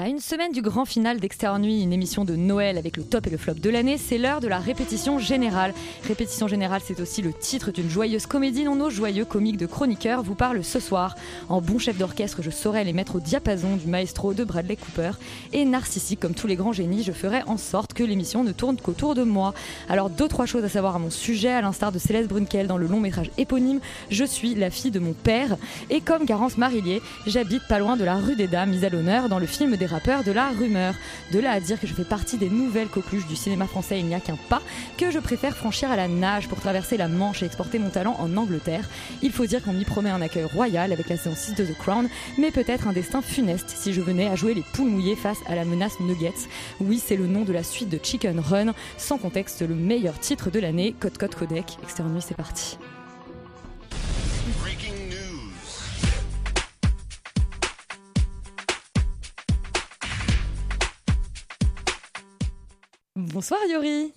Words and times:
À 0.00 0.08
une 0.08 0.18
semaine 0.18 0.50
du 0.50 0.62
grand 0.62 0.86
final 0.86 1.20
d'Externe 1.20 1.62
une 1.62 1.92
émission 1.92 2.24
de 2.24 2.34
Noël 2.34 2.78
avec 2.78 2.96
le 2.96 3.02
top 3.02 3.26
et 3.26 3.30
le 3.30 3.36
flop 3.36 3.52
de 3.52 3.68
l'année, 3.68 3.98
c'est 3.98 4.16
l'heure 4.16 4.40
de 4.40 4.48
la 4.48 4.58
répétition 4.58 5.18
générale. 5.18 5.74
Répétition 6.08 6.48
générale, 6.48 6.80
c'est 6.82 7.00
aussi 7.00 7.20
le 7.20 7.34
titre 7.34 7.70
d'une 7.70 7.90
joyeuse 7.90 8.24
comédie 8.24 8.64
dont 8.64 8.76
nos 8.76 8.88
joyeux 8.88 9.26
comiques 9.26 9.58
de 9.58 9.66
chroniqueurs 9.66 10.22
vous 10.22 10.34
parlent 10.34 10.64
ce 10.64 10.80
soir. 10.80 11.16
En 11.50 11.60
bon 11.60 11.78
chef 11.78 11.98
d'orchestre, 11.98 12.40
je 12.40 12.48
saurais 12.48 12.82
les 12.84 12.94
mettre 12.94 13.16
au 13.16 13.20
diapason 13.20 13.76
du 13.76 13.88
maestro 13.88 14.32
de 14.32 14.42
Bradley 14.42 14.76
Cooper. 14.76 15.10
Et 15.52 15.66
narcissique 15.66 16.20
comme 16.20 16.32
tous 16.32 16.46
les 16.46 16.56
grands 16.56 16.72
génies, 16.72 17.02
je 17.02 17.12
ferai 17.12 17.42
en 17.42 17.58
sorte 17.58 17.92
que 17.92 18.02
l'émission 18.02 18.42
ne 18.42 18.52
tourne 18.52 18.78
qu'autour 18.78 19.14
de 19.14 19.22
moi. 19.22 19.52
Alors, 19.90 20.08
deux, 20.08 20.28
trois 20.28 20.46
choses 20.46 20.64
à 20.64 20.70
savoir 20.70 20.96
à 20.96 20.98
mon 20.98 21.10
sujet, 21.10 21.50
à 21.50 21.60
l'instar 21.60 21.92
de 21.92 21.98
Céleste 21.98 22.30
Brunkel 22.30 22.68
dans 22.68 22.78
le 22.78 22.86
long 22.86 23.00
métrage 23.00 23.30
éponyme, 23.36 23.80
je 24.10 24.24
suis 24.24 24.54
la 24.54 24.70
fille 24.70 24.92
de 24.92 24.98
mon 24.98 25.12
père. 25.12 25.58
Et 25.90 26.00
comme 26.00 26.24
Garance 26.24 26.56
Marillier, 26.56 27.02
j'habite 27.26 27.68
pas 27.68 27.78
loin 27.78 27.98
de 27.98 28.04
la 28.04 28.16
rue 28.16 28.34
des 28.34 28.46
Dames, 28.46 28.70
mise 28.70 28.84
à 28.86 28.88
l'honneur 28.88 29.28
dans 29.28 29.38
le 29.38 29.44
film 29.44 29.76
des 29.76 29.89
rappeurs 29.90 30.24
de 30.24 30.32
la 30.32 30.48
rumeur. 30.48 30.94
De 31.32 31.38
là 31.38 31.50
à 31.52 31.60
dire 31.60 31.78
que 31.78 31.86
je 31.86 31.94
fais 31.94 32.04
partie 32.04 32.38
des 32.38 32.48
nouvelles 32.48 32.88
coqueluches 32.88 33.26
du 33.26 33.36
cinéma 33.36 33.66
français, 33.66 33.98
il 33.98 34.06
n'y 34.06 34.14
a 34.14 34.20
qu'un 34.20 34.38
pas 34.48 34.62
que 34.96 35.10
je 35.10 35.18
préfère 35.18 35.56
franchir 35.56 35.90
à 35.90 35.96
la 35.96 36.08
nage 36.08 36.48
pour 36.48 36.60
traverser 36.60 36.96
la 36.96 37.08
Manche 37.08 37.42
et 37.42 37.46
exporter 37.46 37.78
mon 37.78 37.90
talent 37.90 38.16
en 38.18 38.36
Angleterre. 38.36 38.88
Il 39.22 39.32
faut 39.32 39.46
dire 39.46 39.62
qu'on 39.62 39.72
m'y 39.72 39.84
promet 39.84 40.10
un 40.10 40.22
accueil 40.22 40.44
royal 40.44 40.92
avec 40.92 41.08
la 41.08 41.16
saison 41.16 41.34
6 41.36 41.54
de 41.54 41.64
The 41.64 41.76
Crown, 41.76 42.08
mais 42.38 42.50
peut-être 42.50 42.88
un 42.88 42.92
destin 42.92 43.22
funeste 43.22 43.68
si 43.68 43.92
je 43.92 44.00
venais 44.00 44.28
à 44.28 44.36
jouer 44.36 44.54
les 44.54 44.64
poules 44.72 44.90
mouillées 44.90 45.16
face 45.16 45.38
à 45.46 45.54
la 45.54 45.64
menace 45.64 46.00
Nuggets. 46.00 46.48
Oui, 46.80 47.02
c'est 47.04 47.16
le 47.16 47.26
nom 47.26 47.42
de 47.42 47.52
la 47.52 47.62
suite 47.62 47.88
de 47.88 47.98
Chicken 48.02 48.40
Run, 48.40 48.72
sans 48.96 49.18
contexte 49.18 49.62
le 49.62 49.74
meilleur 49.74 50.18
titre 50.18 50.50
de 50.50 50.60
l'année, 50.60 50.94
Code 50.98 51.18
Code 51.18 51.34
Codec. 51.34 51.78
Externe 51.82 52.12
Nuit, 52.12 52.24
c'est 52.26 52.36
parti. 52.36 52.78
Bonsoir 63.32 63.60
Yori 63.70 64.12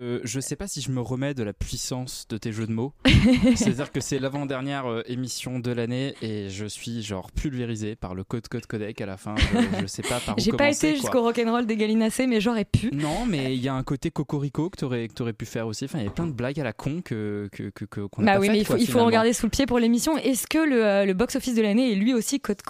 Euh, 0.00 0.20
je 0.24 0.40
sais 0.40 0.56
pas 0.56 0.66
si 0.66 0.80
je 0.80 0.90
me 0.90 1.00
remets 1.00 1.34
de 1.34 1.42
la 1.44 1.52
puissance 1.52 2.26
de 2.28 2.36
tes 2.36 2.50
jeux 2.52 2.66
de 2.66 2.72
mots. 2.72 2.92
C'est-à-dire 3.56 3.92
que 3.92 4.00
c'est 4.00 4.18
l'avant-dernière 4.18 4.86
euh, 4.86 5.02
émission 5.06 5.60
de 5.60 5.70
l'année 5.70 6.14
et 6.20 6.48
je 6.50 6.66
suis 6.66 7.02
genre 7.02 7.30
pulvérisé 7.30 7.94
par 7.94 8.14
le 8.14 8.24
code 8.24 8.48
code 8.48 8.66
codec 8.66 9.00
à 9.00 9.06
la 9.06 9.16
fin. 9.16 9.36
Je, 9.36 9.82
je 9.82 9.86
sais 9.86 10.02
pas 10.02 10.18
par 10.20 10.36
où 10.36 10.40
J'ai 10.40 10.50
pas 10.52 10.68
été 10.70 10.96
jusqu'au 10.96 11.22
rock'n'roll 11.22 11.66
des 11.66 11.76
Galinacées, 11.76 12.26
mais 12.26 12.40
j'aurais 12.40 12.64
pu. 12.64 12.90
Non, 12.92 13.24
mais 13.26 13.54
il 13.56 13.62
y 13.62 13.68
a 13.68 13.74
un 13.74 13.84
côté 13.84 14.10
cocorico 14.10 14.68
que 14.70 14.76
t'aurais 14.78 15.06
que 15.06 15.14
t'aurais 15.14 15.32
pu 15.32 15.46
faire 15.46 15.66
aussi. 15.68 15.84
Enfin, 15.84 16.00
il 16.00 16.04
y 16.04 16.08
a 16.08 16.10
plein 16.10 16.26
de 16.26 16.32
blagues 16.32 16.58
à 16.58 16.64
la 16.64 16.72
con 16.72 17.00
que 17.02 17.48
que 17.52 17.68
que 17.70 17.84
qu'on 18.06 18.22
a 18.22 18.26
Bah 18.26 18.32
pas 18.34 18.40
oui, 18.40 18.48
mais 18.48 18.58
il 18.58 18.64
faut, 18.64 18.72
quoi, 18.72 18.80
il 18.80 18.86
faut 18.86 18.92
finalement. 18.92 19.06
regarder 19.06 19.32
sous 19.32 19.46
le 19.46 19.50
pied 19.50 19.66
pour 19.66 19.78
l'émission. 19.78 20.16
Est-ce 20.18 20.46
que 20.48 20.58
le, 20.58 20.84
euh, 20.84 21.04
le 21.04 21.14
box-office 21.14 21.54
de 21.54 21.62
l'année 21.62 21.92
est 21.92 21.96
lui 21.96 22.12
aussi 22.14 22.40
Code 22.40 22.62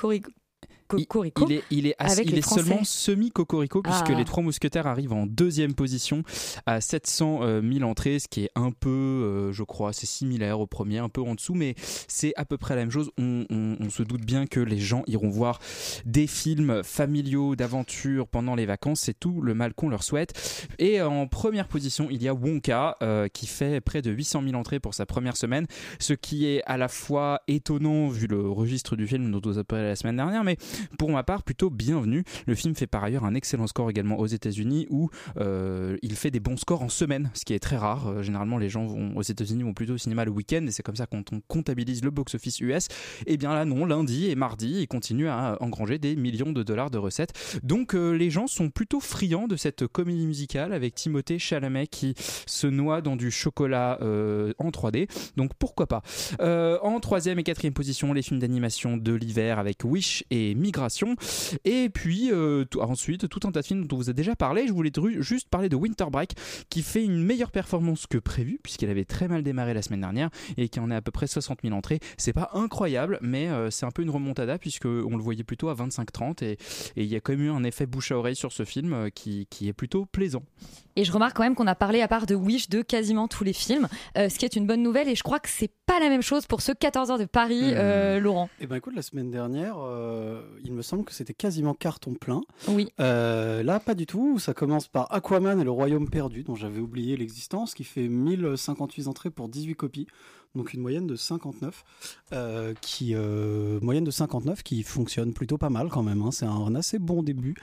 Il- 1.48 1.52
est, 1.52 1.62
il 1.70 1.86
est, 1.86 1.94
ass- 1.98 2.12
avec 2.12 2.26
il 2.26 2.32
les 2.32 2.38
est 2.38 2.48
seulement 2.48 2.84
semi-cocorico 2.84 3.82
puisque 3.82 4.10
Ah. 4.10 4.14
les 4.14 4.24
trois 4.24 4.42
mousquetaires 4.42 4.86
arrivent 4.86 5.12
en 5.12 5.26
deuxième 5.26 5.74
position 5.74 6.22
à 6.66 6.80
700 6.80 7.40
euh, 7.42 7.62
000 7.62 7.88
entrées, 7.88 8.18
ce 8.18 8.28
qui 8.28 8.44
est 8.44 8.50
un 8.54 8.70
peu, 8.70 8.88
euh, 8.90 9.52
je 9.52 9.62
crois, 9.62 9.92
c'est 9.92 10.06
similaire 10.06 10.60
au 10.60 10.66
premier, 10.66 10.98
un 10.98 11.08
peu 11.08 11.20
en 11.22 11.34
dessous, 11.34 11.54
mais 11.54 11.74
c'est 12.08 12.32
à 12.36 12.44
peu 12.44 12.56
près 12.58 12.74
la 12.74 12.82
même 12.82 12.90
chose. 12.90 13.10
On, 13.18 13.44
on- 13.50 13.76
on 13.80 13.90
se 13.90 14.02
doute 14.02 14.24
bien 14.24 14.46
que 14.46 14.60
les 14.60 14.78
gens 14.78 15.02
iront 15.06 15.28
voir 15.30 15.58
des 16.04 16.26
films 16.26 16.82
familiaux 16.84 17.56
d'aventure 17.56 18.26
pendant 18.28 18.54
les 18.54 18.66
vacances, 18.66 19.00
c'est 19.00 19.18
tout 19.18 19.40
le 19.40 19.54
mal 19.54 19.74
qu'on 19.74 19.88
leur 19.88 20.02
souhaite. 20.02 20.32
Et 20.78 21.00
en 21.02 21.26
première 21.26 21.68
position, 21.68 22.08
il 22.10 22.22
y 22.22 22.28
a 22.28 22.34
Wonka 22.34 22.96
euh, 23.02 23.28
qui 23.28 23.46
fait 23.46 23.80
près 23.80 24.02
de 24.02 24.10
800 24.10 24.42
000 24.42 24.54
entrées 24.54 24.80
pour 24.80 24.94
sa 24.94 25.06
première 25.06 25.36
semaine, 25.36 25.66
ce 25.98 26.12
qui 26.12 26.46
est 26.46 26.62
à 26.66 26.76
la 26.76 26.88
fois 26.88 27.40
étonnant 27.48 28.08
vu 28.08 28.26
le 28.26 28.48
registre 28.48 28.96
du 28.96 29.06
film 29.06 29.30
dont 29.30 29.40
on 29.44 29.56
a 29.58 29.64
parlé 29.64 29.84
la 29.86 29.96
semaine 29.96 30.16
dernière, 30.16 30.44
mais 30.44 30.56
pour 30.98 31.10
ma 31.10 31.22
part 31.22 31.42
plutôt 31.42 31.70
bienvenu. 31.70 32.24
Le 32.46 32.54
film 32.54 32.74
fait 32.74 32.86
par 32.86 33.04
ailleurs 33.04 33.24
un 33.24 33.34
excellent 33.34 33.66
score 33.66 33.90
également 33.90 34.18
aux 34.18 34.26
États-Unis 34.26 34.86
où 34.90 35.10
euh, 35.36 35.96
il 36.02 36.14
fait 36.14 36.30
des 36.30 36.40
bons 36.40 36.56
scores 36.56 36.82
en 36.82 36.88
semaine, 36.88 37.30
ce 37.34 37.44
qui 37.44 37.54
est 37.54 37.58
très 37.58 37.76
rare. 37.76 38.08
Euh, 38.08 38.22
généralement, 38.22 38.58
les 38.58 38.68
gens 38.68 38.86
vont 38.86 39.16
aux 39.16 39.22
États-Unis 39.22 39.62
vont 39.62 39.74
plutôt 39.74 39.94
au 39.94 39.98
cinéma 39.98 40.24
le 40.24 40.30
week-end 40.30 40.64
et 40.66 40.70
c'est 40.70 40.82
comme 40.82 40.96
ça 40.96 41.06
quand 41.06 41.32
on 41.32 41.40
comptabilise 41.46 42.02
le 42.02 42.10
box-office 42.10 42.60
US. 42.60 42.88
Et 43.26 43.36
bien 43.36 43.54
là, 43.54 43.64
non, 43.64 43.84
lundi 43.84 44.30
et 44.30 44.34
mardi, 44.34 44.80
il 44.80 44.88
continue 44.88 45.28
à 45.28 45.56
engranger 45.60 45.98
des 45.98 46.16
millions 46.16 46.52
de 46.52 46.62
dollars 46.62 46.90
de 46.90 46.98
recettes. 46.98 47.32
Donc 47.62 47.94
euh, 47.94 48.12
les 48.12 48.30
gens 48.30 48.46
sont 48.46 48.70
plutôt 48.70 49.00
friands 49.00 49.48
de 49.48 49.56
cette 49.56 49.86
comédie 49.86 50.26
musicale 50.26 50.72
avec 50.72 50.94
Timothée 50.94 51.38
Chalamet 51.38 51.86
qui 51.86 52.14
se 52.46 52.66
noie 52.66 53.00
dans 53.00 53.16
du 53.16 53.30
chocolat 53.30 53.98
en 54.58 54.70
3D. 54.70 55.08
Donc 55.36 55.52
pourquoi 55.58 55.86
pas. 55.86 56.02
En 56.40 57.00
troisième 57.00 57.38
et 57.38 57.42
quatrième 57.42 57.74
position, 57.74 58.12
les 58.12 58.22
films 58.22 58.40
d'animation 58.40 58.96
de 58.96 59.12
l'hiver 59.12 59.58
avec 59.58 59.84
Wish 59.84 60.24
et 60.30 60.54
Migration. 60.64 61.14
Et 61.64 61.88
puis 61.90 62.30
euh, 62.32 62.64
tout- 62.64 62.80
ensuite, 62.80 63.28
tout 63.28 63.40
un 63.46 63.52
tas 63.52 63.60
de 63.60 63.66
films 63.66 63.86
dont 63.86 63.96
on 63.96 63.98
vous 63.98 64.10
a 64.10 64.12
déjà 64.12 64.34
parlé. 64.34 64.66
Je 64.66 64.72
voulais 64.72 64.90
juste 65.20 65.48
parler 65.48 65.68
de 65.68 65.76
Winter 65.76 66.06
Break 66.10 66.32
qui 66.70 66.82
fait 66.82 67.04
une 67.04 67.22
meilleure 67.22 67.50
performance 67.50 68.06
que 68.06 68.18
prévu 68.18 68.58
puisqu'elle 68.62 68.90
avait 68.90 69.04
très 69.04 69.28
mal 69.28 69.42
démarré 69.42 69.74
la 69.74 69.82
semaine 69.82 70.00
dernière 70.00 70.30
et 70.56 70.68
qui 70.68 70.80
en 70.80 70.90
est 70.90 70.94
à 70.96 71.02
peu 71.02 71.10
près 71.10 71.26
60 71.26 71.58
000 71.62 71.74
entrées. 71.76 72.00
C'est 72.16 72.32
pas 72.32 72.50
incroyable, 72.54 73.18
mais 73.20 73.48
euh, 73.48 73.70
c'est 73.70 73.84
un 73.86 73.90
peu 73.90 74.02
une 74.02 74.10
remontada 74.10 74.58
puisque 74.58 74.86
on 74.86 75.16
le 75.16 75.22
voyait 75.22 75.44
plutôt 75.44 75.68
à 75.68 75.74
25-30 75.74 76.42
et 76.44 76.58
et 76.96 77.02
il 77.02 77.06
y 77.06 77.16
a 77.16 77.20
quand 77.20 77.32
même 77.32 77.42
eu 77.42 77.50
un 77.50 77.64
effet 77.64 77.86
bouche 77.86 78.12
à 78.12 78.16
oreille 78.18 78.36
sur 78.36 78.52
ce 78.52 78.64
film 78.64 78.92
euh, 78.92 79.10
qui, 79.10 79.46
qui 79.50 79.68
est 79.68 79.72
plutôt 79.72 80.06
plaisant. 80.06 80.42
Et 80.96 81.04
je 81.04 81.10
remarque 81.12 81.36
quand 81.36 81.42
même 81.42 81.56
qu'on 81.56 81.66
a 81.66 81.74
parlé, 81.74 82.00
à 82.02 82.08
part 82.08 82.24
de 82.26 82.34
Wish, 82.36 82.68
de 82.68 82.80
quasiment 82.82 83.26
tous 83.26 83.42
les 83.42 83.52
films, 83.52 83.88
euh, 84.16 84.28
ce 84.28 84.38
qui 84.38 84.44
est 84.44 84.54
une 84.54 84.66
bonne 84.66 84.82
nouvelle. 84.82 85.08
Et 85.08 85.16
je 85.16 85.24
crois 85.24 85.40
que 85.40 85.48
c'est 85.48 85.70
pas 85.86 85.98
la 85.98 86.08
même 86.08 86.22
chose 86.22 86.46
pour 86.46 86.60
ce 86.62 86.70
14 86.72 87.10
heures 87.10 87.18
de 87.18 87.24
Paris, 87.24 87.62
Hmm. 87.62 87.74
euh, 87.76 88.20
Laurent. 88.20 88.48
Eh 88.60 88.66
ben 88.68 88.76
écoute, 88.76 88.94
la 88.94 89.02
semaine 89.02 89.30
dernière, 89.30 89.74
euh, 89.78 90.42
il 90.62 90.72
me 90.72 90.82
semble 90.82 91.04
que 91.04 91.12
c'était 91.12 91.34
quasiment 91.34 91.74
carton 91.74 92.14
plein. 92.14 92.42
Oui. 92.68 92.88
Euh, 93.00 93.62
là, 93.62 93.80
pas 93.80 93.94
du 93.94 94.06
tout. 94.06 94.38
Ça 94.38 94.54
commence 94.54 94.88
par 94.88 95.12
Aquaman 95.12 95.60
et 95.60 95.64
le 95.64 95.70
Royaume 95.70 96.08
perdu, 96.08 96.42
dont 96.44 96.54
j'avais 96.54 96.80
oublié 96.80 97.16
l'existence, 97.16 97.74
qui 97.74 97.84
fait 97.84 98.08
1058 98.08 99.08
entrées 99.08 99.30
pour 99.30 99.48
18 99.48 99.74
copies. 99.74 100.06
Donc 100.54 100.72
une 100.72 100.80
moyenne 100.82 101.08
de 101.08 101.16
59, 101.16 101.84
euh, 102.32 102.74
qui 102.80 103.14
euh, 103.14 103.80
moyenne 103.80 104.04
de 104.04 104.12
59 104.12 104.62
qui 104.62 104.84
fonctionne 104.84 105.32
plutôt 105.32 105.58
pas 105.58 105.70
mal 105.70 105.88
quand 105.88 106.04
même. 106.04 106.22
hein. 106.22 106.30
C'est 106.30 106.46
un, 106.46 106.74
assez 106.76 107.00
bon 107.00 107.24
début 107.24 107.56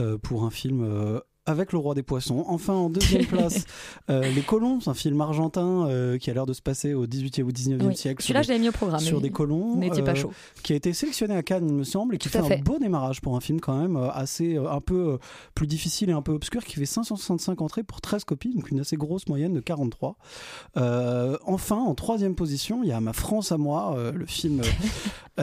euh, 0.00 0.16
pour 0.16 0.44
un 0.44 0.50
film 0.50 0.82
euh, 0.82 1.20
avec 1.46 1.72
le 1.72 1.78
roi 1.78 1.94
des 1.94 2.02
poissons. 2.02 2.44
Enfin 2.48 2.74
en 2.74 2.90
deuxième 2.90 3.26
place, 3.26 3.64
euh, 4.10 4.22
Les 4.34 4.42
Colons, 4.42 4.80
c'est 4.80 4.90
un 4.90 4.94
film 4.94 5.20
argentin 5.20 5.86
euh, 5.88 6.18
qui 6.18 6.30
a 6.30 6.34
l'air 6.34 6.46
de 6.46 6.52
se 6.52 6.62
passer 6.62 6.94
au 6.94 7.06
18e 7.06 7.42
ou 7.42 7.50
19e 7.50 7.86
Oui. 7.86 7.96
siècle. 7.96 8.22
Celui-là, 8.22 8.42
je 8.42 8.48
l'avais 8.48 8.60
mis 8.60 8.68
au 8.68 8.72
programme. 8.72 9.00
sur 9.00 9.20
des 9.20 9.30
colons. 9.30 9.76
N'étiez 9.76 10.02
pas 10.02 10.12
euh, 10.12 10.14
chaud. 10.16 10.32
qui 10.62 10.72
a 10.72 10.76
été 10.76 10.92
sélectionné 10.92 11.34
à 11.34 11.42
Cannes, 11.42 11.66
il 11.68 11.74
me 11.74 11.84
semble, 11.84 12.14
et 12.14 12.18
qui 12.18 12.28
Tout 12.28 12.32
fait, 12.38 12.44
un 12.44 12.48
fait. 12.48 12.62
beau 12.62 12.78
démarrage 12.78 13.20
pour 13.20 13.36
un 13.36 13.40
film 13.40 13.60
quand 13.60 13.76
même 13.80 13.96
assez 14.14 14.56
un 14.56 14.80
peu 14.80 15.18
plus 15.54 15.66
difficile 15.66 16.10
et 16.10 16.12
un 16.12 16.22
peu 16.22 16.32
obscur, 16.32 16.64
qui 16.64 16.76
fait 16.76 16.86
565 16.86 17.60
entrées 17.62 17.82
pour 17.82 18.00
13 18.00 18.24
copies, 18.24 18.54
donc 18.54 18.70
une 18.70 18.80
assez 18.80 18.96
grosse 18.96 19.26
moyenne 19.28 19.52
de 19.54 19.60
43. 19.60 20.16
Euh, 20.76 21.36
enfin, 21.46 21.76
en 21.78 21.94
troisième 21.94 22.34
position, 22.34 22.82
il 22.82 22.88
y 22.88 22.92
a 22.92 23.00
Ma 23.00 23.12
France 23.12 23.50
à 23.52 23.56
moi, 23.58 23.96
le 24.14 24.26
film 24.26 24.60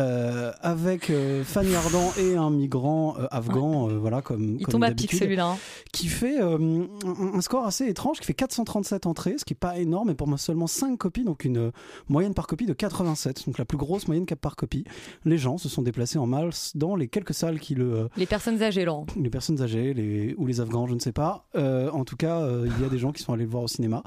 avec 0.62 1.12
Fanny 1.44 1.76
Ardant 1.76 2.12
et 2.20 2.36
un 2.36 2.50
migrant 2.50 3.16
afghan, 3.32 3.90
euh, 3.90 3.98
voilà 3.98 4.22
comme 4.22 4.58
Il 4.60 4.66
comme 4.66 4.74
tombe 4.74 4.84
à 4.84 4.92
pic 4.92 5.12
celui-là. 5.14 5.48
hein. 5.52 5.58
Qui 5.98 6.10
fait 6.10 6.40
euh, 6.40 6.86
un, 7.34 7.42
score 7.42 7.66
assez 7.66 7.88
étrange, 7.88 8.20
qui 8.20 8.28
fait 8.28 8.36
437 8.36 9.08
entrées, 9.08 9.36
ce 9.40 9.46
qui 9.46 9.54
est 9.54 9.60
pas 9.60 9.80
énorme, 9.80 10.12
et 10.12 10.14
pour 10.14 10.28
moi 10.28 10.38
seulement 10.38 10.68
5 10.68 10.96
copies, 10.96 11.24
donc 11.24 11.44
une 11.44 11.58
euh, 11.58 11.72
moyenne 12.08 12.36
par 12.36 12.46
copie 12.46 12.68
de 12.68 12.74
87, 12.74 13.48
donc 13.48 13.58
la 13.58 13.66
plus 13.66 13.80
grosse 13.80 14.08
moyenne 14.08 14.28
par 14.28 14.56
copie. 14.56 14.84
Les 15.26 15.40
gens 15.40 15.58
se 15.58 15.70
sont 15.70 15.82
déplacés 15.82 16.20
en 16.20 16.28
masse 16.28 16.78
dans 16.78 16.96
les 16.96 17.08
quelques 17.08 17.34
salles 17.34 17.60
qui 17.60 17.74
le... 17.74 17.94
euh, 17.94 18.08
Les 18.16 18.28
personnes 18.28 18.62
âgées, 18.62 18.86
Laurent. 18.86 19.08
les 19.20 19.32
personnes 19.32 19.60
âgées 19.60 19.96
les, 19.96 20.36
ou 20.38 20.46
les 20.46 20.62
Afghans, 20.62 20.86
je 20.86 20.94
ne 20.94 21.00
sais 21.00 21.14
pas. 21.14 21.48
Euh, 21.56 21.90
en 21.90 22.06
tout 22.06 22.16
cas, 22.16 22.48
il 22.64 22.80
y 22.80 22.86
a 22.86 22.90
des 22.90 23.00
gens 23.00 23.12
qui 23.12 23.24
sont 23.24 23.34
allés 23.34 23.46
le 23.46 23.50
voir 23.50 23.64
au 23.64 23.68
cinéma. 23.68 24.04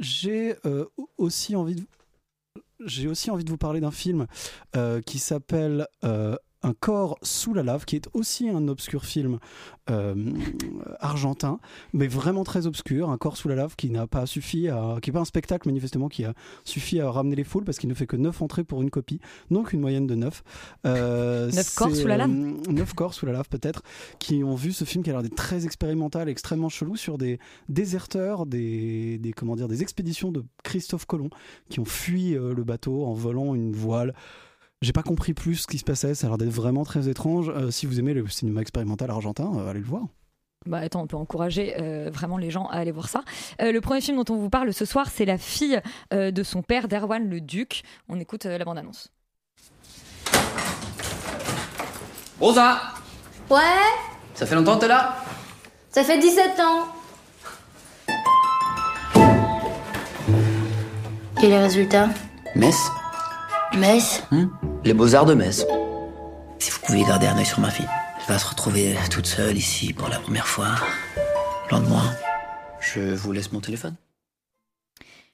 J'ai 0.00 0.54
aussi 1.16 1.56
envie 1.56 1.74
de 1.74 1.82
j'ai 2.84 3.08
aussi 3.08 3.30
envie 3.30 3.44
de 3.44 3.50
vous 3.50 3.56
parler 3.58 3.80
d'un 3.80 3.90
film 3.90 4.26
euh, 4.76 5.00
qui 5.00 5.18
s'appelle 5.18 5.86
euh, 6.04 6.36
Un 6.62 6.72
corps 6.72 7.18
sous 7.22 7.54
la 7.54 7.62
lave, 7.62 7.84
qui 7.84 7.96
est 7.96 8.08
aussi 8.14 8.48
un 8.48 8.66
obscur 8.68 9.04
film 9.04 9.38
euh, 9.90 10.14
argentin, 10.98 11.60
mais 11.92 12.08
vraiment 12.08 12.44
très 12.44 12.66
obscur. 12.66 13.10
Un 13.10 13.18
corps 13.18 13.36
sous 13.36 13.48
la 13.48 13.54
lave 13.54 13.76
qui 13.76 13.90
n'a 13.90 14.06
pas 14.06 14.26
suffi 14.26 14.68
à, 14.68 14.96
qui 15.00 15.10
est 15.10 15.12
pas 15.12 15.20
un 15.20 15.24
spectacle 15.24 15.68
manifestement, 15.68 16.08
qui 16.08 16.24
a 16.24 16.34
suffi 16.64 17.00
à 17.00 17.10
ramener 17.10 17.36
les 17.36 17.44
foules 17.44 17.64
parce 17.64 17.78
qu'il 17.78 17.88
ne 17.88 17.94
fait 17.94 18.06
que 18.06 18.16
9 18.16 18.42
entrées 18.42 18.64
pour 18.64 18.82
une 18.82 18.90
copie, 18.90 19.20
donc 19.50 19.72
une 19.72 19.80
moyenne 19.80 20.06
de 20.06 20.14
9. 20.14 20.42
Euh, 20.86 21.46
Neuf 21.52 21.74
corps 21.74 21.90
c'est, 21.90 22.02
sous 22.02 22.08
la 22.08 22.16
lave 22.16 22.30
euh, 22.30 22.72
Neuf 22.72 22.92
corps 22.92 23.14
sous 23.14 23.26
la 23.26 23.32
lave 23.32 23.48
peut-être, 23.48 23.82
qui 24.18 24.42
ont 24.42 24.54
vu 24.54 24.72
ce 24.72 24.84
film 24.84 25.04
qui 25.04 25.10
a 25.10 25.12
l'air 25.12 25.22
d'être 25.22 25.36
très 25.36 25.64
expérimental, 25.64 26.28
extrêmement 26.28 26.68
chelou 26.68 26.96
sur 26.96 27.18
des 27.18 27.38
déserteurs, 27.68 28.46
des, 28.46 29.18
des 29.18 29.32
comment 29.32 29.56
dire, 29.56 29.68
des 29.68 29.82
expéditions 29.82 30.32
de 30.32 30.44
Christophe 30.64 31.06
Colomb 31.06 31.30
qui 31.68 31.80
ont 31.80 31.84
fui 31.84 32.34
euh, 32.34 32.54
le 32.54 32.64
bateau 32.64 33.04
en 33.04 33.12
volant 33.12 33.54
une 33.54 33.72
voile. 33.72 34.14
J'ai 34.80 34.92
pas 34.92 35.02
compris 35.02 35.34
plus 35.34 35.56
ce 35.56 35.66
qui 35.66 35.78
se 35.78 35.84
passait, 35.84 36.14
ça 36.14 36.26
a 36.26 36.30
l'air 36.30 36.38
d'être 36.38 36.50
vraiment 36.50 36.84
très 36.84 37.08
étrange. 37.08 37.48
Euh, 37.48 37.70
si 37.70 37.86
vous 37.86 37.98
aimez 37.98 38.14
le 38.14 38.26
cinéma 38.28 38.60
expérimental 38.60 39.10
argentin, 39.10 39.50
euh, 39.56 39.68
allez 39.70 39.80
le 39.80 39.86
voir. 39.86 40.04
Bah 40.66 40.78
attends, 40.78 41.02
on 41.02 41.06
peut 41.06 41.16
encourager 41.16 41.74
euh, 41.80 42.10
vraiment 42.12 42.36
les 42.36 42.50
gens 42.50 42.66
à 42.66 42.76
aller 42.78 42.92
voir 42.92 43.08
ça. 43.08 43.22
Euh, 43.60 43.72
le 43.72 43.80
premier 43.80 44.00
film 44.00 44.22
dont 44.22 44.34
on 44.34 44.36
vous 44.38 44.50
parle 44.50 44.72
ce 44.72 44.84
soir, 44.84 45.08
c'est 45.12 45.24
la 45.24 45.38
fille 45.38 45.80
euh, 46.12 46.30
de 46.30 46.42
son 46.42 46.62
père, 46.62 46.86
d'Erwan 46.88 47.28
le 47.28 47.40
Duc. 47.40 47.82
On 48.08 48.20
écoute 48.20 48.46
euh, 48.46 48.56
la 48.58 48.64
bande-annonce. 48.64 49.08
Rosa 52.40 52.78
Ouais, 53.50 53.56
Ça 54.34 54.46
fait 54.46 54.54
longtemps 54.54 54.76
que 54.76 54.82
t'es 54.82 54.88
là 54.88 55.16
ça 55.90 56.04
fait 56.04 56.18
17 56.18 56.60
ans. 56.60 56.86
Et 61.42 61.46
les 61.48 61.58
résultats? 61.58 62.10
Metz 62.54 62.76
Metz 63.76 64.22
Hmm 64.30 64.46
Les 64.84 64.94
beaux-arts 64.94 65.26
de 65.26 65.34
Metz. 65.34 65.66
Si 66.58 66.70
vous 66.70 66.78
pouviez 66.80 67.04
garder 67.04 67.26
un 67.26 67.36
œil 67.38 67.46
sur 67.46 67.60
ma 67.60 67.70
fille. 67.70 67.86
Elle 68.18 68.26
va 68.34 68.38
se 68.38 68.48
retrouver 68.48 68.96
toute 69.10 69.26
seule 69.26 69.56
ici 69.56 69.92
pour 69.92 70.08
la 70.08 70.18
première 70.18 70.46
fois. 70.46 70.74
Loin 71.70 71.80
de 71.80 71.86
moi. 71.86 72.02
Je 72.80 73.00
vous 73.14 73.32
laisse 73.32 73.52
mon 73.52 73.60
téléphone. 73.60 73.94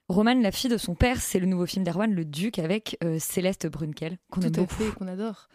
Romane, 0.09 0.43
la 0.43 0.53
fille 0.53 0.69
de 0.71 0.77
son 0.77 0.95
père, 0.95 1.21
c'est 1.21 1.39
le 1.39 1.47
nouveau 1.47 1.65
film 1.67 1.85
d'Erwan 1.85 2.13
le 2.13 2.25
Duc 2.27 2.59
avec 2.59 2.99
euh, 3.03 3.19
Céleste 3.19 3.67
Brunkel, 3.67 4.19
qu'on 4.31 4.43
aime 4.43 4.53
Tout 4.53 4.61
à 4.61 4.63
beaucoup. 4.65 4.75
fait, 4.75 4.91
qu'on 4.93 5.09
adore. 5.09 5.49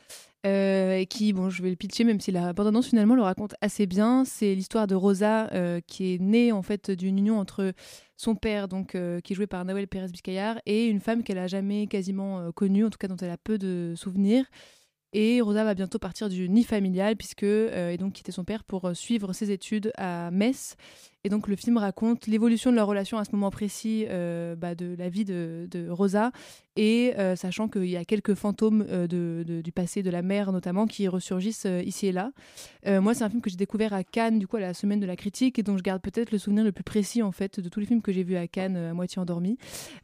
Euh, 0.46 1.04
qui, 1.04 1.34
bon, 1.34 1.50
je 1.50 1.62
vais 1.62 1.70
le 1.70 1.76
pitcher, 1.76 2.06
même 2.06 2.22
si 2.22 2.32
la 2.32 2.54
bande-annonce 2.54 2.88
finalement 2.88 3.16
le 3.16 3.22
raconte 3.22 3.56
assez 3.62 3.86
bien. 3.86 4.24
C'est 4.24 4.56
l'histoire 4.56 4.88
de 4.88 4.96
Rosa, 4.96 5.52
euh, 5.54 5.82
qui 5.86 6.14
est 6.14 6.20
née 6.20 6.54
en 6.54 6.62
fait 6.62 6.92
d'une 6.92 7.18
union 7.18 7.40
entre 7.40 7.74
son 8.16 8.36
père, 8.36 8.70
donc 8.70 8.96
euh, 8.96 9.20
qui 9.20 9.34
est 9.34 9.36
joué 9.36 9.48
par 9.48 9.66
Nawel 9.66 9.88
Pérez 9.88 10.08
Biscayar, 10.08 10.60
et 10.66 10.86
une 10.86 11.02
femme 11.02 11.24
qu'elle 11.24 11.40
a 11.40 11.48
jamais 11.48 11.88
quasiment 11.88 12.40
euh, 12.40 12.52
connue, 12.52 12.86
en 12.86 12.90
tout 12.90 12.98
cas 12.98 13.10
dont 13.10 13.18
elle 13.18 13.32
a 13.32 13.38
peu 13.38 13.58
de 13.58 13.94
souvenirs. 13.98 14.46
Et 15.12 15.42
Rosa 15.42 15.64
va 15.64 15.74
bientôt 15.74 15.98
partir 16.00 16.30
du 16.30 16.48
nid 16.50 16.64
familial 16.64 17.16
puisque 17.18 17.42
et 17.42 17.98
donc 17.98 18.14
quitter 18.14 18.32
son 18.32 18.44
père 18.44 18.64
pour 18.64 18.92
suivre 18.94 19.34
ses 19.34 19.50
études 19.50 19.92
à 19.98 20.30
Metz. 20.30 20.76
Et 21.26 21.30
donc 21.30 21.50
le 21.50 21.58
film 21.58 21.76
raconte 21.78 22.28
l'évolution 22.28 22.72
de 22.72 22.78
leur 22.78 22.88
relation 22.88 23.18
à 23.18 23.26
ce 23.26 23.32
moment 23.34 23.52
précis 23.52 24.06
euh, 24.08 24.56
bah, 24.56 24.74
de 24.74 24.96
la 24.98 25.10
vie 25.10 25.26
de, 25.26 25.68
de 25.70 25.90
Rosa 25.90 26.32
et 26.78 27.14
euh, 27.18 27.36
sachant 27.36 27.68
qu'il 27.68 27.90
y 27.90 27.98
a 27.98 28.06
quelques 28.06 28.36
fantômes 28.36 28.86
euh, 28.88 29.06
de, 29.06 29.44
de- 29.46 29.60
du 29.62 29.72
passé 29.74 30.02
de 30.02 30.10
la 30.10 30.22
mère 30.22 30.54
notamment 30.54 30.88
qui 30.88 31.10
ressurgissent 31.10 31.68
ici 31.84 32.08
et 32.08 32.12
là. 32.14 32.32
Moi 32.86 33.14
c'est 33.14 33.24
un 33.26 33.30
film 33.30 33.42
que 33.42 33.50
j'ai 33.50 33.58
découvert 33.58 33.94
à 33.94 34.04
Cannes 34.06 34.40
du 34.40 34.48
coup 34.48 34.56
à 34.56 34.62
la 34.62 34.74
semaine 34.74 35.02
de 35.02 35.06
la 35.06 35.18
critique 35.18 35.60
et 35.60 35.64
dont 35.64 35.78
je 35.78 35.84
garde 35.84 36.02
peut-être 36.02 36.32
le 36.32 36.38
souvenir 36.38 36.64
le 36.64 36.72
plus 36.72 36.86
précis 36.86 37.22
en 37.22 37.34
fait 37.34 37.60
de 37.60 37.68
tous 37.68 37.82
les 37.82 37.86
films 37.86 38.02
que 38.02 38.14
j'ai 38.14 38.24
vus 38.24 38.38
à 38.38 38.48
Cannes 38.48 38.78
à 38.78 38.94
moitié 38.94 39.20
endormi. 39.22 39.58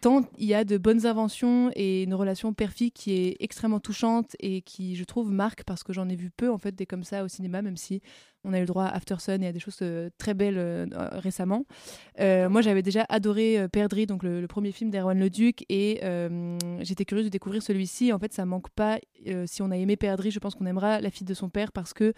Tant 0.00 0.22
il 0.38 0.46
y 0.46 0.54
a 0.54 0.64
de 0.64 0.76
bonnes 0.76 1.06
inventions 1.06 1.70
et 1.76 2.02
une 2.02 2.14
relation 2.14 2.52
père-fille 2.52 2.90
qui 2.90 3.12
est 3.12 3.36
extrêmement 3.40 3.78
touchante 3.80 4.34
et 4.40 4.62
qui 4.62 4.96
je 4.96 5.04
trouve 5.04 5.30
marque 5.30 5.62
parce 5.64 5.84
que 5.84 5.92
j'en 5.92 6.08
ai 6.08 6.16
vu 6.16 6.30
peu 6.30 6.50
en 6.50 6.58
fait 6.58 6.74
des 6.74 6.86
comme 6.86 7.04
ça 7.04 7.22
au 7.24 7.28
cinéma 7.28 7.62
même 7.62 7.76
si 7.76 8.02
on 8.44 8.52
a 8.52 8.58
eu 8.58 8.62
le 8.62 8.66
droit 8.66 8.84
à 8.84 8.94
After 8.94 9.16
Sun 9.18 9.42
et 9.42 9.46
à 9.46 9.52
des 9.52 9.60
choses 9.60 9.78
euh, 9.82 10.10
très 10.18 10.34
belles 10.34 10.58
euh, 10.58 10.86
euh, 10.92 11.08
récemment. 11.12 11.64
Moi, 12.18 12.60
j'avais 12.62 12.82
déjà 12.82 13.06
adoré 13.08 13.68
Perdrix, 13.68 14.06
donc 14.06 14.22
le, 14.22 14.46
premier 14.46 14.72
film 14.72 14.90
d'Erwan 14.90 15.18
Le 15.18 15.30
Duc, 15.30 15.64
et 15.68 16.00
j'étais 16.80 17.04
curieuse 17.04 17.26
de 17.26 17.30
découvrir 17.30 17.62
celui-ci. 17.62 18.12
En 18.12 18.18
fait, 18.18 18.32
ça 18.32 18.44
manque 18.44 18.70
pas. 18.70 18.98
si 19.46 19.62
on 19.62 19.70
a 19.70 19.76
aimé 19.76 19.96
Perdrix, 19.96 20.30
je 20.30 20.38
pense 20.38 20.54
qu'on 20.54 20.66
aimera 20.66 21.00
La 21.00 21.10
fille 21.10 21.26
de 21.26 21.34
son 21.34 21.48
père 21.48 21.72
parce 21.72 21.92
que 21.92 22.12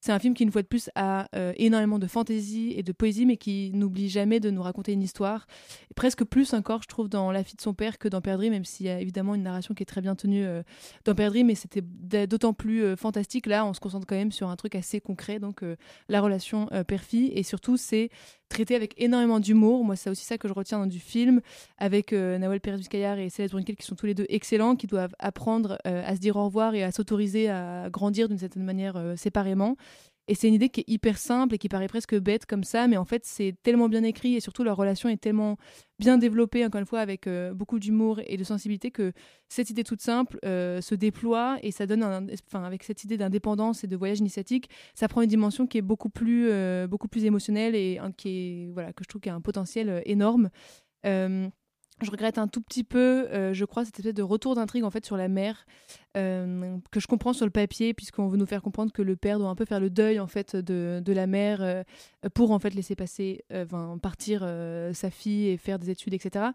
c'est 0.00 0.12
un 0.12 0.18
film 0.18 0.34
qui, 0.34 0.44
une 0.44 0.52
fois 0.52 0.62
de 0.62 0.66
plus, 0.66 0.90
a 0.94 1.28
euh, 1.34 1.52
énormément 1.56 1.98
de 1.98 2.06
fantaisie 2.06 2.72
et 2.76 2.82
de 2.82 2.92
poésie, 2.92 3.26
mais 3.26 3.36
qui 3.36 3.72
n'oublie 3.74 4.08
jamais 4.08 4.38
de 4.38 4.50
nous 4.50 4.62
raconter 4.62 4.92
une 4.92 5.02
histoire. 5.02 5.46
Et 5.90 5.94
presque 5.94 6.24
plus 6.24 6.54
encore, 6.54 6.82
je 6.82 6.88
trouve, 6.88 7.08
dans 7.08 7.32
La 7.32 7.42
fille 7.42 7.56
de 7.56 7.60
son 7.60 7.74
père 7.74 7.98
que 7.98 8.08
dans 8.08 8.20
Perdrix, 8.20 8.50
même 8.50 8.64
s'il 8.64 8.86
y 8.86 8.90
a 8.90 9.00
évidemment 9.00 9.34
une 9.34 9.42
narration 9.42 9.74
qui 9.74 9.82
est 9.82 9.86
très 9.86 10.00
bien 10.00 10.14
tenue 10.14 10.44
euh, 10.44 10.62
dans 11.04 11.14
Perdrix, 11.14 11.42
mais 11.42 11.54
c'était 11.54 11.82
d'autant 12.26 12.52
plus 12.52 12.84
euh, 12.84 12.96
fantastique. 12.96 13.46
Là, 13.46 13.66
on 13.66 13.74
se 13.74 13.80
concentre 13.80 14.06
quand 14.06 14.16
même 14.16 14.32
sur 14.32 14.48
un 14.48 14.56
truc 14.56 14.74
assez 14.74 15.00
concret, 15.00 15.40
donc 15.40 15.62
la 16.08 16.20
relation 16.20 16.68
père-fille, 16.86 17.32
et 17.34 17.42
surtout, 17.42 17.76
c'est 17.76 18.10
traité 18.48 18.74
avec 18.74 18.94
énormément 18.96 19.40
d'humour. 19.40 19.84
Moi, 19.84 19.96
c'est 19.96 20.10
aussi 20.10 20.24
ça 20.24 20.38
que 20.38 20.48
je 20.48 20.52
retiens 20.52 20.78
dans 20.78 20.86
du 20.86 20.98
film, 20.98 21.40
avec 21.78 22.12
euh, 22.12 22.38
Nawel 22.38 22.60
Pérez 22.60 22.78
Biscayar 22.78 23.18
et 23.18 23.28
Céleste 23.30 23.52
Brunkel, 23.52 23.76
qui 23.76 23.86
sont 23.86 23.94
tous 23.94 24.06
les 24.06 24.14
deux 24.14 24.26
excellents, 24.28 24.76
qui 24.76 24.86
doivent 24.86 25.14
apprendre 25.18 25.78
euh, 25.86 26.02
à 26.04 26.14
se 26.14 26.20
dire 26.20 26.36
au 26.36 26.44
revoir 26.44 26.74
et 26.74 26.82
à 26.82 26.92
s'autoriser 26.92 27.48
à 27.48 27.88
grandir 27.90 28.28
d'une 28.28 28.38
certaine 28.38 28.64
manière 28.64 28.96
euh, 28.96 29.16
séparément. 29.16 29.76
Et 30.28 30.34
c'est 30.34 30.46
une 30.46 30.54
idée 30.54 30.68
qui 30.68 30.80
est 30.80 30.88
hyper 30.88 31.16
simple 31.16 31.54
et 31.54 31.58
qui 31.58 31.70
paraît 31.70 31.88
presque 31.88 32.14
bête 32.14 32.44
comme 32.44 32.62
ça, 32.62 32.86
mais 32.86 32.98
en 32.98 33.06
fait, 33.06 33.24
c'est 33.24 33.56
tellement 33.62 33.88
bien 33.88 34.02
écrit 34.02 34.36
et 34.36 34.40
surtout 34.40 34.62
leur 34.62 34.76
relation 34.76 35.08
est 35.08 35.16
tellement 35.16 35.56
bien 35.98 36.18
développée, 36.18 36.64
encore 36.66 36.80
une 36.80 36.86
fois, 36.86 37.00
avec 37.00 37.26
euh, 37.26 37.54
beaucoup 37.54 37.78
d'humour 37.78 38.20
et 38.26 38.36
de 38.36 38.44
sensibilité, 38.44 38.90
que 38.90 39.12
cette 39.48 39.70
idée 39.70 39.84
toute 39.84 40.02
simple 40.02 40.38
euh, 40.44 40.82
se 40.82 40.94
déploie 40.94 41.56
et 41.62 41.72
ça 41.72 41.86
donne, 41.86 42.04
enfin, 42.46 42.62
avec 42.62 42.84
cette 42.84 43.02
idée 43.04 43.16
d'indépendance 43.16 43.84
et 43.84 43.86
de 43.86 43.96
voyage 43.96 44.18
initiatique, 44.18 44.68
ça 44.94 45.08
prend 45.08 45.22
une 45.22 45.30
dimension 45.30 45.66
qui 45.66 45.78
est 45.78 45.82
beaucoup 45.82 46.10
plus, 46.10 46.48
euh, 46.50 46.86
beaucoup 46.86 47.08
plus 47.08 47.24
émotionnelle 47.24 47.74
et 47.74 47.98
qui 48.18 48.28
est, 48.28 48.70
voilà, 48.74 48.92
que 48.92 49.02
je 49.04 49.08
trouve 49.08 49.22
qui 49.22 49.30
a 49.30 49.34
un 49.34 49.40
potentiel 49.40 50.02
énorme. 50.04 50.50
Je 52.04 52.10
regrette 52.10 52.38
un 52.38 52.48
tout 52.48 52.60
petit 52.60 52.84
peu, 52.84 53.28
euh, 53.30 53.52
je 53.52 53.64
crois, 53.64 53.84
cette 53.84 53.98
espèce 53.98 54.14
de 54.14 54.22
retour 54.22 54.54
d'intrigue 54.54 54.84
en 54.84 54.90
fait 54.90 55.04
sur 55.04 55.16
la 55.16 55.28
mère 55.28 55.66
euh, 56.16 56.76
que 56.90 57.00
je 57.00 57.06
comprends 57.06 57.32
sur 57.32 57.44
le 57.44 57.50
papier, 57.50 57.94
puisqu'on 57.94 58.28
veut 58.28 58.36
nous 58.36 58.46
faire 58.46 58.62
comprendre 58.62 58.92
que 58.92 59.02
le 59.02 59.16
père 59.16 59.38
doit 59.38 59.48
un 59.48 59.54
peu 59.54 59.64
faire 59.64 59.80
le 59.80 59.90
deuil 59.90 60.20
en 60.20 60.26
fait 60.26 60.56
de, 60.56 61.00
de 61.04 61.12
la 61.12 61.26
mère 61.26 61.60
euh, 61.60 61.82
pour 62.34 62.50
en 62.50 62.58
fait 62.58 62.74
laisser 62.74 62.94
passer, 62.94 63.44
partir 64.02 64.40
sa 64.92 65.10
fille 65.10 65.48
et 65.48 65.56
faire 65.56 65.78
des 65.78 65.90
études, 65.90 66.14
etc. 66.14 66.46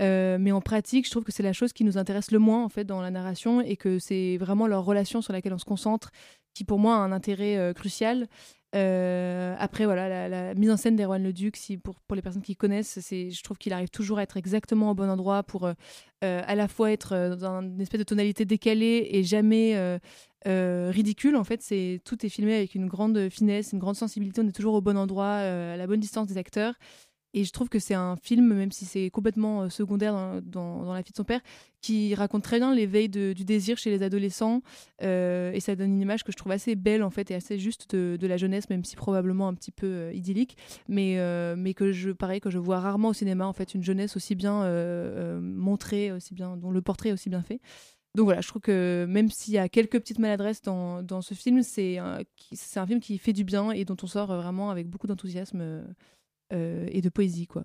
Mais 0.00 0.52
en 0.52 0.60
pratique, 0.60 1.06
je 1.06 1.10
trouve 1.10 1.24
que 1.24 1.32
c'est 1.32 1.42
la 1.42 1.52
chose 1.52 1.72
qui 1.72 1.84
nous 1.84 1.98
intéresse 1.98 2.30
le 2.30 2.38
moins 2.38 2.64
en 2.64 2.68
fait 2.68 2.84
dans 2.84 3.00
la 3.00 3.10
narration 3.10 3.60
et 3.60 3.76
que 3.76 3.98
c'est 3.98 4.36
vraiment 4.36 4.66
leur 4.66 4.84
relation 4.84 5.22
sur 5.22 5.32
laquelle 5.32 5.54
on 5.54 5.58
se 5.58 5.64
concentre 5.64 6.10
qui 6.54 6.64
pour 6.64 6.78
moi 6.78 6.96
a 6.96 6.98
un 6.98 7.12
intérêt 7.12 7.72
crucial. 7.74 8.28
Euh, 8.74 9.54
après, 9.58 9.84
voilà, 9.84 10.28
la, 10.28 10.54
mise 10.54 10.70
en 10.70 10.76
scène 10.76 10.96
d'Erwan 10.96 11.22
Le 11.22 11.32
Duc, 11.32 11.56
si, 11.56 11.78
pour, 11.78 11.94
pour 12.00 12.16
les 12.16 12.22
personnes 12.22 12.42
qui 12.42 12.56
connaissent, 12.56 12.98
c'est, 13.00 13.30
je 13.30 13.42
trouve 13.42 13.58
qu'il 13.58 13.72
arrive 13.72 13.88
toujours 13.88 14.18
à 14.18 14.22
être 14.22 14.36
exactement 14.36 14.90
au 14.90 14.94
bon 14.94 15.08
endroit 15.08 15.42
pour 15.42 15.66
euh, 15.66 15.72
euh, 16.24 16.42
à 16.46 16.54
la 16.54 16.68
fois 16.68 16.92
être 16.92 17.36
dans 17.40 17.62
une 17.62 17.80
espèce 17.80 18.00
de 18.00 18.04
tonalité 18.04 18.44
décalée 18.44 19.08
et 19.10 19.22
jamais 19.22 19.98
ridicule. 20.44 21.36
En 21.36 21.44
fait, 21.44 21.62
c'est, 21.62 22.00
tout 22.04 22.24
est 22.26 22.28
filmé 22.28 22.54
avec 22.54 22.74
une 22.74 22.86
grande 22.86 23.28
finesse, 23.30 23.72
une 23.72 23.78
grande 23.78 23.96
sensibilité. 23.96 24.40
On 24.40 24.48
est 24.48 24.52
toujours 24.52 24.74
au 24.74 24.80
bon 24.80 24.96
endroit, 24.96 25.34
à 25.34 25.76
la 25.76 25.86
bonne 25.86 26.00
distance 26.00 26.26
des 26.26 26.38
acteurs. 26.38 26.74
Et 27.36 27.44
je 27.44 27.52
trouve 27.52 27.68
que 27.68 27.78
c'est 27.78 27.92
un 27.92 28.16
film, 28.16 28.54
même 28.54 28.72
si 28.72 28.86
c'est 28.86 29.10
complètement 29.10 29.60
euh, 29.60 29.68
secondaire 29.68 30.40
dans, 30.42 30.90
la 30.94 31.02
vie 31.02 31.10
de 31.10 31.16
son 31.16 31.22
père, 31.22 31.42
qui 31.82 32.14
raconte 32.14 32.42
très 32.42 32.58
bien 32.58 32.74
l'éveil 32.74 33.10
du 33.10 33.34
désir 33.34 33.76
chez 33.76 33.90
les 33.90 34.02
adolescents. 34.02 34.62
euh, 35.02 35.52
et 35.52 35.60
ça 35.60 35.76
donne 35.76 35.92
une 35.92 36.00
image 36.00 36.24
que 36.24 36.32
je 36.32 36.36
trouve 36.38 36.52
assez 36.52 36.76
belle, 36.76 37.02
en 37.02 37.10
fait, 37.10 37.30
et 37.30 37.34
assez 37.34 37.58
juste 37.58 37.94
de, 37.94 38.26
la 38.26 38.38
jeunesse, 38.38 38.70
même 38.70 38.84
si 38.84 38.96
probablement 38.96 39.48
un 39.48 39.54
petit 39.54 39.70
peu 39.70 39.86
euh, 39.86 40.12
idyllique. 40.14 40.56
Mais, 40.88 41.16
que 41.76 41.92
je, 41.92 42.10
pareil, 42.10 42.40
que 42.40 42.48
je 42.48 42.56
vois 42.56 42.80
rarement 42.80 43.08
au 43.08 43.12
cinéma, 43.12 43.46
en 43.46 43.52
fait, 43.52 43.74
une 43.74 43.84
jeunesse 43.84 44.16
aussi 44.16 44.34
bien 44.34 44.64
montrée, 45.42 46.12
aussi 46.12 46.32
bien, 46.32 46.56
dont 46.56 46.70
le 46.70 46.80
portrait 46.80 47.10
est 47.10 47.12
aussi 47.12 47.28
bien 47.28 47.42
fait. 47.42 47.60
Donc 48.14 48.24
voilà, 48.24 48.40
je 48.40 48.48
trouve 48.48 48.62
que 48.62 49.04
même 49.06 49.28
s'il 49.30 49.52
y 49.52 49.58
a 49.58 49.68
quelques 49.68 50.00
petites 50.00 50.20
maladresses 50.20 50.62
dans, 50.62 51.20
ce 51.20 51.34
film, 51.34 51.62
c'est 51.62 51.98
un, 51.98 52.24
film 52.86 53.00
qui 53.00 53.18
fait 53.18 53.34
du 53.34 53.44
bien 53.44 53.72
et 53.72 53.84
dont 53.84 53.96
on 54.02 54.06
sort 54.06 54.28
vraiment 54.28 54.70
avec 54.70 54.88
beaucoup 54.88 55.06
d'enthousiasme 55.06 55.84
et 56.50 57.00
de 57.00 57.08
poésie, 57.08 57.46
quoi. 57.46 57.64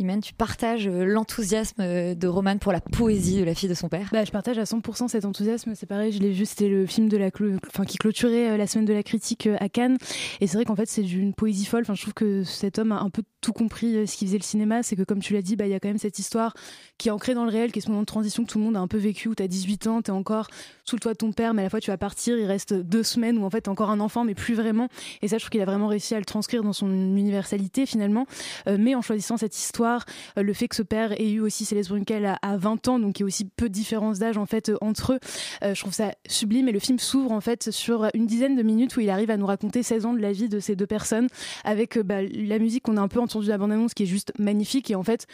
Imen, 0.00 0.20
tu 0.20 0.32
partages 0.32 0.86
euh, 0.86 1.04
l'enthousiasme 1.04 1.80
euh, 1.80 2.14
de 2.14 2.28
Roman 2.28 2.56
pour 2.58 2.70
la 2.70 2.80
poésie 2.80 3.40
de 3.40 3.44
la 3.44 3.52
fille 3.52 3.68
de 3.68 3.74
son 3.74 3.88
père? 3.88 4.10
Bah, 4.12 4.24
je 4.24 4.30
partage 4.30 4.56
à 4.56 4.62
100% 4.62 5.08
cet 5.08 5.24
enthousiasme. 5.24 5.74
C'est 5.74 5.86
pareil, 5.86 6.12
je 6.12 6.20
l'ai 6.20 6.30
vu, 6.30 6.46
c'était 6.46 6.68
le 6.68 6.86
film 6.86 7.08
de 7.08 7.16
la 7.16 7.30
enfin, 7.66 7.84
qui 7.84 7.98
clôturait 7.98 8.50
euh, 8.50 8.56
la 8.56 8.68
semaine 8.68 8.84
de 8.84 8.92
la 8.92 9.02
critique 9.02 9.48
à 9.58 9.68
Cannes. 9.68 9.98
Et 10.40 10.46
c'est 10.46 10.56
vrai 10.56 10.64
qu'en 10.64 10.76
fait, 10.76 10.86
c'est 10.86 11.02
d'une 11.02 11.34
poésie 11.34 11.64
folle. 11.64 11.80
Enfin, 11.80 11.96
je 11.96 12.02
trouve 12.02 12.14
que 12.14 12.44
cet 12.44 12.78
homme 12.78 12.92
a 12.92 13.00
un 13.00 13.10
peu 13.10 13.24
tout 13.40 13.52
compris 13.52 14.06
ce 14.06 14.16
qui 14.16 14.24
faisait 14.26 14.38
le 14.38 14.44
cinéma. 14.44 14.84
C'est 14.84 14.94
que, 14.94 15.02
comme 15.02 15.18
tu 15.18 15.32
l'as 15.32 15.42
dit, 15.42 15.56
bah, 15.56 15.66
il 15.66 15.70
y 15.70 15.74
a 15.74 15.80
quand 15.80 15.88
même 15.88 15.98
cette 15.98 16.20
histoire 16.20 16.54
qui 16.96 17.08
est 17.08 17.10
ancrée 17.10 17.34
dans 17.34 17.44
le 17.44 17.50
réel, 17.50 17.72
qui 17.72 17.80
est 17.80 17.82
ce 17.82 17.88
moment 17.88 18.02
de 18.02 18.06
transition 18.06 18.44
que 18.44 18.52
tout 18.52 18.58
le 18.58 18.64
monde 18.64 18.76
a 18.76 18.80
un 18.80 18.86
peu 18.86 18.98
vécu, 18.98 19.26
où 19.26 19.34
tu 19.34 19.42
as 19.42 19.48
18 19.48 19.88
ans, 19.88 20.00
tu 20.00 20.12
es 20.12 20.14
encore 20.14 20.46
sous 20.84 20.94
le 20.94 21.00
toit 21.00 21.12
de 21.12 21.18
ton 21.18 21.32
père, 21.32 21.54
mais 21.54 21.62
à 21.62 21.64
la 21.64 21.70
fois 21.70 21.80
tu 21.80 21.90
vas 21.90 21.98
partir, 21.98 22.38
il 22.38 22.46
reste 22.46 22.72
deux 22.72 23.02
semaines 23.02 23.36
où 23.36 23.44
en 23.44 23.50
fait 23.50 23.62
t'es 23.62 23.68
encore 23.68 23.90
un 23.90 23.98
enfant, 23.98 24.22
mais 24.22 24.34
plus 24.36 24.54
vraiment. 24.54 24.86
Et 25.22 25.28
ça, 25.28 25.38
je 25.38 25.42
trouve 25.42 25.50
qu'il 25.50 25.60
a 25.60 25.64
vraiment 25.64 25.88
réussi 25.88 26.14
à 26.14 26.20
le 26.20 26.24
transcrire 26.24 26.62
dans 26.62 26.72
son 26.72 26.88
universalité 26.88 27.84
finalement. 27.84 28.26
Mais 28.66 28.94
en 28.94 29.02
choisissant 29.02 29.36
cette 29.36 29.56
histoire, 29.56 29.87
euh, 30.36 30.42
le 30.42 30.52
fait 30.52 30.68
que 30.68 30.76
ce 30.76 30.82
père 30.82 31.12
ait 31.12 31.30
eu 31.30 31.40
aussi 31.40 31.64
Céleste 31.64 31.90
Brunkel 31.90 32.26
à, 32.26 32.38
à 32.42 32.56
20 32.56 32.88
ans, 32.88 32.98
donc 32.98 33.18
il 33.18 33.22
y 33.22 33.24
a 33.24 33.26
aussi 33.26 33.44
peu 33.44 33.68
de 33.68 33.74
différence 33.74 34.18
d'âge 34.18 34.36
en 34.36 34.46
fait 34.46 34.68
euh, 34.68 34.76
entre 34.80 35.14
eux, 35.14 35.20
euh, 35.62 35.74
je 35.74 35.80
trouve 35.80 35.92
ça 35.92 36.12
sublime. 36.26 36.68
Et 36.68 36.72
le 36.72 36.78
film 36.78 36.98
s'ouvre 36.98 37.32
en 37.32 37.40
fait 37.40 37.70
sur 37.70 38.08
une 38.14 38.26
dizaine 38.26 38.56
de 38.56 38.62
minutes 38.62 38.96
où 38.96 39.00
il 39.00 39.10
arrive 39.10 39.30
à 39.30 39.36
nous 39.36 39.46
raconter 39.46 39.82
16 39.82 40.06
ans 40.06 40.14
de 40.14 40.20
la 40.20 40.32
vie 40.32 40.48
de 40.48 40.60
ces 40.60 40.76
deux 40.76 40.86
personnes 40.86 41.28
avec 41.64 41.98
bah, 41.98 42.22
la 42.22 42.58
musique 42.58 42.84
qu'on 42.84 42.96
a 42.96 43.00
un 43.00 43.08
peu 43.08 43.20
entendue 43.20 43.46
de 43.46 43.52
la 43.52 43.58
qui 43.94 44.04
est 44.04 44.06
juste 44.06 44.32
magnifique. 44.38 44.90
Et 44.90 44.94
en 44.94 45.02
fait, 45.02 45.26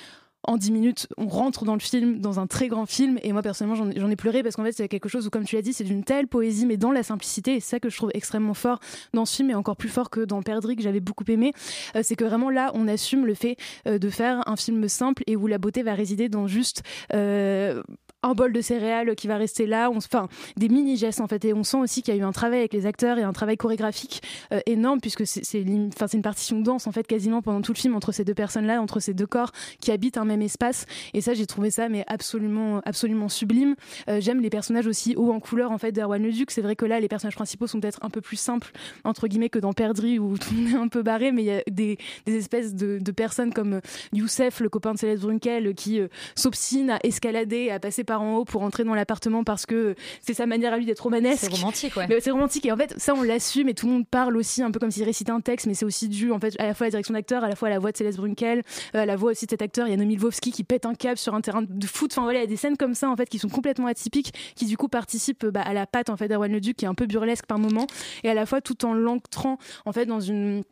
en 0.46 0.56
10 0.56 0.72
minutes, 0.72 1.06
on 1.16 1.26
rentre 1.26 1.64
dans 1.64 1.74
le 1.74 1.80
film, 1.80 2.18
dans 2.20 2.40
un 2.40 2.46
très 2.46 2.68
grand 2.68 2.86
film. 2.86 3.18
Et 3.22 3.32
moi, 3.32 3.42
personnellement, 3.42 3.76
j'en 3.96 4.10
ai- 4.10 4.16
pleuré 4.16 4.42
parce 4.42 4.56
qu'en 4.56 4.62
fait, 4.64 4.72
c'est 4.72 4.88
quelque 4.88 5.08
chose 5.08 5.26
où, 5.26 5.30
comme 5.30 5.44
tu 5.44 5.56
l'as 5.56 5.62
dit, 5.62 5.72
c'est 5.72 5.84
d'une 5.84 6.04
telle 6.04 6.28
poésie, 6.28 6.66
mais 6.66 6.76
dans 6.76 6.92
la 6.92 7.02
simplicité. 7.02 7.56
Et 7.56 7.60
c'est 7.60 7.70
ça 7.70 7.80
que 7.80 7.88
je 7.90 7.96
trouve 7.96 8.10
extrêmement 8.14 8.54
fort 8.54 8.78
dans 9.12 9.24
ce 9.24 9.36
film 9.36 9.50
et 9.50 9.54
encore 9.54 9.76
plus 9.76 9.88
fort 9.88 10.08
que 10.10 10.20
dans 10.20 10.40
Perdrix, 10.42 10.76
que 10.76 10.82
j'avais 10.82 11.00
beaucoup 11.00 11.24
aimé. 11.28 11.52
Euh, 11.96 12.00
c'est 12.02 12.16
que 12.16 12.24
vraiment 12.24 12.50
là, 12.50 12.70
on 12.74 12.86
assume 12.88 13.26
le 13.26 13.34
fait 13.34 13.56
euh, 13.88 13.98
de 13.98 14.08
faire 14.10 14.46
un 14.48 14.56
film 14.56 14.88
simple 14.88 15.22
et 15.26 15.36
où 15.36 15.46
la 15.46 15.58
beauté 15.58 15.82
va 15.82 15.94
résider 15.94 16.28
dans 16.28 16.46
juste. 16.46 16.82
euh, 17.12 17.82
un 18.24 18.34
bol 18.34 18.52
de 18.52 18.60
céréales 18.60 19.14
qui 19.14 19.28
va 19.28 19.36
rester 19.36 19.66
là, 19.66 19.90
enfin 19.90 20.28
des 20.56 20.68
mini 20.68 20.96
gestes 20.96 21.20
en 21.20 21.28
fait, 21.28 21.44
et 21.44 21.52
on 21.52 21.62
sent 21.62 21.76
aussi 21.76 22.02
qu'il 22.02 22.14
y 22.14 22.18
a 22.18 22.20
eu 22.20 22.24
un 22.24 22.32
travail 22.32 22.60
avec 22.60 22.72
les 22.72 22.86
acteurs 22.86 23.18
et 23.18 23.22
un 23.22 23.32
travail 23.32 23.56
chorégraphique 23.56 24.22
euh, 24.52 24.60
énorme 24.66 25.00
puisque 25.00 25.26
c'est 25.26 25.60
une 25.60 25.90
partition 26.22 26.60
dense 26.60 26.86
en 26.86 26.92
fait 26.92 27.06
quasiment 27.06 27.42
pendant 27.42 27.60
tout 27.60 27.72
le 27.72 27.78
film 27.78 27.94
entre 27.94 28.12
ces 28.12 28.24
deux 28.24 28.34
personnes 28.34 28.66
là, 28.66 28.80
entre 28.80 28.98
ces 29.00 29.14
deux 29.14 29.26
corps 29.26 29.52
qui 29.80 29.92
habitent 29.92 30.16
un 30.16 30.24
même 30.24 30.42
espace, 30.42 30.86
et 31.12 31.20
ça 31.20 31.34
j'ai 31.34 31.46
trouvé 31.46 31.70
ça 31.70 31.88
mais 31.88 32.04
absolument 32.06 32.80
absolument 32.84 33.28
sublime. 33.28 33.76
Euh, 34.08 34.20
J'aime 34.20 34.40
les 34.40 34.50
personnages 34.50 34.86
aussi 34.86 35.14
hauts 35.16 35.32
en 35.32 35.40
couleur 35.40 35.70
en 35.70 35.78
fait 35.78 35.92
d'Erwan 35.92 36.22
Leduc. 36.22 36.50
C'est 36.50 36.62
vrai 36.62 36.76
que 36.76 36.86
là 36.86 37.00
les 37.00 37.08
personnages 37.08 37.34
principaux 37.34 37.66
sont 37.66 37.78
peut-être 37.78 37.98
un 38.02 38.10
peu 38.10 38.20
plus 38.20 38.36
simples 38.36 38.72
entre 39.04 39.28
guillemets 39.28 39.50
que 39.50 39.58
dans 39.58 39.72
Perdrix 39.74 40.18
où 40.18 40.38
tout 40.38 40.54
est 40.72 40.76
un 40.76 40.88
peu 40.88 41.02
barré, 41.02 41.30
mais 41.30 41.42
il 41.42 41.46
y 41.46 41.50
a 41.50 41.62
des, 41.70 41.98
espèces 42.26 42.74
de, 42.74 42.98
de 42.98 43.12
personnes 43.12 43.52
comme 43.52 43.80
Youssef, 44.12 44.60
le 44.60 44.68
copain 44.68 44.94
de 44.94 44.98
Céleste 44.98 45.22
Brunkel, 45.22 45.74
qui 45.74 46.00
euh, 46.00 46.08
s'obstine 46.34 46.90
à 46.90 46.98
escalader, 47.02 47.70
à 47.70 47.78
passer 47.78 48.04
par 48.04 48.13
en 48.22 48.36
haut 48.36 48.44
pour 48.44 48.62
entrer 48.62 48.84
dans 48.84 48.94
l'appartement 48.94 49.44
parce 49.44 49.66
que 49.66 49.94
c'est 50.20 50.34
sa 50.34 50.46
manière 50.46 50.72
à 50.72 50.78
lui 50.78 50.86
d'être 50.86 51.00
romanesque. 51.00 51.46
C'est 51.50 51.60
romantique, 51.60 51.96
ouais. 51.96 52.06
Mais 52.08 52.20
c'est 52.20 52.30
romantique 52.30 52.66
et 52.66 52.72
en 52.72 52.76
fait 52.76 52.94
ça 52.96 53.14
on 53.14 53.22
l'assume 53.22 53.68
et 53.68 53.74
tout 53.74 53.86
le 53.86 53.92
monde 53.92 54.06
parle 54.06 54.36
aussi 54.36 54.62
un 54.62 54.70
peu 54.70 54.78
comme 54.78 54.90
s'il 54.90 55.04
récitait 55.04 55.32
un 55.32 55.40
texte, 55.40 55.66
mais 55.66 55.74
c'est 55.74 55.84
aussi 55.84 56.08
dû 56.08 56.32
en 56.32 56.38
fait 56.38 56.54
à 56.58 56.66
la 56.66 56.74
fois 56.74 56.84
à 56.84 56.88
la 56.88 56.90
direction 56.92 57.14
d'acteur, 57.14 57.44
à 57.44 57.48
la 57.48 57.56
fois 57.56 57.68
à 57.68 57.70
la 57.70 57.78
voix 57.78 57.92
de 57.92 57.96
Céleste 57.96 58.18
Brunkel, 58.18 58.62
euh, 58.94 59.00
à 59.00 59.06
la 59.06 59.16
voix 59.16 59.32
aussi 59.32 59.46
de 59.46 59.50
cet 59.50 59.62
acteur 59.62 59.88
Yann 59.88 60.04
Milvovski 60.04 60.52
qui 60.52 60.64
pète 60.64 60.86
un 60.86 60.94
câble 60.94 61.18
sur 61.18 61.34
un 61.34 61.40
terrain 61.40 61.62
de 61.62 61.86
foot. 61.86 62.12
Enfin 62.12 62.22
voilà, 62.22 62.40
il 62.40 62.42
y 62.42 62.46
a 62.46 62.48
des 62.48 62.56
scènes 62.56 62.76
comme 62.76 62.94
ça 62.94 63.08
en 63.10 63.16
fait 63.16 63.28
qui 63.28 63.38
sont 63.38 63.48
complètement 63.48 63.86
atypiques, 63.86 64.32
qui 64.54 64.66
du 64.66 64.76
coup 64.76 64.88
participent 64.88 65.46
bah, 65.46 65.62
à 65.62 65.72
la 65.72 65.86
patte 65.86 66.10
en 66.10 66.16
fait 66.16 66.28
d'Erwan 66.28 66.52
Leduc 66.52 66.76
qui 66.76 66.84
est 66.84 66.88
un 66.88 66.94
peu 66.94 67.06
burlesque 67.06 67.46
par 67.46 67.58
moment 67.58 67.86
et 68.22 68.30
à 68.30 68.34
la 68.34 68.46
fois 68.46 68.60
tout 68.60 68.84
en 68.84 68.94
l'ancrant 68.94 69.58
en 69.84 69.92
fait 69.92 70.06
dans 70.06 70.20
une 70.20 70.62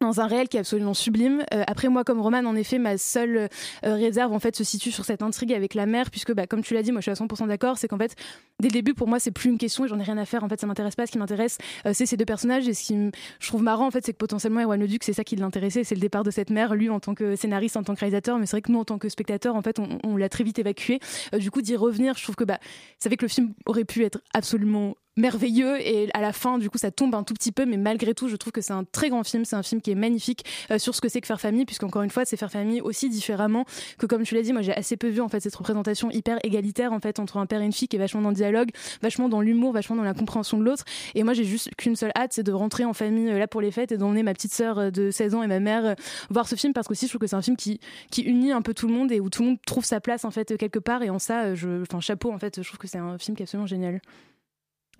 dans 0.00 0.20
un 0.20 0.26
réel 0.26 0.48
qui 0.48 0.56
est 0.56 0.60
absolument 0.60 0.94
sublime. 0.94 1.44
Euh, 1.52 1.64
après 1.66 1.88
moi, 1.88 2.04
comme 2.04 2.20
Roman, 2.20 2.44
en 2.44 2.54
effet, 2.54 2.78
ma 2.78 2.98
seule 2.98 3.36
euh, 3.36 3.94
réserve 3.94 4.32
en 4.32 4.38
fait 4.38 4.54
se 4.54 4.64
situe 4.64 4.92
sur 4.92 5.04
cette 5.04 5.22
intrigue 5.22 5.52
avec 5.52 5.74
la 5.74 5.86
mère, 5.86 6.10
puisque 6.10 6.32
bah, 6.32 6.46
comme 6.46 6.62
tu 6.62 6.74
l'as 6.74 6.82
dit, 6.82 6.92
moi 6.92 7.00
je 7.00 7.10
suis 7.10 7.22
à 7.22 7.26
100% 7.26 7.48
d'accord, 7.48 7.78
c'est 7.78 7.88
qu'en 7.88 7.98
fait, 7.98 8.14
dès 8.60 8.68
le 8.68 8.72
début, 8.72 8.94
pour 8.94 9.08
moi, 9.08 9.18
c'est 9.18 9.30
plus 9.30 9.50
une 9.50 9.58
question 9.58 9.84
et 9.84 9.88
j'en 9.88 9.98
ai 9.98 10.04
rien 10.04 10.18
à 10.18 10.24
faire. 10.24 10.44
En 10.44 10.48
fait, 10.48 10.60
ça 10.60 10.66
m'intéresse 10.66 10.94
pas. 10.94 11.06
Ce 11.06 11.12
qui 11.12 11.18
m'intéresse, 11.18 11.58
euh, 11.86 11.92
c'est 11.94 12.06
ces 12.06 12.16
deux 12.16 12.24
personnages. 12.24 12.68
Et 12.68 12.74
ce 12.74 12.84
qui 12.84 13.10
je 13.40 13.48
trouve 13.48 13.62
marrant, 13.62 13.86
en 13.86 13.90
fait, 13.90 14.04
c'est 14.04 14.12
que 14.12 14.18
potentiellement 14.18 14.60
Erwan 14.60 14.80
Leduc, 14.80 15.02
c'est 15.02 15.12
ça 15.12 15.24
qui 15.24 15.36
l'intéressait, 15.36 15.84
c'est 15.84 15.94
le 15.94 16.00
départ 16.00 16.22
de 16.22 16.30
cette 16.30 16.50
mère, 16.50 16.74
lui 16.74 16.90
en 16.90 17.00
tant 17.00 17.14
que 17.14 17.34
scénariste, 17.36 17.76
en 17.76 17.82
tant 17.82 17.94
que 17.94 18.00
réalisateur. 18.00 18.38
Mais 18.38 18.46
c'est 18.46 18.52
vrai 18.52 18.62
que 18.62 18.72
nous, 18.72 18.78
en 18.78 18.84
tant 18.84 18.98
que 18.98 19.08
spectateurs, 19.08 19.56
en 19.56 19.62
fait, 19.62 19.78
on, 19.78 19.98
on 20.04 20.16
l'a 20.16 20.28
très 20.28 20.44
vite 20.44 20.58
évacué. 20.58 21.00
Du 21.38 21.50
coup, 21.50 21.62
d'y 21.62 21.76
revenir, 21.76 22.16
je 22.16 22.22
trouve 22.22 22.36
que 22.36 22.44
bah, 22.44 22.58
ça 22.98 23.10
fait 23.10 23.16
que 23.16 23.24
le 23.24 23.30
film 23.30 23.52
aurait 23.66 23.84
pu 23.84 24.04
être 24.04 24.20
absolument 24.32 24.94
merveilleux 25.18 25.80
et 25.80 26.08
à 26.14 26.20
la 26.20 26.32
fin 26.32 26.58
du 26.58 26.70
coup 26.70 26.78
ça 26.78 26.90
tombe 26.90 27.14
un 27.14 27.22
tout 27.22 27.34
petit 27.34 27.52
peu 27.52 27.66
mais 27.66 27.76
malgré 27.76 28.14
tout 28.14 28.28
je 28.28 28.36
trouve 28.36 28.52
que 28.52 28.60
c'est 28.60 28.72
un 28.72 28.84
très 28.84 29.10
grand 29.10 29.24
film. 29.24 29.44
C'est 29.44 29.56
un 29.56 29.62
film 29.62 29.80
qui 29.80 29.90
est 29.90 29.96
magnifique 29.96 30.44
euh, 30.70 30.78
sur 30.78 30.94
ce 30.94 31.00
que 31.00 31.08
c'est 31.08 31.20
que 31.20 31.26
faire 31.26 31.40
famille 31.40 31.64
puisqu'encore 31.64 32.02
une 32.02 32.10
fois 32.10 32.24
c'est 32.24 32.36
faire 32.36 32.50
famille 32.50 32.80
aussi 32.80 33.10
différemment 33.10 33.64
que 33.98 34.06
comme 34.06 34.22
tu 34.22 34.34
l'as 34.34 34.42
dit 34.42 34.52
moi 34.52 34.62
j'ai 34.62 34.74
assez 34.74 34.96
peu 34.96 35.08
vu 35.08 35.20
en 35.20 35.28
fait 35.28 35.40
cette 35.40 35.54
représentation 35.54 36.10
hyper 36.10 36.38
égalitaire 36.44 36.92
en 36.92 37.00
fait 37.00 37.18
entre 37.18 37.36
un 37.36 37.46
père 37.46 37.60
et 37.60 37.64
une 37.64 37.72
fille 37.72 37.88
qui 37.88 37.96
est 37.96 37.98
vachement 37.98 38.22
dans 38.22 38.30
le 38.30 38.34
dialogue 38.34 38.70
vachement 39.02 39.28
dans 39.28 39.40
l'humour 39.40 39.72
vachement 39.72 39.96
dans 39.96 40.02
la 40.02 40.14
compréhension 40.14 40.58
de 40.58 40.64
l'autre. 40.64 40.84
Et 41.14 41.24
moi 41.24 41.34
j'ai 41.34 41.44
juste 41.44 41.74
qu'une 41.76 41.96
seule 41.96 42.12
hâte 42.16 42.32
c'est 42.32 42.44
de 42.44 42.52
rentrer 42.52 42.84
en 42.84 42.92
famille 42.92 43.30
euh, 43.30 43.38
là 43.38 43.48
pour 43.48 43.60
les 43.60 43.70
fêtes 43.70 43.92
et 43.92 43.98
d'emmener 43.98 44.22
ma 44.22 44.34
petite 44.34 44.54
sœur 44.54 44.78
euh, 44.78 44.90
de 44.90 45.10
16 45.10 45.34
ans 45.34 45.42
et 45.42 45.48
ma 45.48 45.60
mère 45.60 45.96
voir 46.30 46.48
ce 46.48 46.54
film 46.54 46.72
parce 46.72 46.86
que 46.86 46.92
aussi 46.92 47.06
je 47.06 47.10
trouve 47.10 47.20
que 47.20 47.26
c'est 47.26 47.36
un 47.36 47.42
film 47.42 47.56
qui 47.56 47.80
qui 48.10 48.22
unit 48.22 48.52
un 48.52 48.62
peu 48.62 48.74
tout 48.74 48.86
le 48.86 48.94
monde 48.94 49.12
et 49.12 49.20
où 49.20 49.30
tout 49.30 49.42
le 49.42 49.48
monde 49.50 49.58
trouve 49.66 49.84
sa 49.84 50.00
place 50.00 50.24
en 50.24 50.30
fait 50.30 50.56
quelque 50.56 50.78
part. 50.78 51.02
Et 51.02 51.10
en 51.10 51.18
ça 51.18 51.54
je 51.54 51.82
enfin 51.82 52.00
chapeau 52.00 52.32
en 52.32 52.38
fait 52.38 52.62
je 52.62 52.68
trouve 52.68 52.78
que 52.78 52.88
c'est 52.88 52.98
un 52.98 53.18
film 53.18 53.36
qui 53.36 53.42
est 53.42 53.44
absolument 53.44 53.66
génial 53.66 54.00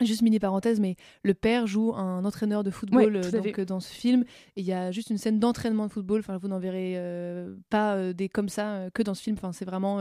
Juste 0.01 0.23
mini 0.23 0.39
parenthèse, 0.39 0.79
mais 0.79 0.95
le 1.25 1.35
père 1.35 1.67
joue 1.67 1.93
un 1.95 2.25
entraîneur 2.25 2.63
de 2.63 2.71
football 2.71 3.17
Ouais, 3.17 3.27
euh, 3.27 3.43
donc, 3.43 3.59
euh, 3.59 3.65
dans 3.65 3.81
ce 3.81 3.93
film. 3.93 4.25
Et 4.57 4.61
il 4.61 4.67
y 4.67 4.73
a 4.73 4.93
juste 4.93 5.11
une 5.11 5.19
scène 5.19 5.41
d'entraînement 5.41 5.87
de 5.87 5.93
football. 5.93 6.21
Enfin, 6.21 6.37
vous 6.37 6.47
n'en 6.47 6.61
verrez 6.61 6.95
euh, 6.97 7.57
pas 7.69 7.95
euh, 7.97 8.13
des 8.13 8.29
comme 8.29 8.49
ça 8.49 8.75
euh, 8.75 8.91
que 8.91 9.03
dans 9.03 9.15
ce 9.15 9.23
film. 9.23 9.37
Enfin, 9.37 9.53
c'est 9.53 9.65
vraiment 9.65 10.01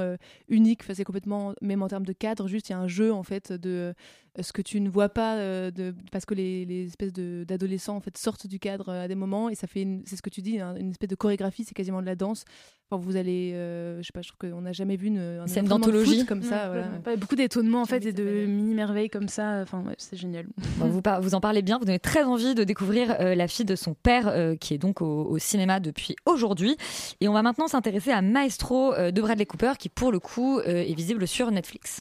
unique. 0.49 0.81
Enfin, 0.83 0.93
c'est 0.93 1.03
complètement, 1.03 1.53
même 1.61 1.81
en 1.81 1.87
termes 1.87 2.05
de 2.05 2.13
cadre, 2.13 2.47
juste 2.47 2.69
il 2.69 2.73
y 2.73 2.75
a 2.75 2.79
un 2.79 2.87
jeu 2.87 3.11
en 3.11 3.23
fait 3.23 3.51
de 3.51 3.93
ce 4.41 4.53
que 4.53 4.61
tu 4.61 4.79
ne 4.81 4.89
vois 4.89 5.09
pas 5.09 5.35
euh, 5.37 5.71
de, 5.71 5.95
parce 6.11 6.25
que 6.25 6.33
les, 6.33 6.65
les 6.65 6.85
espèces 6.87 7.13
d'adolescents 7.13 7.95
en 7.95 8.01
fait 8.01 8.17
sortent 8.17 8.47
du 8.47 8.59
cadre 8.59 8.89
euh, 8.89 9.03
à 9.03 9.07
des 9.07 9.15
moments 9.15 9.49
et 9.49 9.55
ça 9.55 9.67
fait, 9.67 9.87
c'est 10.05 10.15
ce 10.15 10.21
que 10.21 10.29
tu 10.29 10.41
dis, 10.41 10.59
hein, 10.59 10.75
une 10.79 10.91
espèce 10.91 11.09
de 11.09 11.15
chorégraphie. 11.15 11.63
C'est 11.63 11.73
quasiment 11.73 12.01
de 12.01 12.05
la 12.05 12.15
danse. 12.15 12.43
Enfin, 12.89 13.01
vous 13.03 13.17
allez, 13.17 13.51
euh, 13.53 13.97
je 14.01 14.03
sais 14.07 14.11
pas, 14.13 14.21
je 14.21 14.29
trouve 14.29 14.49
qu'on 14.49 14.61
n'a 14.61 14.71
jamais 14.71 14.95
vu 14.95 15.07
une, 15.07 15.19
un 15.19 15.47
Scène 15.47 15.65
d'anthologie. 15.65 16.25
comme 16.25 16.41
ça. 16.41 16.71
Ouais, 16.71 16.83
voilà. 17.03 17.17
beaucoup 17.17 17.35
d'étonnements 17.35 17.81
en 17.81 17.85
fait 17.85 18.05
et 18.05 18.13
de 18.13 18.45
mini 18.45 18.73
merveilles 18.73 19.09
comme 19.09 19.27
ça 19.27 19.59
enfin 19.61 19.83
ouais, 19.85 19.95
c'est 19.97 20.15
génial 20.15 20.45
Bon, 20.77 20.87
vous, 20.87 21.01
par- 21.01 21.21
vous 21.21 21.35
en 21.35 21.41
parlez 21.41 21.61
bien, 21.61 21.77
vous 21.79 21.85
donnez 21.85 21.99
très 21.99 22.23
envie 22.23 22.55
de 22.55 22.63
découvrir 22.63 23.15
euh, 23.19 23.35
la 23.35 23.47
fille 23.49 23.65
de 23.65 23.75
son 23.75 23.93
père 23.93 24.27
euh, 24.29 24.55
qui 24.55 24.73
est 24.73 24.77
donc 24.77 25.01
au, 25.01 25.25
au 25.25 25.37
cinéma 25.37 25.79
depuis 25.81 26.15
aujourd'hui. 26.25 26.77
Et 27.19 27.27
on 27.27 27.33
va 27.33 27.41
maintenant 27.41 27.67
s'intéresser 27.67 28.11
à 28.11 28.21
Maestro 28.21 28.93
euh, 28.93 29.11
de 29.11 29.21
Bradley 29.21 29.45
Cooper 29.45 29.73
qui 29.77 29.89
pour 29.89 30.11
le 30.11 30.19
coup 30.19 30.59
euh, 30.59 30.63
est 30.83 30.93
visible 30.95 31.27
sur 31.27 31.51
Netflix. 31.51 31.99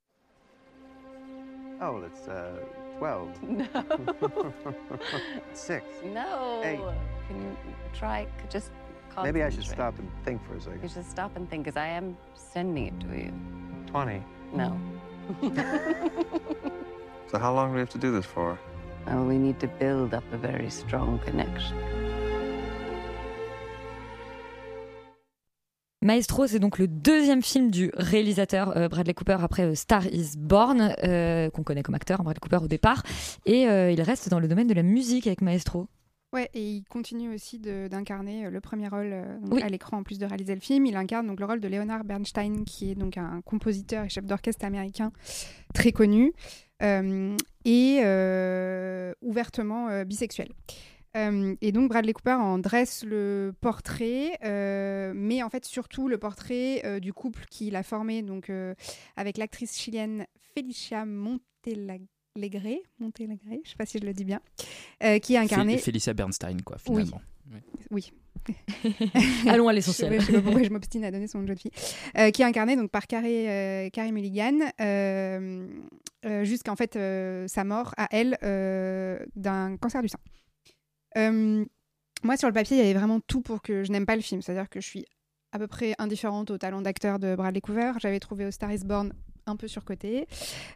Oh, 1.81 2.01
that's 2.01 2.29
uh, 2.29 2.59
12. 2.99 3.29
Six. 5.53 5.85
No. 6.05 6.63
Eight. 6.65 6.81
Can 7.29 7.43
you 7.43 7.57
try? 7.93 8.27
Just 8.49 8.71
Maybe 9.23 9.43
I 9.43 9.49
should 9.49 9.65
stop 9.65 9.99
and 9.99 10.11
think 10.25 10.47
for 10.47 10.57
a 10.57 10.61
second. 10.61 10.83
You 10.83 10.89
should 10.89 11.07
stop 11.07 11.37
and 11.37 11.49
think, 11.49 11.65
because 11.65 11.79
I 11.79 11.87
am 11.87 12.17
sending 12.35 12.89
it 12.89 13.01
to 13.01 13.07
you. 13.17 13.33
20. 13.87 14.23
No. 14.53 14.79
So 17.29 17.39
how 17.39 17.53
long 17.53 17.71
do 17.71 17.75
we 17.75 17.81
have 17.81 17.91
to 17.91 17.99
do 17.99 18.13
this 18.13 18.25
for? 18.25 18.59
Well, 19.07 19.25
we 19.25 19.37
need 19.37 19.59
to 19.61 19.67
build 19.67 20.15
up 20.15 20.23
a 20.33 20.37
very 20.37 20.71
strong 20.71 21.19
connection. 21.19 21.77
Maestro, 26.07 26.47
c'est 26.47 26.61
donc 26.61 26.79
le 26.79 26.87
deuxième 26.87 27.43
film 27.43 27.69
du 27.69 27.91
réalisateur 27.95 28.77
euh, 28.77 28.87
Bradley 28.89 29.13
Cooper 29.13 29.39
après 29.41 29.65
euh, 29.65 29.75
Star 29.75 30.07
is 30.07 30.37
Born, 30.39 30.95
euh, 31.03 31.51
qu'on 31.51 31.65
connaît 31.65 31.83
comme 31.83 31.97
acteur, 31.97 32.21
hein, 32.21 32.23
Bradley 32.23 32.39
Cooper 32.39 32.59
au 32.63 32.69
départ. 32.69 33.03
Et 33.45 33.63
il 33.63 34.01
reste 34.03 34.29
dans 34.29 34.39
le 34.39 34.47
domaine 34.47 34.69
de 34.69 34.75
la 34.75 34.85
musique 34.85 35.27
avec 35.27 35.41
Maestro. 35.41 35.89
Ouais, 36.33 36.49
et 36.55 36.63
il 36.63 36.85
continue 36.85 37.35
aussi 37.35 37.59
d'incarner 37.59 38.51
le 38.51 38.61
premier 38.61 38.87
rôle 38.89 39.11
euh, 39.13 39.39
donc, 39.41 39.55
Oui. 39.55 39.63
à 39.63 39.69
l'écran 39.69 39.99
en 39.99 40.03
plus 40.05 40.19
de 40.19 40.27
réaliser 40.27 40.55
le 40.55 40.61
film. 40.61 40.87
Il 40.87 40.97
incarne 40.97 41.27
donc 41.27 41.41
le 41.41 41.47
rôle 41.47 41.61
de 41.61 41.67
Leonard 41.67 42.05
Bernstein, 42.05 42.65
qui 42.65 42.93
est 42.93 42.95
donc 42.95 43.17
un 43.17 43.41
compositeur 43.45 44.05
et 44.05 44.09
chef 44.09 44.27
d'orchestre 44.27 44.65
américain 44.65 45.11
très 45.75 45.91
connu 45.91 46.33
euh, 46.83 47.37
et 47.65 48.01
euh, 48.05 49.13
ouvertement 49.23 50.05
bisexuel. 50.05 50.49
Euh, 51.17 51.55
et 51.63 51.73
donc 51.73 51.89
Bradley 51.89 52.13
Cooper 52.13 52.33
en 52.39 52.59
dresse 52.59 53.03
le 53.05 53.55
portrait, 53.61 54.39
euh, 54.45 55.13
mais 55.15 55.43
en 55.43 55.49
fait 55.51 55.65
surtout 55.65 56.09
le 56.09 56.19
portrait 56.19 56.83
euh, 56.85 57.01
du 57.01 57.13
couple 57.13 57.45
qu'il 57.51 57.75
a 57.77 57.83
formé 57.83 58.23
donc 58.23 58.51
euh, 58.51 58.75
avec 59.17 59.39
l'actrice 59.39 59.79
chilienne 59.79 60.27
Felicia 60.55 61.05
Montealegre, 61.07 62.05
Montealegre, 62.99 63.41
je 63.65 63.71
sais 63.71 63.77
pas 63.77 63.87
si 63.87 63.99
je 63.99 64.05
le 64.05 64.13
dis 64.13 64.25
bien, 64.25 64.41
euh, 65.03 65.19
qui 65.19 65.37
a 65.37 65.41
incarné. 65.41 65.79
Felicia 65.79 66.13
Bernstein, 66.13 66.61
quoi, 66.63 66.77
Oui. 66.89 67.05
finalement. 67.05 67.21
Oui. 67.91 68.13
Allons 69.49 69.69
à 69.69 69.73
l'essentiel. 69.73 70.21
Je 70.21 70.27
sais 70.27 70.33
pas 70.33 70.43
pourquoi 70.43 70.63
je 70.63 70.71
m'obstine 70.71 71.05
à 71.05 71.11
donner 71.11 71.27
son 71.29 71.39
nom 71.39 71.45
de 71.45 71.49
jeune 71.49 71.59
fille. 71.59 71.71
Euh, 72.19 72.31
qui 72.31 72.43
est 72.43 72.45
incarné 72.45 72.77
donc 72.77 72.91
par 72.91 73.07
Carey, 73.07 73.49
euh, 73.49 73.91
Carey 73.91 74.13
Mulligan 74.13 74.59
euh, 74.81 75.67
euh, 76.27 76.45
jusqu'à 76.45 76.73
en 76.73 76.77
fait 76.77 76.97
euh, 76.97 77.47
sa 77.49 77.65
mort 77.65 77.95
à 77.97 78.09
elle 78.11 78.37
euh, 78.43 79.19
d'un 79.37 79.77
cancer 79.77 80.03
du 80.03 80.09
sein. 80.09 80.19
Euh, 81.17 81.65
moi 82.23 82.37
sur 82.37 82.49
le 82.49 82.55
papier 82.55 82.77
il 82.77 82.81
y 82.81 82.83
avait 82.83 82.99
vraiment 82.99 83.21
tout 83.21 83.41
pour 83.41 83.63
que 83.63 83.85
je 83.85 83.93
n'aime 83.93 84.07
pas 84.07 84.17
le 84.17 84.23
film, 84.23 84.43
c'est-à-dire 84.43 84.69
que 84.69 84.81
je 84.81 84.87
suis 84.87 85.07
à 85.53 85.59
peu 85.59 85.67
près 85.67 85.95
indifférente 85.99 86.51
au 86.51 86.59
talent 86.59 86.83
d'acteur 86.83 87.19
de 87.19 87.35
Bradley 87.35 87.61
Cooper. 87.61 87.93
J'avais 88.01 88.21
trouvé 88.21 88.45
A 88.45 88.53
Star 88.53 88.73
Is 88.73 88.85
Born 88.85 89.13
un 89.47 89.57
peu 89.57 89.69
surcoté. 89.69 90.27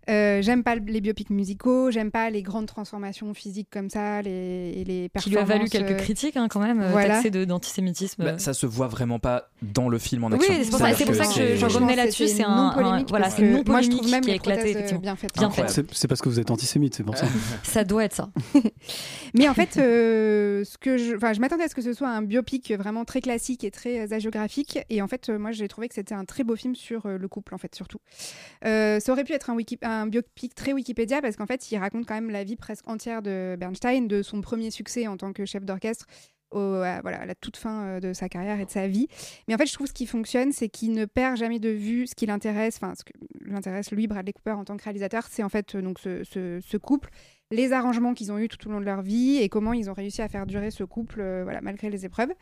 Euh, 0.08 0.42
j'aime 0.42 0.62
pas 0.62 0.76
les 0.76 1.00
biopics 1.00 1.30
musicaux, 1.30 1.90
j'aime 1.90 2.10
pas 2.10 2.30
les 2.30 2.42
grandes 2.42 2.66
transformations 2.66 3.34
physiques 3.34 3.68
comme 3.70 3.90
ça, 3.90 4.22
les, 4.22 4.84
les 4.84 5.08
performances. 5.08 5.24
Qui 5.24 5.30
lui 5.30 5.38
a 5.38 5.44
valu 5.44 5.68
quelques 5.68 5.90
euh, 5.90 5.96
critiques 5.96 6.36
hein, 6.36 6.46
quand 6.48 6.60
même, 6.60 6.80
euh, 6.80 6.90
voilà. 6.90 7.20
d'antisémitisme. 7.30 8.24
Bah, 8.24 8.38
ça 8.38 8.54
se 8.54 8.66
voit 8.66 8.86
vraiment 8.88 9.18
pas 9.18 9.48
dans 9.62 9.88
le 9.88 9.98
film 9.98 10.24
en 10.24 10.28
Oui, 10.28 10.34
action. 10.36 10.54
c'est 10.62 10.70
pour 10.70 10.78
ça- 10.78 10.94
c'est 10.94 11.04
pour 11.04 11.14
ça 11.16 11.26
que 11.26 11.32
je- 11.32 11.56
je 11.56 11.66
revenais 11.66 11.96
là-dessus, 11.96 12.28
c'est 12.28 12.44
un- 12.44 12.72
non 12.74 12.80
un- 12.80 13.04
voilà, 13.08 13.28
c'est 13.30 13.42
une 13.42 13.62
que 13.62 13.66
non 13.68 13.72
moi 13.72 13.82
je 13.82 13.88
trouve 13.90 14.10
même 14.10 14.22
qui 14.22 14.30
a 14.30 14.32
les 14.32 14.36
éclaté, 14.36 14.76
euh, 14.76 14.98
bien 14.98 15.16
faites. 15.16 15.34
Bien 15.36 15.50
faites. 15.50 15.70
C'est 15.70 15.92
c'est 15.94 16.08
parce 16.08 16.20
que 16.22 16.28
vous 16.28 16.38
êtes 16.40 16.50
antisémite, 16.50 16.94
c'est 16.94 17.02
pour 17.04 17.16
ça. 17.16 17.26
Ça 17.64 17.84
doit 17.84 18.04
être 18.04 18.14
ça. 18.14 18.30
Mais 19.34 19.48
en 19.48 19.54
fait, 19.54 19.76
euh, 19.76 20.64
ce 20.64 20.78
que 20.78 20.96
je, 20.96 21.16
enfin, 21.16 21.32
je 21.32 21.40
m'attendais 21.40 21.64
à 21.64 21.68
ce 21.68 21.74
que 21.74 21.82
ce 21.82 21.92
soit 21.92 22.08
un 22.08 22.22
biopic 22.22 22.72
vraiment 22.72 23.04
très 23.04 23.20
classique 23.20 23.64
et 23.64 23.70
très 23.70 24.00
euh, 24.00 24.14
hagiographique. 24.14 24.78
Et 24.90 25.02
en 25.02 25.08
fait, 25.08 25.28
moi, 25.28 25.50
j'ai 25.52 25.68
trouvé 25.68 25.88
que 25.88 25.94
c'était 25.94 26.14
un 26.14 26.24
très 26.24 26.44
beau 26.44 26.56
film 26.56 26.74
sur 26.74 27.06
le 27.08 27.28
couple, 27.28 27.54
en 27.54 27.58
fait, 27.58 27.74
surtout. 27.74 27.98
Euh, 28.64 29.00
ça 29.00 29.12
aurait 29.12 29.24
pu 29.24 29.32
être 29.32 29.50
un, 29.82 30.06
biopic 30.06 30.54
très 30.54 30.72
Wikipédia 30.72 31.22
parce 31.22 31.36
qu'en 31.36 31.46
fait, 31.46 31.70
il 31.70 31.78
raconte 31.78 32.06
quand 32.06 32.14
même 32.14 32.30
la 32.30 32.44
vie 32.44 32.56
presque 32.56 32.86
entière 32.88 33.22
de 33.22 33.56
Bernstein, 33.58 34.06
de 34.06 34.22
son 34.22 34.40
premier 34.40 34.70
succès 34.70 35.06
en 35.06 35.16
tant 35.16 35.32
que 35.32 35.44
chef 35.44 35.64
d'orchestre. 35.64 36.06
À, 36.52 37.00
voilà, 37.02 37.26
la 37.26 37.36
toute 37.36 37.56
fin 37.56 37.84
euh, 37.84 38.00
de 38.00 38.12
sa 38.12 38.28
carrière 38.28 38.58
et 38.58 38.64
de 38.64 38.70
sa 38.70 38.88
vie. 38.88 39.06
Mais 39.46 39.54
en 39.54 39.58
fait, 39.58 39.66
je 39.66 39.72
trouve 39.72 39.86
ce 39.86 39.92
qui 39.92 40.04
fonctionne, 40.04 40.50
c'est 40.50 40.68
qu'il 40.68 40.92
ne 40.92 41.04
perd 41.04 41.36
jamais 41.36 41.60
de 41.60 41.68
vue 41.68 42.08
ce 42.08 42.16
qui 42.16 42.26
l'intéresse, 42.26 42.80
enfin, 42.82 42.94
ce 42.96 43.04
que 43.04 43.12
l'intéresse 43.44 43.92
lui, 43.92 44.08
Bradley 44.08 44.32
Cooper, 44.32 44.50
en 44.52 44.64
tant 44.64 44.76
que 44.76 44.82
réalisateur, 44.82 45.22
c'est 45.30 45.44
en 45.44 45.48
fait 45.48 45.76
euh, 45.76 45.80
donc 45.80 46.00
ce, 46.00 46.76
couple, 46.76 47.10
les 47.52 47.72
arrangements 47.72 48.14
qu'ils 48.14 48.32
ont 48.32 48.38
eus 48.38 48.48
tout 48.48 48.66
au 48.66 48.72
long 48.72 48.80
de 48.80 48.84
leur 48.84 49.00
vie 49.00 49.36
et 49.36 49.48
comment 49.48 49.72
ils 49.72 49.90
ont 49.90 49.94
réussi 49.94 50.22
à 50.22 50.28
faire 50.28 50.44
durer 50.44 50.72
ce 50.72 50.82
couple, 50.82 51.22
voilà, 51.44 51.60
malgré 51.60 51.88
les 51.88 52.04
épreuves. 52.04 52.32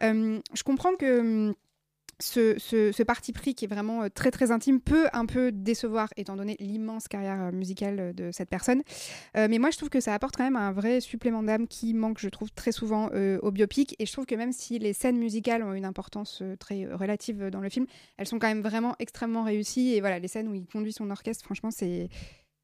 Je 0.00 0.62
comprends 0.64 0.96
que 0.96 1.20
hum, 1.20 1.54
ce, 2.20 3.02
parti 3.02 3.32
pris 3.32 3.54
qui 3.54 3.64
est 3.64 3.68
vraiment 3.68 4.02
euh, 4.02 4.08
très 4.08 4.30
très 4.30 4.50
intime 4.50 4.80
peut 4.80 5.06
un 5.12 5.26
peu 5.26 5.52
décevoir 5.52 6.08
étant 6.16 6.36
donné 6.36 6.56
l'immense 6.60 7.08
carrière 7.08 7.42
euh, 7.42 7.52
musicale 7.52 8.00
euh, 8.00 8.12
de 8.12 8.30
cette 8.32 8.48
personne. 8.48 8.82
Mais 9.36 9.58
moi 9.58 9.70
je 9.70 9.76
trouve 9.76 9.90
que 9.90 10.00
ça 10.00 10.14
apporte 10.14 10.36
quand 10.36 10.44
même 10.44 10.56
un 10.56 10.72
vrai 10.72 11.00
supplément 11.00 11.42
d'âme 11.42 11.66
qui 11.66 11.92
manque 11.94 12.18
je 12.18 12.28
trouve 12.28 12.50
très 12.52 12.72
souvent 12.72 13.10
au 13.42 13.50
biopic 13.50 13.96
et 13.98 14.06
je 14.06 14.12
trouve 14.12 14.26
que 14.26 14.34
même 14.34 14.52
si 14.52 14.78
les 14.78 14.92
scènes 14.92 15.18
musicales 15.18 15.62
ont 15.62 15.74
une 15.74 15.84
importance 15.84 16.42
très 16.58 16.86
relative 16.86 17.50
dans 17.50 17.60
le 17.60 17.68
film, 17.68 17.86
elles 18.16 18.26
sont 18.26 18.38
quand 18.38 18.46
même 18.46 18.62
vraiment 18.62 18.94
extrêmement 18.98 19.42
réussies 19.42 19.94
et 19.94 20.00
voilà 20.00 20.18
les 20.18 20.28
scènes 20.28 20.48
où 20.48 20.54
il 20.54 20.66
conduit 20.66 20.92
son 20.92 21.10
orchestre 21.10 21.44
franchement 21.44 21.70
c'est 21.70 22.08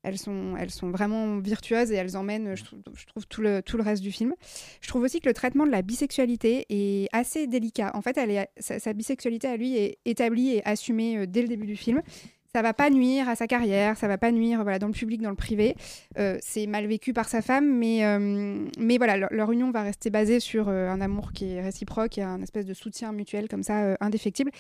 elles 0.02 0.18
sont, 0.18 0.54
elles 0.58 0.70
sont 0.70 0.90
vraiment 0.90 1.38
virtuoses 1.38 1.92
et 1.92 1.94
elles 1.94 2.16
emmènent, 2.16 2.54
je 2.56 2.64
trouve, 2.64 3.26
tout, 3.26 3.42
le, 3.42 3.62
tout 3.62 3.76
le 3.76 3.82
reste 3.82 4.02
du 4.02 4.12
film. 4.12 4.34
Je 4.80 4.88
trouve 4.88 5.02
aussi 5.02 5.20
que 5.20 5.28
le 5.28 5.34
traitement 5.34 5.66
de 5.66 5.70
la 5.70 5.82
bisexualité 5.82 6.66
est 6.70 7.08
assez 7.12 7.46
délicat. 7.46 7.90
En 7.94 8.02
fait, 8.02 8.18
sa, 8.58 8.92
bisexualité 8.92 9.48
à 9.48 9.56
lui 9.56 9.76
est 9.76 9.98
établie 10.04 10.54
et 10.54 10.66
assumée 10.66 11.18
euh, 11.18 11.26
dès 11.26 11.42
le 11.42 11.48
début 11.48 11.66
du 11.66 11.76
film. 11.76 12.02
Ça 12.52 12.62
va 12.62 12.74
pas 12.74 12.90
nuire 12.90 13.28
à 13.28 13.36
sa 13.36 13.46
carrière, 13.46 13.96
ça 13.96 14.08
va 14.08 14.18
pas 14.18 14.32
nuire 14.32 14.62
voilà, 14.64 14.80
dans 14.80 14.88
le 14.88 14.92
public, 14.92 15.22
dans 15.22 15.30
le 15.30 15.36
privé. 15.36 15.76
Euh, 16.18 16.36
c'est 16.40 16.66
mal 16.66 16.84
vécu 16.86 17.12
par 17.12 17.28
sa 17.28 17.42
femme, 17.42 17.78
mais, 17.78 18.04
euh, 18.04 18.66
mais 18.76 18.96
voilà, 18.96 19.28
leur, 19.30 19.52
union 19.52 19.70
va 19.70 19.82
rester 19.82 20.10
basée 20.10 20.40
sur 20.40 20.68
un 20.68 21.00
amour 21.00 21.32
qui 21.32 21.52
est 21.52 21.60
réciproque 21.60 22.18
et 22.18 22.22
un 22.22 22.42
espèce 22.42 22.66
de 22.66 22.74
soutien 22.74 23.12
mutuel 23.12 23.46
comme 23.48 23.62
ça, 23.62 23.96
indéfectible. 24.00 24.50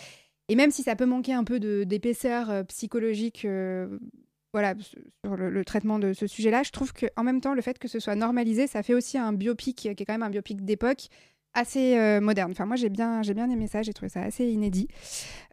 Et 0.48 0.54
même 0.54 0.70
si 0.70 0.84
ça 0.84 0.94
peut 0.94 1.06
manquer 1.06 1.32
un 1.32 1.42
peu 1.42 1.58
d'épaisseur 1.58 2.64
psychologique 2.66 3.44
voilà, 4.52 4.74
sur 5.24 5.36
le, 5.36 5.50
le 5.50 5.64
traitement 5.64 5.98
de 5.98 6.12
ce 6.12 6.26
sujet-là, 6.26 6.62
je 6.62 6.70
trouve 6.70 6.92
qu'en 6.92 7.22
même 7.22 7.40
temps, 7.40 7.54
le 7.54 7.62
fait 7.62 7.78
que 7.78 7.88
ce 7.88 8.00
soit 8.00 8.16
normalisé, 8.16 8.66
ça 8.66 8.82
fait 8.82 8.94
aussi 8.94 9.18
un 9.18 9.32
biopic 9.32 9.76
qui 9.76 9.88
est 9.88 9.94
quand 10.04 10.14
même 10.14 10.22
un 10.22 10.30
biopic 10.30 10.64
d'époque 10.64 11.08
assez 11.52 11.98
euh, 11.98 12.20
moderne. 12.20 12.52
Enfin, 12.52 12.66
moi, 12.66 12.76
j'ai 12.76 12.88
bien, 12.88 13.22
j'ai 13.22 13.34
bien 13.34 13.50
aimé 13.50 13.66
ça, 13.66 13.82
j'ai 13.82 13.92
trouvé 13.92 14.08
ça 14.08 14.22
assez 14.22 14.46
inédit. 14.46 14.88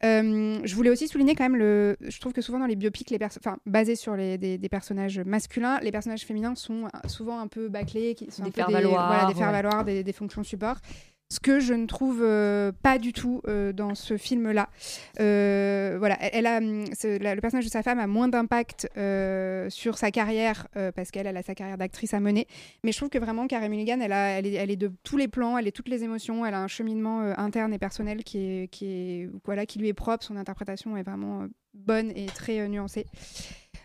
Euh, 0.03 0.59
je 0.63 0.75
voulais 0.75 0.89
aussi 0.89 1.07
souligner 1.07 1.35
quand 1.35 1.43
même 1.43 1.55
le. 1.55 1.97
Je 2.01 2.19
trouve 2.19 2.33
que 2.33 2.41
souvent 2.41 2.59
dans 2.59 2.67
les 2.67 2.75
biopics, 2.75 3.09
les 3.09 3.17
enfin, 3.23 3.57
basés 3.65 3.95
sur 3.95 4.15
les, 4.15 4.37
des, 4.37 4.57
des 4.57 4.69
personnages 4.69 5.19
masculins, 5.19 5.79
les 5.81 5.91
personnages 5.91 6.23
féminins 6.23 6.55
sont 6.55 6.85
euh, 6.85 7.07
souvent 7.07 7.39
un 7.39 7.47
peu 7.47 7.67
bâclés, 7.67 8.13
qui 8.13 8.29
sont 8.31 8.43
Des 8.43 8.51
faire-valoir, 8.51 9.07
voilà, 9.07 9.25
des 9.25 9.33
ouais. 9.33 9.39
faire-valoir, 9.39 9.85
des, 9.85 10.03
des 10.03 10.13
fonctions 10.13 10.43
support. 10.43 10.77
Ce 11.29 11.41
que 11.41 11.60
je 11.60 11.74
ne 11.74 11.88
trouve 11.88 12.22
euh, 12.24 12.72
pas 12.72 12.98
du 12.98 13.12
tout 13.12 13.41
euh, 13.48 13.74
dans 13.74 13.96
ce 13.96 14.15
film-là. 14.15 14.69
Euh, 15.19 15.98
voilà, 16.00 16.17
elle, 16.22 16.46
a, 16.46 16.60
hum, 16.60 16.86
le 17.03 17.39
personnage 17.41 17.65
de 17.65 17.69
sa 17.69 17.84
femme 17.84 18.00
a 18.00 18.07
moins 18.07 18.29
d'impact 18.29 18.89
sur 19.69 19.98
sa 19.98 20.12
carrière 20.12 20.67
parce 20.96 21.12
qu'elle 21.12 21.27
elle 21.27 21.36
a 21.36 21.43
sa 21.43 21.53
carrière 21.53 21.77
d'actrice 21.77 22.13
à 22.13 22.22
mener. 22.22 22.48
Mais 22.86 22.93
je 22.93 22.98
trouve 22.98 23.10
que 23.10 23.17
vraiment 23.17 23.48
Carey 23.48 23.67
Mulligan, 23.67 24.00
elle, 24.00 24.13
a, 24.13 24.39
elle, 24.39 24.46
est, 24.46 24.53
elle 24.53 24.72
est 24.72 24.77
de 24.77 24.89
tous 25.03 25.17
les 25.17 25.27
plans, 25.27 25.57
elle 25.57 25.67
est 25.67 25.72
toutes 25.72 25.89
les 25.89 26.03
émotions, 26.03 26.46
elle 26.46 26.53
a 26.53 26.62
un 26.62 26.67
cheminement 26.67 27.19
interne 27.38 27.74
et 27.74 27.79
personnel 27.79 28.23
qui 28.23 28.38
est, 28.38 28.67
qui 28.69 28.86
est 28.86 29.30
voilà 29.43 29.65
qui 29.65 29.80
lui 29.80 29.89
est 29.89 29.93
propre. 29.93 30.23
Son 30.23 30.38
interprétation 30.38 30.95
est 30.95 31.04
vraiment 31.04 31.47
bonne 31.73 32.12
et 32.15 32.28
très 32.28 32.67
nuancée. 32.69 33.06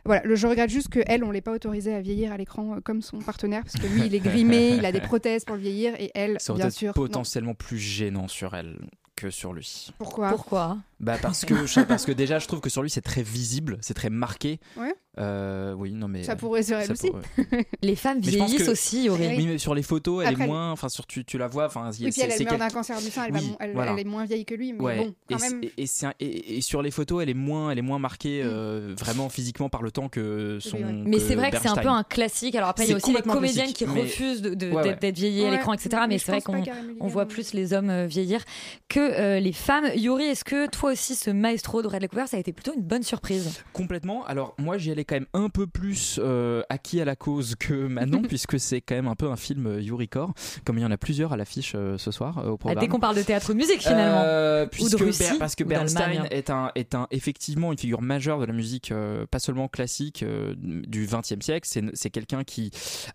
Voilà, 0.05 0.23
le- 0.25 0.35
je 0.35 0.47
regrette 0.47 0.71
juste 0.71 0.88
qu'elle, 0.88 1.23
on 1.25 1.31
l'ait 1.31 1.41
pas 1.41 1.53
autorisé 1.53 1.95
à 1.95 2.01
vieillir 2.01 2.33
à 2.33 2.37
l'écran 2.37 2.77
euh, 2.77 2.81
comme 2.81 3.03
son 3.03 3.19
partenaire, 3.19 3.62
parce 3.62 3.77
que 3.77 3.87
lui, 3.87 4.03
il 4.07 4.15
est 4.15 4.21
grimé, 4.21 4.71
il 4.77 4.85
a 4.85 4.93
des 4.93 5.01
prothèses 5.01 5.45
pour 5.45 5.57
le 5.57 5.62
vieillir, 5.62 5.95
et 6.01 6.11
elle, 6.15 6.38
Ça 6.41 6.53
bien 6.55 6.71
sûr. 6.71 6.88
non. 6.88 6.93
potentiellement 6.95 7.55
plus 7.55 7.79
gênant 7.79 8.27
sur 8.29 8.55
elle 8.55 8.79
que 9.15 9.31
sur 9.31 9.53
lui. 9.53 9.91
Pourquoi? 9.99 10.31
Pourquoi? 10.31 10.79
Bah 11.03 11.17
parce 11.21 11.45
que 11.45 11.67
je- 11.67 11.81
parce 11.81 12.05
que 12.07 12.12
déjà 12.12 12.38
je 12.38 12.47
trouve 12.47 12.61
que 12.61 12.71
sur 12.71 12.83
lui 12.83 12.88
c'est 12.91 13.01
très 13.03 13.23
visible, 13.23 13.79
c'est 13.81 13.95
très 13.95 14.09
marqué. 14.11 14.61
Ouais. 14.77 14.95
Euh, 15.19 15.75
oui 15.75 15.93
non 15.93 16.09
mais 16.09 16.23
Ça 16.23 16.37
pourrait 16.37 16.62
sur 16.62 16.79
elle 16.79 16.87
ça 16.87 16.93
aussi. 16.95 17.11
pourrait- 17.11 17.23
Les 17.83 17.97
femmes 17.97 18.21
Mais 18.25 18.31
je 18.33 18.38
pense 18.38 18.49
vieillissent 18.49 18.67
que- 18.67 18.73
aussi, 18.73 19.11
Aurélie. 19.11 19.37
Oui 19.37 19.47
mais 19.47 19.59
sur 19.59 19.75
les 19.75 19.83
photos 19.83 20.23
elle 20.25 20.31
Après, 20.35 20.45
est 20.45 20.47
moins, 20.47 20.71
enfin 20.73 20.88
sur 20.88 21.07
tu, 21.07 21.25
tu 21.25 21.37
la 21.37 21.49
vois, 21.49 21.67
enfin 21.67 21.91
Oui, 22.01 22.11
puis 22.11 22.23
elle, 22.23 22.31
elle 22.33 22.45
meurt 22.45 22.59
d'un 22.59 22.69
cancer 22.71 22.99
du 22.99 23.11
sein, 23.11 23.25
elle, 23.27 23.33
va 23.33 23.38
Oui, 23.41 23.49
mon- 23.51 23.57
elle- 23.61 23.73
voilà. 23.75 23.93
elle 23.93 23.99
est 23.99 24.05
moins 24.05 24.25
vieille 24.25 24.45
que 24.47 24.55
lui, 24.55 24.73
mais 24.73 24.81
Ouais. 24.81 24.97
bon, 24.99 25.15
quand 25.29 25.37
et, 25.37 25.38
c'est- 25.38 25.51
même. 25.51 25.65
Et- 25.65 25.83
et 25.83 25.87
c'est 25.87 26.07
un- 26.07 26.15
et- 26.21 26.57
et 26.57 26.61
sur 26.62 26.81
les 26.81 26.91
photos, 26.91 27.23
elle 27.23 27.29
est 27.29 27.35
moins, 27.35 27.71
elle 27.73 27.79
est 27.79 27.83
moins 27.83 27.99
marquée 27.99 28.41
euh, 28.45 28.95
vraiment 28.99 29.29
physiquement 29.29 29.69
par 29.69 29.83
le 29.83 29.91
temps 29.91 30.09
que 30.09 30.59
son. 30.61 30.79
Mais 31.05 31.19
c'est 31.19 31.35
vrai 31.35 31.51
que 31.51 31.59
c'est 31.61 31.69
un 31.69 31.77
peu 31.77 31.88
un 31.88 32.05
classique. 32.05 32.55
Alors 32.55 32.69
après, 32.71 32.85
il 32.85 32.87
y 32.87 32.88
C'est 32.88 32.95
a 32.95 32.97
aussi 32.99 33.07
les 33.09 33.12
complètement 33.12 33.35
comédiennes 33.35 33.67
classique, 33.73 33.77
qui 33.77 33.87
mais- 33.87 34.01
refusent 34.03 34.41
de- 34.41 34.55
de- 34.55 34.69
Ouais, 34.71 34.77
ouais. 34.77 34.83
d'être 34.85 35.01
d'être 35.03 35.17
vieillies 35.17 35.43
à 35.43 35.45
Ouais, 35.47 35.57
l'écran, 35.57 35.73
etc. 35.75 36.05
mais 36.09 36.19
je 36.19 36.25
c'est 36.25 36.31
vrai 36.33 36.41
pense 36.41 36.55
pas 36.65 36.71
qu'on 36.71 36.83
Mulligan, 36.83 37.07
voit 37.09 37.27
plus 37.27 37.53
les 37.53 37.73
hommes 37.75 37.91
euh, 37.91 38.07
vieillir 38.07 38.43
que 38.88 39.01
euh, 39.01 39.41
les 39.41 39.53
femmes. 39.53 39.91
Yuri, 39.97 40.25
est-ce 40.25 40.45
que 40.45 40.69
toi 40.71 40.91
aussi, 40.92 41.14
ce 41.14 41.31
maestro 41.31 41.83
de 41.83 41.88
Bradley 41.88 42.09
Cooper, 42.09 42.26
ça 42.26 42.37
a 42.37 42.40
été 42.40 42.52
plutôt 42.52 42.72
une 42.74 42.83
bonne 42.83 43.02
surprise 43.02 43.62
Complètement. 43.72 44.24
Alors 44.26 44.55
moi 44.59 44.78
j'y 44.78 44.90
allais 44.90 45.05
quand 45.05 45.16
même 45.16 45.26
un 45.33 45.48
peu 45.48 45.66
plus 45.66 46.20
euh, 46.22 46.62
acquis 46.68 47.00
à 47.00 47.05
la 47.05 47.16
cause 47.16 47.55
que 47.59 47.74
Manon 47.87 48.22
puisque 48.28 48.61
c'est 48.61 48.81
quand 48.81 48.94
même 48.94 49.09
un 49.09 49.14
peu 49.14 49.31
un 49.31 49.37
film 49.37 49.66
euh, 49.66 49.81
Yuri 49.81 50.09
Core, 50.09 50.33
comme 50.64 50.78
il 50.78 50.83
y 50.83 50.85
en 50.85 50.90
a 50.90 50.96
plusieurs 50.96 51.33
à 51.33 51.37
l'affiche 51.37 51.72
euh, 51.74 51.98
ce 51.98 52.11
soir 52.11 52.38
euh, 52.38 52.50
au 52.50 52.55
Ah, 52.55 52.59
programme. 52.59 52.81
Dès 52.81 52.88
qu'on 52.88 53.00
parle 53.00 53.16
de 53.16 53.22
théâtre 53.22 53.55
musique, 53.55 53.81
finalement. 53.81 54.22
Euh, 54.24 54.66
Ou 54.66 54.68
puisque 54.68 54.98
de 54.98 55.05
Russie, 55.05 55.38
parce 55.38 55.55
que. 55.55 55.64
Bernstein 55.64 56.26
est 56.31 56.50
un 56.50 56.70
est 56.74 56.94
un 56.94 57.07
effectivement 57.11 57.72
une 57.72 57.78
figure 57.78 58.02
majeure 58.02 58.40
de 58.40 58.44
la 58.44 58.52
musique 58.52 58.92
pas 59.31 59.38
seulement 59.38 59.68
classique 59.68 60.24
du 60.62 61.07
XXe 61.07 61.44
siècle. 61.44 61.68
C'est 61.94 62.11
quelqu'un 62.11 62.44
qui 62.44 62.70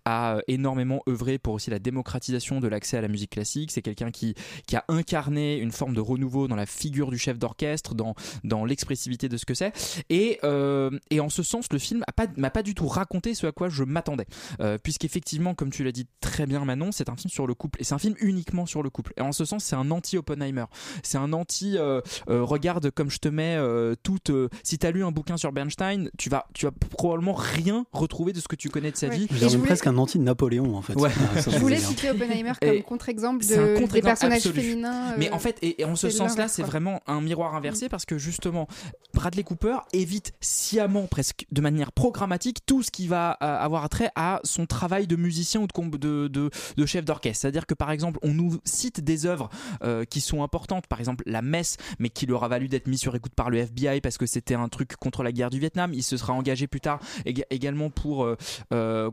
a 0.05 0.39
énormément 0.47 1.01
œuvré 1.07 1.37
pour 1.37 1.53
aussi 1.53 1.69
la 1.69 1.79
démocratisation 1.79 2.59
de 2.59 2.67
l'accès 2.67 2.97
à 2.97 3.01
la 3.01 3.07
musique 3.07 3.31
classique. 3.31 3.71
C'est 3.71 3.81
quelqu'un 3.81 4.11
qui 4.11 4.33
qui 4.65 4.75
a 4.75 4.85
incarné 4.87 5.57
une 5.57 5.71
forme 5.71 5.93
de 5.93 6.01
renouveau 6.01 6.47
dans 6.47 6.55
la 6.55 6.65
figure 6.65 7.11
du 7.11 7.17
chef 7.17 7.37
d'orchestre, 7.37 7.47
dans 7.95 8.15
dans 8.43 8.65
l'expressivité 8.65 9.29
de 9.29 9.37
ce 9.37 9.45
que 9.45 9.53
c'est. 9.53 9.73
Et 10.09 10.39
euh, 10.43 10.89
et 11.09 11.19
en 11.19 11.29
ce 11.29 11.43
sens, 11.43 11.65
le 11.71 11.79
film 11.79 12.03
a 12.07 12.11
pas 12.11 12.27
m'a 12.37 12.49
pas 12.49 12.63
du 12.63 12.75
tout 12.75 12.87
raconté 12.87 13.33
ce 13.33 13.47
à 13.47 13.51
quoi 13.51 13.69
je 13.69 13.83
m'attendais, 13.83 14.25
euh, 14.59 14.77
puisqu'effectivement, 14.81 15.53
comme 15.55 15.69
tu 15.71 15.83
l'as 15.83 15.91
dit 15.91 16.07
très 16.21 16.45
bien 16.45 16.63
Manon, 16.65 16.91
c'est 16.91 17.09
un 17.09 17.15
film 17.15 17.29
sur 17.29 17.47
le 17.47 17.53
couple 17.53 17.81
et 17.81 17.83
c'est 17.83 17.93
un 17.93 17.99
film 17.99 18.15
uniquement 18.19 18.65
sur 18.65 18.83
le 18.83 18.89
couple. 18.89 19.13
Et 19.17 19.21
en 19.21 19.31
ce 19.31 19.45
sens, 19.45 19.63
c'est 19.63 19.75
un 19.75 19.91
anti 19.91 20.17
Oppenheimer. 20.17 20.65
C'est 21.03 21.17
un 21.17 21.33
anti 21.33 21.77
euh, 21.77 22.01
euh, 22.29 22.43
regarde 22.43 22.91
comme 22.91 23.09
je 23.09 23.19
te 23.19 23.27
mets 23.29 23.55
euh, 23.57 23.95
toute. 24.03 24.29
euh, 24.29 24.49
si 24.63 24.77
t'as 24.77 24.91
lu 24.91 25.03
un 25.03 25.11
bouquin 25.11 25.37
sur 25.37 25.51
Bernstein, 25.51 26.09
tu 26.17 26.29
vas 26.29 26.47
tu 26.53 26.65
vas 26.65 26.71
probablement 26.71 27.33
rien 27.33 27.85
retrouver 27.91 28.33
de 28.33 28.39
ce 28.39 28.47
que 28.47 28.55
tu 28.55 28.69
connais 28.69 28.91
de 28.91 28.97
sa 28.97 29.07
Ouais. 29.07 29.17
vie. 29.17 29.27
Je 29.31 29.37
dirais 29.47 29.57
presque 29.59 29.87
un 29.87 29.97
anti-Napoléon 29.97 30.75
en 30.75 30.81
fait. 30.81 30.93
Ouais. 30.95 31.09
Ah, 31.35 31.39
Je 31.49 31.57
voulais 31.59 31.77
citer 31.77 32.09
Oppenheimer 32.09 32.51
comme 32.61 32.81
contre-exemple 32.83 33.45
de, 33.45 33.85
des 33.91 34.01
personnages 34.01 34.45
absolu. 34.45 34.61
féminins. 34.61 35.15
Mais 35.17 35.29
en 35.31 35.39
fait, 35.39 35.57
et, 35.61 35.81
et 35.81 35.85
en 35.85 35.95
ce 35.95 36.09
sens-là, 36.09 36.47
c'est 36.47 36.63
vraiment 36.63 37.01
un 37.07 37.21
miroir 37.21 37.55
inversé 37.57 37.89
parce 37.89 38.05
que 38.05 38.17
justement, 38.17 38.67
Bradley 39.13 39.43
Cooper 39.43 39.77
évite 39.93 40.33
sciemment, 40.41 41.07
presque 41.07 41.45
de 41.51 41.61
manière 41.61 41.91
programmatique, 41.91 42.59
tout 42.65 42.83
ce 42.83 42.91
qui 42.91 43.07
va 43.07 43.37
euh, 43.41 43.57
avoir 43.57 43.87
trait 43.89 44.09
à 44.15 44.39
son 44.43 44.65
travail 44.65 45.07
de 45.07 45.15
musicien 45.15 45.61
ou 45.61 45.67
de, 45.67 45.97
de, 45.97 46.27
de, 46.27 46.49
de 46.77 46.85
chef 46.85 47.05
d'orchestre. 47.05 47.41
C'est-à-dire 47.41 47.65
que 47.65 47.73
par 47.73 47.91
exemple, 47.91 48.19
on 48.21 48.33
nous 48.33 48.59
cite 48.63 49.01
des 49.01 49.25
œuvres 49.25 49.49
euh, 49.83 50.05
qui 50.05 50.21
sont 50.21 50.43
importantes, 50.43 50.87
par 50.87 50.99
exemple 50.99 51.23
La 51.25 51.41
Messe, 51.41 51.77
mais 51.99 52.09
qui 52.09 52.25
leur 52.25 52.43
a 52.43 52.47
valu 52.47 52.67
d'être 52.67 52.87
mis 52.87 52.97
sur 52.97 53.15
écoute 53.15 53.33
par 53.35 53.49
le 53.49 53.57
FBI 53.59 54.01
parce 54.01 54.17
que 54.17 54.25
c'était 54.25 54.55
un 54.55 54.69
truc 54.69 54.95
contre 54.97 55.23
la 55.23 55.31
guerre 55.31 55.49
du 55.49 55.59
Vietnam. 55.59 55.93
Il 55.93 56.03
se 56.03 56.17
sera 56.17 56.33
engagé 56.33 56.67
plus 56.67 56.81
tard 56.81 56.99
éga- 57.25 57.45
également 57.49 57.89
pour, 57.89 58.25
euh, 58.71 59.09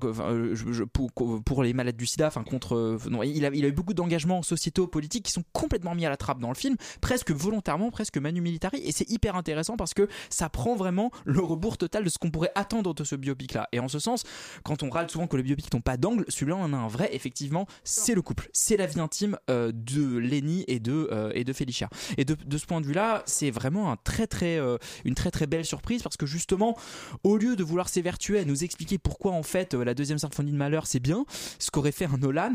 pour, 0.93 1.13
pour 1.43 1.63
les 1.63 1.73
malades 1.73 1.97
du 1.97 2.07
sida, 2.07 2.27
enfin 2.27 2.43
contre. 2.45 2.99
non, 3.11 3.23
il, 3.23 3.45
a, 3.45 3.51
il 3.55 3.65
a 3.65 3.69
eu 3.69 3.73
beaucoup 3.73 3.95
d'engagements 3.95 4.43
sociétaux, 4.43 4.87
politiques 4.87 5.25
qui 5.25 5.33
sont 5.33 5.45
complètement 5.53 5.95
mis 5.95 6.07
à 6.07 6.11
la 6.11 6.17
trappe 6.17 6.41
dans 6.41 6.49
le 6.49 6.55
film, 6.55 6.77
presque 7.01 7.31
volontairement, 7.31 7.91
presque 7.91 8.19
Manu 8.25 8.41
Militari 8.41 8.81
et 8.85 8.91
c'est 8.91 9.09
hyper 9.11 9.37
intéressant 9.37 9.77
parce 9.77 9.95
que 9.95 10.09
ça 10.31 10.49
prend 10.49 10.75
vraiment 10.75 11.11
le 11.25 11.41
rebours 11.41 11.77
total 11.79 12.05
de 12.05 12.09
ce 12.09 12.19
qu'on 12.19 12.31
pourrait 12.31 12.53
attendre 12.55 12.95
de 12.95 13.05
ce 13.05 13.15
biopic 13.15 13.53
là. 13.53 13.69
Et 13.73 13.81
en 13.81 13.89
ce 13.89 13.99
sens, 13.99 14.25
quand 14.65 14.83
on 14.83 14.91
râle 14.91 15.11
souvent 15.11 15.27
que 15.27 15.37
les 15.37 15.43
biopics 15.43 15.73
n'ont 15.73 15.81
pas 15.81 15.97
d'angle, 15.97 16.25
celui-là 16.29 16.57
en 16.57 16.73
a 16.73 16.77
un 16.77 16.89
vrai. 16.89 17.11
Effectivement, 17.13 17.67
c'est 17.85 18.15
le 18.15 18.23
couple, 18.23 18.49
c'est 18.53 18.77
la 18.77 18.87
vie 18.87 19.01
intime 19.01 19.37
euh, 19.51 19.73
de 19.75 20.17
Lenny 20.17 20.65
et 20.69 20.81
de 20.81 21.09
euh, 21.13 21.31
et 21.35 21.45
de 21.45 21.53
Felicia. 21.53 21.89
Et 22.17 22.25
de, 22.25 22.35
de 22.35 22.59
ce 22.59 22.67
point 22.67 22.81
de 22.81 22.87
vue-là, 22.87 23.23
c'est 23.27 23.51
vraiment 23.51 23.93
un 23.93 23.97
très 23.97 24.27
très 24.27 24.59
euh, 24.59 24.79
une 25.05 25.15
très 25.15 25.31
très 25.31 25.47
belle 25.47 25.65
surprise 25.65 26.03
parce 26.03 26.17
que 26.17 26.27
justement, 26.27 26.77
au 27.23 27.37
lieu 27.37 27.57
de 27.57 27.63
vouloir 27.63 27.89
s'évertuer 27.89 28.39
à 28.39 28.45
nous 28.45 28.65
expliquer 28.65 28.99
pourquoi 28.99 29.33
en 29.33 29.43
fait 29.43 29.75
la 29.75 29.95
deuxième 29.95 30.19
symphonie 30.19 30.53
de 30.53 30.57
Malheur 30.57 30.87
c'est 30.87 31.01
bien, 31.01 31.27
ce 31.59 31.71
qu'aurait 31.71 31.93
fait 31.93 32.07
un 32.07 32.17
Nolan, 32.17 32.55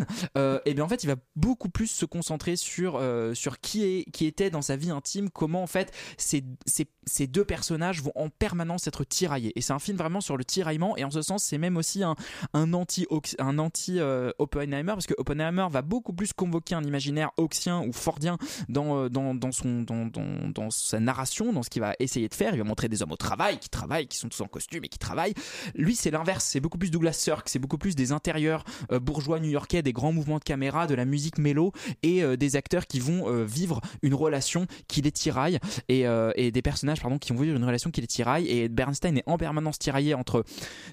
et 0.66 0.74
bien 0.74 0.84
en 0.84 0.90
fait 0.90 1.04
il 1.04 1.08
va 1.08 1.16
beaucoup 1.36 1.70
plus 1.70 1.88
se 1.88 2.06
concentrer 2.06 2.56
sur 2.56 3.02
sur 3.34 3.60
qui 3.60 3.84
est 3.84 4.12
qui 4.12 4.26
était 4.26 4.50
dans 4.50 4.62
sa 4.62 4.76
vie 4.76 4.92
intime, 4.92 5.30
comment 5.30 5.59
en 5.62 5.68
fait 5.68 5.94
ces, 6.18 6.44
deux 7.28 7.46
personnages 7.46 8.02
vont 8.02 8.12
en 8.16 8.30
permanence 8.30 8.88
être 8.88 9.04
tiraillés. 9.04 9.52
Et 9.56 9.62
c'est 9.62 9.74
un 9.74 9.80
film 9.80 9.98
vraiment 9.98 10.22
sur 10.22 10.38
le 10.38 10.46
tiraillement 10.46 10.98
et 10.98 11.04
en 11.04 11.12
ce 11.12 11.22
sens 11.22 11.44
c'est 11.44 11.58
même 11.58 11.78
aussi 11.78 12.04
un 12.04 12.16
un 12.54 12.74
anti 12.74 13.08
un 13.40 13.60
anti 13.60 14.00
euh, 14.00 14.32
parce 14.86 15.06
que 15.08 15.14
Oppenheimer 15.18 15.68
va 15.70 15.82
beaucoup 15.82 16.14
plus 16.14 16.34
convoquer 16.34 16.76
un 16.76 16.84
imaginaire 16.84 17.32
Hawksien 17.38 17.82
ou 17.82 17.94
Fordien 17.94 18.38
dans 18.68 19.06
euh, 19.06 19.10
dans, 19.10 20.70
sa 20.70 21.00
narration, 21.00 21.54
dans 21.54 21.64
ce 21.64 21.70
qu'il 21.70 21.82
va 21.82 21.96
essayer 22.00 22.28
de 22.28 22.34
faire. 22.34 22.54
Il 22.54 22.58
va 22.58 22.64
montrer 22.64 22.90
des 22.90 23.02
hommes 23.02 23.12
au 23.12 23.18
travail 23.18 23.60
qui 23.60 23.70
travaillent, 23.70 24.08
qui 24.08 24.18
sont 24.18 24.30
tous 24.30 24.42
en 24.42 24.48
costume 24.48 24.84
et 24.84 24.90
qui 24.90 25.00
travaillent. 25.00 25.34
Lui 25.76 25.96
c'est 25.96 26.12
l'inverse, 26.12 26.46
c'est 26.46 26.60
beaucoup 26.60 26.78
plus 26.78 26.92
Douglas 26.92 27.14
Sirk, 27.14 27.50
c'est 27.50 27.60
beaucoup 27.60 27.78
plus 27.78 27.96
des 27.96 28.12
intérieurs 28.12 28.64
euh, 28.92 29.00
bourgeois 29.00 29.40
new-yorkais, 29.40 29.82
des 29.82 29.94
grands 29.94 30.14
mouvements 30.14 30.40
de 30.40 30.44
caméra, 30.44 30.88
de 30.88 30.96
la 30.96 31.06
musique 31.06 31.38
mélo 31.38 31.72
et 32.04 32.38
des 32.38 32.56
acteurs 32.56 32.88
qui 32.88 33.00
vont 33.00 33.44
vivre 33.44 33.82
une 34.02 34.14
relation 34.14 34.68
qui 34.88 35.02
les 35.02 35.12
tiraille 35.12 35.49
et, 35.88 36.08
euh, 36.08 36.32
et 36.36 36.52
des 36.52 36.62
personnages 36.62 37.02
pardon 37.02 37.18
qui 37.18 37.34
vont 37.34 37.42
vivre 37.42 37.56
une 37.56 37.64
relation 37.64 37.92
qui 37.92 38.02
les 38.02 38.08
tiraille. 38.08 38.48
Et 38.48 38.70
Bernstein 38.70 39.18
est 39.18 39.24
en 39.26 39.38
permanence 39.38 39.80
tiraillé 39.80 40.14
entre 40.14 40.44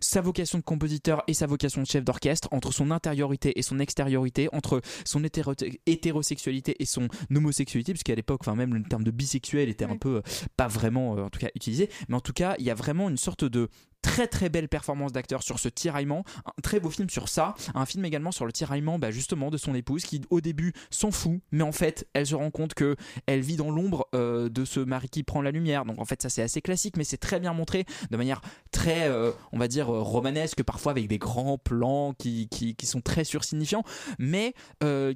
sa 0.01 0.21
vocation 0.21 0.59
de 0.59 0.65
compositeur 0.65 1.23
et 1.27 1.35
sa 1.35 1.47
vocation 1.47 1.83
de 1.83 1.87
chef 1.87 2.05
d'orchestre, 2.05 2.49
entre 2.53 2.73
son 2.73 2.91
intériorité 2.91 3.59
et 3.59 3.63
son 3.63 3.79
extériorité, 3.79 4.49
entre 4.53 4.81
son 5.05 5.23
hétéro- 5.25 5.55
hétérosexualité 5.87 6.77
et 6.79 6.87
son 6.87 7.09
homosexualité, 7.35 7.93
puisqu'à 7.93 8.15
l'époque, 8.15 8.41
enfin 8.43 8.55
même 8.55 8.75
le 8.75 8.83
terme 8.83 9.05
de 9.05 9.11
bisexuel 9.11 9.69
était 9.69 9.85
un 9.85 9.97
peu 9.97 10.17
euh, 10.17 10.23
pas 10.57 10.69
vraiment, 10.69 11.17
euh, 11.17 11.23
en 11.23 11.31
tout 11.31 11.41
cas 11.41 11.49
utilisé, 11.55 11.91
mais 12.09 12.17
en 12.17 12.21
tout 12.21 12.33
cas, 12.33 12.55
il 12.59 12.65
y 12.65 12.71
a 12.71 12.75
vraiment 12.75 13.09
une 13.09 13.17
sorte 13.17 13.45
de 13.45 13.69
très 14.07 14.29
très 14.29 14.49
belle 14.49 14.69
performance 14.69 15.13
d'acteur 15.13 15.43
sur 15.43 15.59
ce 15.59 15.69
tiraillement, 15.69 16.25
un 16.47 16.63
très 16.63 16.79
beau 16.79 16.91
film 16.91 17.11
sur 17.11 17.29
ça, 17.29 17.57
un 17.75 17.85
film 17.87 18.05
également 18.05 18.31
sur 18.31 18.47
le 18.47 18.53
tiraillement 18.53 19.01
bah, 19.01 19.11
justement 19.11 19.51
de 19.51 19.57
son 19.57 19.75
épouse 19.75 20.05
qui 20.05 20.23
au 20.31 20.41
début 20.41 20.73
s'en 20.91 21.11
fout, 21.11 21.41
mais 21.51 21.65
en 21.65 21.73
fait 21.73 22.07
elle 22.15 22.25
se 22.25 22.37
rend 22.37 22.53
compte 22.53 22.75
que 22.75 22.95
elle 23.27 23.41
vit 23.41 23.57
dans 23.57 23.71
l'ombre 23.73 24.07
euh, 24.15 24.49
de 24.49 24.65
ce 24.65 24.79
mari 24.79 25.09
qui 25.09 25.25
prend 25.25 25.43
la 25.43 25.51
lumière. 25.51 25.85
Donc 25.85 25.99
en 25.99 26.05
fait 26.05 26.23
ça 26.23 26.29
c'est 26.29 26.43
assez 26.43 26.63
classique, 26.63 26.97
mais 26.97 27.03
c'est 27.03 27.17
très 27.17 27.41
bien 27.41 27.53
montré 27.53 27.85
de 28.11 28.17
manière 28.17 28.43
très, 28.71 29.09
euh, 29.09 29.33
on 29.51 29.59
va 29.59 29.67
dire 29.67 29.93
euh, 29.93 30.01
romanesque, 30.01 30.63
parfois 30.63 30.93
avec 30.93 31.09
des 31.09 31.19
grands 31.19 31.59
plans 31.59 32.15
qui, 32.17 32.49
qui, 32.49 32.87
sont 32.87 33.01
très 33.01 33.25
sursignifiants, 33.25 33.83
mais 34.21 34.55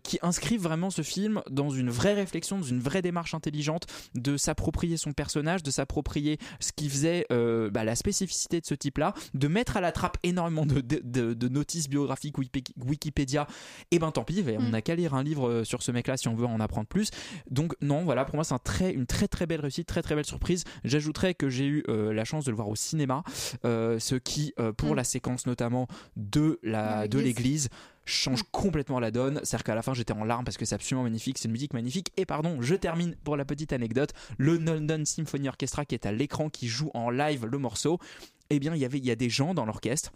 qui 0.03 0.18
inscrivent 0.22 0.62
vraiment 0.62 0.90
ce 0.90 1.03
film 1.03 1.42
dans 1.48 1.70
une 1.70 1.90
vraie 1.90 2.14
réflexion, 2.14 2.59
dans 2.59 2.64
une 2.64 2.81
vraie 2.81 3.03
démarche 3.03 3.35
intelligente 3.35 3.87
de 4.16 4.37
s'approprier 4.37 4.96
son 4.96 5.12
personnage, 5.12 5.62
de 5.62 5.70
s'approprier 5.70 6.38
ce 6.59 6.72
qui 6.72 6.88
faisait 6.88 7.26
bah, 7.31 7.85
la 7.85 7.94
spécificité 7.94 8.61
de 8.61 8.66
ce 8.66 8.74
type-là, 8.81 9.14
de 9.35 9.47
mettre 9.49 9.77
à 9.77 9.81
la 9.81 9.93
trappe 9.93 10.16
énormément 10.25 10.66
de, 10.66 10.81
de, 10.81 11.01
de- 11.05 11.35
de 11.35 11.49
notices 11.49 11.88
biographiques 11.88 12.37
Wiki- 12.38 12.75
Wikipédia, 12.85 13.47
et 13.93 13.99
ben 14.01 14.11
tant 14.11 14.25
pis, 14.25 14.45
on 14.59 14.62
Mm. 14.62 14.71
n'a 14.71 14.83
qu'à 14.83 14.95
lire 14.97 15.14
un 15.14 15.23
livre 15.23 15.49
euh, 15.49 15.64
sur 15.64 15.83
ce 15.83 15.93
mec-là 15.93 16.16
si 16.16 16.27
on 16.29 16.35
veut 16.35 16.47
en 16.47 16.59
apprendre 16.61 16.87
plus. 16.88 17.11
Donc 17.51 17.75
non, 17.81 18.03
voilà, 18.05 18.25
pour 18.25 18.35
moi 18.35 18.45
c'est 18.45 18.55
un 18.55 18.59
très, 18.59 18.93
une 18.93 19.07
très 19.07 19.29
très 19.29 19.47
belle 19.47 19.61
réussite, 19.61 19.87
très 19.87 20.03
très 20.03 20.14
belle 20.16 20.25
surprise. 20.27 20.64
J'ajouterais 20.85 21.35
que 21.35 21.49
j'ai 21.49 21.66
eu 21.66 21.85
euh, 21.88 22.12
la 22.12 22.25
chance 22.25 22.45
de 22.45 22.51
le 22.51 22.57
voir 22.57 22.69
au 22.69 22.77
cinéma, 22.77 23.23
euh, 23.64 23.99
ce 24.01 24.16
qui, 24.16 24.53
euh, 24.59 24.73
pour 24.73 24.93
Mm. 24.93 24.97
la 24.97 25.05
séquence 25.05 25.47
notamment 25.47 25.87
de 26.16 26.59
la 26.62 27.07
Dans 27.07 27.19
de 27.19 27.23
l'église. 27.23 27.69
Change 28.04 28.42
complètement 28.50 29.00
la 29.00 29.10
donne. 29.10 29.40
C'est-à-dire 29.44 29.64
qu'à 29.64 29.74
la 29.74 29.82
fin, 29.82 29.94
j'étais 29.94 30.12
en 30.12 30.24
larmes 30.24 30.44
parce 30.44 30.56
que 30.56 30.64
c'est 30.64 30.74
absolument 30.74 31.04
magnifique, 31.04 31.38
c'est 31.38 31.46
une 31.46 31.52
musique 31.52 31.74
magnifique. 31.74 32.12
Et 32.16 32.26
pardon, 32.26 32.60
je 32.60 32.74
termine 32.74 33.14
pour 33.24 33.36
la 33.36 33.44
petite 33.44 33.72
anecdote. 33.72 34.12
Le 34.38 34.56
London 34.56 35.02
Symphony 35.04 35.48
Orchestra 35.48 35.84
qui 35.84 35.94
est 35.94 36.06
à 36.06 36.12
l'écran, 36.12 36.48
qui 36.48 36.68
joue 36.68 36.90
en 36.94 37.10
live 37.10 37.46
le 37.46 37.58
morceau, 37.58 37.98
eh 38.50 38.58
bien, 38.58 38.74
il 38.74 38.80
y 38.80 38.84
avait, 38.84 38.98
il 38.98 39.06
y 39.06 39.10
a 39.10 39.16
des 39.16 39.30
gens 39.30 39.54
dans 39.54 39.64
l'orchestre 39.64 40.12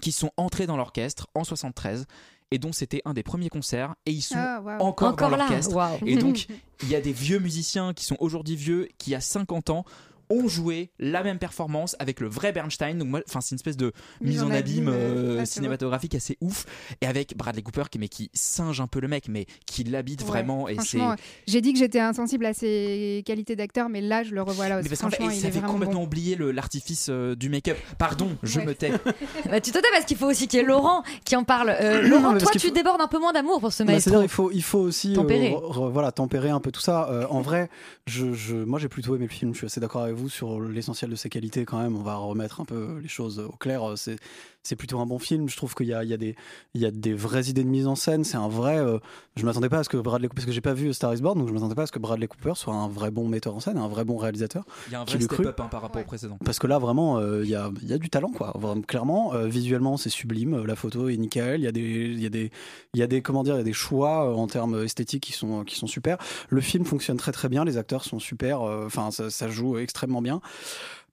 qui 0.00 0.12
sont 0.12 0.30
entrés 0.36 0.66
dans 0.66 0.76
l'orchestre 0.76 1.28
en 1.34 1.44
73 1.44 2.06
et 2.50 2.58
dont 2.58 2.72
c'était 2.72 3.02
un 3.04 3.14
des 3.14 3.22
premiers 3.22 3.48
concerts 3.48 3.94
et 4.04 4.10
ils 4.10 4.22
sont 4.22 4.36
Ah, 4.36 4.60
encore, 4.80 5.12
Encore 5.12 5.30
dans 5.30 5.36
là, 5.36 5.44
l'orchestre. 5.48 5.98
Et 6.04 6.16
donc, 6.16 6.46
il 6.82 6.88
y 6.88 6.94
a 6.94 7.00
des 7.00 7.12
vieux 7.12 7.38
musiciens 7.38 7.94
qui 7.94 8.04
sont 8.04 8.16
aujourd'hui 8.20 8.56
vieux, 8.56 8.88
qui 8.98 9.14
à 9.14 9.20
50 9.20 9.70
ans 9.70 9.84
ont 10.32 10.48
joué 10.48 10.90
la 10.98 11.22
même 11.22 11.38
performance 11.38 11.94
avec 11.98 12.20
le 12.20 12.28
vrai 12.28 12.52
Bernstein. 12.52 12.98
Donc 12.98 13.08
moi, 13.08 13.20
enfin 13.28 13.40
c'est 13.40 13.50
une 13.52 13.56
espèce 13.56 13.76
de 13.76 13.92
mise, 14.20 14.42
en 14.42 14.50
abîme, 14.50 14.88
euh, 14.88 15.38
c'est 15.40 15.46
cinématographique 15.54 16.14
assez 16.14 16.38
ouf 16.40 16.64
et 17.00 17.06
avec 17.06 17.36
Bradley 17.36 17.62
Cooper 17.62 17.84
qui 17.90 17.98
mais 17.98 18.08
qui 18.08 18.30
singe 18.34 18.80
un 18.80 18.86
peu 18.86 19.00
le 19.00 19.08
mec 19.08 19.28
mais 19.28 19.46
qui 19.66 19.84
l'habite 19.84 20.22
Ouais, 20.22 20.28
vraiment 20.28 20.68
et 20.68 20.76
c'est 20.80 20.98
j'ai 21.46 21.60
dit 21.60 21.72
que 21.72 21.78
j'étais 21.78 22.00
insensible 22.00 22.46
à 22.46 22.54
ses 22.54 23.22
qualités 23.26 23.56
d'acteur, 23.56 23.88
mais 23.88 24.00
là, 24.00 24.22
je 24.22 24.34
le 24.34 24.42
revois 24.42 24.68
là 24.68 24.76
mais 24.82 24.90
aussi. 24.92 25.02
parce 25.02 25.14
et 25.20 25.24
il 25.24 25.40
ça 25.40 25.50
fait 25.50 25.60
complètement 25.60 26.00
bon. 26.00 26.04
oublier 26.06 26.36
l'artifice 26.36 27.06
euh, 27.10 27.34
du 27.34 27.48
make-up. 27.48 27.76
Pardon, 27.98 28.28
je 28.42 28.58
Ouais. 28.60 28.66
me 28.66 28.74
tais. 28.74 28.92
Bah, 29.50 29.60
tu 29.60 29.70
te 29.72 29.78
tais 29.78 29.88
parce 29.92 30.04
qu'il 30.04 30.16
faut 30.16 30.26
aussi 30.26 30.46
qu'il 30.48 30.60
y 30.60 30.62
ait 30.62 30.66
Laurent 30.66 31.02
qui 31.24 31.36
en 31.36 31.44
parle. 31.44 31.70
Euh, 31.80 32.02
Laurent, 32.08 32.32
mais 32.32 32.38
parce 32.38 32.52
toi, 32.52 32.60
tu 32.60 32.68
faut- 32.68 32.74
débordes 32.74 33.00
un 33.00 33.08
peu 33.08 33.18
moins 33.18 33.32
d'amour 33.32 33.60
pour 33.60 33.72
ce 33.72 33.82
Bah, 33.82 33.92
maestro. 33.92 34.10
C'est-à-dire 34.10 34.24
il 34.24 34.28
faut 34.30 34.50
il 34.52 34.62
faut 34.62 34.78
aussi 34.78 35.12
euh, 35.12 35.16
Tempérer. 35.16 35.50
re- 35.50 35.72
re- 35.72 35.90
voilà 35.92 36.12
tempérer 36.12 36.50
un 36.50 36.60
peu 36.60 36.70
tout 36.70 36.80
ça. 36.80 37.08
Euh, 37.10 37.26
en 37.28 37.40
vrai, 37.40 37.68
je, 38.06 38.32
je 38.32 38.54
moi 38.56 38.78
j'ai 38.78 38.88
plutôt 38.88 39.14
aimé 39.16 39.26
le 39.28 39.30
film. 39.32 39.52
Je 39.52 39.58
suis 39.58 39.66
assez 39.66 39.80
d'accord 39.80 40.02
avec 40.02 40.14
vous 40.16 40.21
sur 40.28 40.60
l'essentiel 40.60 41.10
de 41.10 41.16
ses 41.16 41.28
qualités 41.28 41.64
quand 41.64 41.80
même. 41.80 41.96
On 41.96 42.02
va 42.02 42.16
remettre 42.16 42.60
un 42.60 42.64
peu 42.64 42.98
les 43.00 43.08
choses 43.08 43.38
au 43.38 43.52
clair. 43.52 43.82
C'est 43.96 44.18
c'est 44.62 44.76
plutôt 44.76 45.00
un 45.00 45.06
bon 45.06 45.18
film. 45.18 45.48
Je 45.48 45.56
trouve 45.56 45.74
qu'il 45.74 45.86
y 45.86 45.94
a 45.94 46.04
il 46.04 46.10
y 46.10 46.14
a 46.14 46.16
des 46.16 46.36
il 46.74 46.80
y 46.80 46.86
a 46.86 46.90
des 46.90 47.14
vraies 47.14 47.44
idées 47.48 47.64
de 47.64 47.68
mise 47.68 47.86
en 47.86 47.94
scène. 47.94 48.24
C'est 48.24 48.36
un 48.36 48.48
vrai. 48.48 48.78
euh, 48.78 48.98
je 49.36 49.44
m'attendais 49.46 49.68
pas 49.68 49.78
à 49.78 49.84
ce 49.84 49.88
que 49.88 49.96
Bradley 49.96 50.28
Cooper 50.28 50.36
parce 50.36 50.46
que 50.46 50.52
j'ai 50.52 50.60
pas 50.60 50.74
vu 50.74 50.92
Star 50.92 51.14
is 51.14 51.20
Born 51.22 51.38
donc 51.38 51.48
je 51.48 51.52
m'attendais 51.52 51.74
pas 51.74 51.82
à 51.82 51.86
ce 51.86 51.92
que 51.92 51.98
Bradley 51.98 52.26
Cooper 52.28 52.52
soit 52.54 52.74
un 52.74 52.88
vrai 52.88 53.10
bon 53.10 53.28
metteur 53.28 53.54
en 53.54 53.60
scène, 53.60 53.78
un 53.78 53.88
vrai 53.88 54.04
bon 54.04 54.16
réalisateur. 54.18 54.64
Il 54.88 54.92
y 54.92 54.96
a 54.96 55.00
un 55.00 55.04
Qui 55.04 55.16
vrai 55.16 55.24
step-up 55.24 55.60
hein, 55.60 55.68
par 55.70 55.82
rapport 55.82 56.00
au 56.02 56.04
précédent. 56.04 56.38
parce 56.44 56.58
que 56.58 56.66
là, 56.66 56.78
vraiment, 56.78 57.18
euh, 57.18 57.42
il 57.44 57.50
y, 57.50 57.54
a, 57.54 57.70
il 57.82 57.88
y 57.88 57.92
a 57.92 57.98
du 57.98 58.10
talent, 58.10 58.30
quoi. 58.30 58.52
Vraiment, 58.58 58.82
clairement, 58.82 59.34
euh, 59.34 59.46
visuellement, 59.46 59.96
c'est 59.96 60.10
sublime. 60.10 60.64
La 60.64 60.76
photo 60.76 61.08
est 61.08 61.16
nickel. 61.16 61.60
Il 61.60 61.64
y 61.64 61.66
a 61.66 61.72
des, 61.72 61.80
il 61.80 62.20
y 62.22 62.26
a 62.26 62.30
des, 62.30 62.50
il 62.94 63.00
y 63.00 63.02
a 63.02 63.06
des, 63.06 63.22
comment 63.22 63.42
dire, 63.42 63.54
il 63.54 63.58
y 63.58 63.60
a 63.62 63.64
des 63.64 63.72
choix 63.72 64.28
euh, 64.30 64.34
en 64.34 64.46
termes 64.46 64.82
esthétiques 64.84 65.22
qui 65.24 65.32
sont, 65.32 65.64
qui 65.64 65.76
sont 65.76 65.86
super. 65.86 66.18
Le 66.48 66.60
film 66.60 66.84
fonctionne 66.84 67.16
très 67.16 67.32
très 67.32 67.48
bien. 67.48 67.64
Les 67.64 67.78
acteurs 67.78 68.04
sont 68.04 68.18
super. 68.18 68.62
euh, 68.62 68.84
Enfin, 68.86 69.10
ça, 69.10 69.30
ça 69.30 69.48
joue 69.48 69.78
extrêmement 69.78 70.22
bien. 70.22 70.40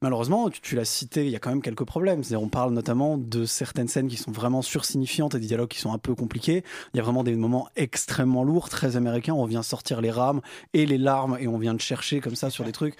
Malheureusement, 0.02 0.48
tu, 0.48 0.76
l'as 0.76 0.86
cité, 0.86 1.26
il 1.26 1.30
y 1.30 1.36
a 1.36 1.38
quand 1.38 1.50
même 1.50 1.60
quelques 1.60 1.84
problèmes. 1.84 2.22
On 2.32 2.48
parle 2.48 2.72
notamment 2.72 3.18
de 3.18 3.44
certaines 3.44 3.86
scènes 3.86 4.08
qui 4.08 4.16
sont 4.16 4.32
vraiment 4.32 4.62
sursignifiantes 4.62 5.34
et 5.34 5.38
des 5.38 5.46
dialogues 5.46 5.68
qui 5.68 5.78
sont 5.78 5.92
un 5.92 5.98
peu 5.98 6.14
compliqués. 6.14 6.64
Il 6.94 6.96
y 6.96 7.00
a 7.00 7.02
vraiment 7.02 7.22
des 7.22 7.36
moments 7.36 7.68
extrêmement 7.76 8.42
lourds, 8.42 8.70
très 8.70 8.96
américains. 8.96 9.34
On 9.34 9.44
vient 9.44 9.62
sortir 9.62 10.00
les 10.00 10.10
rames 10.10 10.40
et 10.72 10.86
les 10.86 10.96
larmes 10.96 11.36
et 11.38 11.48
on 11.48 11.58
vient 11.58 11.74
de 11.74 11.82
chercher 11.82 12.20
comme 12.20 12.34
ça 12.34 12.48
sur 12.48 12.64
des 12.64 12.72
trucs. 12.72 12.96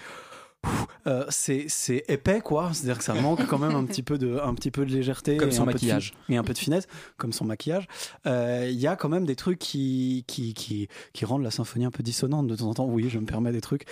Euh, 1.07 1.25
c'est 1.29 1.65
épais 2.07 2.41
quoi. 2.41 2.69
C'est 2.73 2.83
à 2.83 2.85
dire 2.87 2.97
que 2.99 3.03
ça 3.03 3.15
manque 3.15 3.47
quand 3.47 3.57
même 3.57 3.75
un 3.75 3.83
petit 3.85 4.03
peu 4.03 4.19
de 4.19 4.37
un 4.37 4.53
petit 4.53 4.69
peu 4.69 4.85
de 4.85 4.91
légèreté 4.91 5.37
Comme 5.37 5.49
et 5.49 5.51
son 5.51 5.63
un 5.63 5.65
peu 5.65 5.73
de 5.73 5.79
fi- 5.79 5.85
maquillage. 5.87 6.13
et 6.29 6.37
un 6.37 6.43
peu 6.43 6.53
de 6.53 6.57
finesse 6.59 6.87
comme 7.17 7.33
son 7.33 7.45
maquillage. 7.45 7.87
Euh, 8.27 8.67
il 8.69 8.79
y 8.79 8.85
a 8.85 8.95
quand 8.95 9.09
même 9.09 9.25
des 9.25 9.35
trucs 9.35 9.57
qui 9.57 10.23
qui, 10.27 10.53
qui 10.53 10.87
qui 11.13 11.25
rendent 11.25 11.41
la 11.41 11.49
symphonie 11.49 11.85
un 11.85 11.91
peu 11.91 12.03
dissonante 12.03 12.45
de 12.45 12.55
temps 12.55 12.67
en 12.69 12.73
temps. 12.75 12.85
Oui 12.85 13.09
je 13.09 13.17
me 13.17 13.25
permets 13.25 13.51
des 13.51 13.61
trucs. 13.61 13.85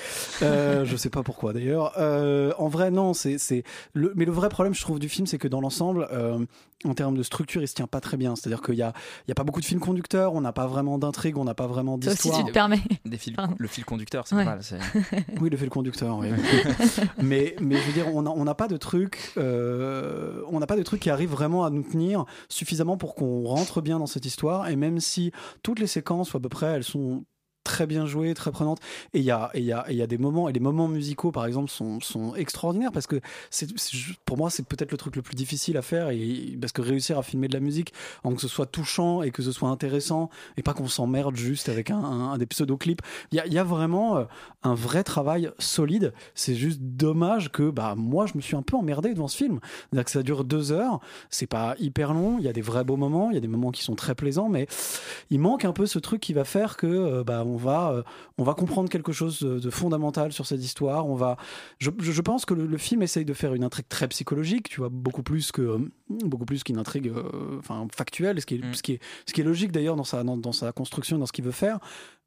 Euh, 0.44 0.86
je 0.86 0.96
sais 0.96 1.10
pas 1.10 1.24
pourquoi 1.24 1.52
d'ailleurs. 1.54 1.94
Euh, 1.98 2.54
en 2.60 2.68
vrai 2.68 2.92
non 2.92 3.16
c'est 3.16 3.40
c'est 3.40 3.64
le 3.94 4.14
mais 4.16 4.26
le 4.26 4.32
vrai 4.32 4.50
problème 4.50 4.76
je 4.76 4.82
trouve 4.82 5.00
du 5.00 5.10
film 5.10 5.26
c'est 5.26 5.40
que 5.40 5.48
dans 5.48 5.62
l'ensemble 5.62 6.08
euh, 6.12 6.38
en 6.86 6.94
termes 6.94 7.18
de 7.18 7.24
structure 7.24 7.62
il 7.62 7.68
se 7.68 7.74
tient 7.74 7.88
pas 7.88 8.00
très 8.00 8.16
bien 8.16 8.36
c'est 8.38 8.48
à 8.48 8.50
dire 8.52 8.62
qu'il 8.62 8.76
y 8.76 8.82
a 8.82 8.94
il 9.28 9.30
y 9.30 9.32
a 9.32 9.36
pas 9.36 9.44
beaucoup 9.44 9.60
de 9.60 9.66
films 9.66 9.82
conducteurs 9.82 10.34
on 10.34 10.40
n'a 10.42 10.54
pas 10.54 10.66
vraiment 10.66 10.98
d'intrigue 10.98 11.38
on 11.38 11.44
n'a 11.44 11.54
pas 11.54 11.68
vraiment 11.68 11.98
d'histoire 11.98 12.38
tu 12.40 12.46
te 12.46 12.52
permets. 12.52 12.80
Des 13.06 13.18
fils- 13.18 13.36
Pardon. 13.36 13.56
le 13.58 13.68
fil 13.68 13.84
conducteur, 13.86 14.28
c'est 14.28 14.36
Ouais. 14.36 14.46
pas 14.46 14.56
mal. 14.56 14.62
oui, 15.42 15.50
le 15.50 15.58
fait 15.58 15.66
le 15.66 15.70
conducteur. 15.72 16.18
Oui. 16.20 16.28
mais 17.22 17.56
mais 17.60 17.76
je 17.76 17.82
veux 17.88 17.94
dire, 17.94 18.08
on 18.16 18.22
n'a 18.22 18.32
on 18.32 18.44
n'a 18.46 18.56
pas 18.56 18.68
de 18.68 18.78
truc, 18.78 19.34
euh, 19.38 20.42
on 20.48 20.60
n'a 20.60 20.68
pas 20.68 20.78
de 20.78 20.84
truc 20.84 21.02
qui 21.02 21.10
arrive 21.10 21.30
vraiment 21.30 21.66
à 21.66 21.70
nous 21.70 21.84
tenir 21.84 22.26
suffisamment 22.50 22.98
pour 22.98 23.16
qu'on 23.16 23.44
rentre 23.44 23.82
bien 23.82 24.00
dans 24.00 24.06
cette 24.06 24.26
histoire. 24.26 24.70
Et 24.70 24.76
même 24.76 25.00
si 25.00 25.32
toutes 25.64 25.80
les 25.80 25.88
séquences, 25.88 26.34
ou 26.34 26.38
à 26.38 26.40
peu 26.40 26.50
près, 26.50 26.68
elles 26.68 26.84
sont 26.84 27.24
très 27.70 27.86
bien 27.86 28.08
jouées, 28.08 28.34
très 28.34 28.52
prenantes. 28.52 28.80
Et 29.14 29.20
il 29.20 29.26
y 29.26 29.30
a, 29.32 29.52
et 29.54 29.62
y, 29.62 29.72
a, 29.72 29.86
et 29.90 29.94
y 29.94 30.02
a 30.02 30.08
des 30.08 30.18
moments, 30.18 30.50
et 30.50 30.54
les 30.54 30.60
moments 30.60 30.88
musicaux, 30.88 31.32
par 31.32 31.46
exemple, 31.46 31.70
sont, 31.70 32.00
sont 32.00 32.34
extraordinaires 32.36 32.92
parce 32.92 33.06
que 33.06 33.22
c'est, 33.52 33.68
pour 34.26 34.38
moi, 34.38 34.50
c'est 34.50 34.68
peut-être 34.68 34.92
le 34.92 34.98
truc 34.98 35.16
le 35.16 35.22
plus 35.22 35.36
difficile 35.36 35.78
à 35.78 35.84
faire. 35.84 36.10
Parce 36.60 36.74
que 36.74 36.82
réussir 36.82 37.20
à 37.20 37.24
filmer 37.24 37.48
de 37.48 37.54
la 37.54 37.60
musique, 37.60 37.94
en 38.24 38.34
que 38.34 38.42
ce 38.42 38.48
soit 38.48 38.66
touchant 38.66 39.22
et 39.22 39.30
que 39.30 39.44
ce 39.44 39.52
soit 39.52 39.70
intéressant, 39.70 40.30
et 40.58 40.64
pas 40.64 40.74
qu'on 40.74 40.88
s'emmerde 40.88 41.36
juste 41.36 41.70
avec 41.70 41.92
un, 41.92 42.38
des 42.38 42.48
pseudo-clips. 42.48 43.02
Il 43.32 43.36
y 43.36 43.40
a, 43.40 43.46
y 43.46 43.60
a 43.60 43.64
vraiment 43.64 44.18
euh, 44.18 44.24
un 44.64 44.74
vrai 44.74 45.04
travail 45.04 45.52
solide. 45.60 46.14
C'est 46.34 46.56
juste 46.56 46.80
dommage 46.82 47.52
que 47.52 47.70
bah, 47.70 47.94
moi, 47.96 48.26
je 48.26 48.34
me 48.36 48.42
suis 48.42 48.56
un 48.56 48.64
peu 48.64 48.78
emmerdé 48.78 49.14
devant 49.14 49.28
ce 49.28 49.38
film. 49.38 49.60
C'est-à-dire 49.62 50.06
que 50.06 50.12
ça 50.12 50.24
dure 50.24 50.44
deux 50.44 50.72
heures, 50.72 51.00
c'est 51.30 51.48
pas 51.48 51.76
hyper 51.80 52.14
long, 52.14 52.38
il 52.40 52.46
y 52.46 52.48
a 52.48 52.54
des 52.54 52.62
vrais 52.62 52.84
beaux 52.84 52.98
moments, 52.98 53.30
il 53.30 53.36
y 53.36 53.38
a 53.38 53.42
des 53.42 53.48
moments 53.48 53.72
qui 53.72 53.84
sont 53.84 53.96
très 53.96 54.16
plaisants, 54.16 54.50
mais 54.50 54.68
il 55.30 55.40
manque 55.40 55.66
un 55.66 55.74
peu 55.74 55.86
ce 55.86 56.00
truc 56.00 56.22
qui 56.22 56.34
va 56.34 56.44
faire 56.44 56.78
que 56.78 56.88
euh, 56.88 57.24
bah, 57.24 57.44
on, 57.46 57.58
va, 57.60 57.92
euh, 57.92 58.04
on 58.40 58.44
va 58.44 58.56
comprendre 58.56 58.90
quelque 58.90 59.12
chose 59.12 59.40
de, 59.44 59.60
de 59.60 59.70
fondamental 59.70 60.34
sur 60.34 60.48
cette 60.48 60.64
histoire. 60.64 61.06
On 61.08 61.14
va, 61.16 61.38
je, 61.78 61.92
je- 62.00 62.12
je 62.12 62.22
pense 62.24 62.46
que 62.46 62.56
le, 62.56 62.66
le 62.66 62.78
film 62.80 63.04
essaye 63.04 63.26
de 63.26 63.34
faire 63.36 63.54
une 63.54 63.64
intrigue 63.64 63.88
très 63.88 64.08
psychologique, 64.08 64.70
tu 64.70 64.80
vois, 64.80 64.90
beaucoup 64.92 65.22
plus 65.22 65.52
que, 65.52 65.62
euh, 65.62 65.78
beaucoup 66.26 66.46
plus 66.46 66.64
qu'une 66.64 66.80
intrigue, 66.80 67.10
euh, 67.10 67.60
enfin 67.60 67.88
factuelle, 67.96 68.42
ce 68.42 68.48
qui 68.48 68.56
est, 68.56 68.62
ce 68.74 68.82
qui 68.82 68.94
est, 68.94 69.00
ce 69.28 69.34
qui 69.34 69.42
est 69.42 69.44
logique 69.44 69.72
d'ailleurs 69.72 69.96
dans 69.96 70.04
sa, 70.04 70.24
dans, 70.24 70.38
dans 70.38 70.52
sa 70.54 70.72
construction, 70.72 71.20
dans 71.20 71.28
ce 71.28 71.32
qu'il 71.32 71.46
veut 71.46 71.52
faire. 71.52 71.78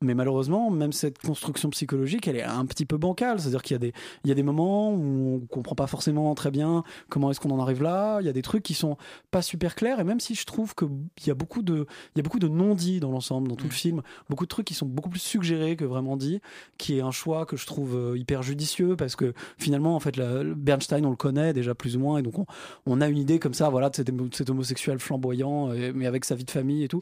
Mais 0.02 0.14
malheureusement, 0.14 0.70
même 0.70 0.92
cette 0.92 1.18
construction 1.18 1.70
psychologique, 1.70 2.26
elle 2.28 2.36
est 2.36 2.42
un 2.42 2.64
petit 2.66 2.84
peu 2.84 2.96
bancale. 2.96 3.40
C'est-à-dire 3.40 3.62
qu'il 3.62 3.74
y 3.74 3.76
a 3.76 3.78
des, 3.78 3.92
il 4.24 4.28
y 4.28 4.32
a 4.32 4.34
des 4.34 4.42
moments 4.42 4.92
où 4.92 5.40
on 5.42 5.46
comprend 5.46 5.74
pas 5.74 5.86
forcément 5.86 6.34
très 6.34 6.50
bien 6.50 6.82
comment 7.08 7.30
est-ce 7.30 7.40
qu'on 7.40 7.50
en 7.50 7.60
arrive 7.60 7.82
là. 7.82 8.20
Il 8.20 8.26
y 8.26 8.28
a 8.28 8.32
des 8.32 8.42
trucs 8.42 8.62
qui 8.62 8.74
sont 8.74 8.96
pas 9.30 9.42
super 9.42 9.74
clairs. 9.74 10.00
Et 10.00 10.04
même 10.04 10.20
si 10.20 10.34
je 10.34 10.44
trouve 10.44 10.74
qu'il 10.74 10.88
y 11.26 11.30
a 11.30 11.34
beaucoup 11.34 11.62
de, 11.62 11.86
il 12.14 12.18
y 12.18 12.20
a 12.20 12.22
beaucoup 12.22 12.38
de 12.38 12.48
non-dits 12.48 13.00
dans 13.00 13.10
l'ensemble, 13.10 13.48
dans 13.48 13.56
tout 13.56 13.66
le 13.66 13.72
film, 13.72 14.02
beaucoup 14.28 14.44
de 14.44 14.48
trucs 14.48 14.66
qui 14.66 14.74
sont 14.74 14.86
beaucoup 14.86 15.10
plus 15.10 15.20
suggérés 15.20 15.76
que 15.76 15.84
vraiment 15.84 16.16
dits, 16.16 16.40
qui 16.78 16.98
est 16.98 17.00
un 17.02 17.10
choix 17.10 17.46
que 17.46 17.56
je 17.56 17.66
trouve 17.66 17.96
euh, 17.96 18.18
hyper 18.18 18.42
judicieux 18.42 18.96
parce 18.96 19.16
que 19.16 19.32
finalement, 19.58 19.94
en 19.96 20.00
fait, 20.00 20.16
la- 20.16 20.42
Bernstein, 20.44 21.04
on 21.06 21.10
le 21.10 21.16
connaît 21.16 21.52
déjà 21.52 21.74
plus 21.74 21.96
ou 21.96 22.00
moins, 22.00 22.18
et 22.18 22.22
donc 22.22 22.38
on, 22.38 22.46
on 22.86 23.00
a 23.00 23.08
une 23.08 23.18
idée 23.18 23.38
comme 23.38 23.54
ça, 23.54 23.68
voilà, 23.68 23.90
de 23.90 23.96
cet, 23.96 24.10
émo- 24.10 24.28
de 24.28 24.34
cet 24.34 24.50
homosexuel 24.50 24.98
flamboyant, 24.98 25.70
euh, 25.70 25.92
mais 25.94 26.06
avec 26.06 26.24
sa 26.24 26.34
vie 26.34 26.44
de 26.44 26.50
famille 26.50 26.84
et 26.84 26.88
tout. 26.88 27.00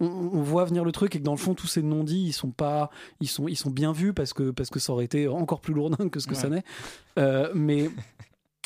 On, 0.00 0.06
on 0.06 0.42
voit 0.42 0.64
venir 0.64 0.84
le 0.84 0.92
truc 0.92 1.14
et 1.16 1.18
que 1.18 1.24
dans 1.24 1.32
le 1.32 1.38
fond, 1.38 1.54
tous 1.54 1.66
ces 1.66 1.82
non-dits, 1.82 2.31
ils 2.32 2.34
sont 2.34 2.50
pas, 2.50 2.90
ils 3.20 3.28
sont, 3.28 3.46
ils 3.46 3.56
sont 3.56 3.70
bien 3.70 3.92
vus 3.92 4.12
parce 4.12 4.32
que 4.32 4.50
parce 4.50 4.70
que 4.70 4.80
ça 4.80 4.92
aurait 4.92 5.04
été 5.04 5.28
encore 5.28 5.60
plus 5.60 5.74
lourdin 5.74 6.08
que 6.08 6.18
ce 6.18 6.26
que 6.26 6.34
ça 6.34 6.48
n'est. 6.48 6.64
Euh, 7.18 7.50
mais 7.54 7.90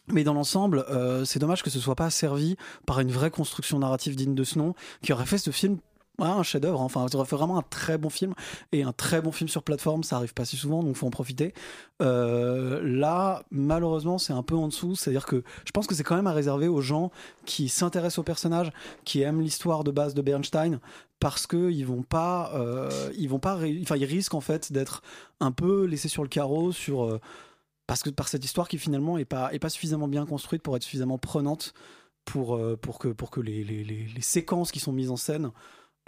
mais 0.08 0.22
dans 0.22 0.34
l'ensemble, 0.34 0.84
euh, 0.88 1.24
c'est 1.24 1.40
dommage 1.40 1.62
que 1.62 1.70
ce 1.70 1.80
soit 1.80 1.96
pas 1.96 2.10
servi 2.10 2.56
par 2.86 3.00
une 3.00 3.10
vraie 3.10 3.30
construction 3.30 3.78
narrative 3.80 4.14
digne 4.14 4.34
de 4.34 4.44
ce 4.44 4.58
nom, 4.58 4.74
qui 5.02 5.12
aurait 5.12 5.26
fait 5.26 5.38
ce 5.38 5.50
film 5.50 5.78
ouais, 6.18 6.26
un 6.26 6.42
chef-d'œuvre. 6.42 6.80
hein. 6.80 6.84
Enfin, 6.84 7.06
ça 7.08 7.24
fait 7.24 7.36
vraiment 7.36 7.58
un 7.58 7.62
très 7.62 7.98
bon 7.98 8.10
film 8.10 8.34
et 8.72 8.82
un 8.82 8.92
très 8.92 9.20
bon 9.20 9.32
film 9.32 9.48
sur 9.48 9.62
plateforme. 9.62 10.02
Ça 10.02 10.16
arrive 10.16 10.34
pas 10.34 10.44
si 10.44 10.56
souvent, 10.56 10.82
donc 10.82 10.96
faut 10.96 11.06
en 11.06 11.10
profiter. 11.10 11.54
Euh, 12.02 12.80
là, 12.82 13.42
malheureusement, 13.50 14.18
c'est 14.18 14.32
un 14.32 14.42
peu 14.42 14.54
en 14.54 14.68
dessous. 14.68 14.96
C'est-à-dire 14.96 15.26
que 15.26 15.42
je 15.64 15.70
pense 15.72 15.86
que 15.86 15.94
c'est 15.94 16.04
quand 16.04 16.16
même 16.16 16.26
à 16.26 16.32
réserver 16.32 16.68
aux 16.68 16.80
gens 16.80 17.10
qui 17.44 17.68
s'intéressent 17.68 18.18
au 18.18 18.22
personnage, 18.22 18.70
qui 19.04 19.22
aiment 19.22 19.40
l'histoire 19.40 19.84
de 19.84 19.90
base 19.90 20.14
de 20.14 20.22
Bernstein, 20.22 20.80
parce 21.20 21.46
que 21.46 21.70
ils 21.70 21.86
vont 21.86 22.02
pas, 22.02 22.52
euh, 22.54 23.10
ils 23.16 23.28
vont 23.28 23.38
pas, 23.38 23.56
enfin, 23.82 23.96
ils 23.96 24.04
risquent 24.04 24.34
en 24.34 24.40
fait 24.40 24.72
d'être 24.72 25.02
un 25.40 25.52
peu 25.52 25.84
laissés 25.84 26.08
sur 26.08 26.22
le 26.22 26.28
carreau 26.28 26.72
sur. 26.72 27.04
euh, 27.04 27.20
parce 27.86 28.02
que 28.02 28.10
par 28.10 28.26
cette 28.26 28.44
histoire 28.44 28.68
qui 28.68 28.78
finalement 28.78 29.16
est 29.16 29.24
pas, 29.24 29.52
est 29.54 29.60
pas 29.60 29.68
suffisamment 29.68 30.08
bien 30.08 30.26
construite 30.26 30.60
pour 30.60 30.74
être 30.76 30.82
suffisamment 30.82 31.18
prenante 31.18 31.72
pour, 32.24 32.60
pour 32.82 32.98
que, 32.98 33.06
pour 33.06 33.30
que 33.30 33.40
les- 33.40 33.62
les 33.62 34.20
séquences 34.20 34.72
qui 34.72 34.80
sont 34.80 34.90
mises 34.92 35.12
en 35.12 35.16
scène 35.16 35.52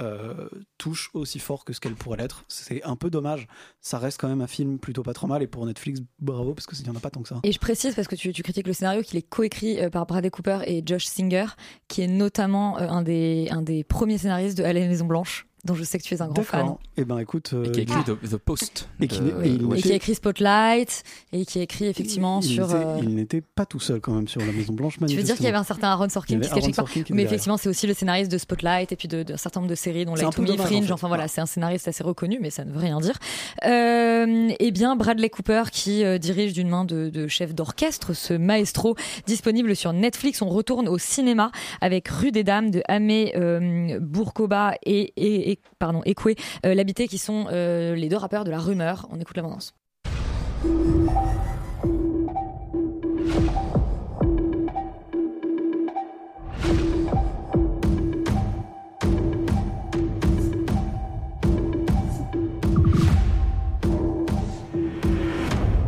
euh, 0.01 0.49
touchent 0.79 1.11
aussi 1.15 1.41
fort 1.41 1.65
que 1.65 1.73
ce 1.73 1.81
qu'elles 1.81 1.95
pourraient 1.95 2.19
l'être. 2.19 2.45
C'est 2.47 2.83
un 2.85 2.95
peu 2.95 3.11
dommage. 3.11 3.49
Ça 3.81 3.99
reste 3.99 4.21
quand 4.21 4.29
même 4.29 4.41
un 4.41 4.47
film 4.47 4.79
plutôt 4.79 5.03
pas 5.03 5.13
trop 5.13 5.27
mal 5.27 5.43
et 5.43 5.49
pour 5.49 5.67
Netflix, 5.67 6.01
bravo 6.21 6.55
parce 6.55 6.67
qu'il 6.67 6.81
n'y 6.85 6.91
en 6.91 6.97
a 6.97 7.01
pas 7.01 7.11
tant 7.11 7.23
que 7.23 7.29
ça. 7.29 7.41
Et 7.43 7.51
je 7.51 7.59
précise 7.59 7.95
parce 7.97 8.07
que 8.07 8.15
tu, 8.15 8.33
critiques 8.43 8.69
le 8.69 8.73
scénario 8.73 9.03
qu'il 9.03 9.19
est 9.19 9.29
coécrit 9.29 9.81
euh, 9.81 9.91
par 9.91 10.07
Bradley 10.07 10.31
Cooper 10.31 10.61
et 10.67 10.83
Josh 10.87 11.07
Singer, 11.07 11.47
qui 11.89 12.03
est 12.03 12.07
notamment 12.07 12.79
euh, 12.79 12.89
un, 12.89 13.03
des, 13.03 13.49
un 13.51 13.63
des 13.63 13.83
premiers 13.83 14.19
scénaristes 14.19 14.57
de 14.57 14.63
la 14.63 14.73
Maison 14.73 15.07
Blanche, 15.07 15.48
dont 15.69 15.75
je 15.75 15.85
sais 15.85 15.99
que 15.99 16.03
tu 16.03 16.15
es 16.15 16.21
un 16.23 16.27
grand 16.29 16.43
fan. 16.43 16.61
D'accord. 16.63 16.81
Et 16.97 17.05
ben 17.05 17.19
écoute. 17.19 17.55
Et 17.65 17.71
qui 17.71 17.81
a 17.81 17.83
écrit 17.85 18.01
euh, 18.09 18.15
The, 18.15 18.31
The 18.31 18.37
Post. 18.37 18.89
Et 19.01 19.07
qui 19.07 19.21
de- 19.21 19.25
n'est- 19.31 19.47
et 19.49 19.51
il 19.53 19.59
de- 19.69 19.77
Et 19.77 19.81
qui 19.83 19.93
a 19.93 19.95
écrit 19.95 20.15
Spotlight, 20.15 21.03
et 21.33 21.45
qui 21.45 21.59
a 21.61 21.63
écrit 21.63 21.87
effectivement 21.87 22.41
il 22.43 22.49
sur. 22.49 22.75
euh, 22.75 22.99
il 23.03 23.15
n'était 23.15 23.41
pas 23.41 23.67
tout 23.67 23.81
seul 23.81 24.01
quand 24.01 24.13
même 24.13 24.27
sur 24.29 24.41
la 24.41 24.53
Maison 24.53 24.73
Blanche. 24.73 24.97
Tu 25.07 25.15
veux 25.17 25.23
dire 25.23 25.37
qu'il 25.37 25.45
y 25.45 25.49
avait 25.49 25.57
un 25.59 25.65
certain 25.65 25.89
Aaron 25.89 26.09
Sorkin 26.09 26.41
qui 26.41 26.49
se 26.49 26.55
cachait 26.55 26.71
était 26.71 27.15
Mais 27.15 27.23
effectivement, 27.23 27.57
c'est 27.57 27.69
aussi 27.69 27.87
le 27.87 27.95
scénariste 27.95 28.31
de 28.33 28.39
Spotlight 28.39 28.91
et 28.93 28.97
puis 28.97 29.09
de- 29.09 29.23
d'un 29.23 29.37
certain 29.37 29.61
nombre 29.61 29.71
de 29.71 29.75
séries, 29.77 30.05
dont 30.05 30.17
C'est 30.17 30.23
un 30.23 30.27
Light 30.27 30.37
peu 30.37 30.45
to 30.45 30.53
Me, 30.55 30.61
en 30.61 30.65
Fringe. 30.65 30.87
fait. 30.87 30.93
Enfin 30.93 31.09
voilà, 31.09 31.29
c'est 31.29 31.41
un 31.41 31.47
scénariste 31.47 31.87
assez 31.89 32.03
reconnu, 32.03 32.39
mais 32.41 32.51
ça 32.51 32.65
ne 32.65 32.73
veut 32.73 32.79
rien 32.81 32.99
dire. 33.01 33.19
Euh, 33.65 34.51
eh 34.59 34.71
bien, 34.71 34.97
Bradley 34.97 35.29
Cooper, 35.31 35.65
qui 35.73 36.05
euh, 36.05 36.19
dirige 36.19 36.53
d'une 36.53 36.69
main 36.69 36.85
de, 36.85 37.11
de 37.11 37.29
chef 37.29 37.55
d'orchestre 37.55 38.13
ce 38.15 38.33
maestro 38.35 38.95
disponible 39.27 39.77
sur 39.77 39.93
Netflix. 39.93 40.43
On 40.43 40.49
retourne 40.49 40.89
au 40.89 40.99
cinéma 40.99 41.51
avec 41.81 42.09
Rue 42.09 42.31
des 42.33 42.45
Dames 42.45 42.71
de 42.71 42.83
Amé 42.89 43.33
euh, 43.37 43.99
Bourkoba 44.01 44.75
et, 44.85 45.13
et, 45.17 45.51
et- 45.53 45.58
pardon, 45.79 46.03
Ekwe 46.05 46.35
euh, 46.67 46.75
L'Habité, 46.75 47.09
qui 47.09 47.19
sont 47.19 47.47
euh, 47.51 47.95
les 47.95 48.09
deux 48.09 48.17
rappeurs 48.17 48.45
de 48.45 48.51
la 48.51 48.59
rumeur. 48.59 49.07
On 49.11 49.21
écoute 49.21 49.37
la 49.37 49.43
bande 49.43 49.63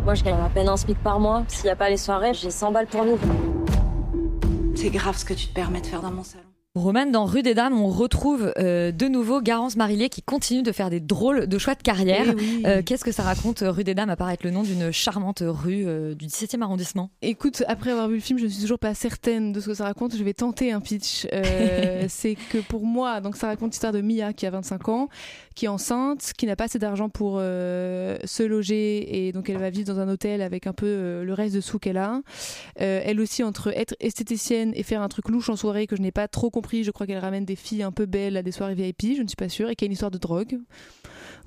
Moi, 0.04 0.16
je 0.16 0.24
gagne 0.24 0.34
à 0.34 0.48
peine 0.48 0.68
un 0.68 0.76
SMIC 0.76 0.98
par 0.98 1.20
mois. 1.20 1.44
S'il 1.46 1.66
n'y 1.66 1.70
a 1.70 1.76
pas 1.76 1.88
les 1.88 1.96
soirées, 1.96 2.34
j'ai 2.34 2.50
100 2.50 2.72
balles 2.72 2.88
pour 2.88 3.04
vivre. 3.04 3.18
C'est 4.74 4.90
grave 4.90 5.16
ce 5.16 5.24
que 5.24 5.34
tu 5.34 5.46
te 5.46 5.54
permets 5.54 5.80
de 5.80 5.86
faire 5.86 6.02
dans 6.02 6.10
mon 6.10 6.24
salon. 6.24 6.49
Roman, 6.76 7.06
dans 7.06 7.24
Rue 7.24 7.42
des 7.42 7.54
Dames, 7.54 7.72
on 7.72 7.88
retrouve 7.88 8.52
euh, 8.56 8.92
de 8.92 9.08
nouveau 9.08 9.40
Garance 9.40 9.74
Marillier 9.74 10.08
qui 10.08 10.22
continue 10.22 10.62
de 10.62 10.70
faire 10.70 10.88
des 10.88 11.00
drôles 11.00 11.48
de 11.48 11.58
choix 11.58 11.74
de 11.74 11.82
carrière. 11.82 12.26
Eh 12.28 12.34
oui. 12.34 12.62
Euh, 12.64 12.82
Qu'est-ce 12.86 13.04
que 13.04 13.10
ça 13.10 13.24
raconte, 13.24 13.64
Rue 13.66 13.82
des 13.82 13.96
Dames, 13.96 14.08
à 14.08 14.14
part 14.14 14.30
être 14.30 14.44
le 14.44 14.52
nom 14.52 14.62
d'une 14.62 14.92
charmante 14.92 15.42
rue 15.44 15.82
euh, 15.88 16.14
du 16.14 16.26
17e 16.26 16.62
arrondissement? 16.62 17.10
Écoute, 17.22 17.64
après 17.66 17.90
avoir 17.90 18.06
vu 18.06 18.14
le 18.14 18.20
film, 18.20 18.38
je 18.38 18.44
ne 18.44 18.48
suis 18.48 18.60
toujours 18.60 18.78
pas 18.78 18.94
certaine 18.94 19.50
de 19.50 19.58
ce 19.58 19.66
que 19.66 19.74
ça 19.74 19.82
raconte. 19.82 20.16
Je 20.16 20.22
vais 20.22 20.32
tenter 20.32 20.70
un 20.70 20.80
pitch. 20.80 21.26
C'est 22.08 22.36
que 22.36 22.58
pour 22.58 22.86
moi, 22.86 23.20
donc 23.20 23.34
ça 23.34 23.48
raconte 23.48 23.72
l'histoire 23.72 23.92
de 23.92 24.00
Mia 24.00 24.32
qui 24.32 24.46
a 24.46 24.50
25 24.50 24.88
ans, 24.90 25.08
qui 25.60 25.66
est 25.66 25.68
enceinte, 25.68 26.32
qui 26.38 26.46
n'a 26.46 26.56
pas 26.56 26.64
assez 26.64 26.78
d'argent 26.78 27.10
pour 27.10 27.36
euh, 27.38 28.16
se 28.24 28.42
loger 28.42 29.26
et 29.26 29.32
donc 29.32 29.50
elle 29.50 29.58
va 29.58 29.68
vivre 29.68 29.92
dans 29.92 30.00
un 30.00 30.08
hôtel 30.08 30.40
avec 30.40 30.66
un 30.66 30.72
peu 30.72 30.86
euh, 30.86 31.22
le 31.22 31.34
reste 31.34 31.54
de 31.54 31.60
sous 31.60 31.78
qu'elle 31.78 31.98
a. 31.98 32.22
Euh, 32.80 33.02
elle 33.04 33.20
aussi 33.20 33.42
entre 33.42 33.68
être 33.76 33.94
esthéticienne 34.00 34.72
et 34.74 34.82
faire 34.82 35.02
un 35.02 35.08
truc 35.10 35.28
louche 35.28 35.50
en 35.50 35.56
soirée 35.56 35.86
que 35.86 35.96
je 35.96 36.00
n'ai 36.00 36.12
pas 36.12 36.28
trop 36.28 36.48
compris. 36.48 36.82
Je 36.82 36.90
crois 36.90 37.06
qu'elle 37.06 37.18
ramène 37.18 37.44
des 37.44 37.56
filles 37.56 37.82
un 37.82 37.92
peu 37.92 38.06
belles 38.06 38.38
à 38.38 38.42
des 38.42 38.52
soirées 38.52 38.74
VIP, 38.74 39.16
je 39.18 39.22
ne 39.22 39.28
suis 39.28 39.36
pas 39.36 39.50
sûre, 39.50 39.68
et 39.68 39.76
qu'il 39.76 39.84
y 39.84 39.86
a 39.86 39.88
une 39.88 39.92
histoire 39.92 40.10
de 40.10 40.16
drogue. 40.16 40.58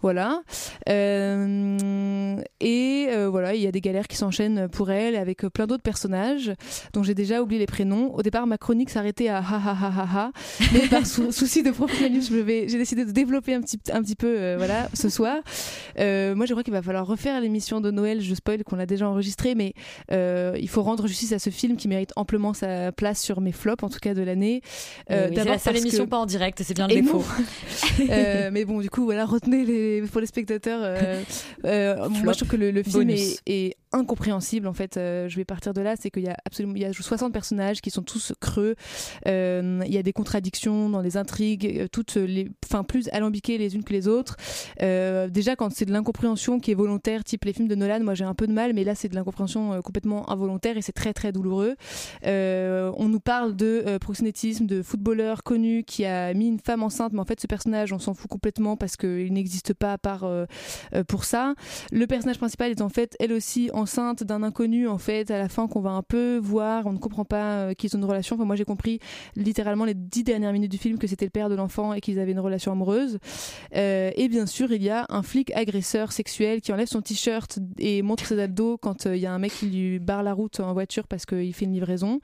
Voilà. 0.03 0.41
Euh, 0.89 2.35
et 2.59 3.07
euh, 3.09 3.29
voilà, 3.29 3.55
il 3.55 3.61
y 3.61 3.67
a 3.67 3.71
des 3.71 3.81
galères 3.81 4.07
qui 4.07 4.17
s'enchaînent 4.17 4.67
pour 4.69 4.91
elle 4.91 5.15
avec 5.15 5.41
plein 5.47 5.65
d'autres 5.65 5.81
personnages 5.83 6.51
dont 6.93 7.03
j'ai 7.03 7.13
déjà 7.15 7.41
oublié 7.41 7.59
les 7.59 7.65
prénoms. 7.65 8.13
Au 8.13 8.21
départ, 8.21 8.45
ma 8.45 8.57
chronique 8.57 8.89
s'arrêtait 8.89 9.29
à 9.29 9.37
ha 9.37 9.41
ha 9.41 9.71
ha 9.81 9.93
ha 9.97 10.07
ha, 10.13 10.31
mais 10.73 10.87
par 10.89 11.05
sou- 11.05 11.31
souci 11.31 11.63
de 11.63 11.71
professionnalisme, 11.71 12.45
j'ai 12.45 12.77
décidé 12.77 13.05
de 13.05 13.11
développer 13.11 13.53
un 13.53 13.61
petit, 13.61 13.79
un 13.91 14.01
petit 14.01 14.15
peu 14.15 14.35
euh, 14.37 14.55
voilà, 14.57 14.89
ce 14.93 15.09
soir. 15.09 15.37
Moi, 15.97 16.45
je 16.45 16.51
crois 16.53 16.63
qu'il 16.63 16.73
va 16.73 16.81
falloir 16.81 17.07
refaire 17.07 17.39
l'émission 17.41 17.81
de 17.81 17.89
Noël. 17.91 18.21
Je 18.21 18.35
spoil 18.35 18.63
qu'on 18.63 18.75
l'a 18.75 18.85
déjà 18.85 19.07
enregistrée, 19.07 19.55
mais 19.55 19.73
il 20.11 20.69
faut 20.69 20.83
rendre 20.83 21.07
justice 21.07 21.31
à 21.31 21.39
ce 21.39 21.49
film 21.49 21.77
qui 21.77 21.87
mérite 21.87 22.11
amplement 22.15 22.53
sa 22.53 22.91
place 22.91 23.21
sur 23.21 23.41
mes 23.41 23.51
flops, 23.51 23.83
en 23.83 23.89
tout 23.89 23.99
cas 24.01 24.13
de 24.13 24.21
l'année. 24.21 24.61
Euh, 25.11 25.27
oui, 25.29 25.35
c'est 25.37 25.43
la 25.45 25.57
seule 25.57 25.73
parce 25.73 25.79
émission 25.85 26.03
que- 26.05 26.09
pas 26.09 26.17
en 26.17 26.25
direct, 26.25 26.61
c'est 26.63 26.73
bien 26.73 26.87
le 26.87 26.93
Et 26.93 27.01
défaut. 27.01 27.23
mais 28.51 28.65
bon, 28.65 28.81
du 28.81 28.89
coup, 28.89 29.05
voilà, 29.05 29.25
retenez 29.25 29.63
les 29.65 29.92
pour 30.01 30.21
les 30.21 30.27
spectateurs. 30.27 30.81
euh, 30.83 31.21
euh, 31.65 32.09
moi, 32.09 32.33
je 32.33 32.39
trouve 32.39 32.49
que 32.49 32.55
le, 32.57 32.71
le 32.71 32.83
film 32.83 33.09
est 33.45 33.75
incompréhensible. 33.93 34.67
En 34.67 34.73
fait, 34.73 34.97
Euh, 34.97 35.29
je 35.29 35.35
vais 35.35 35.45
partir 35.45 35.73
de 35.73 35.81
là, 35.81 35.95
c'est 35.99 36.09
qu'il 36.09 36.23
y 36.23 36.29
a 36.29 36.37
absolument, 36.45 36.75
il 36.75 36.81
y 36.81 36.85
a 36.85 36.93
60 36.93 37.33
personnages 37.33 37.81
qui 37.81 37.91
sont 37.91 38.01
tous 38.01 38.33
creux. 38.39 38.75
Euh, 39.27 39.81
il 39.85 39.93
y 39.93 39.97
a 39.97 40.03
des 40.03 40.13
contradictions 40.13 40.89
dans 40.89 41.01
les 41.01 41.17
intrigues, 41.17 41.79
euh, 41.81 41.87
toutes 41.87 42.15
les, 42.15 42.49
enfin 42.65 42.83
plus 42.83 43.09
alambiquées 43.09 43.57
les 43.57 43.75
unes 43.75 43.83
que 43.83 43.93
les 43.93 44.07
autres. 44.07 44.37
Déjà, 44.79 45.55
quand 45.55 45.71
c'est 45.71 45.85
de 45.85 45.91
l'incompréhension 45.91 46.59
qui 46.59 46.71
est 46.71 46.75
volontaire, 46.75 47.23
type 47.23 47.45
les 47.45 47.53
films 47.53 47.67
de 47.67 47.75
Nolan, 47.75 48.01
moi 48.01 48.13
j'ai 48.13 48.23
un 48.23 48.33
peu 48.33 48.47
de 48.47 48.53
mal, 48.53 48.73
mais 48.73 48.83
là 48.83 48.95
c'est 48.95 49.09
de 49.09 49.15
l'incompréhension 49.15 49.81
complètement 49.81 50.29
involontaire 50.29 50.77
et 50.77 50.81
c'est 50.81 50.91
très 50.91 51.13
très 51.13 51.31
douloureux. 51.31 51.75
On 52.25 53.07
nous 53.07 53.19
parle 53.19 53.55
de 53.55 53.97
proxénétisme, 53.99 54.65
de 54.65 54.81
footballeur 54.81 55.43
connu 55.43 55.83
qui 55.83 56.05
a 56.05 56.33
mis 56.33 56.47
une 56.47 56.59
femme 56.59 56.83
enceinte, 56.83 57.13
mais 57.13 57.19
en 57.19 57.25
fait 57.25 57.39
ce 57.39 57.47
personnage 57.47 57.93
on 57.93 57.99
s'en 57.99 58.13
fout 58.13 58.29
complètement 58.29 58.77
parce 58.77 58.97
qu'il 58.97 59.31
n'existe 59.33 59.73
pas 59.73 59.93
à 59.93 59.97
part 59.97 60.27
pour 61.07 61.23
ça. 61.23 61.53
Le 61.91 62.05
personnage 62.07 62.37
principal 62.37 62.71
est 62.71 62.81
en 62.81 62.89
fait 62.89 63.15
elle 63.19 63.33
aussi 63.33 63.69
enceinte 63.83 64.23
d'un 64.23 64.43
inconnu 64.43 64.87
en 64.87 64.97
fait 64.97 65.29
à 65.29 65.37
la 65.37 65.49
fin 65.49 65.67
qu'on 65.67 65.81
va 65.81 65.89
un 65.91 66.03
peu 66.03 66.37
voir, 66.37 66.85
on 66.85 66.93
ne 66.93 66.97
comprend 66.97 67.25
pas 67.25 67.57
euh, 67.57 67.73
qu'ils 67.73 67.93
ont 67.95 67.99
une 67.99 68.05
relation. 68.05 68.37
Enfin 68.37 68.45
moi 68.45 68.55
j'ai 68.55 68.63
compris 68.63 68.99
littéralement 69.35 69.83
les 69.83 69.93
dix 69.93 70.23
dernières 70.23 70.53
minutes 70.53 70.71
du 70.71 70.77
film 70.77 70.97
que 70.97 71.05
c'était 71.05 71.25
le 71.25 71.31
père 71.31 71.49
de 71.49 71.55
l'enfant 71.55 71.93
et 71.93 71.99
qu'ils 71.99 72.17
avaient 72.17 72.31
une 72.31 72.39
relation 72.39 72.71
amoureuse. 72.71 73.19
Euh, 73.75 74.11
et 74.15 74.29
bien 74.29 74.45
sûr 74.45 74.71
il 74.71 74.81
y 74.81 74.89
a 74.89 75.05
un 75.09 75.21
flic 75.21 75.51
agresseur 75.53 76.13
sexuel 76.13 76.61
qui 76.61 76.71
enlève 76.71 76.87
son 76.87 77.01
t-shirt 77.01 77.59
et 77.77 78.01
montre 78.03 78.25
ses 78.25 78.39
abdos 78.39 78.77
quand 78.77 79.05
euh, 79.05 79.17
il 79.17 79.21
y 79.21 79.25
a 79.25 79.33
un 79.33 79.39
mec 79.39 79.51
qui 79.51 79.65
lui 79.65 79.99
barre 79.99 80.23
la 80.23 80.31
route 80.31 80.61
en 80.61 80.71
voiture 80.71 81.05
parce 81.07 81.25
qu'il 81.25 81.53
fait 81.53 81.65
une 81.65 81.73
livraison. 81.73 82.21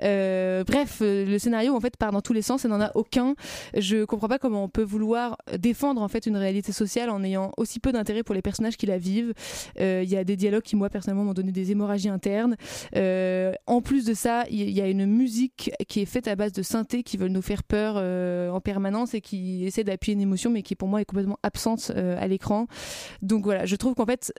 Bref, 0.00 0.98
le 1.00 1.38
scénario 1.38 1.72
en 1.74 1.80
fait 1.80 1.96
part 1.96 2.10
dans 2.10 2.20
tous 2.20 2.32
les 2.32 2.42
sens 2.42 2.64
et 2.64 2.68
n'en 2.68 2.80
a 2.80 2.90
aucun. 2.96 3.36
Je 3.76 4.04
comprends 4.04 4.28
pas 4.28 4.40
comment 4.40 4.64
on 4.64 4.68
peut 4.68 4.82
vouloir 4.82 5.38
défendre 5.56 6.02
en 6.02 6.08
fait 6.08 6.26
une 6.26 6.36
réalité 6.36 6.72
sociale 6.72 7.10
en 7.10 7.22
ayant 7.22 7.52
aussi 7.58 7.78
peu 7.78 7.92
d'intérêt 7.92 8.24
pour 8.24 8.34
les 8.34 8.42
personnages 8.42 8.76
qui 8.76 8.86
la 8.86 8.98
vivent. 8.98 9.32
Il 9.78 10.10
y 10.10 10.16
a 10.16 10.24
des 10.24 10.36
dialogues 10.36 10.64
qui 10.64 10.74
moi 10.74 10.90
personnellement 10.96 11.24
m'ont 11.24 11.34
donné 11.34 11.52
des 11.52 11.72
hémorragies 11.72 12.08
internes. 12.08 12.56
Euh, 12.96 13.52
en 13.66 13.82
plus 13.82 14.06
de 14.06 14.14
ça, 14.14 14.44
il 14.50 14.70
y, 14.70 14.80
a 14.80 14.88
une 14.88 15.04
musique 15.04 15.70
qui 15.88 16.00
est 16.00 16.06
faite 16.06 16.26
à 16.26 16.36
base 16.36 16.52
de 16.52 16.62
synthé 16.62 17.02
qui 17.02 17.18
veulent 17.18 17.32
nous 17.32 17.42
faire 17.42 17.62
peur 17.62 17.96
euh, 17.98 18.48
en 18.50 18.60
permanence 18.60 19.12
et 19.12 19.20
qui 19.20 19.66
essaie 19.66 19.84
d'appuyer 19.84 20.14
une 20.14 20.22
émotion, 20.22 20.50
mais 20.50 20.62
qui 20.62 20.74
pour 20.74 20.88
moi 20.88 21.02
est 21.02 21.04
complètement 21.04 21.38
absente 21.42 21.92
euh, 21.94 22.16
à 22.18 22.26
l'écran. 22.26 22.66
Donc 23.20 23.44
voilà, 23.44 23.66
je 23.66 23.76
trouve 23.76 23.94
qu'en 23.94 24.06
fait, 24.06 24.32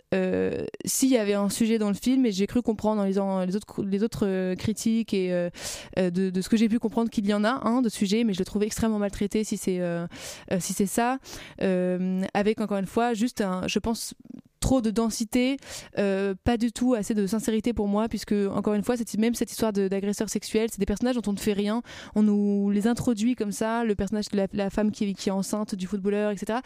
s'il 0.86 1.10
y 1.10 1.18
avait 1.18 1.36
un 1.36 1.50
sujet 1.50 1.78
dans 1.78 1.90
le 1.90 1.94
film, 1.94 2.26
et 2.26 2.32
j'ai 2.32 2.48
cru 2.48 2.64
comprendre 2.64 3.02
dans 3.02 3.06
les, 3.06 3.20
en- 3.20 3.46
les 3.46 3.56
autres, 3.56 3.84
les 3.84 4.02
autres 4.02 4.56
critiques 4.56 5.14
et 5.14 5.30
de, 5.98 6.42
ce 6.42 6.50
que 6.50 6.58
j'ai 6.58 6.70
pu 6.70 6.80
comprendre 6.80 7.12
qu'il 7.12 7.28
y 7.28 7.34
en 7.34 7.44
a 7.44 7.68
un 7.68 7.82
de 7.84 7.90
sujet, 7.90 8.24
mais 8.24 8.34
je 8.34 8.40
le 8.40 8.46
trouve 8.46 8.64
extrêmement 8.64 9.00
maltraité 9.00 9.44
si 9.44 9.58
c'est 9.58 9.80
si 10.60 10.74
c'est 10.74 10.88
ça, 10.88 11.20
avec 12.34 12.62
encore 12.62 12.78
une 12.78 12.88
fois 12.88 13.14
juste 13.14 13.42
un, 13.42 13.68
je 13.68 13.80
pense 13.80 14.16
trop 14.60 14.82
de 14.82 14.92
densité, 14.92 15.58
euh, 15.98 16.34
pas 16.44 16.58
du 16.58 16.72
tout 16.72 16.94
assez 16.94 17.14
de 17.14 17.28
sincérité 17.28 17.74
pour 17.74 17.88
moi, 17.88 18.08
puisque 18.10 18.34
encore 18.34 18.74
une 18.74 18.84
fois, 18.84 18.96
même 19.18 19.36
cette 19.36 19.52
histoire 19.52 19.74
d'agresseur 19.74 20.30
sexuel, 20.30 20.70
c'est 20.72 20.80
des 20.80 20.86
personnages 20.86 21.16
dont 21.16 21.24
on 21.28 21.34
ne 21.34 21.40
fait 21.40 21.54
rien, 21.54 21.82
on 22.16 22.24
nous 22.24 22.70
les 22.70 22.88
introduit 22.88 23.36
comme 23.36 23.52
ça, 23.52 23.84
le 23.84 23.96
personnage 23.96 24.30
de 24.30 24.48
la, 24.54 24.70
femme 24.70 24.92
qui, 24.92 25.06
est- 25.06 25.32
enceinte 25.32 25.76
du 25.76 25.88
footballeur, 25.88 26.32
etc., 26.32 26.60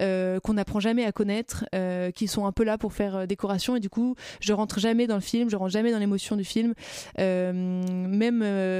euh, 0.00 0.38
qu'on 0.40 0.54
n'apprend 0.54 0.80
jamais 0.80 1.04
à 1.04 1.12
connaître, 1.12 1.64
euh, 1.74 2.10
qui 2.10 2.28
sont 2.28 2.46
un 2.46 2.52
peu 2.52 2.64
là 2.64 2.78
pour 2.78 2.92
faire 2.92 3.26
décoration, 3.26 3.76
et 3.76 3.80
du 3.80 3.90
coup, 3.90 4.14
je 4.40 4.52
rentre 4.52 4.78
jamais 4.78 5.06
dans 5.06 5.16
le 5.16 5.20
film, 5.20 5.50
je 5.50 5.56
rentre 5.56 5.72
jamais 5.72 5.90
dans 5.90 5.98
l'émotion 5.98 6.36
du 6.36 6.44
film, 6.44 6.74
même 7.18 8.38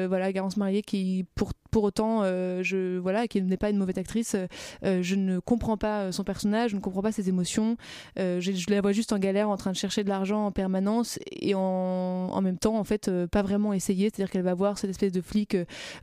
voilà, 0.08 0.32
Garance 0.32 0.56
Marié 0.56 0.82
qui 0.82 1.24
pour 1.34 1.52
pour 1.74 1.82
autant, 1.82 2.20
euh, 2.22 2.62
je 2.62 2.98
voilà, 2.98 3.26
qui 3.26 3.42
n'est 3.42 3.56
pas 3.56 3.68
une 3.68 3.78
mauvaise 3.78 3.98
actrice, 3.98 4.36
euh, 4.36 4.46
euh, 4.84 5.02
je 5.02 5.16
ne 5.16 5.40
comprends 5.40 5.76
pas 5.76 6.12
son 6.12 6.22
personnage, 6.22 6.70
je 6.70 6.76
ne 6.76 6.80
comprends 6.80 7.02
pas 7.02 7.10
ses 7.10 7.28
émotions. 7.28 7.76
Je, 8.16 8.70
la 8.70 8.80
vois 8.80 8.92
juste 8.92 9.12
en 9.12 9.18
galère, 9.18 9.48
en 9.48 9.56
train 9.56 9.72
de 9.72 9.76
chercher 9.76 10.04
de 10.04 10.08
l'argent 10.08 10.46
en 10.46 10.52
permanence 10.52 11.18
et 11.32 11.52
en, 11.56 12.40
même 12.40 12.58
temps, 12.58 12.78
en 12.78 12.84
fait, 12.84 13.10
pas 13.26 13.42
vraiment 13.42 13.72
essayer. 13.72 14.04
C'est-à-dire 14.04 14.30
qu'elle 14.30 14.44
va 14.44 14.54
voir 14.54 14.78
cette 14.78 14.90
espèce 14.90 15.10
de 15.10 15.20
flic 15.20 15.56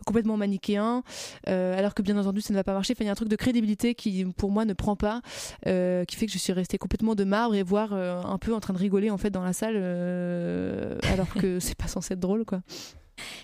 complètement 0.05 0.35
manichéen, 0.35 1.03
alors 1.47 1.93
que 1.93 2.01
bien 2.01 2.17
entendu, 2.17 2.41
ça 2.41 2.51
ne 2.51 2.59
va 2.59 2.65
pas 2.65 2.73
marcher. 2.73 2.93
Il 2.99 3.05
y 3.05 3.09
a 3.09 3.13
un 3.13 3.15
truc 3.15 3.29
de 3.29 3.37
crédibilité 3.37 3.95
qui, 3.95 4.25
pour 4.25 4.51
moi, 4.51 4.65
ne 4.65 4.73
prend 4.73 4.97
pas, 4.97 5.21
qui 5.63 6.15
fait 6.17 6.25
que 6.25 6.33
je 6.33 6.37
suis 6.37 6.51
restée 6.51 6.77
complètement 6.77 7.15
de 7.15 7.23
marbre 7.23 7.55
et 7.55 7.63
voir 7.63 7.93
un 7.93 8.37
peu 8.39 8.53
en 8.53 8.59
train 8.59 8.73
de 8.73 8.79
rigoler 8.79 9.09
en 9.09 9.17
fait 9.17 9.29
dans 9.29 9.43
la 9.43 9.53
salle, 9.53 9.77
alors 9.77 11.33
que 11.33 11.59
c'est 11.61 11.77
pas 11.77 11.87
censé 11.87 12.15
être 12.15 12.19
drôle, 12.19 12.43
quoi. 12.43 12.61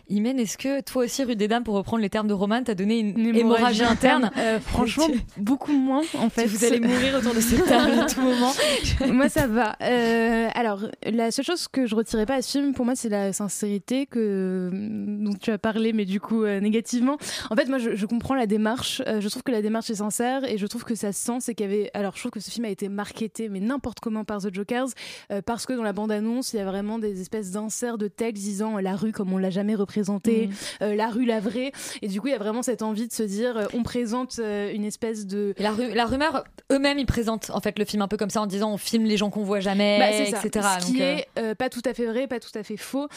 Imen, 0.09 0.39
est-ce 0.39 0.57
que 0.57 0.81
toi 0.81 1.05
aussi, 1.05 1.23
rue 1.23 1.35
des 1.35 1.47
Dames, 1.47 1.63
pour 1.63 1.75
reprendre 1.75 2.01
les 2.01 2.09
termes 2.09 2.27
de 2.27 2.33
Roman, 2.33 2.63
t'as 2.63 2.75
donné 2.75 2.99
une, 2.99 3.35
hémorragie 3.35 3.83
interne 3.83 4.31
Euh, 4.37 4.59
Franchement, 4.59 5.07
beaucoup 5.37 5.71
moins 5.71 6.03
en 6.17 6.29
fait. 6.29 6.45
Vous 6.45 6.63
allez 6.63 6.79
mourir 6.79 7.15
autour 7.17 7.33
de 7.33 7.41
cette 7.41 7.65
table 7.65 7.99
à 7.99 8.05
tout 8.05 8.21
moment. 8.21 8.53
moi, 9.07 9.29
ça 9.29 9.47
va. 9.47 9.75
Euh, 9.81 10.47
alors, 10.53 10.81
la 11.03 11.31
seule 11.31 11.45
chose 11.45 11.67
que 11.67 11.85
je 11.85 11.95
retirais 11.95 12.25
pas 12.25 12.35
à 12.35 12.41
ce 12.41 12.51
film, 12.51 12.73
pour 12.73 12.85
moi, 12.85 12.95
c'est 12.95 13.09
la 13.09 13.33
sincérité 13.33 14.05
que 14.05 14.69
dont 14.73 15.33
tu 15.33 15.51
as 15.51 15.57
parlé, 15.57 15.93
mais 15.93 16.05
du 16.05 16.19
coup 16.19 16.43
euh, 16.43 16.59
négativement. 16.59 17.17
En 17.49 17.55
fait, 17.55 17.67
moi, 17.67 17.77
je, 17.77 17.95
je 17.95 18.05
comprends 18.05 18.35
la 18.35 18.47
démarche. 18.47 19.01
Euh, 19.07 19.21
je 19.21 19.29
trouve 19.29 19.43
que 19.43 19.51
la 19.51 19.61
démarche 19.61 19.89
est 19.89 19.95
sincère 19.95 20.43
et 20.43 20.57
je 20.57 20.67
trouve 20.67 20.83
que 20.83 20.95
ça 20.95 21.11
se 21.11 21.23
sent. 21.23 21.37
C'est 21.39 21.55
qu'il 21.55 21.65
y 21.65 21.69
avait. 21.69 21.91
Alors, 21.93 22.13
je 22.15 22.21
trouve 22.21 22.31
que 22.31 22.39
ce 22.39 22.51
film 22.51 22.65
a 22.65 22.69
été 22.69 22.89
marketé, 22.89 23.49
mais 23.49 23.59
n'importe 23.59 23.99
comment 23.99 24.23
par 24.23 24.41
The 24.41 24.53
Jokers, 24.53 24.87
euh, 25.31 25.41
parce 25.41 25.65
que 25.65 25.73
dans 25.73 25.83
la 25.83 25.93
bande-annonce, 25.93 26.53
il 26.53 26.57
y 26.57 26.59
a 26.59 26.65
vraiment 26.65 26.99
des 26.99 27.21
espèces 27.21 27.51
d'inserts 27.51 27.97
de 27.97 28.07
texte 28.07 28.43
disant 28.43 28.77
euh, 28.77 28.81
la 28.81 28.95
rue 28.95 29.11
comme 29.11 29.33
on 29.33 29.37
l'a 29.37 29.49
jamais 29.49 29.66
représentée, 29.75 30.47
Mhm. 30.47 30.53
euh, 30.83 30.95
la 30.95 31.07
rue 31.09 31.25
la 31.25 31.39
vraie. 31.39 31.71
Et 32.01 32.07
du 32.07 32.19
coup, 32.21 32.27
il 32.27 32.31
y 32.31 32.35
a 32.35 32.39
vraiment 32.39 32.61
cette 32.63 32.81
envie 32.81 33.07
de 33.07 33.13
se 33.13 33.23
dire, 33.23 33.57
euh, 33.57 33.65
on 33.73 33.83
présente 33.83 34.39
euh, 34.39 34.71
une 34.73 34.85
espèce 34.85 35.25
de 35.25 35.53
La, 35.57 35.71
la 35.93 36.05
rumeur, 36.05 36.43
eux-mêmes, 36.71 36.99
ils 36.99 37.05
présentent 37.05 37.49
en 37.53 37.59
fait 37.61 37.77
le 37.79 37.85
film 37.85 38.01
un 38.01 38.07
peu 38.07 38.17
comme 38.17 38.29
ça 38.29 38.41
en 38.41 38.47
disant 38.47 38.71
on 38.73 38.77
filme 38.77 39.05
les 39.05 39.17
gens 39.17 39.29
qu'on 39.29 39.43
voit 39.43 39.59
jamais, 39.59 39.99
Bah, 39.99 40.11
etc. 40.11 40.65
Ce 40.81 40.85
qui 40.85 40.93
Donc, 40.93 41.01
est 41.01 41.55
pas 41.55 41.69
tout 41.69 41.81
à 41.85 41.93
fait 41.93 42.05
vrai, 42.05 42.27
pas 42.27 42.39
tout 42.39 42.55
à 42.57 42.63
fait 42.63 42.77
faux. 42.77 43.07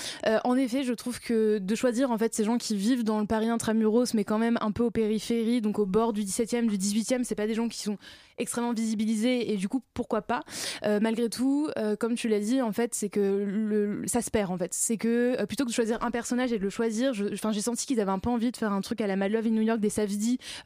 En 0.45 0.57
effet, 0.57 0.83
je 0.85 0.93
trouve 0.93 1.21
que 1.21 1.59
de 1.59 1.75
choisir 1.75 2.11
en 2.11 2.19
fait 2.19 2.35
ces 2.35 2.45
gens 2.45 2.59
qui 2.59 2.77
vivent 2.77 3.05
dans 3.05 3.21
le 3.21 3.27
Paris 3.27 3.49
intramuros, 3.49 4.15
mais 4.15 4.25
quand 4.25 4.39
même 4.39 4.59
un 4.61 4.71
peu 4.73 4.83
aux 4.85 4.91
périphéries, 4.91 5.61
donc 5.61 5.79
au 5.79 5.87
bord 5.87 6.13
du 6.13 6.23
17e, 6.23 6.67
du 6.69 6.77
18e, 6.79 7.25
c'est 7.25 7.35
pas 7.35 7.47
des 7.47 7.55
gens 7.55 7.69
qui 7.69 7.79
sont 7.81 7.97
extrêmement 8.41 8.73
visibilisés 8.73 9.53
et 9.53 9.57
du 9.57 9.69
coup 9.69 9.83
pourquoi 9.95 10.23
pas. 10.23 10.43
Euh, 10.85 10.99
malgré 11.01 11.29
tout 11.29 11.69
euh, 11.77 11.97
comme 11.97 12.15
tu 12.15 12.29
l'as 12.29 12.41
dit 12.41 12.61
en 12.63 12.73
fait 12.73 12.95
c'est 12.95 13.09
que 13.09 13.21
le, 13.47 14.03
ça 14.07 14.23
se 14.23 14.31
perd 14.31 14.51
en 14.51 14.59
fait. 14.59 14.73
C'est 14.75 14.97
que 14.97 15.41
euh, 15.41 15.47
plutôt 15.47 15.65
que 15.65 15.71
de 15.71 15.75
choisir 15.75 16.03
un 16.03 16.11
personnage 16.11 16.53
et 16.53 16.59
de 16.59 16.63
le 16.65 16.71
choisir 16.71 17.13
enfin 17.33 17.53
j'ai 17.53 17.61
senti 17.61 17.87
qu'ils 17.87 18.01
avaient 18.01 18.11
un 18.11 18.19
peu 18.19 18.31
envie 18.31 18.51
de 18.51 18.57
faire 18.57 18.73
un 18.73 18.81
truc 18.81 19.01
à 19.01 19.07
la 19.07 19.17
Mad 19.17 19.31
Love 19.33 19.47
in 19.47 19.51
New 19.51 19.63
York 19.63 19.81
des 19.81 19.91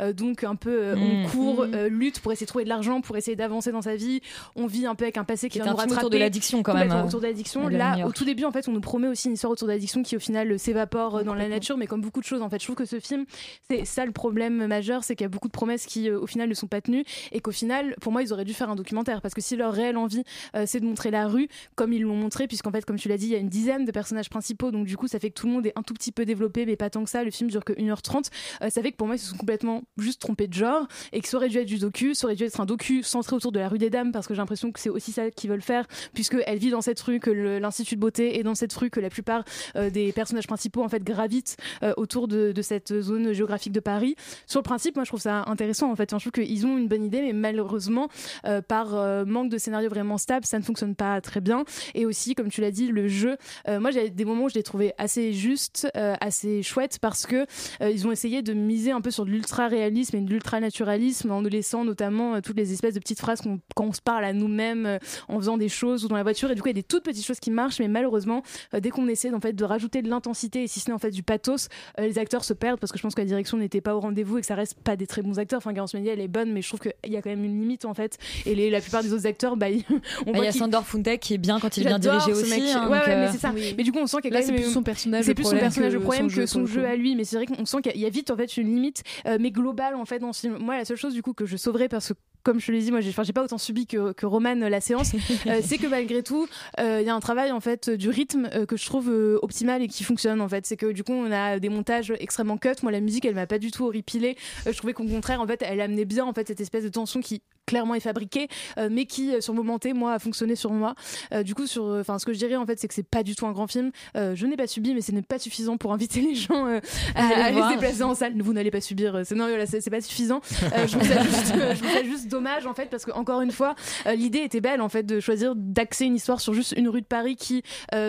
euh, 0.00 0.12
donc 0.12 0.44
un 0.44 0.56
peu 0.56 0.70
euh, 0.70 0.94
Mm. 0.96 1.02
on 1.02 1.28
court 1.28 1.66
Mm. 1.66 1.86
lutte 1.86 2.20
pour 2.20 2.32
essayer 2.32 2.44
de 2.46 2.48
trouver 2.48 2.64
de 2.64 2.68
l'argent 2.68 3.00
pour 3.00 3.16
essayer 3.16 3.36
d'avancer 3.36 3.72
dans 3.72 3.82
sa 3.82 3.96
vie. 3.96 4.20
On 4.54 4.66
vit 4.66 4.86
un 4.86 4.94
peu 4.94 5.04
avec 5.04 5.16
un 5.16 5.24
passé 5.24 5.48
qui 5.48 5.54
Qui 5.54 5.58
est 5.58 5.62
va 5.64 5.70
nous 5.70 5.76
rattraper 5.76 5.98
autour 6.00 6.10
de 6.10 6.18
l'addiction, 6.18 6.62
quand 6.62 6.74
même, 6.74 6.92
autour 7.06 7.20
de 7.20 7.26
l'addiction. 7.26 7.68
là 7.68 8.06
au 8.06 8.12
tout 8.12 8.24
début 8.24 8.44
en 8.44 8.52
fait 8.52 8.68
on 8.68 8.72
nous 8.72 8.80
promet 8.80 9.08
aussi 9.08 9.28
une 9.28 9.34
histoire 9.34 9.52
autour 9.52 9.66
de 9.68 9.72
l'addiction 9.72 10.02
qui 10.02 10.16
au 10.16 10.20
final 10.20 10.58
s'évapore 10.58 11.24
dans 11.24 11.34
la 11.34 11.48
nature 11.48 11.76
mais 11.76 11.86
comme 11.86 12.00
beaucoup 12.00 12.20
de 12.20 12.24
choses 12.26 12.42
en 12.42 12.48
fait. 12.48 12.58
Je 12.60 12.64
trouve 12.66 12.76
que 12.76 12.84
ce 12.84 13.00
film 13.00 13.24
c'est 13.68 13.84
ça 13.84 14.04
le 14.06 14.12
problème 14.12 14.66
majeur 14.66 15.04
c'est 15.04 15.16
qu'il 15.16 15.24
y 15.24 15.26
a 15.26 15.28
beaucoup 15.28 15.48
de 15.48 15.52
promesses 15.52 15.86
qui 15.86 16.10
au 16.10 16.26
final 16.26 16.48
ne 16.48 16.54
sont 16.54 16.66
pas 16.66 16.80
tenues 16.80 17.04
et 17.32 17.40
qu'au 17.40 17.50
final 17.52 17.63
pour 18.00 18.12
moi 18.12 18.22
ils 18.22 18.32
auraient 18.32 18.44
dû 18.44 18.54
faire 18.54 18.70
un 18.70 18.76
documentaire 18.76 19.20
parce 19.20 19.34
que 19.34 19.40
si 19.40 19.56
leur 19.56 19.72
réelle 19.72 19.96
envie 19.96 20.24
euh, 20.54 20.64
c'est 20.66 20.80
de 20.80 20.84
montrer 20.84 21.10
la 21.10 21.26
rue 21.26 21.48
comme 21.74 21.92
ils 21.92 22.02
l'ont 22.02 22.16
montré 22.16 22.46
puisqu'en 22.46 22.70
fait 22.70 22.84
comme 22.84 22.98
tu 22.98 23.08
l'as 23.08 23.18
dit 23.18 23.26
il 23.26 23.32
y 23.32 23.36
a 23.36 23.38
une 23.38 23.48
dizaine 23.48 23.84
de 23.84 23.92
personnages 23.92 24.30
principaux 24.30 24.70
donc 24.70 24.86
du 24.86 24.96
coup 24.96 25.08
ça 25.08 25.18
fait 25.18 25.30
que 25.30 25.34
tout 25.34 25.46
le 25.46 25.52
monde 25.52 25.66
est 25.66 25.72
un 25.76 25.82
tout 25.82 25.94
petit 25.94 26.12
peu 26.12 26.24
développé 26.24 26.66
mais 26.66 26.76
pas 26.76 26.90
tant 26.90 27.04
que 27.04 27.10
ça. 27.10 27.24
Le 27.24 27.30
film 27.30 27.50
dure 27.50 27.64
que 27.64 27.72
1h30 27.72 28.30
euh, 28.62 28.70
ça 28.70 28.82
fait 28.82 28.92
que 28.92 28.96
pour 28.96 29.06
moi 29.06 29.16
ils 29.16 29.20
se 29.20 29.30
sont 29.30 29.36
complètement 29.36 29.82
juste 29.98 30.20
trompés 30.20 30.46
de 30.46 30.54
genre 30.54 30.86
et 31.12 31.20
que 31.20 31.28
ça 31.28 31.36
aurait 31.36 31.48
dû 31.48 31.58
être 31.58 31.66
du 31.66 31.78
docu 31.78 32.14
ça 32.14 32.26
aurait 32.26 32.36
dû 32.36 32.44
être 32.44 32.60
un 32.60 32.66
docu 32.66 33.02
centré 33.02 33.36
autour 33.36 33.52
de 33.52 33.58
la 33.58 33.68
rue 33.68 33.78
des 33.78 33.90
dames 33.90 34.12
parce 34.12 34.26
que 34.26 34.34
j'ai 34.34 34.40
l'impression 34.40 34.72
que 34.72 34.80
c'est 34.80 34.90
aussi 34.90 35.12
ça 35.12 35.30
qu'ils 35.30 35.50
veulent 35.50 35.62
faire 35.62 35.86
puisque 36.12 36.36
elle 36.46 36.58
vit 36.58 36.70
dans 36.70 36.82
cette 36.82 37.00
rue 37.00 37.20
que 37.20 37.30
l'institut 37.30 37.96
de 37.96 38.00
beauté 38.00 38.38
est 38.38 38.42
dans 38.42 38.54
cette 38.54 38.72
rue 38.72 38.90
que 38.90 39.00
la 39.00 39.10
plupart 39.10 39.44
euh, 39.76 39.90
des 39.90 40.12
personnages 40.12 40.46
principaux 40.46 40.82
en 40.82 40.88
fait 40.88 41.02
gravitent 41.02 41.56
autour 41.96 42.28
de, 42.28 42.52
cette 42.62 43.00
zone 43.00 43.32
géographique 43.32 43.72
de 43.72 43.80
Paris. 43.80 44.16
Sur 44.46 44.60
le 44.60 44.64
principe 44.64 44.96
moi 44.96 45.04
je 45.04 45.10
trouve 45.10 45.20
ça 45.20 45.44
intéressant 45.46 45.90
en 45.90 45.96
fait. 45.96 46.10
Je 46.10 46.16
trouve 46.16 46.32
qu'ils 46.32 46.66
ont 46.66 46.78
une 46.78 46.88
bonne 46.88 47.04
idée 47.04 47.20
mais 47.20 47.32
malheureusement 47.44 48.08
euh, 48.46 48.62
par 48.62 48.94
euh, 48.94 49.26
manque 49.26 49.50
de 49.50 49.58
scénario 49.58 49.90
vraiment 49.90 50.16
stable 50.16 50.46
ça 50.46 50.58
ne 50.58 50.64
fonctionne 50.64 50.94
pas 50.94 51.20
très 51.20 51.42
bien. 51.42 51.64
Et 51.94 52.06
aussi 52.06 52.34
comme 52.34 52.48
tu 52.48 52.62
l'as 52.62 52.70
dit 52.70 52.88
le 52.88 53.06
jeu 53.06 53.36
euh, 53.68 53.80
moi 53.80 53.90
j'ai 53.90 54.08
des 54.08 54.24
moments 54.24 54.44
où 54.44 54.48
je 54.48 54.54
l'ai 54.54 54.62
trouvé 54.62 54.94
assez 54.96 55.32
juste 55.32 55.88
assez 55.94 56.62
chouette 56.62 56.98
parce 57.00 57.26
que 57.26 57.46
ils 57.80 58.06
ont 58.06 58.12
essayé 58.12 58.42
de 58.42 58.52
miser 58.52 58.92
un 58.92 59.00
peu 59.00 59.10
sur 59.10 59.24
de 59.24 59.30
l'ultra 59.30 59.68
réalisme 59.68 60.16
et 60.16 60.20
de 60.20 60.30
l'ultra 60.30 60.60
naturalisme 60.60 61.30
en 61.30 61.42
nous 61.42 61.48
laissant 61.48 61.84
notamment 61.84 62.40
toutes 62.40 62.56
les 62.56 62.72
espèces 62.72 62.94
de 62.94 63.00
petites 63.00 63.20
phrases 63.20 63.40
qu'on 63.40 63.60
quand 63.74 63.84
on 63.84 63.92
se 63.92 64.00
parle 64.00 64.24
à 64.24 64.32
nous-mêmes 64.32 64.98
en 65.28 65.38
faisant 65.38 65.58
des 65.58 65.68
choses 65.68 66.04
ou 66.04 66.08
dans 66.08 66.16
la 66.16 66.22
voiture. 66.22 66.50
Et 66.50 66.54
du 66.54 66.62
coup 66.62 66.68
il 66.68 66.76
y 66.76 66.78
a 66.78 66.80
des 66.80 66.82
toutes 66.82 67.04
petites 67.04 67.26
choses 67.26 67.40
qui 67.40 67.50
marchent 67.50 67.80
mais 67.80 67.88
malheureusement 67.88 68.42
dès 68.72 68.90
qu'on 68.90 69.08
essaie 69.08 69.32
en 69.32 69.40
fait 69.40 69.52
de 69.52 69.64
rajouter 69.64 70.02
de 70.02 70.08
l'intensité 70.08 70.62
et 70.62 70.66
si 70.66 70.80
ce 70.80 70.88
n'est 70.88 70.94
en 70.94 70.98
fait 70.98 71.10
du 71.10 71.22
pathos 71.22 71.68
les 71.98 72.18
acteurs 72.18 72.44
se 72.44 72.54
perdent 72.54 72.80
parce 72.80 72.92
que 72.92 72.98
je 72.98 73.02
pense 73.02 73.14
que 73.14 73.20
la 73.20 73.26
direction 73.26 73.58
n'était 73.58 73.80
pas 73.80 73.94
au 73.94 74.00
rendez-vous 74.00 74.38
et 74.38 74.40
que 74.40 74.46
ça 74.46 74.54
reste 74.54 74.80
pas 74.80 74.96
des 74.96 75.06
très 75.06 75.22
bons 75.22 75.38
acteurs. 75.38 75.58
Enfin 75.58 75.72
Garance 75.72 75.94
Media 75.94 76.12
elle 76.12 76.20
est 76.20 76.28
bonne 76.28 76.52
mais 76.52 76.62
je 76.62 76.68
trouve 76.68 76.80
qu'il 76.80 77.12
y 77.12 77.16
a 77.16 77.22
quand 77.22 77.30
même 77.30 77.33
une 77.42 77.58
limite 77.58 77.84
en 77.86 77.94
fait 77.94 78.18
et 78.46 78.54
les, 78.54 78.70
la 78.70 78.80
plupart 78.80 79.02
des 79.02 79.12
autres 79.12 79.26
acteurs 79.26 79.56
bah, 79.56 79.66
on 79.90 79.94
bah, 79.94 80.32
voit 80.34 80.38
il 80.38 80.44
y 80.44 80.48
a 80.48 80.52
Sandor 80.52 80.86
Funtek 80.86 81.20
qui 81.20 81.34
est 81.34 81.38
bien 81.38 81.58
quand 81.58 81.76
il 81.76 81.80
vient 81.80 81.92
J'adore 81.92 82.18
diriger 82.18 82.34
ce 82.34 82.42
aussi. 82.42 82.60
mec. 82.60 82.70
hein, 82.70 82.88
ouais, 82.88 82.98
donc, 82.98 83.06
ouais, 83.06 83.16
mais 83.16 83.26
euh, 83.26 83.32
c'est 83.32 83.38
ça. 83.38 83.52
Mais 83.52 83.82
du 83.82 83.92
coup, 83.92 83.98
on 83.98 84.06
sent 84.06 84.18
qu'il 84.22 84.32
y 84.32 84.36
a 84.36 84.42
c'est 84.42 84.52
plus 84.52 84.70
son 84.70 84.82
personnage 84.82 85.24
C'est 85.24 85.30
le 85.30 85.34
plus 85.34 85.44
son 85.44 85.50
problème 85.50 85.64
personnage 85.64 85.92
que 85.92 85.96
le 85.96 86.02
problème 86.02 86.28
son 86.28 86.28
que 86.28 86.34
jeu, 86.34 86.46
son 86.46 86.66
jeu 86.66 86.84
à 86.84 86.96
lui. 86.96 87.16
Mais 87.16 87.24
c'est 87.24 87.36
vrai 87.36 87.46
qu'on 87.46 87.64
sent 87.64 87.82
qu'il 87.82 88.00
y 88.00 88.06
a 88.06 88.10
vite 88.10 88.30
en 88.30 88.36
fait 88.36 88.56
une 88.56 88.74
limite, 88.74 89.02
euh, 89.26 89.38
mais 89.40 89.50
globale 89.50 89.94
en 89.94 90.04
fait 90.04 90.18
dans 90.18 90.32
ce 90.32 90.40
film. 90.40 90.58
Moi, 90.58 90.76
la 90.76 90.84
seule 90.84 90.96
chose 90.96 91.14
du 91.14 91.22
coup 91.22 91.32
que 91.32 91.46
je 91.46 91.56
sauverais 91.56 91.88
parce 91.88 92.08
que 92.08 92.14
comme 92.44 92.60
je 92.60 92.66
te 92.66 92.72
l'ai 92.72 92.80
dit, 92.80 92.90
moi, 92.92 93.00
j'ai, 93.00 93.12
pas 93.32 93.42
autant 93.42 93.58
subi 93.58 93.86
que, 93.86 94.12
que 94.12 94.26
Roman 94.26 94.60
euh, 94.62 94.68
la 94.68 94.80
séance. 94.80 95.12
euh, 95.46 95.60
c'est 95.62 95.78
que 95.78 95.86
malgré 95.86 96.22
tout, 96.22 96.46
euh, 96.78 97.00
il 97.00 97.06
y 97.06 97.10
a 97.10 97.14
un 97.14 97.20
travail 97.20 97.50
en 97.50 97.60
fait 97.60 97.90
du 97.90 98.10
rythme 98.10 98.48
euh, 98.54 98.66
que 98.66 98.76
je 98.76 98.84
trouve 98.84 99.08
optimal 99.42 99.82
et 99.82 99.88
qui 99.88 100.04
fonctionne 100.04 100.40
en 100.40 100.48
fait. 100.48 100.66
C'est 100.66 100.76
que 100.76 100.92
du 100.92 101.02
coup, 101.02 101.12
on 101.12 101.32
a 101.32 101.58
des 101.58 101.70
montages 101.70 102.12
extrêmement 102.20 102.58
cut. 102.58 102.74
Moi, 102.82 102.92
la 102.92 103.00
musique, 103.00 103.24
elle 103.24 103.34
m'a 103.34 103.46
pas 103.46 103.58
du 103.58 103.70
tout 103.70 103.84
horripilé. 103.84 104.36
Euh, 104.66 104.72
je 104.72 104.76
trouvais 104.76 104.92
qu'au 104.92 105.04
contraire, 105.04 105.40
en 105.40 105.46
fait, 105.46 105.62
elle 105.66 105.80
amenait 105.80 106.04
bien 106.04 106.24
en 106.24 106.32
fait 106.32 106.46
cette 106.46 106.60
espèce 106.60 106.84
de 106.84 106.90
tension 106.90 107.20
qui 107.20 107.42
clairement 107.66 107.94
est 107.94 108.00
fabriquée, 108.00 108.48
euh, 108.78 108.88
mais 108.90 109.06
qui 109.06 109.34
euh, 109.34 109.40
sur 109.40 109.54
moment 109.54 109.78
T, 109.78 109.92
moi, 109.92 110.12
a 110.12 110.18
fonctionné 110.18 110.56
sur 110.56 110.72
moi. 110.72 110.94
Euh, 111.32 111.42
du 111.42 111.54
coup, 111.54 111.66
sur, 111.66 111.84
enfin, 111.84 112.18
ce 112.18 112.26
que 112.26 112.32
je 112.32 112.38
dirais 112.38 112.56
en 112.56 112.66
fait, 112.66 112.78
c'est 112.78 112.88
que 112.88 112.94
c'est 112.94 113.08
pas 113.08 113.22
du 113.22 113.34
tout 113.34 113.46
un 113.46 113.52
grand 113.52 113.66
film. 113.66 113.90
Euh, 114.16 114.34
je 114.34 114.46
n'ai 114.46 114.56
pas 114.56 114.66
subi, 114.66 114.94
mais 114.94 115.00
ce 115.00 115.12
n'est 115.12 115.22
pas 115.22 115.38
suffisant 115.38 115.76
pour 115.76 115.92
inviter 115.92 116.20
les 116.20 116.34
gens 116.34 116.66
à, 116.66 116.80
À 117.14 117.44
aller 117.44 117.62
se 117.62 117.68
déplacer 117.68 118.02
en 118.02 118.14
salle. 118.14 118.40
Vous 118.40 118.52
n'allez 118.52 118.70
pas 118.70 118.80
subir. 118.80 119.22
C'est 119.24 119.34
non, 119.34 119.48
voilà, 119.48 119.66
c'est 119.66 119.90
pas 119.90 120.00
suffisant. 120.00 120.40
Je 120.50 120.96
trouve 120.96 121.06
ça 121.06 121.22
juste, 121.22 121.54
je 121.54 121.78
trouve 121.78 121.92
ça 121.92 122.04
juste 122.04 122.28
dommage 122.28 122.66
en 122.66 122.74
fait, 122.74 122.86
parce 122.86 123.04
que 123.04 123.12
encore 123.12 123.40
une 123.40 123.52
fois, 123.52 123.74
l'idée 124.14 124.40
était 124.40 124.60
belle 124.60 124.80
en 124.80 124.88
fait 124.88 125.04
de 125.04 125.20
choisir 125.20 125.54
d'axer 125.56 126.04
une 126.04 126.16
histoire 126.16 126.40
sur 126.40 126.52
juste 126.54 126.74
une 126.76 126.88
rue 126.88 127.00
de 127.00 127.06
Paris 127.06 127.36
qui 127.36 127.62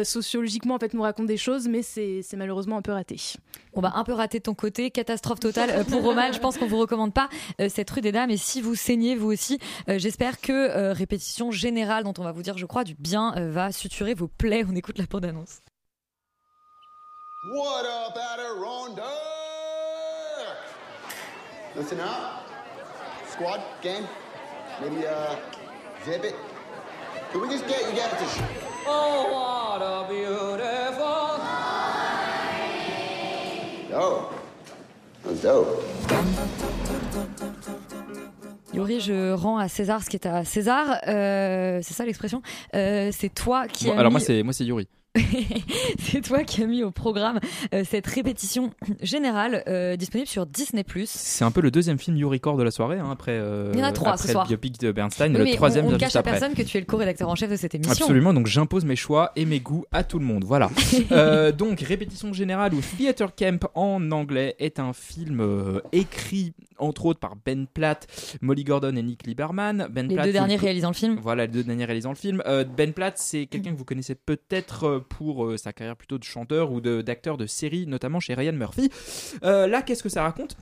sociologiquement 0.04 0.76
en 0.76 0.80
fait 0.80 0.94
nous 0.94 1.02
raconte 1.02 1.28
des 1.28 1.38
choses, 1.38 1.68
mais 1.68 1.82
c'est 1.82 2.24
malheureusement 2.36 2.78
un 2.78 2.82
peu 2.82 2.91
raté. 2.91 3.18
On 3.74 3.82
va 3.82 3.94
un 3.96 4.04
peu 4.04 4.13
rater 4.13 4.39
de 4.39 4.44
ton 4.44 4.54
côté, 4.54 4.89
catastrophe 4.89 5.39
totale 5.39 5.86
pour 5.86 6.02
Roman. 6.02 6.32
Je 6.32 6.39
pense 6.39 6.58
qu'on 6.58 6.68
vous 6.68 6.78
recommande 6.78 7.13
pas 7.13 7.30
cette 7.70 7.89
rue 7.89 8.02
des 8.02 8.12
Dames. 8.12 8.32
Et 8.32 8.38
si 8.38 8.62
vous 8.62 8.76
saignez 8.76 9.15
vous 9.15 9.32
aussi, 9.32 9.44
euh, 9.89 9.97
j'espère 9.99 10.39
que 10.41 10.51
euh, 10.51 10.93
répétition 10.93 11.51
générale, 11.51 12.03
dont 12.03 12.13
on 12.17 12.23
va 12.23 12.31
vous 12.31 12.41
dire, 12.41 12.58
je 12.58 12.65
crois, 12.65 12.84
du 12.84 12.95
bien, 12.95 13.34
euh, 13.38 13.51
va 13.51 13.71
suturer 13.71 14.13
vos 14.13 14.27
plaies. 14.27 14.63
On 14.69 14.75
écoute 14.75 14.97
la 14.97 15.05
bande 15.05 15.25
annonce. 15.25 15.60
What 17.53 17.84
up, 17.86 18.17
Adirondack? 18.34 19.05
Listen 21.75 21.99
up. 21.99 22.43
Squad, 23.29 23.60
gang, 23.84 24.03
maybe 24.81 25.05
uh, 25.05 25.36
zip 26.05 26.23
it. 26.23 26.36
Can 27.31 27.41
we 27.41 27.49
just 27.49 27.67
get 27.67 27.81
you 27.81 27.91
guys 27.97 28.12
to 28.12 28.25
sh- 28.25 28.41
Oh, 28.88 29.27
what 29.31 29.81
a 29.81 30.08
beautiful 30.08 31.39
Dope. 33.89 34.34
That's 35.24 35.41
dope. 35.41 35.84
Yuri, 38.76 38.99
je 38.99 39.32
rends 39.32 39.57
à 39.57 39.67
César 39.69 40.03
ce 40.03 40.09
qui 40.09 40.17
est 40.17 40.26
à 40.26 40.43
César. 40.43 40.99
Euh, 41.07 41.80
c'est 41.82 41.93
ça 41.93 42.05
l'expression? 42.05 42.41
Euh, 42.76 43.09
c'est 43.13 43.34
toi 43.34 43.67
qui 43.67 43.86
Bon, 43.86 43.93
alors 43.93 44.11
mis... 44.11 44.15
moi 44.15 44.19
c'est 44.19 44.43
moi 44.43 44.53
c'est 44.53 44.65
Yuri. 44.65 44.88
c'est 45.99 46.22
toi 46.22 46.43
qui 46.43 46.63
as 46.63 46.68
mis 46.68 46.84
au 46.84 46.91
programme 46.91 47.39
euh, 47.74 47.84
cette 47.89 48.07
répétition 48.07 48.72
générale 49.01 49.63
euh, 49.68 49.95
disponible 49.95 50.28
sur 50.28 50.45
Disney+. 50.45 50.84
C'est 51.05 51.43
un 51.45 51.51
peu 51.51 51.61
le 51.61 51.72
deuxième 51.72 51.97
film 51.97 52.18
You 52.18 52.30
Record 52.30 52.57
de 52.57 52.63
la 52.63 52.72
soirée 52.72 52.99
hein, 52.99 53.09
après. 53.11 53.32
euh, 53.34 53.72
Il 53.74 53.80
y 53.80 53.84
en 53.84 53.86
a 53.88 53.91
trois 53.91 54.13
après 54.13 54.28
ce 54.28 54.32
soir. 54.32 54.45
le 54.45 54.49
biopic 54.49 54.80
de 54.80 54.91
Bernstein, 54.91 55.32
Oui, 55.34 55.38
le 55.38 55.43
mais 55.45 55.53
troisième 55.55 55.86
on, 55.86 55.88
on 55.88 55.91
vient 55.91 55.97
cache 55.99 56.07
juste 56.09 56.16
à 56.18 56.20
après. 56.20 56.32
personne 56.32 56.53
que 56.53 56.61
tu 56.61 56.78
es 56.78 56.80
le 56.80 56.86
co-rédacteur 56.86 57.30
en 57.30 57.36
chef 57.36 57.49
de 57.49 57.55
cette 57.55 57.76
émission. 57.76 57.91
Absolument, 58.05 58.34
donc 58.34 58.47
j'impose 58.47 58.86
mes 58.86 58.95
choix 58.95 59.32
et 59.36 59.45
mes 59.45 59.59
goûts 59.59 59.86
à 59.91 60.03
tout 60.03 60.20
le 60.20 60.26
monde. 60.26 60.43
Voilà. 60.43 60.70
Euh, 61.11 61.51
donc, 61.51 61.82
Répétition 61.82 62.34
Générale 62.34 62.74
ou 62.74 62.82
Theater 62.82 63.36
Camp 63.36 63.70
en 63.76 64.11
anglais 64.11 64.55
est 64.59 64.80
un 64.80 64.91
film 64.93 65.80
écrit 65.91 66.53
entre 66.78 67.05
autres 67.05 67.20
par 67.20 67.36
Ben 67.45 67.68
Platt, 67.68 68.07
Molly 68.41 68.63
Gordon 68.63 68.95
et 68.95 69.01
Nick 69.03 69.26
Lieberman. 69.28 69.88
Ben 69.91 70.07
Les 70.07 70.16
Platt, 70.16 70.26
deux 70.28 70.32
derniers 70.34 70.55
réalisant 70.55 70.89
le 70.89 70.93
film. 70.95 71.18
Voilà, 71.22 71.45
les 71.45 71.51
deux 71.51 71.63
derniers 71.63 71.86
réalisant 71.86 72.09
le 72.09 72.16
film. 72.16 72.41
Ben 72.78 72.91
Platt, 72.93 73.18
c'est 73.18 73.45
quelqu'un 73.45 73.72
que 73.72 73.78
vous 73.78 73.86
connaissez 73.86 74.16
peut-être 74.16 75.03
pour 75.06 75.45
euh, 75.45 75.58
sa 75.58 75.74
carrière 75.74 75.95
plutôt 75.95 76.18
de 76.18 76.24
chanteur 76.24 76.72
ou 76.72 76.82
d'acteur 76.82 77.38
de, 77.38 77.45
série, 77.45 77.88
notamment 77.88 78.20
chez 78.20 78.34
Ryan 78.34 78.53
Murphy. 78.53 78.89
Euh, 79.43 79.68
là, 79.68 79.82
qu'est-ce 79.82 80.03
que 80.03 80.10
ça 80.10 80.24
raconte? 80.24 80.58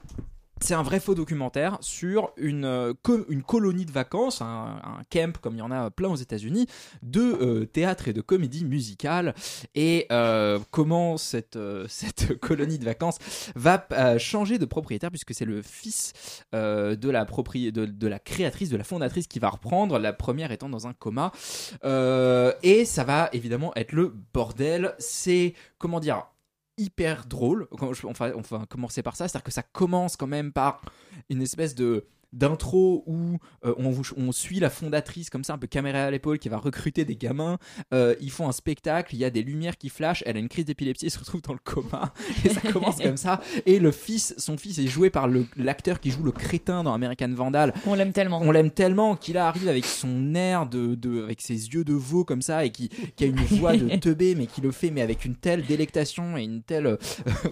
C'est 0.64 0.74
un 0.74 0.82
vrai 0.82 1.02
faux 1.02 1.14
documentaire 1.14 1.78
sur 1.82 2.32
une, 2.38 2.64
euh, 2.64 2.94
une 3.28 3.44
colonie 3.44 3.86
de 3.86 3.92
vacances, 3.92 4.42
un, 4.42 4.80
camp 5.12 5.38
comme 5.40 5.56
il 5.56 5.60
y 5.60 5.62
en 5.62 5.72
a 5.72 5.92
plein 5.92 6.10
aux 6.10 6.16
États-Unis, 6.16 6.68
de 7.02 7.20
euh, 7.22 7.66
théâtre 7.66 8.08
et 8.08 8.14
de 8.14 8.22
comédie 8.22 8.64
musicale, 8.64 9.36
et 9.76 10.08
euh, 10.12 10.60
comment 10.72 11.18
cette, 11.18 11.60
cette 11.88 12.40
colonie 12.40 12.80
de 12.80 12.86
vacances 12.86 13.20
va 13.56 13.86
changer 14.18 14.58
de 14.58 14.66
propriétaire, 14.66 15.10
puisque 15.10 15.34
c'est 15.34 15.46
le 15.46 15.62
fils 15.62 16.14
de, 16.54 17.10
la 17.10 17.26
propri- 17.26 17.72
de, 17.72 17.86
de 17.86 18.08
la 18.08 18.20
créatrice, 18.20 18.70
de 18.70 18.78
la 18.78 18.84
fondatrice 18.86 19.28
qui 19.28 19.40
va 19.40 19.50
reprendre, 19.50 20.00
la 20.00 20.14
première 20.14 20.52
étant 20.52 20.70
dans 20.70 20.88
un 20.88 20.94
coma. 20.94 21.32
Et 21.84 22.86
ça 22.86 23.04
va 23.04 23.30
évidemment 23.34 23.74
être 23.76 23.92
le 23.92 24.14
bordel. 24.34 24.96
C'est, 25.00 25.54
comment 25.78 26.00
dire, 26.00 26.24
hyper 26.78 27.26
drôle. 27.26 27.68
On 27.72 28.12
va 28.22 28.66
commencer 28.68 29.04
par 29.04 29.16
ça, 29.16 29.28
c'est-à-dire 29.28 29.44
que 29.44 29.52
ça 29.52 29.64
commence 29.64 30.16
quand 30.18 30.28
même 30.28 30.52
par 30.52 30.82
une 31.30 31.42
espèce 31.42 31.76
de 31.76 32.06
d'intro 32.34 33.04
où 33.06 33.38
euh, 33.66 33.74
on, 34.18 34.32
suit 34.32 34.60
la 34.60 34.70
fondatrice 34.70 35.30
comme 35.30 35.44
ça 35.44 35.54
un 35.54 35.58
peu 35.58 35.68
caméra 35.68 36.00
à 36.06 36.12
l'épaule 36.12 36.40
qui 36.40 36.50
va 36.50 36.58
recruter 36.58 37.06
des 37.06 37.16
gamins. 37.16 37.58
Euh, 37.94 38.16
ils 38.20 38.32
font 38.32 38.50
un 38.50 38.52
spectacle 38.52 39.16
il 39.16 39.20
y 39.20 39.26
a 39.26 39.30
des 39.30 39.44
lumières 39.44 39.78
qui 39.78 39.90
flashent 39.90 40.24
elle 40.26 40.36
a 40.38 40.40
une 40.40 40.50
crise 40.50 40.66
d'épilepsie 40.66 41.06
elle 41.06 41.12
se 41.12 41.20
retrouve 41.20 41.42
dans 41.44 41.54
le 41.54 41.60
coma. 41.64 42.14
Et 42.44 42.50
ça 42.50 42.62
commence 42.62 43.00
comme 43.00 43.18
ça. 43.18 43.40
Et 43.66 43.80
le 43.80 43.92
fils 43.92 44.34
son 44.38 44.58
fils 44.58 44.80
est 44.80 44.88
joué 44.88 45.10
par 45.10 45.28
l'acteur 45.56 46.00
qui 46.00 46.10
joue 46.12 46.24
le 46.24 46.32
crétin 46.32 46.84
dans 46.84 46.94
American 46.94 47.30
Vandal. 47.34 47.74
On 47.86 47.94
l'aime 47.94 48.12
tellement. 48.12 48.42
On 48.42 48.52
l'aime 48.52 48.72
tellement 48.72 49.16
qu'il 49.16 49.38
arrive 49.38 49.68
avec 49.70 49.86
son 49.86 50.34
air 50.36 50.66
de, 50.66 50.96
de- 50.96 51.24
avec 51.24 51.42
ses 51.42 51.54
yeux 51.70 51.84
de 51.84 51.94
veau 51.94 52.24
comme 52.26 52.42
ça 52.42 52.66
et 52.66 52.72
qui, 52.72 52.90
qui 53.16 53.24
a 53.24 53.28
une 53.28 53.36
voix 53.36 53.78
de 53.78 53.96
teubé 54.00 54.34
mais 54.36 54.48
qui 54.48 54.62
le 54.62 54.72
fait 54.72 54.90
mais 54.90 55.02
avec 55.02 55.24
une 55.26 55.36
telle 55.36 55.64
délectation 55.66 56.36
et 56.38 56.44
une 56.44 56.64
telle 56.64 56.88
euh, 56.88 56.98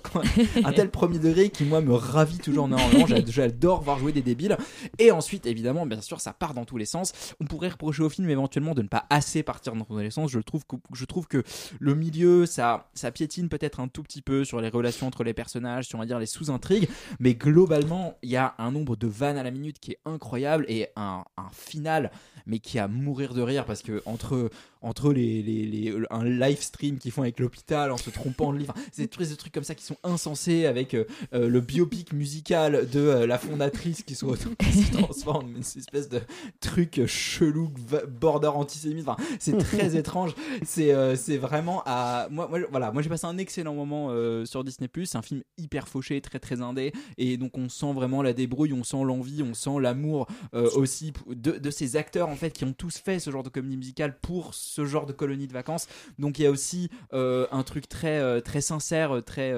un 0.64 0.72
tel 0.74 0.90
premier 0.90 1.20
degré 1.20 1.50
qui 1.50 1.64
moi 1.64 1.82
me 1.82 1.94
ravit 1.94 2.38
toujours. 2.40 2.70
J'a- 3.08 3.26
j'adore 3.26 3.82
voir 3.84 4.00
jouer 4.00 4.12
des 4.12 4.22
débiles 4.22 4.58
et 5.00 5.12
ensuite 5.12 5.46
évidemment 5.46 5.86
bien 5.86 6.02
sûr 6.02 6.20
ça 6.20 6.34
part 6.34 6.54
dans 6.54 6.66
tous 6.66 6.78
les 6.78 6.86
sens. 6.86 7.14
On 7.40 7.46
pourrait 7.46 7.70
reprocher 7.70 8.04
au 8.04 8.10
film 8.10 8.30
éventuellement 8.30 8.74
de 8.74 8.82
ne 8.82 8.88
pas 8.88 9.06
assez 9.10 9.44
partir 9.44 9.74
dans 9.74 9.86
tous 9.86 9.98
les 9.98 10.12
sens. 10.12 10.30
Je 10.32 10.40
trouve 10.40 10.66
que, 10.66 10.76
je 10.94 11.06
trouve 11.06 11.28
que 11.28 11.44
le 11.80 11.96
milieu 11.96 12.46
ça, 12.46 12.90
ça 12.94 13.12
piétine 13.12 13.48
peut-être 13.48 13.80
un 13.80 13.88
tout 13.88 14.04
petit 14.04 14.22
peu 14.22 14.44
sur 14.44 14.60
les 14.60 14.70
relations 14.70 15.08
entre 15.08 15.24
les 15.24 15.34
personnages 15.34 15.86
sur 15.86 15.98
on 15.98 16.02
va 16.02 16.06
dire 16.06 16.20
les 16.20 16.26
sous-intrigues. 16.26 16.90
Mais 17.20 17.36
globalement 17.36 18.18
il 18.22 18.32
y 18.32 18.38
a 18.38 18.54
un 18.58 18.72
nombre 18.72 18.96
de 18.98 19.08
vannes 19.08 19.38
à 19.38 19.44
la 19.44 19.52
minute 19.52 19.80
qui 19.80 19.92
est 19.92 20.00
incroyable 20.06 20.66
et 20.68 20.90
un, 20.98 21.24
un 21.38 21.50
final 21.54 22.12
mais 22.46 22.60
qui 22.60 22.80
a 22.80 22.82
à 22.82 22.88
mourir 22.88 23.36
de 23.36 23.44
rire 23.44 23.66
parce 23.66 23.84
que 23.84 24.02
entre 24.08 24.50
entre 24.82 25.14
les, 25.14 25.44
les, 25.44 25.94
un 26.10 26.24
live 26.26 26.60
stream 26.60 26.98
qu'ils 26.98 27.12
font 27.12 27.22
avec 27.22 27.40
l'hôpital 27.40 27.92
en 27.92 27.98
se 27.98 28.10
trompant 28.10 28.52
de 28.52 28.58
livre 28.58 28.74
c'est 28.92 29.04
des 29.04 29.36
trucs 29.36 29.54
comme 29.54 29.64
ça 29.64 29.76
qui 29.76 29.84
sont 29.84 29.98
insensés 30.04 30.66
avec 30.66 30.96
euh, 30.96 31.06
euh, 31.36 31.48
le 31.48 31.62
biopic 31.62 32.14
musical 32.14 32.90
de 32.90 33.00
euh, 33.00 33.28
la 33.28 33.38
fondatrice 33.38 34.02
qui 34.02 34.16
se, 34.16 34.26
retrouve- 34.26 34.56
qui 34.62 34.84
se 34.84 34.92
transforme 34.92 35.46
en 35.46 35.50
une 35.50 35.58
espèce 35.60 36.10
de 36.10 36.22
truc 36.60 37.02
chelou 37.06 37.72
border 38.08 38.48
antisémite. 38.48 39.08
Enfin, 39.08 39.22
c'est 39.40 39.58
très 39.58 39.96
étrange. 39.98 40.34
C'est 40.64 40.94
euh, 40.94 41.16
c'est 41.16 41.38
vraiment 41.38 41.84
à 41.86 42.28
moi, 42.30 42.48
moi 42.48 42.60
voilà 42.70 42.92
moi 42.92 43.02
j'ai 43.02 43.10
passé 43.10 43.26
un 43.26 43.38
excellent 43.38 43.74
moment 43.74 44.10
euh, 44.12 44.46
sur 44.46 44.64
Disney 44.64 44.90
c'est 45.06 45.18
un 45.18 45.22
film 45.22 45.42
hyper 45.58 45.88
fauché 45.88 46.20
très 46.22 46.40
très 46.40 46.62
indé. 46.62 46.92
Et 47.18 47.38
donc 47.38 47.58
on 47.58 47.70
sent 47.70 47.94
vraiment 47.94 48.22
la 48.22 48.34
débrouille 48.34 48.74
on 48.74 48.84
sent 48.84 49.04
l'envie 49.04 49.44
on 49.44 49.54
sent 49.54 49.80
l'amour 49.80 50.28
euh, 50.54 50.70
aussi 50.76 51.14
de, 51.28 51.52
de 51.52 51.70
ces 51.72 51.96
acteurs 51.96 52.30
en 52.30 52.36
fait 52.36 52.52
qui 52.52 52.66
ont 52.66 52.74
tous 52.74 52.98
fait 52.98 53.20
ce 53.20 53.32
genre 53.32 53.44
de 53.44 53.50
comédie 53.50 53.78
musicale 53.78 54.18
pour 54.20 54.54
ce 54.54 54.86
genre 54.86 55.06
de 55.06 55.14
colonie 55.14 55.48
de 55.48 55.54
vacances. 55.54 55.88
Donc 56.20 56.40
il 56.40 56.44
y 56.44 56.46
a 56.46 56.52
aussi 56.52 56.90
un 57.14 57.64
truc 57.64 57.88
très 57.88 58.42
très 58.42 58.62
sincère 58.62 59.22
très 59.26 59.54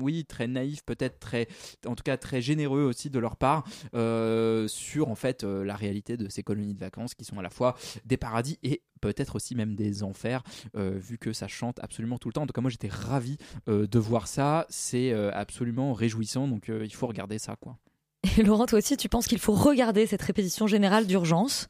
oui 0.00 0.24
très 0.24 0.46
naïf 0.46 0.84
peut-être 0.84 1.18
très 1.18 1.48
en 1.86 1.94
tout 1.94 2.02
cas 2.02 2.16
très 2.16 2.40
généreux 2.40 2.82
aussi 2.82 3.10
de 3.10 3.18
leur 3.18 3.36
part. 3.36 3.64
Euh, 3.94 4.33
sur 4.68 5.08
en 5.08 5.14
fait 5.14 5.44
euh, 5.44 5.64
la 5.64 5.76
réalité 5.76 6.16
de 6.16 6.28
ces 6.28 6.42
colonies 6.42 6.74
de 6.74 6.80
vacances 6.80 7.14
qui 7.14 7.24
sont 7.24 7.38
à 7.38 7.42
la 7.42 7.50
fois 7.50 7.76
des 8.04 8.16
paradis 8.16 8.58
et 8.62 8.82
peut-être 9.00 9.36
aussi 9.36 9.54
même 9.54 9.74
des 9.74 10.02
enfers 10.02 10.42
euh, 10.76 10.98
vu 10.98 11.18
que 11.18 11.32
ça 11.32 11.48
chante 11.48 11.78
absolument 11.82 12.18
tout 12.18 12.28
le 12.28 12.32
temps. 12.32 12.42
En 12.42 12.46
tout 12.46 12.52
cas 12.52 12.60
moi 12.60 12.70
j'étais 12.70 12.88
ravi 12.88 13.36
euh, 13.68 13.86
de 13.86 13.98
voir 13.98 14.26
ça. 14.26 14.66
C'est 14.68 15.12
euh, 15.12 15.30
absolument 15.32 15.92
réjouissant. 15.92 16.48
Donc 16.48 16.68
euh, 16.68 16.84
il 16.84 16.94
faut 16.94 17.06
regarder 17.06 17.38
ça 17.38 17.56
quoi. 17.56 17.78
Et 18.38 18.42
Laurent, 18.42 18.66
toi 18.66 18.78
aussi, 18.78 18.96
tu 18.96 19.08
penses 19.08 19.26
qu'il 19.26 19.38
faut 19.38 19.52
regarder 19.52 20.06
cette 20.06 20.22
répétition 20.22 20.66
générale 20.66 21.06
d'urgence? 21.06 21.68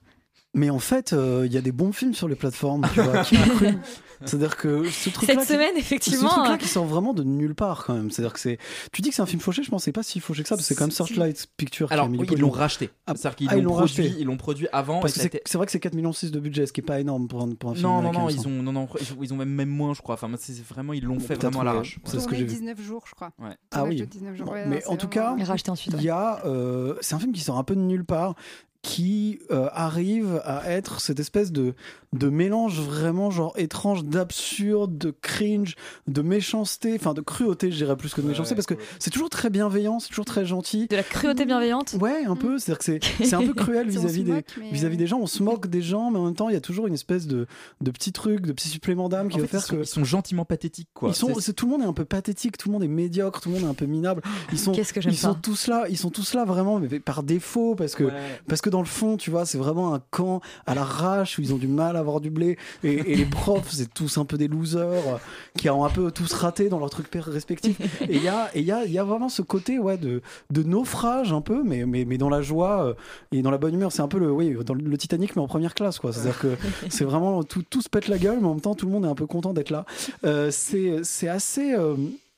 Mais 0.56 0.70
en 0.70 0.78
fait, 0.78 1.12
euh, 1.12 1.42
il 1.46 1.52
y 1.52 1.56
a 1.56 1.60
des 1.60 1.72
bons 1.72 1.90
films 1.92 2.14
sur 2.14 2.28
les 2.28 2.36
plateformes, 2.36 2.86
tu 2.94 3.00
vois, 3.00 3.24
qui. 3.24 3.36
C'est-à-dire 4.24 4.56
que 4.56 4.88
ce 4.88 5.10
truc-là. 5.10 5.34
Cette 5.34 5.42
qui- 5.48 5.52
semaine, 5.52 5.76
effectivement, 5.76 6.28
Ce 6.30 6.34
truc-là 6.36 6.52
euh, 6.54 6.56
qui 6.56 6.68
sort 6.68 6.84
vraiment 6.84 7.12
de 7.12 7.24
nulle 7.24 7.56
part, 7.56 7.84
quand 7.84 7.94
même. 7.94 8.10
C'est-à-dire 8.12 8.32
que 8.32 8.38
c'est. 8.38 8.58
Tu 8.92 9.02
dis 9.02 9.08
que 9.10 9.16
c'est 9.16 9.22
un 9.22 9.26
film 9.26 9.40
fauché, 9.40 9.64
je 9.64 9.68
pense 9.70 9.82
que 9.82 9.84
c'est 9.86 9.92
pas 9.92 10.04
si 10.04 10.20
fauché 10.20 10.42
que 10.44 10.48
ça, 10.48 10.54
parce 10.54 10.62
que 10.66 10.68
c'est 10.68 10.78
quand 10.78 10.84
même 10.84 10.92
Searchlight 10.92 11.48
Pictures 11.56 11.90
alors 11.90 12.04
qui 12.06 12.08
a 12.08 12.12
mis 12.12 12.18
oui, 12.20 12.26
le 12.28 12.34
ils 12.34 12.40
l'ont 12.40 12.50
racheté 12.50 12.90
Ah, 13.08 13.14
c'est-à-dire 13.16 13.34
qu'ils 13.36 13.48
ah, 13.50 13.56
ils 13.56 13.64
l'ont 13.64 13.72
produit 13.74 14.02
racheté. 14.02 14.20
ils 14.20 14.24
l'ont 14.26 14.36
produit 14.36 14.68
avant 14.72 15.00
Parce 15.00 15.14
que 15.14 15.20
c'est 15.20 15.34
été- 15.34 15.42
vrai 15.58 15.66
que 15.66 15.72
c'est 15.72 15.80
4 15.80 15.94
millions 15.94 16.12
6 16.12 16.30
de 16.30 16.38
budget, 16.38 16.66
ce 16.66 16.72
qui 16.72 16.80
est 16.80 16.84
pas 16.84 17.00
énorme 17.00 17.26
pour 17.26 17.42
un, 17.42 17.50
pour 17.50 17.70
un 17.70 17.74
film. 17.74 17.88
non 17.88 18.00
non 18.02 18.12
non 18.12 18.28
ils 18.30 18.46
ont 18.46 18.62
non 18.62 18.72
non 18.72 18.88
ils 19.20 19.34
ont 19.34 19.36
même 19.36 19.48
même 19.50 19.68
moins 19.68 19.92
je 19.92 20.00
crois 20.02 20.14
enfin 20.14 20.30
c'est 20.38 20.64
vraiment 20.64 20.92
ils 20.92 21.04
l'ont 21.04 21.18
fait 21.18 21.34
vraiment 21.34 21.60
à 21.60 21.64
l'arrache 21.64 21.98
C'est 22.04 22.20
ce 22.20 22.28
que 22.28 22.36
j'ai 22.36 22.44
vu. 22.44 22.50
19 22.54 22.80
jours, 22.80 23.04
je 23.08 23.14
crois. 23.14 23.32
Ouais. 23.40 23.56
Ah 23.72 23.84
oui. 23.84 23.96
de 23.96 24.04
19 24.04 24.36
jours. 24.36 24.46
Bon, 24.46 24.52
Ouais, 24.52 24.64
mais 24.66 24.86
en 24.86 24.96
tout 24.96 25.08
cas, 25.08 25.34
il 25.36 26.02
y 26.02 26.08
a, 26.10 26.44
euh, 26.46 26.94
c'est 27.00 27.14
un 27.14 27.18
film 27.18 27.32
qui 27.32 27.40
sort 27.40 27.58
un 27.58 27.64
peu 27.64 27.74
de 27.74 27.80
nulle 27.80 28.04
part, 28.04 28.36
qui 28.84 29.38
euh, 29.50 29.68
arrive 29.72 30.42
à 30.44 30.70
être 30.70 31.00
cette 31.00 31.18
espèce 31.18 31.50
de 31.50 31.74
de 32.12 32.28
mélange 32.28 32.78
vraiment 32.80 33.32
genre 33.32 33.54
étrange, 33.58 34.04
d'absurde, 34.04 34.96
de 34.96 35.12
cringe, 35.20 35.74
de 36.06 36.22
méchanceté, 36.22 36.94
enfin 36.94 37.12
de 37.12 37.20
cruauté, 37.20 37.72
je 37.72 37.76
dirais 37.78 37.96
plus 37.96 38.14
que 38.14 38.20
de 38.20 38.28
méchanceté, 38.28 38.54
parce 38.54 38.68
que 38.68 38.74
c'est 39.00 39.10
toujours 39.10 39.30
très 39.30 39.50
bienveillant, 39.50 39.98
c'est 39.98 40.10
toujours 40.10 40.24
très 40.24 40.46
gentil. 40.46 40.86
De 40.86 40.94
la 40.94 41.02
cruauté 41.02 41.44
bienveillante. 41.44 41.96
Ouais, 42.00 42.24
un 42.26 42.36
peu. 42.36 42.58
C'est-à-dire 42.58 42.78
que 42.78 42.84
c'est 42.84 43.00
c'est 43.26 43.34
un 43.34 43.44
peu 43.44 43.52
cruel 43.64 43.88
vis-à-vis 43.88 44.22
des 44.22 44.32
moque, 44.32 44.44
mais- 44.60 44.70
vis-à-vis 44.70 44.96
des 44.96 45.08
gens. 45.08 45.18
On 45.18 45.26
se 45.26 45.42
moque 45.42 45.66
des 45.66 45.82
gens, 45.82 46.12
mais 46.12 46.18
en 46.20 46.26
même 46.26 46.36
temps, 46.36 46.48
il 46.48 46.52
y 46.52 46.56
a 46.56 46.60
toujours 46.60 46.86
une 46.86 46.94
espèce 46.94 47.26
de 47.26 47.46
de 47.80 47.90
petit 47.90 48.12
truc, 48.12 48.46
de 48.46 48.52
petit 48.52 48.68
supplément 48.68 49.08
d'âme 49.08 49.28
qui 49.28 49.38
En 49.38 49.40
va 49.40 49.46
fait, 49.48 49.58
faire 49.58 49.60
ils 49.60 49.66
sont, 49.66 49.76
que 49.76 49.82
ils 49.82 49.86
sont 49.86 50.04
gentiment 50.04 50.44
pathétiques 50.44 50.90
quoi 50.94 51.08
ils 51.08 51.14
sont, 51.16 51.34
C'est- 51.34 51.40
c'est- 51.40 51.52
tout 51.54 51.66
le 51.66 51.72
monde 51.72 51.82
est 51.82 51.86
un 51.86 51.92
peu 51.94 52.04
pathétique, 52.04 52.58
tout 52.58 52.68
le 52.68 52.74
monde 52.74 52.84
est 52.84 52.88
médiocre, 52.88 53.40
tout 53.40 53.48
le 53.48 53.56
monde 53.56 53.64
est 53.64 53.70
un 53.70 53.74
peu 53.74 53.86
minable. 53.86 54.22
Ils 54.52 54.58
sont, 54.60 54.70
Qu'est-ce 54.70 54.92
que 54.92 55.00
j'aime 55.00 55.12
ils 55.12 55.16
sont 55.16 55.34
tous 55.34 55.66
là, 55.66 55.86
ils 55.88 55.98
sont 55.98 56.10
tous 56.10 56.34
là 56.34 56.44
vraiment, 56.44 56.78
mais 56.78 57.00
par 57.00 57.24
défaut, 57.24 57.74
parce 57.74 57.96
que, 57.96 58.04
Ouais. 58.04 58.12
parce 58.46 58.60
que 58.60 58.70
dans 58.74 58.80
le 58.80 58.86
fond, 58.86 59.16
tu 59.16 59.30
vois, 59.30 59.46
c'est 59.46 59.56
vraiment 59.58 59.94
un 59.94 60.02
camp 60.10 60.40
à 60.66 60.74
l'arrache 60.74 61.38
où 61.38 61.42
ils 61.42 61.54
ont 61.54 61.58
du 61.58 61.68
mal 61.68 61.94
à 61.94 62.00
avoir 62.00 62.20
du 62.20 62.28
blé, 62.30 62.58
et, 62.82 62.92
et 63.12 63.14
les 63.14 63.24
profs, 63.24 63.70
c'est 63.70 63.92
tous 63.94 64.18
un 64.18 64.24
peu 64.24 64.36
des 64.36 64.48
losers 64.48 64.80
euh, 64.82 65.16
qui 65.56 65.70
ont 65.70 65.84
un 65.84 65.90
peu 65.90 66.10
tous 66.10 66.32
raté 66.32 66.68
dans 66.68 66.80
leurs 66.80 66.90
trucs 66.90 67.06
respectifs. 67.14 67.78
Et 68.02 68.16
il 68.16 68.22
y 68.24 68.28
a, 68.28 68.50
et 68.56 68.62
y 68.62 68.72
a, 68.72 68.84
y 68.84 68.98
a 68.98 69.04
vraiment 69.04 69.28
ce 69.28 69.42
côté, 69.42 69.78
ouais, 69.78 69.96
de, 69.96 70.22
de 70.50 70.62
naufrage 70.64 71.32
un 71.32 71.40
peu, 71.40 71.62
mais, 71.62 71.86
mais, 71.86 72.04
mais 72.04 72.18
dans 72.18 72.28
la 72.28 72.42
joie 72.42 72.84
euh, 72.86 72.94
et 73.30 73.42
dans 73.42 73.52
la 73.52 73.58
bonne 73.58 73.74
humeur. 73.74 73.92
C'est 73.92 74.02
un 74.02 74.08
peu 74.08 74.18
le, 74.18 74.30
oui, 74.32 74.56
dans 74.66 74.74
le 74.74 74.98
Titanic, 74.98 75.36
mais 75.36 75.42
en 75.42 75.46
première 75.46 75.74
classe, 75.74 76.00
quoi. 76.00 76.12
C'est-à-dire 76.12 76.38
que 76.40 76.56
c'est 76.90 77.04
vraiment 77.04 77.44
tout, 77.44 77.62
tout 77.62 77.80
se 77.80 77.88
pète 77.88 78.08
la 78.08 78.18
gueule, 78.18 78.38
mais 78.40 78.46
en 78.48 78.54
même 78.54 78.60
temps, 78.60 78.74
tout 78.74 78.86
le 78.86 78.92
monde 78.92 79.04
est 79.04 79.08
un 79.08 79.14
peu 79.14 79.26
content 79.26 79.52
d'être 79.52 79.70
là. 79.70 79.84
Euh, 80.24 80.50
c'est, 80.50 81.04
c'est 81.04 81.28
assez. 81.28 81.74
euh, 81.74 81.94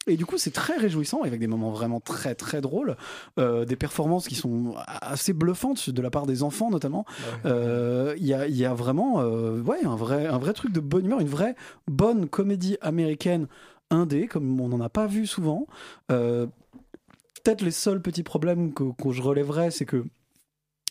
et 0.07 0.17
du 0.17 0.27
coup, 0.27 0.39
c'est 0.39 0.53
très 0.53 0.77
réjouissant, 0.77 1.23
avec 1.23 1.41
des 1.41 1.47
moments 1.47 1.71
vraiment 1.71 2.01
très 2.01 2.35
très 2.35 2.61
drôles, 2.61 2.97
euh, 3.39 3.65
des 3.65 3.77
performances 3.77 4.29
qui 4.29 4.35
sont 4.35 4.75
assez 4.87 5.33
bluffantes 5.33 5.91
de 5.91 6.03
la 6.03 6.11
part 6.11 6.27
des 6.27 6.43
enfants 6.43 6.71
notamment. 6.71 7.05
Euh, 7.45 8.15
Il 8.19 8.27
y, 8.27 8.35
a, 8.35 8.47
il 8.47 8.57
y 8.57 8.65
a 8.65 8.75
vraiment, 8.75 9.21
euh, 9.21 9.61
ouais, 9.63 9.85
un 9.85 9.97
vrai, 9.97 10.27
un 10.27 10.39
vrai 10.39 10.53
truc 10.53 10.73
de 10.73 10.81
bonne 10.81 11.07
humeur, 11.07 11.21
une 11.21 11.29
vraie 11.29 11.57
bonne 11.89 12.29
comédie 12.29 12.77
américaine 12.81 13.49
indé, 13.91 14.27
comme 14.27 14.61
on 14.61 14.69
n'en 14.69 14.81
a 14.81 14.89
pas 14.89 15.07
vu 15.07 15.27
souvent. 15.27 15.67
Peut-être 16.09 17.63
les 17.63 17.71
seuls 17.71 18.03
petits 18.03 18.25
problèmes 18.25 18.75
que, 18.75 18.85
que 19.01 19.13
je 19.13 19.23
relèverais, 19.23 19.71
c'est 19.71 19.85
que 19.85 20.05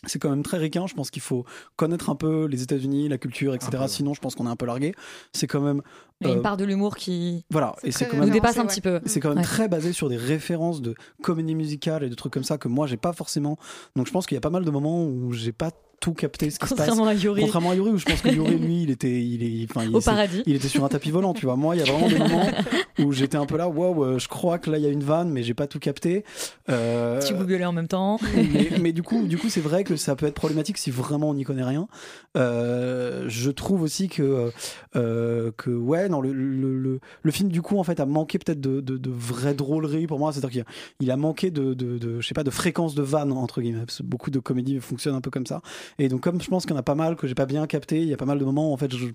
c'est 0.04 0.18
quand 0.18 0.30
même 0.30 0.42
très 0.42 0.58
ricain. 0.58 0.86
Je 0.86 0.94
pense 0.94 1.10
qu'il 1.10 1.22
faut 1.22 1.44
connaître 1.76 2.10
un 2.10 2.14
peu 2.16 2.46
les 2.46 2.62
États-Unis, 2.62 3.08
la 3.08 3.18
culture, 3.18 3.54
etc. 3.54 3.84
Sinon, 3.88 4.14
je 4.14 4.20
pense 4.20 4.34
qu'on 4.34 4.46
est 4.46 4.50
un 4.50 4.56
peu 4.56 4.66
largué. 4.66 4.94
C'est 5.32 5.46
quand 5.46 5.60
même. 5.60 5.80
Il 6.20 6.26
y 6.26 6.30
a 6.30 6.32
une 6.34 6.40
euh, 6.40 6.42
part 6.42 6.56
de 6.56 6.64
l'humour 6.64 6.96
qui 6.96 7.44
voilà, 7.50 7.74
et 7.82 7.92
c'est 7.92 8.06
quand 8.06 8.16
nous 8.16 8.24
même 8.24 8.32
dépasse 8.32 8.58
un 8.58 8.66
petit 8.66 8.80
peu. 8.80 9.00
c'est 9.06 9.20
quand 9.20 9.28
même 9.30 9.38
Ouais. 9.38 9.44
très 9.44 9.68
basé 9.68 9.92
sur 9.92 10.08
des 10.08 10.16
références 10.16 10.80
de 10.80 10.94
comédie 11.22 11.54
musicale 11.54 12.04
et 12.04 12.08
de 12.08 12.14
trucs 12.14 12.32
comme 12.32 12.44
ça 12.44 12.56
que 12.58 12.68
moi 12.68 12.86
j'ai 12.86 12.96
pas 12.96 13.12
forcément. 13.12 13.58
Donc 13.96 14.06
je 14.06 14.12
pense 14.12 14.26
qu'il 14.26 14.34
y 14.34 14.38
a 14.38 14.40
pas 14.40 14.50
mal 14.50 14.64
de 14.64 14.70
moments 14.70 15.04
où 15.04 15.32
j'ai 15.32 15.52
pas 15.52 15.70
tout 16.00 16.12
capté 16.14 16.50
ce 16.50 16.58
qui 16.58 16.66
se 16.68 16.74
passe. 16.74 16.86
Contrairement 16.88 17.06
à 17.10 17.14
Yuri. 17.14 17.40
Contrairement 17.42 17.70
à 17.70 17.74
Yuri 17.74 17.90
où 17.90 17.98
je 17.98 18.04
pense 18.04 18.20
que 18.20 18.28
Yuri 18.28 18.56
lui 18.58 18.82
il 18.82 18.90
était 18.90 19.22
il 19.22 19.42
est 19.42 19.66
enfin, 19.70 19.84
il, 19.84 19.94
Au 19.94 20.00
paradis. 20.00 20.42
il 20.46 20.54
était 20.54 20.68
sur 20.68 20.84
un 20.84 20.88
tapis 20.88 21.10
volant 21.10 21.34
tu 21.34 21.46
vois. 21.46 21.56
Moi 21.56 21.74
il 21.76 21.84
y 21.84 21.88
a 21.88 21.90
vraiment 21.92 22.08
des 22.08 22.18
moments 22.18 22.46
où 22.98 23.12
j'étais 23.12 23.36
un 23.36 23.46
peu 23.46 23.56
là 23.56 23.68
waouh 23.68 24.04
euh, 24.04 24.18
je 24.18 24.28
crois 24.28 24.58
que 24.58 24.70
là 24.70 24.78
il 24.78 24.84
y 24.84 24.86
a 24.86 24.90
une 24.90 25.02
vanne 25.02 25.30
mais 25.30 25.42
j'ai 25.42 25.54
pas 25.54 25.66
tout 25.66 25.78
capté. 25.78 26.24
Euh, 26.68 27.20
Tu 27.22 27.34
googlais 27.34 27.64
en 27.64 27.72
même 27.72 27.88
temps. 27.88 28.18
mais, 28.34 28.70
mais 28.80 28.92
du 28.92 29.02
coup, 29.02 29.22
du 29.26 29.38
coup, 29.38 29.48
c'est 29.48 29.60
vrai 29.60 29.84
que 29.84 29.96
ça 29.96 30.16
peut 30.16 30.26
être 30.26 30.34
problématique 30.34 30.78
si 30.78 30.90
vraiment 30.90 31.30
on 31.30 31.34
n'y 31.34 31.44
connaît 31.44 31.64
rien. 31.64 31.88
Euh, 32.36 33.24
je 33.28 33.50
trouve 33.50 33.82
aussi 33.82 34.08
que 34.08 34.50
euh, 34.96 35.50
que 35.56 35.70
ouais, 35.70 36.08
non, 36.08 36.20
le, 36.20 36.32
le, 36.32 36.78
le, 36.78 37.00
le 37.22 37.30
film 37.30 37.48
du 37.50 37.62
coup 37.62 37.78
en 37.78 37.84
fait 37.84 38.00
a 38.00 38.06
manqué 38.06 38.38
peut-être 38.38 38.60
de, 38.60 38.80
de, 38.80 38.96
de 38.96 39.10
vraie 39.10 39.54
drôlerie 39.54 40.06
pour 40.06 40.18
moi. 40.18 40.32
C'est-à-dire 40.32 40.64
qu'il 40.98 41.10
a, 41.10 41.16
manqué 41.16 41.50
de, 41.50 41.74
de, 41.74 41.98
de 41.98 42.20
je 42.20 42.26
sais 42.26 42.34
pas 42.34 42.44
de 42.44 42.50
fréquence 42.50 42.94
de 42.94 43.02
vanne 43.02 43.32
entre 43.32 43.60
guillemets. 43.60 43.84
Parce 43.86 43.98
que 43.98 44.02
beaucoup 44.02 44.30
de 44.30 44.38
comédies 44.38 44.80
fonctionnent 44.80 45.14
un 45.14 45.20
peu 45.20 45.30
comme 45.30 45.46
ça. 45.46 45.62
Et 45.98 46.08
donc 46.08 46.20
comme 46.20 46.40
je 46.40 46.48
pense 46.48 46.64
qu'il 46.64 46.72
y 46.72 46.74
en 46.74 46.80
a 46.80 46.82
pas 46.82 46.94
mal 46.94 47.16
que 47.16 47.26
j'ai 47.26 47.34
pas 47.34 47.46
bien 47.46 47.66
capté, 47.66 48.00
il 48.00 48.08
y 48.08 48.14
a 48.14 48.16
pas 48.16 48.24
mal 48.24 48.38
de 48.38 48.44
moments 48.44 48.70
où 48.70 48.72
en 48.72 48.76
fait 48.76 48.94
je, 48.94 49.06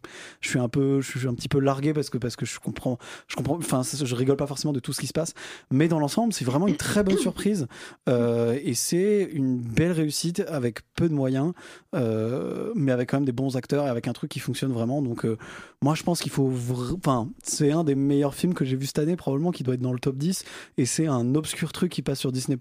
suis 0.41 0.59
un 0.59 0.69
peu, 0.69 1.01
je 1.01 1.17
suis 1.17 1.28
un 1.28 1.34
petit 1.34 1.49
peu 1.49 1.59
largué 1.59 1.93
parce 1.93 2.09
que 2.09 2.17
parce 2.17 2.36
que 2.36 2.45
je 2.45 2.59
comprends, 2.59 2.97
je 3.28 3.36
comprends, 3.36 3.57
enfin 3.57 3.82
je 3.84 4.15
rigole 4.15 4.38
pas 4.38 4.47
forcément 4.47 4.74
de 4.74 4.80
tout 4.80 4.93
ce 4.93 5.01
qui 5.01 5.07
se 5.07 5.13
passe, 5.13 5.34
mais 5.72 5.88
dans 5.88 5.99
l'ensemble 5.99 6.34
c'est 6.34 6.45
vraiment 6.45 6.67
une 6.67 6.78
très 6.78 7.03
bonne 7.03 7.17
surprise 7.17 7.67
euh, 8.09 8.57
et 8.63 8.74
c'est 8.74 9.30
une 9.32 9.57
belle 9.57 9.91
réussite 9.91 10.41
avec 10.47 10.80
peu 10.95 11.09
de 11.09 11.13
moyens, 11.13 11.53
euh, 11.95 12.72
mais 12.76 12.91
avec 12.91 13.09
quand 13.09 13.17
même 13.17 13.26
des 13.26 13.32
bons 13.32 13.57
acteurs 13.57 13.88
et 13.88 13.89
avec 13.89 14.07
un 14.07 14.13
truc 14.13 14.32
qui 14.32 14.39
fonctionne 14.39 14.72
vraiment. 14.72 15.01
Donc 15.01 15.26
euh, 15.26 15.38
moi 15.82 15.95
je 15.95 16.03
pense 16.03 16.22
qu'il 16.22 16.32
faut, 16.32 16.51
enfin 16.95 17.30
c'est 17.43 17.72
un 17.72 17.84
des 17.84 17.95
meilleurs 17.95 18.36
films 18.36 18.53
que 18.53 18.65
j'ai 18.65 18.76
vu 18.76 18.86
cette 18.86 18.99
année 18.99 19.15
probablement 19.15 19.51
qui 19.51 19.63
doit 19.63 19.76
être 19.76 19.82
dans 19.82 19.93
le 19.93 19.99
top 19.99 20.17
10 20.17 20.43
et 20.78 20.86
c'est 20.86 21.07
un 21.07 21.36
obscur 21.36 21.72
truc 21.72 21.91
qui 21.91 22.01
passe 22.01 22.19
sur 22.19 22.32
Disney+. 22.32 22.57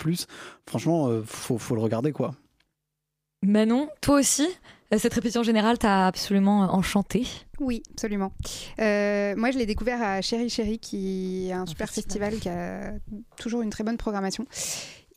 Franchement 0.67 1.11
faut, 1.25 1.59
faut 1.59 1.75
le 1.75 1.81
regarder 1.81 2.13
quoi. 2.13 2.33
Manon, 3.43 3.89
toi 4.03 4.19
aussi, 4.19 4.47
euh, 4.93 4.99
cette 4.99 5.15
répétition 5.15 5.43
générale 5.43 5.79
t'a 5.79 6.07
absolument 6.07 6.65
euh, 6.65 6.67
enchanté. 6.67 7.27
Oui, 7.59 7.83
absolument. 7.93 8.33
Euh, 8.81 9.35
moi, 9.37 9.51
je 9.51 9.59
l'ai 9.59 9.67
découvert 9.67 10.03
à 10.03 10.21
Chéri 10.21 10.51
Chéri, 10.51 10.79
qui 10.79 11.49
est 11.49 11.53
un 11.53 11.65
super 11.65 11.89
festival. 11.89 12.37
qui 12.39 12.49
a 12.49 12.93
toujours 13.39 13.63
une 13.63 13.71
très 13.71 13.85
bonne 13.85 13.97
programmation. 13.97 14.47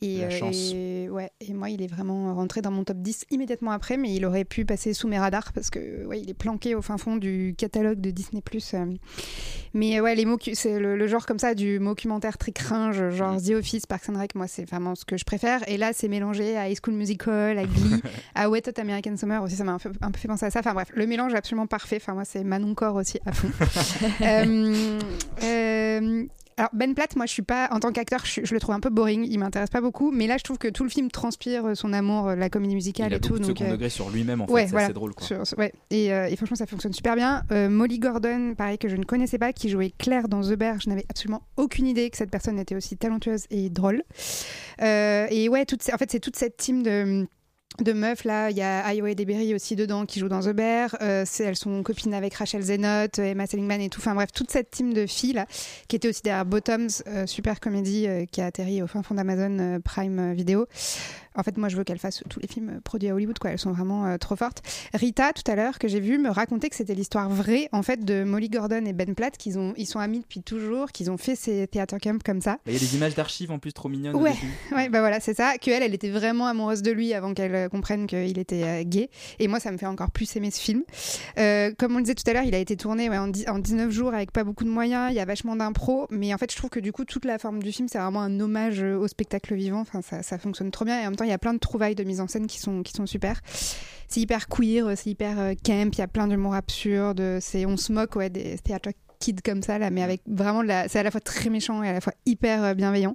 Et, 0.04 0.18
La 0.18 0.26
euh, 0.26 0.30
chance. 0.30 0.72
et- 0.74 1.08
ouais, 1.10 1.30
et 1.40 1.52
moi, 1.54 1.70
il 1.70 1.82
est 1.82 1.86
vraiment 1.86 2.34
rentré 2.34 2.60
dans 2.62 2.70
mon 2.70 2.84
top 2.84 2.98
10 2.98 3.24
immédiatement 3.30 3.70
après, 3.70 3.96
mais 3.96 4.12
il 4.14 4.24
aurait 4.26 4.44
pu 4.44 4.64
passer 4.64 4.92
sous 4.92 5.08
mes 5.08 5.18
radars 5.18 5.52
parce 5.52 5.70
que 5.70 6.04
ouais, 6.06 6.20
il 6.20 6.28
est 6.30 6.34
planqué 6.34 6.74
au 6.74 6.82
fin 6.82 6.98
fond 6.98 7.16
du 7.16 7.54
catalogue 7.56 8.00
de 8.00 8.10
Disney+. 8.10 8.42
euh. 8.74 8.86
Mais 9.72 9.98
euh, 9.98 10.02
ouais, 10.02 10.14
les 10.14 10.24
mocu- 10.26 10.54
c'est 10.54 10.78
le, 10.78 10.96
le 10.96 11.06
genre 11.06 11.24
comme 11.26 11.38
ça 11.38 11.54
du 11.54 11.78
documentaire 11.78 12.38
très 12.38 12.52
cringe, 12.52 13.10
genre 13.10 13.40
The 13.40 13.50
Office, 13.50 13.86
Parks 13.86 14.08
and 14.08 14.18
Rec, 14.18 14.34
moi, 14.34 14.46
c'est 14.48 14.64
vraiment 14.68 14.94
ce 14.94 15.04
que 15.04 15.16
je 15.16 15.24
préfère. 15.24 15.60
Et 15.68 15.76
là, 15.76 15.92
c'est 15.92 16.08
mélangé 16.08 16.56
à 16.56 16.68
High 16.68 16.76
School 16.82 16.94
Musical, 16.94 17.58
à 17.58 17.64
Glee, 17.64 18.00
à 18.34 18.50
Wet 18.50 18.68
Hot 18.68 18.80
American 18.80 19.16
Summer 19.16 19.42
aussi, 19.42 19.54
ça 19.56 19.64
m'a 19.64 19.72
un 19.72 19.78
peu, 19.78 19.92
un 20.00 20.10
peu 20.10 20.18
fait 20.18 20.28
penser 20.28 20.46
à 20.46 20.50
ça. 20.50 20.58
Enfin 20.60 20.74
bref, 20.74 20.88
le 20.94 21.06
mélange 21.06 21.32
est 21.34 21.36
absolument 21.36 21.66
parfait. 21.68 21.96
Enfin, 22.00 22.14
moi, 22.14 22.24
c'est 22.24 22.42
Manon 22.44 22.74
Corps 22.74 22.96
aussi 22.96 23.18
à 23.26 23.32
fond. 23.32 23.48
Euh, 24.22 24.98
euh, 25.42 26.24
alors 26.56 26.70
Ben 26.72 26.94
Platt, 26.94 27.16
moi 27.16 27.26
je 27.26 27.32
suis 27.32 27.42
pas 27.42 27.68
en 27.70 27.80
tant 27.80 27.92
qu'acteur, 27.92 28.24
je, 28.24 28.40
le 28.52 28.60
trouve 28.60 28.74
un 28.74 28.80
peu 28.80 28.90
boring, 28.90 29.26
il 29.28 29.38
m'intéresse 29.38 29.70
pas 29.70 29.80
beaucoup, 29.80 30.10
mais 30.10 30.26
là 30.26 30.36
je 30.38 30.44
trouve 30.44 30.58
que 30.58 30.68
tout 30.68 30.84
le 30.84 30.90
film 30.90 31.10
transpire 31.10 31.76
son 31.76 31.92
amour, 31.92 32.28
euh, 32.28 32.36
la 32.36 32.48
comédie 32.50 32.74
musicale 32.74 33.08
Il 33.10 33.14
a 33.14 33.16
et 33.16 33.20
tout. 33.20 33.34
de 33.34 33.38
donc, 33.38 33.46
second 33.46 33.64
euh, 33.64 33.72
degré 33.72 33.88
sur 33.88 34.10
lui-même, 34.10 34.40
en 34.40 34.46
fait, 34.46 34.52
ouais, 34.52 34.64
c'est 34.66 34.70
voilà, 34.72 34.88
drôle, 34.92 35.14
quoi. 35.14 35.26
sur- 35.26 35.42
ouais. 35.58 35.72
et, 35.90 36.12
euh, 36.12 36.26
et 36.26 36.36
franchement 36.36 36.56
ça 36.56 36.66
fonctionne 36.66 36.92
super 36.92 37.16
bien. 37.16 37.42
Euh, 37.52 37.68
Molly 37.68 37.98
Gordon, 37.98 38.54
pareil 38.56 38.78
que 38.78 38.88
je 38.88 38.96
ne 38.96 39.04
connaissais 39.04 39.38
pas, 39.38 39.52
qui 39.52 39.68
jouait 39.68 39.92
Claire 39.98 40.28
dans 40.28 40.42
The 40.42 40.54
Bear, 40.54 40.80
je 40.80 40.88
n'avais 40.88 41.04
absolument 41.08 41.42
aucune 41.56 41.86
idée 41.86 42.08
que 42.10 42.16
cette 42.16 42.30
personne 42.30 42.58
était 42.58 42.76
aussi 42.76 42.96
talentueuse 42.96 43.44
et 43.50 43.70
drôle. 43.70 44.02
Euh, 44.82 45.26
et 45.30 45.48
ouais, 45.48 45.64
toute, 45.64 45.82
en 45.92 45.96
fait 45.98 46.10
c'est 46.10 46.20
toute 46.20 46.36
cette 46.36 46.56
team 46.56 46.82
de 46.82 47.26
de 47.80 47.92
meufs 47.92 48.24
là, 48.24 48.50
il 48.50 48.56
y 48.56 48.62
a 48.62 48.92
Iowa 48.92 49.14
Deberry 49.14 49.54
aussi 49.54 49.74
dedans 49.74 50.06
qui 50.06 50.20
joue 50.20 50.28
dans 50.28 50.40
The 50.40 50.50
Bear. 50.50 50.96
Euh, 51.02 51.24
elles 51.40 51.56
sont 51.56 51.82
copines 51.82 52.14
avec 52.14 52.34
Rachel 52.34 52.62
Zenott, 52.62 53.18
Emma 53.18 53.46
Seligman 53.46 53.80
et 53.80 53.88
tout. 53.88 54.00
Enfin 54.00 54.14
bref, 54.14 54.30
toute 54.32 54.50
cette 54.50 54.70
team 54.70 54.92
de 54.94 55.06
filles 55.06 55.32
là, 55.32 55.46
qui 55.88 55.96
était 55.96 56.08
aussi 56.08 56.22
derrière 56.22 56.44
Bottoms, 56.44 56.88
euh, 57.08 57.26
super 57.26 57.58
comédie 57.58 58.06
euh, 58.06 58.26
qui 58.26 58.40
a 58.40 58.46
atterri 58.46 58.82
au 58.82 58.86
fin 58.86 59.02
fond 59.02 59.14
d'Amazon 59.14 59.58
euh, 59.58 59.78
Prime 59.80 60.18
euh, 60.18 60.32
Video. 60.34 60.66
En 61.36 61.42
fait, 61.42 61.56
moi, 61.56 61.68
je 61.68 61.76
veux 61.76 61.84
qu'elles 61.84 61.98
fassent 61.98 62.22
tous 62.28 62.40
les 62.40 62.46
films 62.48 62.80
produits 62.84 63.08
à 63.08 63.14
Hollywood, 63.14 63.38
quoi. 63.38 63.50
Elles 63.50 63.58
sont 63.58 63.72
vraiment 63.72 64.06
euh, 64.06 64.16
trop 64.18 64.36
fortes. 64.36 64.62
Rita, 64.94 65.32
tout 65.32 65.48
à 65.50 65.54
l'heure, 65.56 65.78
que 65.78 65.88
j'ai 65.88 66.00
vu, 66.00 66.18
me 66.18 66.30
raconter 66.30 66.68
que 66.68 66.76
c'était 66.76 66.94
l'histoire 66.94 67.28
vraie, 67.28 67.68
en 67.72 67.82
fait, 67.82 68.04
de 68.04 68.24
Molly 68.24 68.48
Gordon 68.48 68.84
et 68.86 68.92
Ben 68.92 69.14
Platt, 69.14 69.36
qu'ils 69.36 69.58
ont, 69.58 69.74
ils 69.76 69.86
sont 69.86 69.98
amis 69.98 70.20
depuis 70.20 70.42
toujours, 70.42 70.92
qu'ils 70.92 71.10
ont 71.10 71.16
fait 71.16 71.34
ces 71.36 71.66
theater 71.66 71.98
camps 72.00 72.18
comme 72.24 72.40
ça. 72.40 72.58
Il 72.66 72.72
y 72.72 72.76
a 72.76 72.78
des 72.78 72.94
images 72.96 73.14
d'archives 73.14 73.50
en 73.50 73.58
plus 73.58 73.72
trop 73.72 73.88
mignonnes. 73.88 74.14
Ouais, 74.16 74.34
ouais, 74.72 74.88
bah 74.88 75.00
voilà, 75.00 75.20
c'est 75.20 75.34
ça. 75.34 75.58
Que 75.58 75.70
elle, 75.70 75.82
elle 75.82 75.94
était 75.94 76.10
vraiment 76.10 76.46
amoureuse 76.46 76.82
de 76.82 76.90
lui 76.92 77.12
avant 77.14 77.34
qu'elle 77.34 77.54
euh, 77.54 77.68
comprenne 77.68 78.06
qu'il 78.06 78.38
était 78.38 78.62
euh, 78.62 78.82
gay. 78.84 79.10
Et 79.38 79.48
moi, 79.48 79.60
ça 79.60 79.72
me 79.72 79.76
fait 79.78 79.86
encore 79.86 80.10
plus 80.12 80.34
aimer 80.36 80.50
ce 80.50 80.60
film. 80.60 80.82
Euh, 81.38 81.72
comme 81.78 81.94
on 81.94 81.98
le 81.98 82.02
disait 82.04 82.14
tout 82.14 82.28
à 82.28 82.32
l'heure, 82.32 82.44
il 82.44 82.54
a 82.54 82.58
été 82.58 82.76
tourné 82.76 83.08
ouais, 83.10 83.18
en, 83.18 83.28
dix- 83.28 83.48
en 83.48 83.58
19 83.58 83.90
jours 83.90 84.14
avec 84.14 84.30
pas 84.32 84.44
beaucoup 84.44 84.64
de 84.64 84.70
moyens. 84.70 85.08
Il 85.10 85.16
y 85.16 85.20
a 85.20 85.24
vachement 85.24 85.56
d'impro, 85.56 86.06
mais 86.10 86.32
en 86.32 86.38
fait, 86.38 86.50
je 86.52 86.56
trouve 86.56 86.70
que 86.70 86.80
du 86.80 86.92
coup, 86.92 87.04
toute 87.04 87.24
la 87.24 87.38
forme 87.38 87.62
du 87.62 87.72
film, 87.72 87.88
c'est 87.88 87.98
vraiment 87.98 88.20
un 88.22 88.38
hommage 88.40 88.82
au 88.82 89.08
spectacle 89.08 89.54
vivant. 89.54 89.80
Enfin, 89.80 90.00
ça, 90.02 90.22
ça 90.22 90.38
fonctionne 90.38 90.70
trop 90.70 90.84
bien. 90.84 90.98
Et 91.00 91.02
en 91.02 91.10
même 91.10 91.16
temps, 91.16 91.23
il 91.24 91.30
y 91.30 91.32
a 91.32 91.38
plein 91.38 91.54
de 91.54 91.58
trouvailles 91.58 91.94
de 91.94 92.04
mise 92.04 92.20
en 92.20 92.28
scène 92.28 92.46
qui 92.46 92.58
sont 92.60 92.82
qui 92.82 92.92
sont 92.92 93.06
super. 93.06 93.40
C'est 94.08 94.20
hyper 94.20 94.48
queer, 94.48 94.92
c'est 94.96 95.10
hyper 95.10 95.38
euh, 95.38 95.54
camp. 95.64 95.90
Il 95.92 95.98
y 95.98 96.02
a 96.02 96.08
plein 96.08 96.28
d'humour 96.28 96.54
absurde. 96.54 97.38
C'est 97.40 97.66
on 97.66 97.76
se 97.76 97.92
moque 97.92 98.16
ouais 98.16 98.30
des 98.30 98.58
théâtres 98.58 98.90
kids 99.20 99.36
comme 99.44 99.62
ça 99.62 99.78
là, 99.78 99.88
mais 99.90 100.02
avec 100.02 100.20
vraiment 100.26 100.62
c'est 100.88 100.98
à 100.98 101.02
la 101.02 101.10
fois 101.10 101.20
très 101.20 101.48
méchant 101.48 101.82
et 101.82 101.88
à 101.88 101.92
la 101.94 102.00
fois 102.02 102.12
hyper 102.26 102.62
euh, 102.62 102.74
bienveillant. 102.74 103.14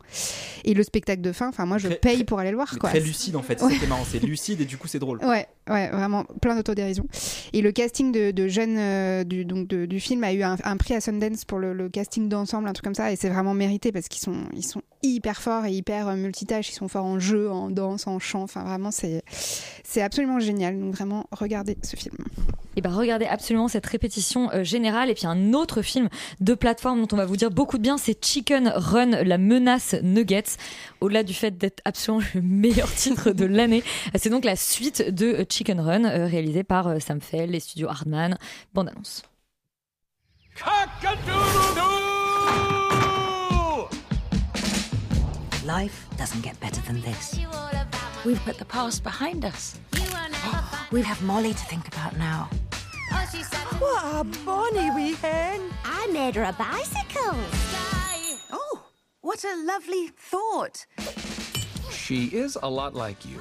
Et 0.65 0.73
le 0.73 0.81
spectacle 0.83 1.21
de 1.21 1.31
fin, 1.31 1.49
enfin 1.49 1.65
moi 1.67 1.77
je 1.77 1.87
Très- 1.87 1.97
paye 1.97 2.15
très- 2.15 2.23
pour 2.25 2.39
aller 2.39 2.49
le 2.49 2.55
voir 2.55 2.79
quoi. 2.79 2.89
Très 2.89 2.99
lucide 2.99 3.35
en 3.35 3.43
fait, 3.43 3.59
c'est 3.59 3.65
Ouais. 3.65 3.75
est 3.83 3.87
marrant, 3.87 4.03
c'est 4.09 4.19
lucide 4.23 4.61
et 4.61 4.65
du 4.65 4.77
coup 4.77 4.87
c'est 4.87 4.97
drôle. 4.97 5.19
Ouais, 5.23 5.45
ouais, 5.69 5.89
vraiment 5.89 6.23
plein 6.41 6.55
d'autodérision. 6.55 7.05
Et 7.53 7.61
le 7.61 7.71
casting 7.71 8.11
de, 8.11 8.31
de 8.31 8.47
jeunes 8.47 8.77
euh, 8.77 9.23
du, 9.23 9.45
donc 9.45 9.67
de- 9.67 9.85
du 9.85 9.99
film 9.99 10.23
a 10.23 10.33
eu 10.33 10.41
un, 10.41 10.57
un 10.63 10.77
prix 10.77 10.95
à 10.95 11.01
Sundance 11.01 11.45
pour 11.45 11.59
le, 11.59 11.73
le 11.73 11.89
casting 11.89 12.27
d'ensemble, 12.27 12.67
un 12.67 12.73
truc 12.73 12.85
comme 12.85 12.95
ça, 12.95 13.11
et 13.11 13.15
c'est 13.15 13.29
vraiment 13.29 13.53
mérité 13.53 13.91
parce 13.91 14.07
qu'ils 14.07 14.21
sont, 14.23 14.45
ils 14.53 14.65
sont 14.65 14.81
hyper 15.03 15.41
forts 15.41 15.65
et 15.65 15.71
hyper 15.71 16.07
euh, 16.07 16.15
multitâches. 16.15 16.69
Ils 16.69 16.75
sont 16.75 16.87
forts 16.87 17.05
en 17.05 17.19
jeu, 17.19 17.49
en 17.49 17.69
danse, 17.69 18.07
en 18.07 18.19
chant. 18.19 18.43
Enfin, 18.43 18.63
vraiment, 18.63 18.91
c'est, 18.91 19.23
c'est 19.83 20.01
absolument 20.01 20.39
génial. 20.39 20.79
Donc 20.79 20.93
vraiment, 20.93 21.25
regardez 21.31 21.77
ce 21.83 21.95
film. 21.95 22.15
Et 22.75 22.81
ben 22.81 22.91
regardez 22.91 23.25
absolument 23.25 23.67
cette 23.67 23.85
répétition 23.85 24.49
euh, 24.51 24.63
générale. 24.63 25.09
Et 25.09 25.13
puis 25.13 25.27
un 25.27 25.53
autre 25.53 25.81
film 25.81 26.07
de 26.39 26.53
plateforme 26.53 27.01
dont 27.01 27.07
on 27.11 27.17
va 27.17 27.25
vous 27.25 27.35
dire 27.35 27.51
beaucoup 27.51 27.77
de 27.77 27.83
bien, 27.83 27.97
c'est 27.97 28.23
Chicken 28.23 28.71
Run, 28.73 29.23
la 29.23 29.37
menace 29.37 29.95
Nuggets. 30.01 30.55
Au-delà 31.01 31.23
du 31.23 31.33
fait 31.33 31.57
d'être 31.57 31.81
absolument 31.85 32.23
le 32.33 32.41
meilleur 32.43 32.89
titre 32.93 33.31
de 33.31 33.45
l'année, 33.45 33.83
c'est 34.15 34.29
donc 34.29 34.45
la 34.45 34.55
suite 34.55 35.13
de 35.13 35.25
euh, 35.25 35.45
Chicken 35.49 35.79
Run, 35.79 36.05
euh, 36.05 36.25
réalisée 36.25 36.63
par 36.63 36.87
euh, 36.87 36.99
Sam 36.99 37.21
Fell, 37.21 37.51
les 37.51 37.59
studios 37.59 37.89
Hardman. 37.89 38.37
Bande 38.73 38.89
annonce. 38.89 39.23
Life 45.69 46.07
doesn't 46.17 46.41
get 46.41 46.59
better 46.59 46.81
than 46.81 46.99
this. 47.01 47.39
We've 48.25 48.39
put 48.43 48.57
the 48.57 48.65
past 48.65 49.03
behind 49.03 49.45
us. 49.45 49.79
Oh, 49.97 50.87
we 50.91 51.03
have 51.03 51.21
Molly 51.21 51.53
to 51.53 51.65
think 51.65 51.87
about 51.87 52.17
now. 52.17 52.49
What 53.77 54.03
a 54.03 54.23
bonny 54.43 54.89
wee 54.95 55.13
hen. 55.13 55.61
I 55.85 56.07
made 56.07 56.33
her 56.37 56.45
a 56.45 56.53
bicycle. 56.53 57.37
Oh, 58.51 58.83
what 59.21 59.43
a 59.43 59.63
lovely 59.63 60.07
thought. 60.17 60.87
She 61.91 62.25
is 62.25 62.57
a 62.63 62.67
lot 62.67 62.95
like 62.95 63.23
you. 63.23 63.37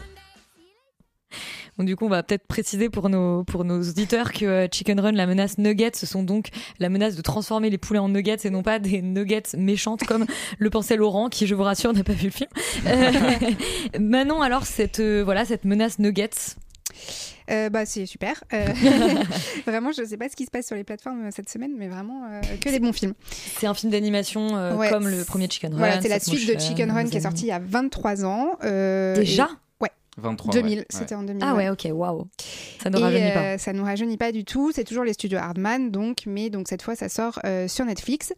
Donc 1.79 1.87
du 1.87 1.95
coup, 1.97 2.07
on 2.07 2.09
va 2.09 2.23
peut-être 2.23 2.47
préciser 2.47 2.89
pour 2.89 3.09
nos, 3.09 3.45
pour 3.45 3.65
nos 3.65 3.81
auditeurs 3.83 4.33
que 4.33 4.45
euh, 4.45 4.67
Chicken 4.71 4.99
Run, 5.01 5.13
la 5.13 5.27
menace 5.27 5.59
Nuggets, 5.59 5.93
ce 5.95 6.07
sont 6.07 6.23
donc 6.23 6.49
la 6.81 6.89
menace 6.89 7.15
de 7.17 7.23
transformer 7.23 7.71
les 7.71 7.79
poulets 7.79 8.01
en 8.01 8.09
nuggets 8.09 8.39
et 8.45 8.51
non 8.51 8.63
pas 8.63 8.79
des 8.79 9.01
nuggets 9.01 9.43
méchantes 9.57 10.05
comme 10.05 10.27
le 10.59 10.71
pensait 10.71 10.97
Laurent, 10.97 11.29
qui, 11.29 11.47
je 11.47 11.55
vous 11.55 11.63
rassure, 11.63 11.93
n'a 11.93 12.03
pas 12.05 12.13
vu 12.15 12.27
le 12.27 12.33
film. 12.33 12.51
Euh, 12.87 13.13
Manon, 14.01 14.43
alors, 14.43 14.67
cette, 14.67 15.01
euh, 15.01 15.23
voilà, 15.25 15.45
cette 15.45 15.65
menace 15.65 15.99
Nuggets, 15.99 16.31
Euh, 17.51 17.71
bah, 17.71 17.87
c'est 17.87 18.05
super. 18.07 18.43
Euh, 18.53 18.67
vraiment, 19.67 19.91
je 19.93 20.05
sais 20.05 20.17
pas 20.17 20.29
ce 20.29 20.37
qui 20.37 20.45
se 20.45 20.51
passe 20.51 20.67
sur 20.67 20.77
les 20.77 20.85
plateformes 20.85 21.31
cette 21.31 21.49
semaine, 21.49 21.73
mais 21.79 21.89
vraiment 21.89 22.25
euh, 22.31 22.41
que 22.61 22.69
des 22.69 22.79
bons 22.81 22.93
films. 22.93 23.15
c'est 23.59 23.67
un 23.67 23.73
film 23.75 23.91
d'animation 23.93 24.57
euh, 24.57 24.75
Ouais. 24.75 24.91
comme 24.91 25.09
le 25.09 25.25
premier 25.25 25.49
Chicken 25.49 25.73
Run. 25.73 25.79
Voilà, 25.79 26.01
c'est 26.03 26.09
la 26.09 26.21
suite 26.21 26.47
de 26.53 26.59
Chicken 26.61 26.91
Run 26.91 27.05
qui 27.05 27.13
est 27.13 27.15
amis. 27.17 27.23
sortie 27.23 27.45
il 27.45 27.49
y 27.49 27.53
a 27.53 27.59
23 27.59 28.25
ans. 28.27 28.51
euh, 28.65 29.15
Déjà. 29.15 29.49
23, 30.19 30.53
2000, 30.53 30.79
ouais. 30.79 30.85
c'était 30.91 31.15
en 31.15 31.23
2000. 31.23 31.43
Ah 31.47 31.55
ouais, 31.55 31.69
ok, 31.71 31.89
waouh. 31.93 32.27
Ça 32.83 32.91
ne 32.91 32.99
Et, 32.99 33.03
rajeunit 33.03 33.31
euh, 33.31 33.35
pas. 33.35 33.59
ça 33.59 33.73
nous 33.73 33.85
rajeunit 33.85 34.17
pas 34.17 34.33
du 34.33 34.45
tout. 34.45 34.73
C'est 34.73 34.85
toujours 34.85 35.05
les 35.05 35.13
studios 35.13 35.39
Hardman, 35.39 35.91
donc, 35.91 36.25
mais 36.27 36.51
donc 36.51 36.69
cette 36.69 36.83
fois, 36.83 36.97
ça 36.97 37.09
sort 37.09 37.39
euh, 37.45 37.69
sur 37.69 37.85
Netflix. 37.85 38.33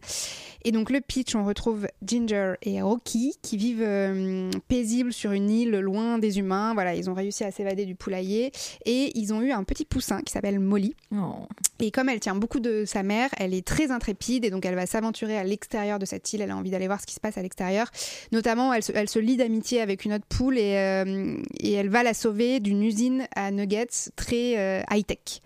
Et 0.63 0.71
donc 0.71 0.89
le 0.89 1.01
pitch, 1.01 1.35
on 1.35 1.45
retrouve 1.45 1.87
Ginger 2.05 2.53
et 2.61 2.81
Rocky 2.81 3.35
qui 3.41 3.57
vivent 3.57 3.83
euh, 3.83 4.49
paisibles 4.67 5.13
sur 5.13 5.31
une 5.31 5.49
île 5.49 5.71
loin 5.79 6.17
des 6.17 6.39
humains. 6.39 6.73
Voilà, 6.73 6.95
ils 6.95 7.09
ont 7.09 7.13
réussi 7.13 7.43
à 7.43 7.51
s'évader 7.51 7.85
du 7.85 7.95
poulailler 7.95 8.51
et 8.85 9.11
ils 9.17 9.33
ont 9.33 9.41
eu 9.41 9.51
un 9.51 9.63
petit 9.63 9.85
poussin 9.85 10.21
qui 10.21 10.31
s'appelle 10.31 10.59
Molly. 10.59 10.95
Oh. 11.13 11.47
Et 11.79 11.91
comme 11.91 12.09
elle 12.09 12.19
tient 12.19 12.35
beaucoup 12.35 12.59
de 12.59 12.85
sa 12.85 13.03
mère, 13.03 13.29
elle 13.37 13.53
est 13.53 13.65
très 13.65 13.91
intrépide 13.91 14.45
et 14.45 14.49
donc 14.49 14.65
elle 14.65 14.75
va 14.75 14.85
s'aventurer 14.85 15.37
à 15.37 15.43
l'extérieur 15.43 15.97
de 15.99 16.05
cette 16.05 16.31
île. 16.33 16.41
Elle 16.41 16.51
a 16.51 16.57
envie 16.57 16.69
d'aller 16.69 16.87
voir 16.87 17.01
ce 17.01 17.07
qui 17.07 17.15
se 17.15 17.19
passe 17.19 17.37
à 17.37 17.41
l'extérieur. 17.41 17.87
Notamment, 18.31 18.73
elle 18.73 18.83
se, 18.83 18.91
elle 18.93 19.09
se 19.09 19.19
lie 19.19 19.37
d'amitié 19.37 19.81
avec 19.81 20.05
une 20.05 20.13
autre 20.13 20.25
poule 20.27 20.57
et, 20.57 20.77
euh, 20.77 21.37
et 21.59 21.73
elle 21.73 21.89
va 21.89 22.03
la 22.03 22.13
sauver 22.13 22.59
d'une 22.59 22.83
usine 22.83 23.27
à 23.35 23.51
nuggets 23.51 23.87
très 24.15 24.57
euh, 24.57 24.81
high-tech. 24.91 25.41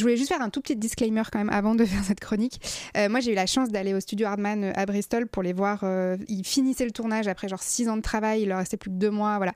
Je 0.00 0.04
voulais 0.04 0.16
juste 0.16 0.30
faire 0.30 0.40
un 0.40 0.48
tout 0.48 0.62
petit 0.62 0.76
disclaimer 0.76 1.20
quand 1.30 1.38
même 1.38 1.50
avant 1.50 1.74
de 1.74 1.84
faire 1.84 2.02
cette 2.02 2.20
chronique. 2.20 2.58
Euh, 2.96 3.10
moi, 3.10 3.20
j'ai 3.20 3.32
eu 3.32 3.34
la 3.34 3.44
chance 3.44 3.68
d'aller 3.68 3.92
au 3.92 4.00
studio 4.00 4.26
Hardman 4.28 4.64
euh, 4.64 4.72
à 4.74 4.86
Bristol 4.86 5.26
pour 5.26 5.42
les 5.42 5.52
voir. 5.52 5.80
euh, 5.82 6.16
ils 6.26 6.42
finissaient 6.42 6.86
le 6.86 6.90
tournage 6.90 7.28
après 7.28 7.48
genre 7.48 7.62
six 7.62 7.86
ans 7.90 7.98
de 7.98 8.02
travail. 8.02 8.40
Il 8.42 8.48
leur 8.48 8.56
restait 8.58 8.78
plus 8.78 8.88
que 8.90 8.94
deux 8.96 9.10
mois, 9.10 9.36
voilà. 9.36 9.52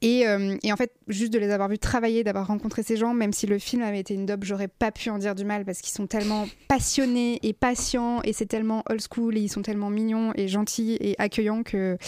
Et, 0.00 0.26
euh, 0.26 0.56
et 0.62 0.72
en 0.72 0.76
fait, 0.76 0.92
juste 1.08 1.30
de 1.30 1.38
les 1.38 1.50
avoir 1.50 1.68
vus 1.68 1.78
travailler, 1.78 2.24
d'avoir 2.24 2.46
rencontré 2.46 2.82
ces 2.82 2.96
gens, 2.96 3.12
même 3.12 3.34
si 3.34 3.46
le 3.46 3.58
film 3.58 3.82
avait 3.82 4.00
été 4.00 4.14
une 4.14 4.24
dope, 4.24 4.44
j'aurais 4.44 4.68
pas 4.68 4.90
pu 4.92 5.10
en 5.10 5.18
dire 5.18 5.34
du 5.34 5.44
mal 5.44 5.66
parce 5.66 5.82
qu'ils 5.82 5.92
sont 5.92 6.06
tellement 6.06 6.46
passionnés 6.68 7.38
et 7.42 7.52
patients 7.52 8.22
et 8.24 8.32
c'est 8.32 8.46
tellement 8.46 8.82
old 8.88 9.02
school 9.12 9.36
et 9.36 9.40
ils 9.42 9.50
sont 9.50 9.60
tellement 9.60 9.90
mignons 9.90 10.32
et 10.36 10.48
gentils 10.48 10.96
et 11.00 11.16
accueillants 11.18 11.62
que, 11.62 11.98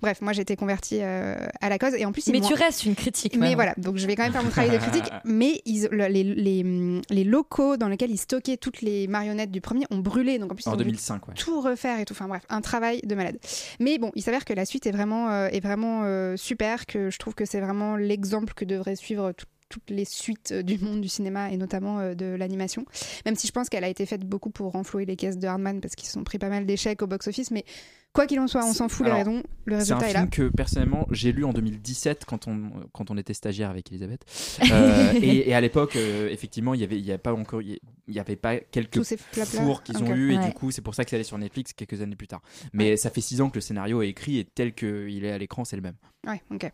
bref, 0.00 0.20
moi 0.20 0.32
j'étais 0.32 0.54
convertie 0.54 1.00
à 1.00 1.68
la 1.68 1.78
cause 1.78 1.94
et 1.94 2.04
en 2.04 2.12
plus 2.12 2.28
Mais 2.28 2.40
tu 2.40 2.54
restes 2.54 2.84
une 2.84 2.94
critique. 2.94 3.36
mais 3.36 3.54
voilà, 3.56 3.74
donc 3.78 3.96
je 3.96 4.06
vais 4.06 4.14
quand 4.14 4.22
même 4.22 4.32
faire 4.32 4.44
mon 4.44 4.50
travail 4.50 4.70
de 4.70 4.78
critique. 4.78 5.02
Mais 5.24 5.60
ils- 5.64 5.88
le- 5.90 6.06
les, 6.06 6.22
les, 6.24 7.00
les 7.10 7.24
locaux 7.32 7.76
dans 7.76 7.88
lesquels 7.88 8.10
ils 8.10 8.18
stockaient 8.18 8.56
toutes 8.58 8.82
les 8.82 9.08
marionnettes 9.08 9.50
du 9.50 9.60
premier 9.60 9.86
ont 9.90 9.98
brûlé. 9.98 10.38
Donc 10.38 10.52
en 10.52 10.54
plus, 10.54 10.64
ils 10.66 10.68
ont 10.68 10.76
dû 10.76 10.84
2005, 10.84 11.28
ouais. 11.28 11.34
tout 11.34 11.60
refaire 11.60 11.98
et 11.98 12.04
tout. 12.04 12.12
Enfin 12.12 12.28
bref, 12.28 12.42
un 12.50 12.60
travail 12.60 13.00
de 13.02 13.14
malade. 13.14 13.38
Mais 13.80 13.98
bon, 13.98 14.12
il 14.14 14.22
s'avère 14.22 14.44
que 14.44 14.52
la 14.52 14.64
suite 14.66 14.86
est 14.86 14.92
vraiment, 14.92 15.30
euh, 15.30 15.48
est 15.48 15.60
vraiment 15.60 16.02
euh, 16.04 16.36
super, 16.36 16.86
que 16.86 17.10
je 17.10 17.18
trouve 17.18 17.34
que 17.34 17.44
c'est 17.44 17.60
vraiment 17.60 17.96
l'exemple 17.96 18.52
que 18.54 18.64
devrait 18.64 18.96
suivre 18.96 19.32
tout- 19.32 19.46
toutes 19.68 19.88
les 19.88 20.04
suites 20.04 20.52
euh, 20.52 20.62
du 20.62 20.78
monde 20.78 21.00
du 21.00 21.08
cinéma 21.08 21.50
et 21.50 21.56
notamment 21.56 22.14
de 22.14 22.26
l'animation. 22.36 22.84
Même 23.24 23.36
si 23.36 23.46
je 23.46 23.52
pense 23.52 23.70
qu'elle 23.70 23.84
a 23.84 23.88
été 23.88 24.04
faite 24.04 24.20
beaucoup 24.26 24.50
pour 24.50 24.72
renflouer 24.72 25.06
les 25.06 25.16
caisses 25.16 25.38
de 25.38 25.46
Hardman 25.48 25.80
parce 25.80 25.94
qu'ils 25.94 26.06
se 26.08 26.12
sont 26.12 26.24
pris 26.24 26.38
pas 26.38 26.50
mal 26.50 26.66
d'échecs 26.66 27.00
au 27.00 27.06
box-office. 27.06 27.50
Mais 27.50 27.64
quoi 28.12 28.26
qu'il 28.26 28.38
en 28.40 28.46
soit, 28.46 28.64
on 28.64 28.72
s'en 28.72 28.88
fout 28.88 29.06
les 29.06 29.12
raisons. 29.12 29.42
Le 29.64 29.80
C'est 29.80 29.92
un 29.92 29.98
résultat 29.98 30.10
est 30.10 30.12
là. 30.12 30.18
film 30.20 30.30
que 30.30 30.48
personnellement 30.54 31.06
j'ai 31.12 31.30
lu 31.32 31.44
en 31.44 31.52
2017 31.52 32.24
quand 32.26 32.48
on, 32.48 32.70
quand 32.92 33.10
on 33.10 33.16
était 33.16 33.34
stagiaire 33.34 33.70
avec 33.70 33.90
Elisabeth. 33.90 34.22
Euh, 34.72 35.12
et, 35.20 35.50
et 35.50 35.54
à 35.54 35.60
l'époque, 35.60 35.96
euh, 35.96 36.28
effectivement, 36.30 36.74
il 36.74 36.80
y 36.80 36.84
avait, 36.84 36.98
il 36.98 37.04
y 37.04 37.12
a 37.12 37.18
pas 37.18 37.32
encore, 37.34 37.60
il 37.62 37.78
y 38.08 38.18
avait 38.18 38.36
pas 38.36 38.56
quelques 38.58 39.02
fours 39.44 39.82
qu'ils 39.82 40.02
ont 40.02 40.14
eu 40.14 40.32
et 40.32 40.38
Ouais. 40.38 40.46
du 40.46 40.52
coup 40.52 40.70
c'est 40.70 40.80
pour 40.82 40.94
ça 40.94 41.04
que 41.04 41.10
c'est 41.10 41.16
allé 41.16 41.24
sur 41.24 41.36
Netflix 41.38 41.72
quelques 41.72 42.00
années 42.00 42.16
plus 42.16 42.26
tard. 42.28 42.42
Mais 42.72 42.96
ça 42.96 43.10
fait 43.10 43.20
six 43.20 43.40
ans 43.40 43.50
que 43.50 43.56
le 43.56 43.60
scénario 43.60 44.02
est 44.02 44.08
écrit 44.08 44.38
et 44.38 44.44
tel 44.44 44.72
qu'il 44.74 45.24
est 45.24 45.32
à 45.32 45.38
l'écran, 45.38 45.64
c'est 45.64 45.76
le 45.76 45.82
même. 45.82 45.94
Ouais, 46.26 46.40
ok. 46.52 46.70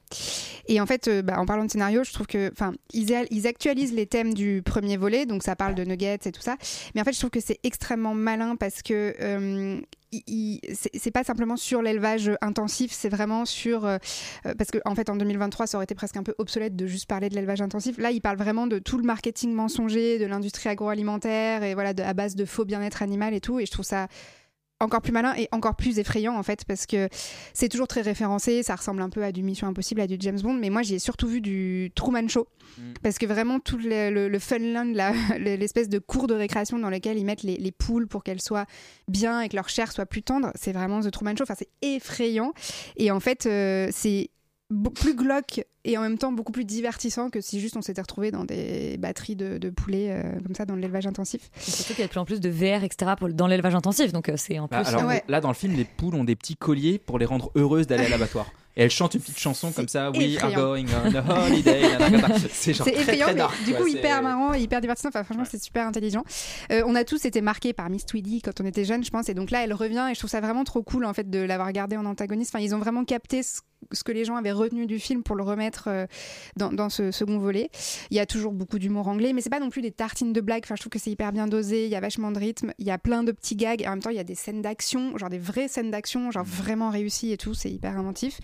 Et 0.69 0.79
en 0.81 0.87
fait, 0.87 1.09
euh, 1.09 1.23
bah, 1.23 1.41
en 1.41 1.47
parlant 1.47 1.65
de 1.65 1.71
scénario, 1.71 2.05
je 2.05 2.13
trouve 2.13 2.27
que, 2.27 2.51
enfin, 2.53 2.75
ils, 2.93 3.11
ils 3.31 3.47
actualisent 3.47 3.95
les 3.95 4.07
thèmes 4.07 4.35
du 4.35 4.61
premier 4.63 4.99
volet, 4.99 5.25
donc 5.25 5.43
ça 5.43 5.57
parle 5.57 5.75
de 5.75 5.85
nuggets 5.85 6.19
et 6.27 6.33
tout 6.33 6.43
ça. 6.43 6.57
Mais 6.95 7.01
en 7.01 7.05
fait, 7.05 7.15
je 7.15 7.19
trouve 7.19 7.31
que 7.31 7.41
c'est 7.41 7.59
extrêmement 7.65 8.15
malin 8.15 8.57
parce 8.57 8.83
que 8.83 9.15
c'est 10.73 11.11
pas 11.11 11.25
simplement 11.25 11.57
sur 11.57 11.83
l'élevage 11.83 12.31
intensif, 12.41 12.93
c'est 12.93 13.09
vraiment 13.09 13.45
sur 13.45 13.85
euh, 13.85 13.99
euh, 14.47 14.55
parce 14.57 14.71
que 14.71 14.79
en 14.85 14.95
fait 14.95 15.11
en 15.11 15.17
2023 15.17 15.67
ça 15.67 15.77
aurait 15.77 15.85
été 15.85 15.95
presque 15.95 16.17
un 16.17 16.23
peu 16.23 16.35
obsolète 16.39 16.77
de 16.77 16.87
juste 16.87 17.07
parler 17.07 17.29
de 17.29 17.35
l'élevage 17.35 17.61
intensif. 17.61 17.99
Là, 17.99 18.11
il 18.11 18.21
parle 18.21 18.39
vraiment 18.39 18.67
de 18.67 18.79
tout 18.79 18.97
le 18.97 19.05
marketing 19.05 19.53
mensonger, 19.53 20.19
de 20.19 20.27
l'industrie 20.27 20.71
agroalimentaire 20.71 21.63
et 21.63 21.75
voilà 21.75 21.93
à 21.99 22.15
base 22.15 22.37
de 22.37 22.45
faux 22.45 22.65
bien-être 22.65 23.03
animal 23.03 23.35
et 23.35 23.41
tout. 23.41 23.61
Et 23.61 23.67
je 23.67 23.71
trouve 23.71 23.85
ça 23.85 24.09
encore 24.81 25.03
plus 25.03 25.13
malin 25.13 25.35
et 25.37 25.49
encore 25.53 25.75
plus 25.75 25.99
effrayant 25.99 26.37
en 26.37 26.43
fait 26.43 26.65
parce 26.65 26.87
que 26.87 27.09
c'est 27.53 27.69
toujours 27.69 27.89
très 27.89 28.01
référencé, 28.01 28.63
ça 28.63 28.77
ressemble 28.77 29.03
un 29.03 29.11
peu 29.11 29.25
à 29.25 29.33
du 29.33 29.43
Mission 29.43 29.67
Impossible, 29.67 30.01
à 30.01 30.07
du 30.07 30.17
James 30.21 30.41
Bond, 30.41 30.55
mais 30.55 30.71
moi 30.71 30.83
j'y 30.83 30.95
ai 30.95 30.99
surtout 30.99 31.27
vu 31.27 31.41
du 31.41 31.91
Truman 31.95 32.29
Show. 32.29 32.47
Parce 33.03 33.19
que 33.19 33.27
vraiment 33.27 33.59
tout 33.59 33.77
le, 33.79 34.11
le, 34.11 34.29
le 34.29 34.39
funland, 34.39 34.93
la- 34.95 35.13
l'espèce 35.39 35.89
de 35.89 35.99
cours 35.99 36.27
de 36.29 36.35
récréation 36.35 36.79
dans 36.79 36.91
lequel 36.91 37.19
ils 37.19 37.25
mettent 37.25 37.43
les, 37.43 37.57
les 37.57 37.73
poules 37.73 38.07
pour 38.07 38.23
qu'elles 38.23 38.41
soient 38.43 38.67
bien 39.09 39.41
et 39.41 39.49
que 39.49 39.57
leur 39.57 39.69
chair 39.69 39.91
soit 39.91 40.07
plus 40.07 40.23
tendre, 40.23 40.53
c'est 40.55 40.73
vraiment 40.73 41.01
The 41.01 41.11
Truman 41.11 41.35
Show, 41.37 41.43
enfin 41.43 41.57
c'est 41.59 41.71
effrayant. 41.83 42.53
Et 42.97 43.11
en 43.11 43.19
fait 43.21 43.47
euh, 43.47 43.89
c'est 43.91 44.31
plus 44.95 45.15
glauque 45.15 45.65
et 45.91 45.99
en 45.99 46.03
même 46.03 46.19
temps 46.19 46.33
beaucoup 46.33 46.53
plus 46.53 46.65
divertissant 46.65 47.31
que 47.31 47.41
si 47.41 47.61
juste 47.61 47.77
on 47.77 47.83
s'était 47.83 48.01
retrouvé 48.01 48.31
dans 48.31 48.45
des 48.45 48.97
batteries 48.99 49.37
de, 49.37 49.59
de 49.59 49.71
poulets 49.71 50.11
euh, 50.11 50.23
comme 50.47 50.55
ça 50.55 50.65
dans 50.67 50.75
l'élevage 50.77 51.07
intensif. 51.07 51.51
Et 51.57 51.71
Surtout 51.71 51.95
qu'il 51.95 52.01
y 52.01 52.05
a 52.05 52.07
de 52.07 52.11
plus 52.11 52.21
en 52.21 52.25
plus 52.25 52.41
de 52.41 52.49
VR, 52.51 52.85
etc. 52.85 53.13
pour- 53.19 53.29
dans 53.31 53.47
l'élevage 53.47 53.75
intensif. 53.75 54.13
Donc 54.13 54.29
euh, 54.29 54.35
c'est 54.37 54.59
en 54.59 54.67
Bah, 54.67 54.83
plus. 54.83 54.89
alors 54.95 55.11
euh, 55.11 55.15
là 55.29 55.41
dans 55.41 55.49
le 55.49 55.55
film, 55.55 55.75
les 55.75 55.85
poules 55.85 56.15
ont 56.15 56.25
des 56.25 56.37
petits 56.37 56.57
colliers 56.57 56.99
pour 56.99 57.19
les 57.19 57.25
rendre 57.27 57.51
heureuses 57.57 57.87
d'aller 57.87 58.05
à 58.07 58.09
l'abattoir. 58.11 58.47
Et 58.77 58.83
elles 58.83 58.91
chantent 58.91 59.15
une 59.15 59.21
petite 59.21 59.41
chanson 59.41 59.73
comme 59.73 59.89
ça, 59.89 60.13
We 60.13 60.41
are 60.41 60.53
going 60.53 60.85
on 61.05 61.13
a 61.13 61.47
holiday. 61.47 61.83
C'est 62.53 62.73
genre 62.75 62.87
C'est 62.87 62.93
très, 62.93 63.01
effrayant, 63.03 63.27
très 63.27 63.35
mais 63.35 63.65
du 63.67 63.75
coup 63.75 63.87
hyper 63.89 64.23
marrant, 64.23 64.55
hyper 64.55 64.81
divertissant. 64.81 65.09
Enfin, 65.09 65.25
franchement, 65.25 65.43
c'est 65.51 65.61
super 65.61 65.85
intelligent. 65.85 66.23
Euh, 66.71 66.83
on 66.87 66.95
a 66.95 67.03
tous 67.03 67.25
été 67.25 67.41
marqués 67.41 67.73
par 67.73 67.91
Miss 67.91 68.07
Tweedy 68.07 68.41
quand 68.41 68.61
on 68.61 68.65
était 68.65 68.85
jeunes, 68.85 69.03
je 69.03 69.11
pense. 69.11 69.29
Et 69.29 69.35
donc 69.35 69.51
là, 69.51 69.65
elle 69.65 69.73
revient, 69.75 70.07
et 70.11 70.15
je 70.15 70.19
trouve 70.21 70.31
ça 70.31 70.41
vraiment 70.41 70.63
trop 70.63 70.83
cool 70.85 71.07
en 71.07 71.13
fait 71.13 71.29
de 71.29 71.41
l'avoir 71.41 71.73
gardée 71.73 71.97
en 71.97 72.05
antagoniste. 72.07 72.55
Enfin, 72.55 72.63
ils 72.63 72.73
ont 72.73 72.79
vraiment 72.79 73.05
capté 73.05 73.43
ce, 73.43 73.63
ce 73.93 74.05
que 74.05 74.13
les 74.13 74.25
gens 74.25 74.37
avaient 74.37 74.53
retenu 74.53 74.87
du 74.87 75.01
film 75.01 75.25
pour 75.25 75.35
le 75.35 75.43
remettre 75.43 75.78
euh, 75.87 76.07
dans, 76.57 76.73
dans 76.73 76.89
ce 76.89 77.11
second 77.11 77.39
volet. 77.39 77.71
Il 78.11 78.17
y 78.17 78.21
a 78.21 78.27
toujours 78.27 78.53
beaucoup 78.53 78.79
d'humour 78.79 79.09
anglais, 79.09 79.33
mais 79.33 79.41
c'est 79.41 79.51
pas 79.51 79.61
non 79.61 79.71
plus 79.71 79.83
des 79.83 79.93
tartines 79.93 80.33
de 80.33 80.41
blagues. 80.41 80.63
Enfin, 80.65 80.75
je 80.75 80.83
trouve 80.83 80.91
que 80.91 80.99
c'est 80.99 81.11
hyper 81.11 81.33
bien 81.33 81.47
dosé. 81.47 81.85
Il 81.85 81.91
y 81.91 81.95
a 81.95 82.01
vachement 82.01 82.33
de 82.33 82.39
rythme. 82.39 82.73
Il 82.79 82.87
y 82.87 82.91
a 82.91 82.99
plein 82.99 83.23
de 83.23 83.33
petits 83.33 83.57
gags, 83.57 83.83
et 83.83 83.87
en 83.87 83.91
même 83.91 84.03
temps, 84.03 84.11
il 84.11 84.17
y 84.17 84.21
a 84.21 84.25
des 84.25 84.35
scènes 84.35 84.63
d'action, 84.63 85.17
genre 85.17 85.31
des 85.31 85.39
vraies 85.39 85.69
scènes 85.69 85.91
d'action, 85.91 86.31
genre 86.31 86.45
vraiment 86.45 86.91
réussies 86.91 87.33
et 87.33 87.37
tout. 87.37 87.55
C'est 87.55 87.71
hyper 87.71 87.97
inventif. 87.97 88.41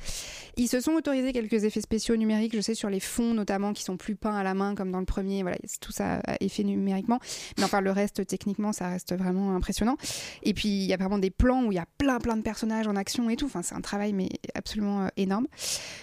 Ils 0.56 0.68
se 0.68 0.80
sont 0.80 0.92
autorisés 0.92 1.32
quelques 1.32 1.64
effets 1.64 1.80
spéciaux 1.80 2.16
numériques, 2.16 2.54
je 2.54 2.60
sais, 2.60 2.74
sur 2.74 2.90
les 2.90 3.00
fonds 3.00 3.34
notamment, 3.34 3.72
qui 3.72 3.82
sont 3.82 3.96
plus 3.96 4.14
peints 4.14 4.36
à 4.36 4.42
la 4.42 4.54
main 4.54 4.74
comme 4.74 4.92
dans 4.92 5.00
le 5.00 5.06
premier. 5.06 5.42
Voilà, 5.42 5.56
tout 5.80 5.92
ça 5.92 6.20
a 6.26 6.36
effet 6.40 6.64
numériquement. 6.64 7.18
Mais 7.58 7.64
enfin, 7.64 7.80
le 7.80 7.90
reste, 7.90 8.26
techniquement, 8.26 8.72
ça 8.72 8.88
reste 8.88 9.14
vraiment 9.14 9.54
impressionnant. 9.54 9.96
Et 10.42 10.54
puis, 10.54 10.68
il 10.68 10.86
y 10.86 10.92
a 10.92 10.96
vraiment 10.96 11.18
des 11.18 11.30
plans 11.30 11.64
où 11.64 11.72
il 11.72 11.76
y 11.76 11.78
a 11.78 11.86
plein, 11.98 12.18
plein 12.18 12.36
de 12.36 12.42
personnages 12.42 12.86
en 12.86 12.96
action 12.96 13.30
et 13.30 13.36
tout. 13.36 13.46
Enfin, 13.46 13.62
c'est 13.62 13.74
un 13.74 13.80
travail, 13.80 14.12
mais 14.12 14.28
absolument 14.54 15.04
euh, 15.04 15.08
énorme. 15.16 15.46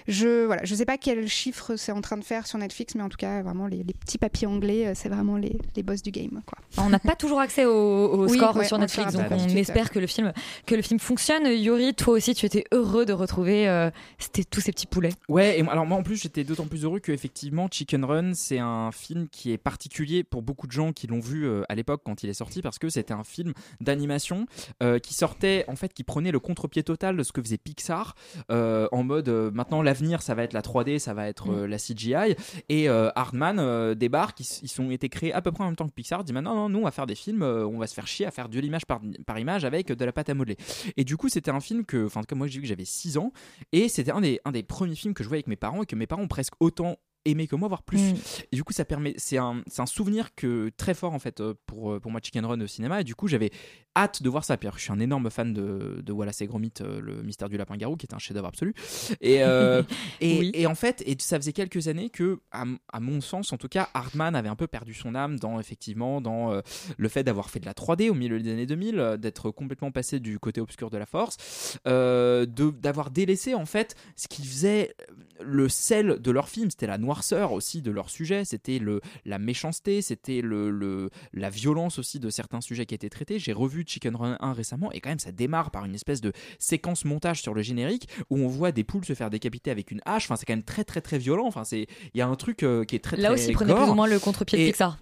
Je, 0.07 0.45
voilà, 0.45 0.63
je 0.63 0.75
sais 0.75 0.85
pas 0.85 0.97
quel 0.97 1.10
chiffre 1.27 1.75
c'est 1.75 1.91
en 1.91 2.01
train 2.01 2.17
de 2.17 2.23
faire 2.23 2.47
sur 2.47 2.57
Netflix, 2.57 2.95
mais 2.95 3.03
en 3.03 3.09
tout 3.09 3.17
cas, 3.17 3.41
vraiment, 3.41 3.67
les, 3.67 3.83
les 3.83 3.93
petits 3.93 4.17
papiers 4.17 4.47
anglais, 4.47 4.87
euh, 4.87 4.91
c'est 4.95 5.09
vraiment 5.09 5.37
les, 5.37 5.57
les 5.75 5.83
boss 5.83 6.01
du 6.01 6.11
game, 6.11 6.41
quoi. 6.45 6.57
On 6.77 6.89
n'a 6.89 6.99
pas 6.99 7.15
toujours 7.15 7.39
accès 7.39 7.65
au, 7.65 7.71
au 7.71 8.27
Oui, 8.27 8.37
score 8.37 8.55
ouais, 8.55 8.65
sur 8.65 8.77
Netflix, 8.77 9.13
donc 9.13 9.25
on 9.29 9.39
suite, 9.39 9.57
espère 9.57 9.89
que 9.89 9.99
le 9.99 10.07
film 10.07 10.31
que 10.65 10.75
le 10.75 10.81
film 10.81 10.99
fonctionne. 10.99 11.45
Yuri, 11.45 11.93
toi 11.93 12.13
aussi, 12.15 12.33
tu 12.33 12.45
étais 12.45 12.63
heureux 12.71 13.05
de 13.05 13.13
retrouver 13.13 13.67
euh, 13.67 13.89
c'était 14.17 14.43
tous 14.43 14.61
ces 14.61 14.71
petits 14.71 14.87
poulets. 14.87 15.13
Ouais, 15.29 15.59
et 15.59 15.67
alors 15.67 15.85
moi 15.85 15.97
en 15.97 16.03
plus 16.03 16.21
j'étais 16.21 16.43
d'autant 16.43 16.65
plus 16.65 16.83
heureux 16.83 16.99
que 16.99 17.11
effectivement 17.11 17.67
Chicken 17.69 18.05
Run 18.05 18.33
c'est 18.33 18.59
un 18.59 18.91
film 18.91 19.27
qui 19.29 19.51
est 19.51 19.57
particulier 19.57 20.23
pour 20.23 20.41
beaucoup 20.41 20.67
de 20.67 20.71
gens 20.71 20.93
qui 20.93 21.07
l'ont 21.07 21.19
vu 21.19 21.45
euh, 21.45 21.63
à 21.69 21.75
l'époque 21.75 22.01
quand 22.05 22.23
il 22.23 22.29
est 22.29 22.33
sorti 22.33 22.61
parce 22.61 22.79
que 22.79 22.89
c'était 22.89 23.13
un 23.13 23.23
film 23.23 23.53
d'animation 23.79 24.45
euh, 24.83 24.99
qui 24.99 25.13
sortait 25.13 25.65
en 25.67 25.75
fait 25.75 25.93
qui 25.93 26.03
prenait 26.03 26.31
le 26.31 26.39
contre-pied 26.39 26.83
total 26.83 27.17
de 27.17 27.23
ce 27.23 27.31
que 27.31 27.41
faisait 27.41 27.57
Pixar 27.57 28.15
euh, 28.49 28.87
en 28.91 29.03
mode 29.03 29.29
euh, 29.29 29.51
maintenant 29.51 29.81
l'avenir 29.81 30.21
ça 30.21 30.35
va 30.35 30.43
être 30.43 30.53
la 30.53 30.61
3D, 30.61 30.99
ça 31.01 31.13
va 31.13 31.27
être 31.27 31.51
euh, 31.51 31.67
la 31.67 31.77
CGI 31.77 32.35
et 32.69 32.89
euh, 32.89 33.09
Hardman 33.15 33.59
euh, 33.59 33.95
débarque, 33.95 34.39
ils, 34.39 34.47
ils 34.63 34.69
sont 34.69 34.89
été 34.91 35.09
créés 35.09 35.33
à 35.33 35.41
peu 35.41 35.51
près 35.51 35.63
en 35.63 35.67
même 35.67 35.75
temps 35.75 35.87
que 35.87 35.93
Pixar, 35.93 36.23
dit 36.23 36.33
maintenant 36.33 36.55
non, 36.55 36.69
nous 36.69 36.79
on 36.79 36.83
va 36.83 36.91
faire 36.91 37.07
des 37.07 37.15
films, 37.15 37.43
on 37.43 37.77
va 37.77 37.87
se 37.87 37.93
faire 37.93 38.07
chier 38.07 38.25
à 38.25 38.31
faire 38.31 38.47
de 38.47 38.59
l'image 38.59 38.85
par, 38.85 39.01
par 39.25 39.39
image 39.39 39.65
avec 39.65 39.91
de 39.91 40.05
la 40.05 40.13
pâte 40.13 40.29
à 40.29 40.33
modeler. 40.33 40.57
Et 40.97 41.03
du 41.03 41.17
coup 41.17 41.29
c'était 41.29 41.51
un 41.51 41.59
film 41.59 41.85
que, 41.85 42.05
enfin 42.05 42.21
en 42.21 42.23
tout 42.23 42.27
cas 42.27 42.35
moi 42.35 42.47
j'ai 42.47 42.55
vu 42.55 42.61
que 42.61 42.67
j'avais 42.67 42.85
6 42.85 43.17
ans 43.17 43.33
et 43.71 43.89
c'était 43.89 44.11
un 44.11 44.21
des, 44.21 44.39
un 44.45 44.51
des 44.51 44.63
premiers 44.63 44.95
films 44.95 45.13
que 45.13 45.23
je 45.23 45.27
voyais 45.27 45.39
avec 45.39 45.47
mes 45.47 45.55
parents 45.55 45.83
et 45.83 45.85
que 45.85 45.95
mes 45.95 46.07
parents 46.07 46.23
ont 46.23 46.27
presque 46.27 46.53
autant 46.59 46.97
aimé 47.25 47.47
que 47.47 47.55
moi, 47.55 47.67
voire 47.67 47.83
plus. 47.83 48.13
Mm. 48.13 48.15
Et 48.51 48.55
du 48.55 48.63
coup, 48.63 48.73
ça 48.73 48.83
permet, 48.85 49.13
c'est 49.17 49.37
un, 49.37 49.61
c'est 49.67 49.81
un 49.81 49.85
souvenir 49.85 50.33
que 50.35 50.71
très 50.75 50.95
fort 50.95 51.13
en 51.13 51.19
fait 51.19 51.41
pour, 51.67 51.99
pour 51.99 52.11
moi 52.11 52.19
Chicken 52.23 52.45
Run 52.45 52.61
au 52.61 52.67
cinéma. 52.67 53.01
Et 53.01 53.03
du 53.03 53.15
coup, 53.15 53.27
j'avais 53.27 53.51
hâte 53.95 54.23
de 54.23 54.29
voir 54.29 54.43
ça. 54.45 54.57
Puis 54.57 54.69
je 54.75 54.81
suis 54.81 54.91
un 54.91 54.99
énorme 54.99 55.29
fan 55.29 55.53
de, 55.53 56.01
de 56.03 56.11
Wallace 56.11 56.41
et 56.41 56.47
Gromit, 56.47 56.73
euh, 56.81 57.01
le 57.01 57.21
mystère 57.23 57.49
du 57.49 57.57
lapin 57.57 57.77
garou, 57.77 57.95
qui 57.95 58.05
est 58.05 58.13
un 58.13 58.19
chef-d'œuvre 58.19 58.47
absolu. 58.47 58.73
Et, 59.21 59.43
euh, 59.43 59.83
et, 60.21 60.39
Oui. 60.39 60.51
et 60.53 60.67
en 60.67 60.75
fait, 60.75 61.03
et 61.05 61.15
ça 61.19 61.37
faisait 61.37 61.53
quelques 61.53 61.87
années 61.87 62.09
que, 62.09 62.39
à, 62.51 62.65
à 62.91 62.99
mon 62.99 63.21
sens, 63.21 63.51
en 63.53 63.57
tout 63.57 63.67
cas, 63.67 63.89
Hardman 63.93 64.35
avait 64.35 64.49
un 64.49 64.55
peu 64.55 64.67
perdu 64.67 64.93
son 64.93 65.15
âme 65.15 65.39
dans 65.39 65.59
effectivement 65.59 66.21
dans 66.21 66.51
euh, 66.51 66.61
le 66.97 67.09
fait 67.09 67.23
d'avoir 67.23 67.49
fait 67.49 67.59
de 67.59 67.65
la 67.65 67.73
3D 67.73 68.09
au 68.09 68.13
milieu 68.13 68.39
des 68.39 68.51
années 68.51 68.65
2000, 68.65 68.99
euh, 68.99 69.17
d'être 69.17 69.51
complètement 69.51 69.91
passé 69.91 70.19
du 70.19 70.39
côté 70.39 70.61
obscur 70.61 70.89
de 70.89 70.97
la 70.97 71.05
force, 71.05 71.77
euh, 71.87 72.45
d'avoir 72.45 73.11
délaissé 73.11 73.53
en 73.53 73.65
fait 73.65 73.95
ce 74.15 74.27
qui 74.27 74.45
faisait 74.45 74.95
le 75.43 75.69
sel 75.69 76.19
de 76.19 76.31
leur 76.31 76.49
film, 76.49 76.69
c'était 76.69 76.87
la 76.87 76.97
noirceur 76.97 77.51
aussi 77.51 77.81
de 77.81 77.91
leur 77.91 78.09
sujet, 78.09 78.45
c'était 78.45 78.79
la 79.25 79.39
méchanceté, 79.39 80.01
c'était 80.01 80.41
le, 80.41 80.69
le 80.69 81.09
la 81.33 81.49
violence 81.49 81.99
aussi 81.99 82.19
de 82.19 82.29
certains 82.29 82.61
sujets 82.61 82.85
qui 82.85 82.95
étaient 82.95 83.09
traités. 83.09 83.39
J'ai 83.39 83.53
revu 83.53 83.80
de 83.83 83.89
Chicken 83.89 84.15
Run 84.15 84.37
1 84.39 84.53
récemment, 84.53 84.91
et 84.91 84.99
quand 84.99 85.09
même 85.09 85.19
ça 85.19 85.31
démarre 85.31 85.71
par 85.71 85.85
une 85.85 85.95
espèce 85.95 86.21
de 86.21 86.33
séquence 86.59 87.05
montage 87.05 87.41
sur 87.41 87.53
le 87.53 87.61
générique 87.61 88.07
où 88.29 88.37
on 88.37 88.47
voit 88.47 88.71
des 88.71 88.83
poules 88.83 89.05
se 89.05 89.13
faire 89.13 89.29
décapiter 89.29 89.71
avec 89.71 89.91
une 89.91 90.01
hache. 90.05 90.25
Enfin, 90.25 90.35
c'est 90.35 90.45
quand 90.45 90.53
même 90.53 90.63
très 90.63 90.83
très 90.83 91.01
très 91.01 91.17
violent. 91.17 91.45
Enfin, 91.45 91.63
c'est 91.63 91.87
il 92.13 92.17
y 92.17 92.21
a 92.21 92.27
un 92.27 92.35
truc 92.35 92.63
euh, 92.63 92.83
qui 92.83 92.95
est 92.95 92.99
très 92.99 93.17
Là 93.17 93.29
très 93.29 93.41
aussi, 93.41 93.51
prenez 93.53 93.73
plus 93.73 93.83
ou 93.83 93.93
moins 93.93 94.07
le 94.07 94.19
contre-pied 94.19 94.59
de 94.59 94.71
Pixar. 94.71 94.97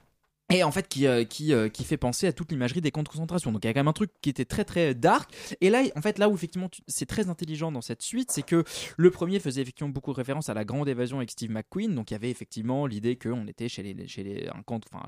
Et 0.52 0.64
en 0.64 0.72
fait, 0.72 0.88
qui, 0.88 1.06
euh, 1.06 1.24
qui, 1.26 1.54
euh, 1.54 1.70
qui 1.70 1.84
fait 1.84 1.98
penser 1.98 2.26
à 2.26 2.34
toute 2.34 2.52
l'imagerie 2.52 2.82
des 2.82 2.90
camps 2.90 3.04
de 3.04 3.08
concentration. 3.08 3.52
Donc 3.52 3.64
il 3.64 3.68
y 3.68 3.70
a 3.70 3.74
quand 3.74 3.82
même 3.82 3.88
un 3.88 3.94
truc 3.94 4.10
qui 4.22 4.30
était 4.30 4.46
très 4.46 4.66
très 4.66 4.96
dark. 4.96 5.32
Et 5.62 5.70
là, 5.70 5.84
en 5.96 6.02
fait, 6.02 6.18
là 6.18 6.28
où 6.28 6.34
effectivement 6.34 6.70
c'est 6.88 7.06
très 7.06 7.30
intelligent 7.30 7.72
dans 7.72 7.82
cette 7.82 8.02
suite, 8.02 8.32
c'est 8.32 8.42
que 8.42 8.64
le 8.98 9.12
premier 9.12 9.40
faisait 9.40 9.62
effectivement 9.62 9.92
beaucoup 9.92 10.12
référence 10.12 10.50
à 10.50 10.56
la 10.56 10.66
grande 10.66 10.90
évasion 10.90 11.18
avec 11.18 11.30
Steve 11.30 11.52
McQueen. 11.52 11.94
Donc 11.94 12.10
il 12.10 12.16
y 12.16 12.16
avait 12.16 12.32
effectivement 12.32 12.88
l'idée 12.88 13.16
qu'on 13.16 13.48
était 13.48 13.70
chez 13.70 13.84
les, 13.84 14.08
chez 14.08 14.24
les 14.24 14.48
un 14.48 14.64
camp, 14.64 14.80
de- 14.80 14.86
enfin, 14.92 15.06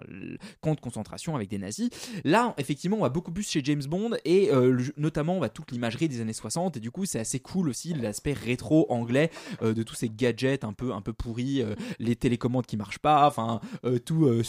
camp 0.62 0.76
de 0.76 0.80
concentration 0.80 1.36
avec 1.36 1.50
des 1.50 1.58
nazis. 1.58 1.90
Là, 2.24 2.54
effectivement, 2.60 2.98
on 2.98 3.02
va 3.02 3.10
beaucoup 3.10 3.32
plus 3.32 3.50
chez 3.50 3.62
James 3.64 3.84
Bond 3.90 4.12
et 4.26 4.52
euh, 4.52 4.80
notamment 4.98 5.38
on 5.38 5.40
va 5.40 5.50
toute 5.50 5.72
l'imagerie 5.72 6.08
des 6.08 6.22
années 6.22 6.34
60. 6.34 6.78
Et 6.78 6.80
du 6.80 6.92
coup, 6.92 7.06
c'est 7.06 7.20
assez 7.20 7.40
cool 7.40 7.70
aussi 7.70 7.96
l'aspect 7.96 8.34
rétro 8.34 8.86
anglais 8.92 9.32
euh, 9.64 9.74
de 9.74 9.82
tous 9.82 9.96
ces 9.96 10.10
gadgets 10.10 10.64
un 10.64 10.74
peu 10.74 10.94
un 10.94 11.02
peu 11.02 11.14
pourris, 11.14 11.64
euh, 11.64 11.74
les 11.98 12.16
télécommandes 12.16 12.68
qui 12.68 12.78
marchent 12.78 13.00
pas, 13.00 13.26
enfin 13.28 13.60
euh, 13.86 13.98
tout 13.98 14.26
euh, 14.26 14.44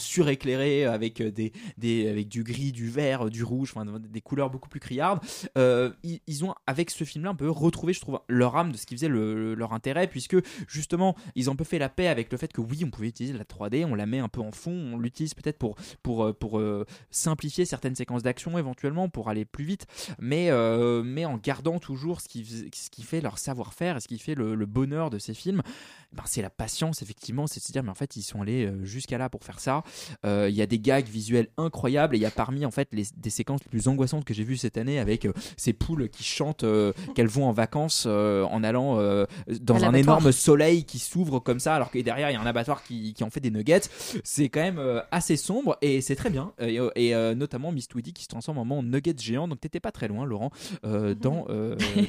suréclairé 0.83 0.93
avec 0.93 1.21
euh, 1.21 1.31
des, 1.31 1.51
des 1.77 2.07
avec 2.09 2.27
du 2.27 2.43
gris, 2.43 2.71
du 2.71 2.89
vert, 2.89 3.25
euh, 3.25 3.29
du 3.29 3.43
rouge, 3.43 3.73
enfin 3.75 3.85
des 3.99 4.21
couleurs 4.21 4.49
beaucoup 4.49 4.69
plus 4.69 4.79
criardes. 4.79 5.19
Euh, 5.57 5.91
ils, 6.03 6.43
ont 6.45 6.53
avec 6.67 6.89
ce 6.91 7.03
film-là 7.03 7.31
un 7.31 7.35
peu 7.35 7.49
retrouvé, 7.49 7.93
je 7.93 8.01
trouve, 8.01 8.19
leur 8.27 8.55
âme 8.55 8.71
de 8.71 8.77
ce 8.77 8.85
qui 8.85 8.95
faisait 8.95 9.07
le- 9.07 9.33
le- 9.35 9.55
leur 9.55 9.73
intérêt, 9.73 10.07
puisque 10.07 10.35
justement 10.67 11.15
ils 11.35 11.49
ont 11.49 11.53
un 11.53 11.55
peu 11.55 11.63
fait 11.63 11.79
la 11.79 11.89
paix 11.89 12.07
avec 12.07 12.31
le 12.31 12.37
fait 12.37 12.51
que 12.51 12.61
oui, 12.61 12.83
on 12.85 12.89
pouvait 12.89 13.07
utiliser 13.09 13.37
la 13.37 13.45
3D, 13.45 13.85
on 13.85 13.95
la 13.95 14.05
met 14.05 14.19
un 14.19 14.29
peu 14.29 14.41
en 14.41 14.51
fond, 14.51 14.71
on 14.93 14.97
l'utilise 14.97 15.33
peut-être 15.33 15.57
pour 15.57 15.75
pour 16.01 16.23
euh, 16.25 16.33
pour 16.33 16.59
euh, 16.59 16.85
simplifier 17.11 17.65
certaines 17.65 17.95
séquences 17.95 18.23
d'action 18.23 18.57
éventuellement 18.57 19.09
pour 19.09 19.29
aller 19.29 19.45
plus 19.45 19.65
vite, 19.65 19.85
mais 20.19 20.49
euh, 20.49 21.03
mais 21.03 21.25
en 21.25 21.37
gardant 21.37 21.79
toujours 21.79 22.21
ce 22.21 22.27
qui 22.27 22.45
ce 22.73 22.89
qui 22.89 23.03
fait 23.03 23.21
leur 23.21 23.37
savoir-faire 23.37 23.97
et 23.97 23.99
ce 24.01 24.07
qui 24.07 24.19
fait 24.19 24.35
le, 24.35 24.63
bonheur 24.65 25.09
de 25.09 25.19
ces 25.19 25.33
films. 25.33 25.61
Ben, 26.13 26.23
c'est 26.25 26.41
la 26.41 26.49
patience 26.49 27.01
effectivement, 27.01 27.47
c'est 27.47 27.59
de 27.59 27.65
se 27.65 27.71
dire 27.71 27.83
mais 27.83 27.89
en 27.89 27.95
fait 27.95 28.15
ils 28.15 28.21
sont 28.21 28.41
allés 28.41 28.65
euh, 28.65 28.83
jusqu'à 28.85 29.17
là 29.17 29.29
pour 29.29 29.43
faire 29.43 29.59
ça. 29.59 29.83
Euh, 30.25 30.47
Il 30.49 30.55
y 30.55 30.61
a 30.61 30.65
des 30.67 30.72
gags 30.79 31.07
visuels 31.07 31.47
incroyables 31.57 32.15
et 32.15 32.19
il 32.19 32.21
y 32.21 32.25
a 32.25 32.31
parmi 32.31 32.65
en 32.65 32.71
fait 32.71 32.89
les, 32.91 33.05
des 33.17 33.29
séquences 33.29 33.61
les 33.63 33.69
plus 33.69 33.87
angoissantes 33.87 34.25
que 34.25 34.33
j'ai 34.33 34.43
vues 34.43 34.57
cette 34.57 34.77
année 34.77 34.99
avec 34.99 35.25
euh, 35.25 35.33
ces 35.57 35.73
poules 35.73 36.09
qui 36.09 36.23
chantent 36.23 36.63
euh, 36.63 36.93
qu'elles 37.15 37.27
vont 37.27 37.45
en 37.45 37.51
vacances 37.51 38.05
euh, 38.07 38.43
en 38.43 38.63
allant 38.63 38.83
dans 39.61 39.83
un 39.83 39.93
énorme 39.93 40.31
soleil 40.31 40.83
qui 40.83 40.99
s'ouvre 40.99 41.39
comme 41.39 41.59
ça 41.59 41.75
alors 41.75 41.91
que 41.91 41.99
derrière 41.99 42.29
il 42.29 42.33
y 42.33 42.35
a 42.35 42.41
un 42.41 42.45
abattoir 42.45 42.83
qui, 42.83 43.13
qui 43.13 43.23
en 43.23 43.29
fait 43.29 43.39
des 43.39 43.51
nuggets. 43.51 43.81
C'est 44.23 44.49
quand 44.49 44.61
même 44.61 44.81
assez 45.11 45.35
sombre 45.35 45.77
et 45.81 46.01
c'est 46.01 46.15
très 46.15 46.29
bien 46.29 46.53
et, 46.59 46.79
et, 46.95 47.35
notamment 47.35 47.71
Miss 47.71 47.87
Tweedy 47.87 48.13
qui 48.13 48.23
se 48.23 48.29
transforme 48.29 48.59
en 48.59 48.83
nuggets 48.83 49.15
géant 49.17 49.47
donc 49.47 49.59
t'étais 49.59 49.79
pas 49.79 49.91
très 49.91 50.07
loin 50.07 50.25
Laurent 50.25 50.51
dans, 50.83 51.47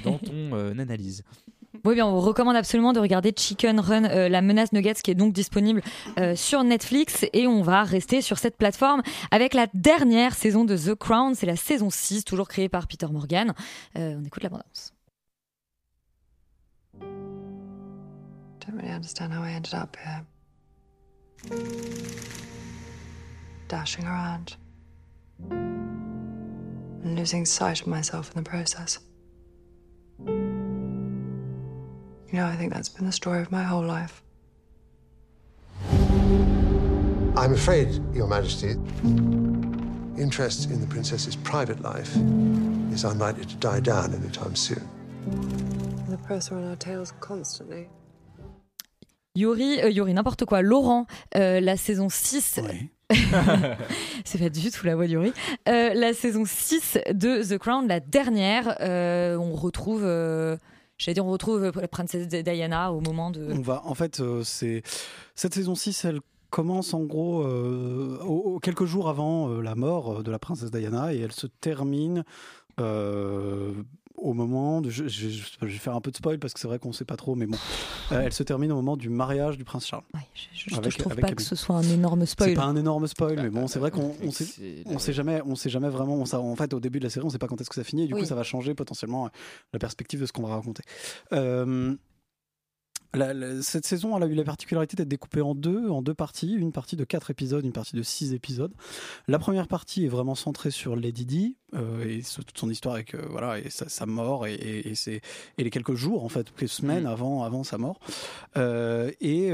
dans 0.05 0.19
ton 0.19 0.79
analyse. 0.79 1.25
Oui, 1.85 1.95
bien, 1.95 2.07
on 2.07 2.20
recommande 2.20 2.57
absolument 2.57 2.93
de 2.93 3.01
regarder 3.01 3.33
Chicken 3.37 3.81
Run, 3.81 4.05
euh, 4.05 4.29
la 4.29 4.43
menace 4.43 4.72
Nuggets, 4.72 4.95
qui 5.03 5.11
est 5.11 5.14
donc 5.14 5.33
disponible 5.33 5.83
euh, 6.18 6.37
sur 6.37 6.62
Netflix. 6.62 7.27
Et 7.33 7.47
on 7.47 7.62
va 7.62 7.83
rester 7.83 8.22
sur 8.22 8.39
cette 8.39 8.57
plateforme 8.57 9.03
avec 9.31 9.55
la 9.55 9.66
dernière 9.75 10.35
saison 10.35 10.64
de 10.64 10.77
The 10.77 10.95
Crown. 10.95 11.35
C'est 11.35 11.47
la 11.47 11.57
saison 11.57 11.91
6, 11.91 12.25
toujours 12.25 12.49
créée 12.49 12.68
par 12.68 12.87
Peter 12.87 13.07
Morgan. 13.11 13.55
Euh, 13.99 14.16
on 14.20 14.25
écoute 14.25 14.43
la 14.43 14.51
bande-annonce. 14.51 14.93
You 32.35 32.41
know, 32.41 32.49
I 32.49 32.57
think 32.57 32.72
that's 32.72 32.89
been 32.89 33.07
the 33.07 33.12
story 33.12 33.41
of 33.43 33.53
my 33.53 33.62
whole 33.62 33.85
life. 33.85 34.20
I'm 37.37 37.53
afraid, 37.53 38.01
Your 38.12 38.26
Majesty, 38.26 38.70
interest 40.18 40.68
in 40.68 40.80
the 40.80 40.87
princess's 40.89 41.37
private 41.37 41.80
life 41.82 42.12
is 42.93 43.05
unlikely 43.05 43.45
to 43.45 43.57
die 43.59 43.78
down 43.78 44.12
anytime 44.12 44.57
soon. 44.57 44.82
The 46.09 46.18
press 46.26 46.51
are 46.51 46.57
on 46.57 46.70
our 46.70 46.74
tails 46.74 47.12
constantly. 47.20 47.87
Yori, 49.37 49.80
euh, 49.80 49.91
Yori, 49.91 50.12
n'importe 50.12 50.45
quoi. 50.45 50.61
Laurent, 50.61 51.07
euh, 51.37 51.61
la 51.61 51.76
saison 51.76 52.09
6. 52.09 52.59
C'est 54.24 54.39
pas 54.39 54.49
du 54.49 54.72
tout 54.72 54.87
la 54.87 54.97
voix 54.97 55.07
d'Yori. 55.07 55.32
Euh, 55.68 55.95
la 55.95 56.12
saison 56.12 56.43
6 56.45 56.99
de 57.12 57.45
The 57.45 57.59
Crown, 57.59 57.87
la 57.87 58.01
dernière, 58.01 58.76
euh, 58.80 59.37
on 59.37 59.55
retrouve. 59.55 60.05
J'allais 60.99 61.15
dire, 61.15 61.27
on 61.27 61.31
retrouve 61.31 61.65
euh, 61.65 61.73
la 61.75 61.89
princesse 61.89 62.29
Diana 62.29 62.93
au 62.93 63.01
moment 63.01 63.31
de. 63.31 63.49
On 63.53 63.61
va, 63.61 63.83
en 63.85 63.95
fait, 63.95 64.21
euh, 64.21 64.43
cette 64.45 65.55
saison 65.55 65.75
6, 65.75 66.05
elle 66.05 66.21
commence 66.51 66.95
en 66.95 67.03
gros 67.03 67.43
euh, 67.43 68.59
quelques 68.63 68.85
jours 68.85 69.09
avant 69.09 69.49
la 69.61 69.75
mort 69.75 70.23
de 70.23 70.31
la 70.31 70.39
princesse 70.39 70.71
Diana 70.71 71.13
et 71.13 71.19
elle 71.19 71.33
se 71.33 71.49
termine 71.49 72.23
au 74.25 74.33
moment 74.33 74.81
de, 74.81 74.89
je, 74.91 75.07
je- 75.07 75.29
je- 75.29 75.43
je 75.61 75.66
vais 75.66 75.72
faire 75.72 75.95
un 75.95 76.01
peu 76.01 76.11
de 76.11 76.16
spoil 76.16 76.39
parce 76.39 76.55
que 76.55 76.61
c'est 76.61 76.66
vrai 76.66 76.79
qu'on 76.79 76.93
sait 76.93 77.05
pas 77.05 77.16
trop 77.16 77.35
mais 77.35 77.47
bon 77.47 77.57
Euh, 78.12 78.22
elle 78.25 78.33
se 78.33 78.43
termine 78.43 78.72
au 78.72 78.77
moment 78.77 78.97
du 78.97 79.11
mariage 79.11 79.59
du 79.59 79.64
prince 79.64 79.87
Charles 79.87 80.03
Je, 80.55 80.70
je 80.70 80.77
Avec- 80.77 80.97
trouve 80.97 81.12
avec 81.12 81.25
pas 81.27 81.33
que 81.35 81.43
ce 81.43 81.55
soit 81.55 81.77
un 81.77 81.83
énorme 81.83 82.25
spoil. 82.27 82.49
c'est 82.49 82.55
pas 82.55 82.64
un 82.64 82.77
énorme 82.77 83.07
spoil, 83.07 83.37
mais 83.43 83.51
bon, 83.51 83.66
c'est 83.68 83.79
vrai 83.79 83.91
qu'on 83.91 84.14
on 84.22 84.31
sait, 84.31 84.47
on 84.87 84.99
sait 84.99 85.12
jamais, 85.12 85.43
on 85.47 85.55
sait 85.57 85.68
jamais 85.70 85.89
vraiment. 85.91 86.14
on 86.14 86.25
sait- 86.25 86.37
en 86.37 86.57
fait, 86.57 86.72
au 86.75 86.81
début 86.81 86.99
de 87.01 87.05
la 87.05 87.11
série, 87.11 87.27
on 87.27 87.31
sait 87.31 87.39
pas 87.39 87.47
quand 87.49 87.61
est-ce 87.61 87.68
que 87.68 87.75
ça 87.77 87.85
finit. 87.85 88.05
Et 88.05 88.07
du 88.07 88.14
Oui. 88.14 88.20
coup, 88.20 88.27
ça 88.27 88.35
va 88.35 88.43
changer 88.45 88.75
potentiellement 88.75 89.27
euh, 89.27 89.29
la 89.75 89.79
perspective 89.79 90.20
de 90.20 90.27
ce 90.27 90.33
qu'on 90.33 90.43
va 90.47 90.55
raconter. 90.55 90.83
Euh, 91.33 91.95
la- 93.15 93.33
la- 93.35 93.62
cette 93.62 93.87
saison, 93.87 94.17
elle 94.17 94.23
a 94.23 94.27
eu 94.27 94.35
la 94.35 94.45
particularité 94.45 94.97
d'être 94.97 95.09
découpée 95.09 95.41
en 95.41 95.55
deux, 95.55 95.89
en 95.89 96.03
deux 96.03 96.15
parties, 96.15 96.53
une 96.55 96.73
partie 96.73 96.97
de 96.97 97.05
quatre 97.05 97.31
épisodes, 97.31 97.65
une 97.65 97.73
partie 97.73 97.97
de 97.97 98.03
six 98.03 98.33
épisodes. 98.35 98.73
La 99.29 99.39
première 99.39 99.69
partie 99.69 100.05
est 100.05 100.09
vraiment 100.09 100.35
centrée 100.35 100.71
sur 100.71 100.97
Lady 100.97 101.25
Di 101.27 101.57
euh, 101.75 102.05
et 102.09 102.23
ce- 102.23 102.43
toute 102.43 102.59
son 102.59 102.71
histoire 102.71 102.95
avec 102.95 103.15
euh, 103.15 103.23
voilà 103.31 103.59
et 103.59 103.71
sa, 103.71 103.89
sa 103.89 104.07
mort 104.07 104.47
et, 104.47 104.55
et, 104.55 104.89
et 104.91 104.95
ses- 104.95 105.21
et 105.59 105.65
les 105.65 105.71
quelques 105.71 105.95
jours 105.95 106.25
en 106.25 106.29
fait, 106.29 106.51
quelques 106.55 106.69
semaines 106.69 107.07
avant 107.07 107.43
avant 107.45 107.65
sa 107.65 107.79
mort. 107.79 107.99
Euh, 108.57 109.11
et 109.21 109.53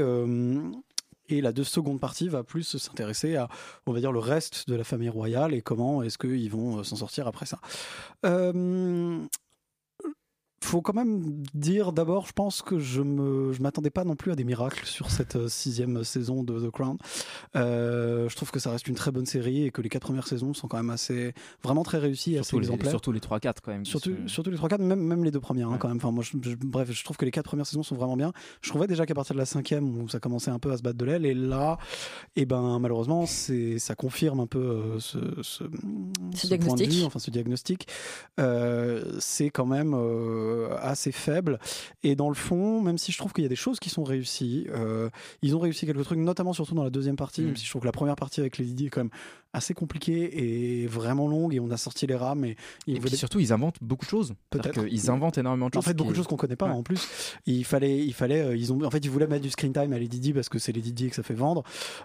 et 1.29 1.39
la 1.39 1.53
deux 1.53 1.63
seconde 1.63 2.01
partie 2.01 2.27
va 2.27 2.43
plus 2.43 2.77
s'intéresser 2.77 3.37
à, 3.37 3.47
on 3.85 3.93
va 3.93 4.01
dire, 4.01 4.11
le 4.11 4.19
reste 4.19 4.67
de 4.67 4.75
la 4.75 4.83
famille 4.83 5.07
royale 5.07 5.53
et 5.53 5.61
comment 5.61 6.03
est-ce 6.03 6.17
qu'ils 6.17 6.51
vont 6.51 6.83
s'en 6.83 6.97
sortir 6.97 7.25
après 7.25 7.45
ça. 7.45 7.59
Faut 10.63 10.81
quand 10.81 10.93
même 10.93 11.43
dire 11.55 11.91
d'abord, 11.91 12.27
je 12.27 12.33
pense 12.33 12.61
que 12.61 12.77
je 12.79 13.01
me, 13.01 13.51
je 13.51 13.61
m'attendais 13.63 13.89
pas 13.89 14.03
non 14.03 14.15
plus 14.15 14.31
à 14.31 14.35
des 14.35 14.43
miracles 14.43 14.85
sur 14.85 15.09
cette 15.09 15.35
euh, 15.35 15.47
sixième 15.49 16.03
saison 16.03 16.43
de 16.43 16.59
The 16.59 16.69
Crown. 16.71 16.97
Euh, 17.55 18.29
je 18.29 18.35
trouve 18.35 18.51
que 18.51 18.59
ça 18.59 18.71
reste 18.71 18.87
une 18.87 18.95
très 18.95 19.11
bonne 19.11 19.25
série 19.25 19.63
et 19.65 19.71
que 19.71 19.81
les 19.81 19.89
quatre 19.89 20.03
premières 20.03 20.27
saisons 20.27 20.53
sont 20.53 20.67
quand 20.67 20.77
même 20.77 20.91
assez, 20.91 21.33
vraiment 21.63 21.83
très 21.83 21.97
réussies, 21.97 22.35
et 22.35 22.39
assez 22.39 22.49
Surtout 22.49 22.59
les, 22.59 22.65
exemplaires. 22.67 22.91
surtout 22.91 23.11
les 23.11 23.19
3-4 23.19 23.55
quand 23.63 23.71
même. 23.71 23.85
Surtout, 23.85 24.13
surtout 24.27 24.51
les 24.51 24.57
3 24.57 24.69
4 24.69 24.81
même, 24.81 24.99
même 25.01 25.23
les 25.23 25.31
deux 25.31 25.39
premières 25.39 25.69
hein, 25.71 25.77
quand 25.79 25.87
même. 25.87 25.97
Enfin, 25.97 26.11
moi, 26.11 26.23
je- 26.23 26.37
je- 26.49 26.55
bref, 26.55 26.91
je 26.91 27.03
trouve 27.03 27.17
que 27.17 27.25
les 27.25 27.31
quatre 27.31 27.45
premières 27.47 27.65
saisons 27.65 27.83
sont 27.83 27.95
vraiment 27.95 28.15
bien. 28.15 28.31
Je 28.61 28.69
trouvais 28.69 28.87
déjà 28.87 29.05
qu'à 29.07 29.15
partir 29.15 29.33
de 29.33 29.39
la 29.39 29.45
cinquième, 29.45 29.97
où 29.97 30.07
ça 30.09 30.19
commençait 30.19 30.51
un 30.51 30.59
peu 30.59 30.71
à 30.71 30.77
se 30.77 30.83
battre 30.83 30.97
de 30.97 31.05
l'aile, 31.05 31.25
et 31.25 31.33
là, 31.33 31.79
et 32.35 32.45
ben, 32.45 32.77
malheureusement, 32.79 33.25
c'est, 33.25 33.79
ça 33.79 33.95
confirme 33.95 34.39
un 34.39 34.47
peu 34.47 34.59
euh, 34.59 34.99
ce, 34.99 35.17
ce, 35.41 35.63
ce 35.63 35.63
point 35.63 35.71
de 36.31 36.47
diagnostic. 36.47 36.91
vue, 36.91 37.03
enfin 37.03 37.19
ce 37.19 37.31
diagnostic. 37.31 37.87
Euh, 38.39 39.03
c'est 39.19 39.49
quand 39.49 39.65
même 39.65 39.93
euh, 39.95 40.50
assez 40.79 41.11
faible. 41.11 41.59
Et 42.03 42.15
dans 42.15 42.29
le 42.29 42.35
fond, 42.35 42.81
même 42.81 42.97
si 42.97 43.11
je 43.11 43.17
trouve 43.17 43.33
qu'il 43.33 43.43
y 43.43 43.45
a 43.45 43.49
des 43.49 43.55
choses 43.55 43.79
qui 43.79 43.89
sont 43.89 44.03
réussies, 44.03 44.67
euh, 44.69 45.09
ils 45.41 45.55
ont 45.55 45.59
réussi 45.59 45.85
quelques 45.85 46.03
trucs, 46.03 46.19
notamment 46.19 46.53
surtout 46.53 46.75
dans 46.75 46.83
la 46.83 46.89
deuxième 46.89 47.15
partie, 47.15 47.41
Mm. 47.41 47.45
même 47.45 47.55
si 47.57 47.65
je 47.65 47.69
trouve 47.69 47.81
que 47.81 47.87
la 47.87 47.91
première 47.91 48.15
partie 48.15 48.39
avec 48.39 48.57
Lady 48.57 48.73
Di 48.73 48.85
est 48.87 48.89
quand 48.89 49.01
même 49.01 49.09
assez 49.53 49.73
compliquée 49.73 50.81
et 50.83 50.87
vraiment 50.87 51.27
longue, 51.27 51.53
et 51.53 51.59
on 51.59 51.69
a 51.71 51.77
sorti 51.77 52.07
les 52.07 52.15
rames. 52.15 52.45
Et, 52.45 52.55
il 52.87 52.97
Et 52.97 52.99
puis 52.99 53.15
surtout, 53.17 53.39
ils 53.39 53.51
inventent 53.51 53.77
beaucoup 53.81 54.05
de 54.05 54.09
choses. 54.09 54.33
Peut-être. 54.49 54.85
Qu'ils 54.85 55.09
inventent 55.09 55.37
énormément 55.37 55.69
de 55.69 55.77
en 55.77 55.81
choses. 55.81 55.85
fait, 55.89 55.93
beaucoup 55.93 56.11
de 56.11 56.15
choses 56.15 56.27
qu'on 56.27 56.37
connaît 56.37 56.55
pas. 56.55 56.67
Ouais. 56.67 56.71
En 56.73 56.83
plus, 56.83 57.07
il 57.45 57.65
fallait, 57.65 57.99
il 57.99 58.13
fallait, 58.13 58.41
euh, 58.41 58.55
ils 58.55 58.71
ont, 58.71 58.81
en 58.83 58.89
fait, 58.89 58.99
ils 59.03 59.09
voulaient 59.11 59.27
mettre 59.27 59.41
du 59.43 59.49
screen 59.49 59.73
time 59.73 59.91
à 59.93 59.99
Lady 59.99 60.19
Di 60.19 60.33
parce 60.33 60.47
que 60.49 60.57
c'est 60.59 60.71
Lady 60.71 60.93
Di 60.93 61.07
et 61.07 61.09
que 61.09 61.15
ça 61.15 61.23
fait 61.23 61.33
vendre. 61.33 61.63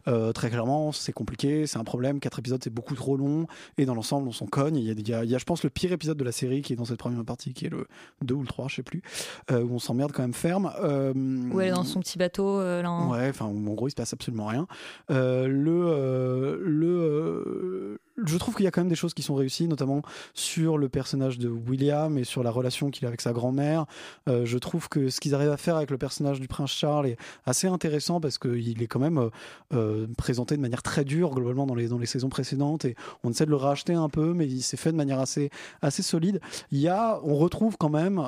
Euh, 0.09 0.33
très 0.33 0.51
clairement, 0.51 0.93
c'est 0.93 1.13
compliqué, 1.13 1.67
c'est 1.67 1.79
un 1.79 1.85
problème. 1.85 2.21
Quatre 2.21 2.39
épisodes, 2.41 2.61
c'est 2.63 2.73
beaucoup 2.75 2.95
trop 2.95 3.17
long. 3.17 3.47
Et 3.79 3.87
dans 3.87 3.95
l'ensemble, 3.95 4.29
on 4.29 4.33
s'en 4.33 4.47
cogne. 4.47 4.77
Il 4.77 4.85
y, 4.85 4.91
a, 4.91 4.95
il 4.95 5.09
y 5.09 5.15
a- 5.15 5.25
il 5.25 5.31
y 5.31 5.35
a, 5.35 5.39
je 5.39 5.45
pense, 5.45 5.63
le 5.63 5.71
pire 5.71 5.93
épisode 5.93 6.17
de 6.19 6.25
la 6.25 6.33
série 6.33 6.63
qui 6.63 6.73
est 6.73 6.77
dans 6.77 6.85
cette 6.85 6.99
première 6.99 7.25
partie, 7.25 7.53
qui 7.55 7.67
est 7.67 7.71
le 7.71 7.87
2 8.23 8.35
ou 8.35 8.41
le 8.43 8.47
3, 8.49 8.69
je 8.69 8.77
sais 8.77 8.83
plus, 8.83 9.03
euh, 9.51 9.63
où 9.63 9.75
on 9.75 9.79
s'emmerde 9.79 10.13
quand 10.13 10.23
même 10.23 10.35
ferme. 10.35 10.73
Euh, 10.83 11.13
Où 11.53 11.61
elle 11.61 11.69
est 11.69 11.73
dans 11.73 11.85
son 11.85 12.01
petit 12.01 12.19
bateau. 12.19 12.59
euh, 12.61 12.83
là, 12.83 12.91
en- 12.91 13.11
Ouais, 13.13 13.29
enfin, 13.29 13.45
en 13.47 13.53
gros, 13.53 13.87
il 13.89 13.91
se 13.93 13.97
passe 13.97 14.13
absolument 14.13 14.47
rien. 14.47 14.67
Euh, 15.11 15.47
le, 15.47 15.71
euh, 15.87 16.59
le, 16.63 17.36
euh, 17.37 17.99
je 18.25 18.37
trouve 18.39 18.55
qu'il 18.55 18.65
y 18.65 18.69
a 18.69 18.71
quand 18.71 18.81
même 18.81 18.89
des 18.89 18.97
choses 18.97 19.15
qui 19.15 19.23
sont 19.23 19.35
réussies, 19.35 19.69
notamment 19.69 20.03
sur 20.35 20.79
le 20.79 20.89
personnage 20.89 21.39
de 21.39 21.49
William 21.49 22.17
et 22.19 22.25
sur 22.25 22.43
la 22.43 22.51
relation 22.51 22.91
qu'il 22.91 23.05
a 23.05 23.09
avec 23.09 23.21
sa 23.21 23.33
grand-mère. 23.33 23.87
Euh, 24.29 24.45
je 24.45 24.59
trouve 24.59 24.89
que 24.89 25.11
ce 25.11 25.21
qu'ils 25.21 25.35
arrivent 25.35 25.51
à 25.51 25.57
faire 25.57 25.77
avec 25.77 25.91
le 25.91 25.99
personnage 25.99 26.41
du 26.41 26.49
prince 26.49 26.71
Charles 26.71 27.07
est 27.07 27.17
assez 27.45 27.67
intéressant 27.67 28.21
parce 28.21 28.39
qu'il 28.39 28.83
est 28.83 28.87
quand 28.87 29.01
même 29.01 29.31
euh, 29.75 30.07
présenté 30.17 30.57
de 30.57 30.63
manière 30.63 30.83
très 30.83 31.05
dure 31.05 31.35
globalement 31.35 31.67
dans 31.67 31.75
les, 31.75 31.89
dans 31.89 31.99
les 31.99 32.07
saisons 32.07 32.29
précédentes 32.29 32.85
et 32.85 32.97
on 33.23 33.31
essaie 33.31 33.47
de 33.47 33.51
le 33.51 33.57
racheter 33.57 33.95
un 33.95 34.09
peu, 34.09 34.33
mais 34.33 34.47
il 34.47 34.63
s'est 34.63 34.77
fait 34.77 34.93
de 34.93 34.97
manière 34.97 35.21
assez, 35.21 35.51
assez 35.83 36.03
solide. 36.03 36.41
Il 36.71 36.79
y 36.79 36.89
a, 36.89 37.21
on 37.23 37.37
retrouve 37.37 37.77
quand 37.77 37.91
même 37.91 38.19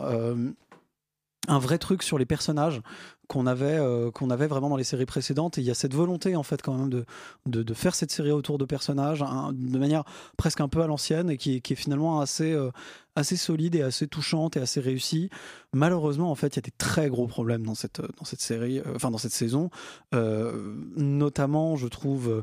un 1.49 1.59
vrai 1.59 1.79
truc 1.79 2.03
sur 2.03 2.19
les 2.19 2.27
personnages 2.27 2.83
qu'on 3.29 3.47
avait, 3.47 3.79
euh, 3.79 4.11
qu'on 4.11 4.31
avait 4.31 4.47
vraiment 4.47 4.69
dans 4.71 4.77
les 4.77 4.85
séries 4.85 5.07
précédentes. 5.07 5.59
Et 5.59 5.61
il 5.61 5.67
y 5.67 5.71
a 5.71 5.75
cette 5.75 5.95
volonté, 5.95 6.35
en 6.35 6.43
fait, 6.43 6.61
quand 6.63 6.75
même, 6.75 6.89
de, 6.91 7.05
de, 7.47 7.63
de 7.63 7.75
faire 7.75 7.95
cette 7.95 8.11
série 8.11 8.33
autour 8.33 8.59
de 8.59 8.65
personnages 8.65 9.23
hein, 9.23 9.53
de 9.55 9.79
manière 9.79 10.05
presque 10.37 10.61
un 10.61 10.69
peu 10.69 10.81
à 10.83 10.87
l'ancienne 10.87 11.31
et 11.31 11.37
qui, 11.37 11.57
est- 11.57 11.61
qui 11.61 11.75
est 11.75 11.77
finalement 11.77 12.21
assez, 12.21 12.51
euh, 12.53 12.71
assez 13.17 13.37
solide 13.37 13.75
et 13.75 13.83
assez 13.83 14.07
touchante 14.09 14.57
et 14.57 14.61
assez 14.61 14.81
réussie. 14.81 15.29
Malheureusement, 15.75 16.31
en 16.31 16.35
fait, 16.35 16.55
il 16.55 16.57
y 16.57 16.59
a 16.61 16.63
des 16.63 16.71
très 16.79 17.09
gros 17.11 17.27
problèmes 17.27 17.65
dans 17.67 17.75
cette, 17.75 18.01
dans 18.01 18.25
cette 18.25 18.41
série, 18.41 18.79
euh, 18.79 18.95
enfin, 18.97 19.11
dans 19.11 19.19
cette 19.19 19.33
saison. 19.33 19.69
Notamment, 20.97 21.77
je 21.77 21.87
trouve, 21.89 22.43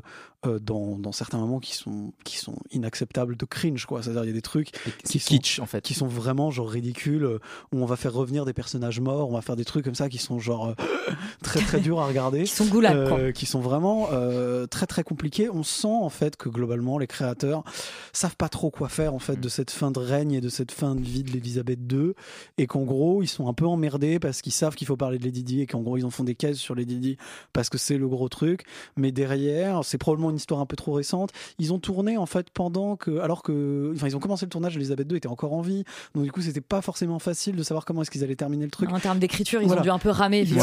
dans, 0.60 0.96
dans 0.98 1.12
certains 1.12 1.38
moments 1.38 1.58
qui 1.58 1.74
sont, 1.74 2.12
qui 2.24 2.36
sont 2.38 2.56
inacceptables 2.70 3.36
de 3.36 3.44
cringe, 3.44 3.84
quoi. 3.86 4.02
C'est-à-dire, 4.02 4.24
il 4.24 4.28
y 4.28 4.30
a 4.30 4.34
des 4.34 4.42
trucs 4.42 4.70
qui 5.04 5.18
sont, 5.18 5.28
kitsch, 5.28 5.58
en 5.58 5.66
fait. 5.66 5.82
qui 5.82 5.94
sont 5.94 6.06
vraiment, 6.06 6.50
genre, 6.50 6.68
ridicules, 6.68 7.24
où 7.72 7.78
on 7.80 7.86
va 7.86 7.96
faire 7.96 8.12
revenir 8.12 8.44
des 8.44 8.52
personnages 8.52 9.00
morts, 9.00 9.28
on 9.28 9.32
va 9.34 9.42
faire 9.42 9.56
des 9.56 9.64
trucs 9.64 9.84
comme 9.84 9.94
ça 9.96 10.08
qui 10.08 10.18
sont, 10.18 10.38
genre, 10.38 10.75
très, 11.42 11.60
très 11.60 11.80
durs 11.80 12.00
à 12.00 12.06
regarder. 12.06 12.44
qui 12.44 12.50
sont 12.50 12.66
goulags, 12.66 13.08
quoi. 13.08 13.32
qui 13.32 13.46
sont 13.46 13.60
vraiment 13.60 14.08
euh, 14.12 14.66
très 14.66 14.86
très 14.86 15.02
compliqués. 15.02 15.48
On 15.50 15.62
sent 15.62 15.86
en 15.88 16.08
fait 16.08 16.36
que 16.36 16.48
globalement 16.48 16.98
les 16.98 17.06
créateurs 17.06 17.62
savent 18.12 18.36
pas 18.36 18.48
trop 18.48 18.70
quoi 18.70 18.88
faire 18.88 19.14
en 19.14 19.18
fait 19.18 19.40
de 19.40 19.48
cette 19.48 19.70
fin 19.70 19.90
de 19.90 19.98
règne 19.98 20.32
et 20.32 20.40
de 20.40 20.48
cette 20.48 20.72
fin 20.72 20.94
de 20.94 21.00
vie 21.00 21.22
de 21.22 21.30
l'Elisabeth 21.32 21.78
II 21.90 22.12
et 22.58 22.66
qu'en 22.66 22.82
gros 22.82 23.22
ils 23.22 23.26
sont 23.28 23.48
un 23.48 23.52
peu 23.52 23.66
emmerdés 23.66 24.18
parce 24.18 24.42
qu'ils 24.42 24.52
savent 24.52 24.74
qu'il 24.74 24.86
faut 24.86 24.96
parler 24.96 25.18
de 25.18 25.24
Lady 25.24 25.42
Di 25.44 25.60
et 25.62 25.66
qu'en 25.66 25.80
gros 25.80 25.96
ils 25.96 26.04
en 26.04 26.10
font 26.10 26.24
des 26.24 26.34
caisses 26.34 26.58
sur 26.58 26.74
Lady 26.74 26.96
Di 26.96 27.16
parce 27.52 27.68
que 27.68 27.78
c'est 27.78 27.98
le 27.98 28.08
gros 28.08 28.28
truc. 28.28 28.64
Mais 28.96 29.12
derrière 29.12 29.84
c'est 29.84 29.98
probablement 29.98 30.30
une 30.30 30.36
histoire 30.36 30.60
un 30.60 30.66
peu 30.66 30.76
trop 30.76 30.92
récente. 30.92 31.30
Ils 31.58 31.72
ont 31.72 31.78
tourné 31.78 32.16
en 32.16 32.26
fait 32.26 32.50
pendant 32.50 32.96
que 32.96 33.18
alors 33.18 33.42
que 33.42 33.92
enfin 33.94 34.06
ils 34.08 34.16
ont 34.16 34.20
commencé 34.20 34.44
le 34.46 34.50
tournage 34.50 34.74
l'Elisabeth 34.74 35.10
II 35.10 35.16
était 35.16 35.28
encore 35.28 35.52
en 35.52 35.60
vie 35.60 35.84
donc 36.14 36.24
du 36.24 36.32
coup 36.32 36.40
c'était 36.40 36.60
pas 36.60 36.80
forcément 36.82 37.18
facile 37.18 37.56
de 37.56 37.62
savoir 37.62 37.84
comment 37.84 38.02
est-ce 38.02 38.10
qu'ils 38.10 38.24
allaient 38.24 38.36
terminer 38.36 38.64
le 38.64 38.70
truc. 38.70 38.90
En 38.90 38.98
termes 39.00 39.18
d'écriture, 39.18 39.60
ils 39.62 39.66
Voilà. 39.66 39.80
ont 39.82 39.84
dû 39.84 39.90
un 39.90 39.98
peu 39.98 40.10
ramer, 40.10 40.40
Il 40.40 40.54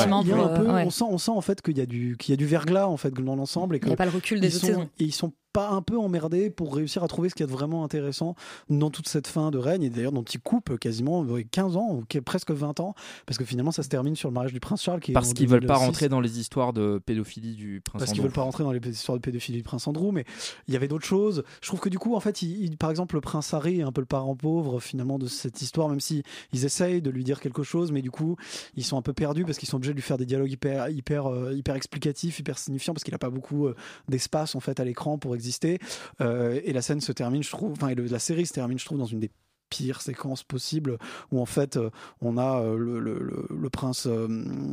peu- 0.55 0.69
on, 0.69 0.89
sent, 0.89 1.05
on 1.09 1.17
sent 1.17 1.31
en 1.31 1.41
fait 1.41 1.61
qu'il 1.61 1.77
y 1.77 1.81
a 1.81 1.85
du, 1.85 2.15
qu'il 2.17 2.31
y 2.31 2.33
a 2.33 2.37
du 2.37 2.45
verglas 2.45 2.87
en 2.87 2.97
fait 2.97 3.11
dans 3.13 3.35
l'ensemble 3.35 3.75
et 3.75 3.79
que 3.79 3.85
Il 3.87 3.89
y 3.89 3.93
a 3.93 3.97
pas 3.97 4.05
le 4.05 4.11
recul 4.11 4.39
des 4.39 4.55
autres 4.55 4.65
saisons. 4.65 4.89
Et 4.99 5.03
ils 5.05 5.11
sont 5.13 5.33
pas 5.53 5.69
un 5.69 5.81
peu 5.81 5.97
emmerdés 5.97 6.49
pour 6.49 6.75
réussir 6.75 7.03
à 7.03 7.07
trouver 7.07 7.29
ce 7.29 7.35
qu'il 7.35 7.43
y 7.43 7.47
a 7.47 7.47
de 7.47 7.51
vraiment 7.53 7.83
intéressant 7.83 8.35
dans 8.69 8.89
toute 8.89 9.07
cette 9.07 9.27
fin 9.27 9.51
de 9.51 9.57
règne 9.57 9.83
et 9.83 9.89
d'ailleurs 9.89 10.11
dont 10.11 10.23
ils 10.23 10.39
coupent 10.39 10.77
quasiment 10.79 11.23
euh, 11.25 11.43
15 11.51 11.77
ans 11.77 11.89
ou 11.91 12.03
qu- 12.09 12.21
presque 12.21 12.51
20 12.51 12.79
ans 12.79 12.95
parce 13.25 13.37
que 13.37 13.45
finalement 13.45 13.71
ça 13.71 13.83
se 13.83 13.89
termine 13.89 14.15
sur 14.15 14.29
le 14.29 14.33
mariage 14.33 14.51
du 14.53 14.59
prince 14.59 14.81
Charles 14.81 14.99
qui 14.99 15.11
est 15.11 15.13
Parce 15.13 15.33
qu'ils 15.33 15.47
veulent 15.47 15.61
pas 15.61 15.75
2006. 15.75 15.85
rentrer 15.85 16.09
dans 16.09 16.19
les 16.21 16.39
histoires 16.39 16.73
de 16.73 16.99
pédophilie 17.05 17.55
du 17.55 17.81
prince 17.81 17.99
Parce 18.01 18.11
qu'ils 18.11 18.21
veulent 18.23 18.31
pas 18.31 18.41
rentrer 18.41 18.63
dans 18.63 18.71
les 18.71 18.79
histoires 18.89 19.17
de 19.17 19.21
pédophilie 19.21 19.59
du 19.59 19.63
prince 19.63 19.87
Andrew, 19.87 20.11
mais 20.11 20.25
il 20.67 20.73
y 20.73 20.77
avait 20.77 20.87
d'autres 20.87 21.05
choses. 21.05 21.43
Je 21.61 21.67
trouve 21.67 21.79
que 21.79 21.89
du 21.89 21.99
coup, 21.99 22.15
en 22.15 22.19
fait, 22.19 22.41
il- 22.41 22.63
il- 22.63 22.77
par 22.77 22.89
exemple, 22.89 23.15
le 23.15 23.21
prince 23.21 23.53
Harry 23.53 23.79
est 23.79 23.83
un 23.83 23.91
peu 23.91 24.01
le 24.01 24.07
parent 24.07 24.35
pauvre 24.35 24.79
finalement 24.79 25.19
de 25.19 25.27
cette 25.27 25.61
histoire, 25.61 25.87
même 25.89 25.99
si 25.99 26.23
ils 26.51 26.65
essayent 26.65 27.01
de 27.01 27.09
lui 27.11 27.23
dire 27.23 27.39
quelque 27.39 27.61
chose, 27.63 27.91
mais 27.91 28.01
du 28.01 28.09
coup, 28.11 28.35
ils 28.75 28.83
sont 28.83 28.97
un 28.97 29.01
peu 29.03 29.13
perdus 29.13 29.45
parce 29.45 29.57
qu'ils 29.59 29.69
sont 29.69 29.77
obligés 29.77 29.91
de 29.93 29.97
lui 29.97 30.01
faire 30.03 30.17
des 30.17 30.25
dialogues 30.25 30.51
hyper, 30.51 30.89
hyper, 30.89 31.27
euh, 31.27 31.53
hyper 31.53 31.75
explicatifs, 31.75 32.39
hyper 32.39 32.57
signifiants, 32.57 32.93
parce 32.93 33.03
qu'il 33.03 33.13
a 33.13 33.19
pas 33.19 33.29
beaucoup 33.29 33.67
euh, 33.67 33.75
d'espace 34.07 34.55
en 34.55 34.59
fait 34.59 34.79
à 34.79 34.83
l'écran 34.83 35.17
pour 35.17 35.35
exister. 35.43 35.79
Euh, 36.21 36.59
et 36.63 36.73
la 36.73 36.81
scène 36.81 37.01
se 37.01 37.11
termine, 37.11 37.43
je 37.43 37.49
trouve, 37.51 37.73
enfin, 37.73 37.93
la 37.93 38.19
série 38.19 38.45
se 38.45 38.53
termine, 38.53 38.79
je 38.79 38.85
trouve, 38.85 38.97
dans 38.97 39.05
une 39.05 39.19
des 39.19 39.31
pires 39.69 40.01
séquences 40.01 40.43
possibles 40.43 40.99
où 41.31 41.41
en 41.41 41.47
fait 41.47 41.77
euh, 41.77 41.89
on 42.21 42.37
a 42.37 42.61
euh, 42.61 42.77
le, 42.77 42.99
le- 42.99 43.69
prince 43.71 44.05
euh, 44.05 44.27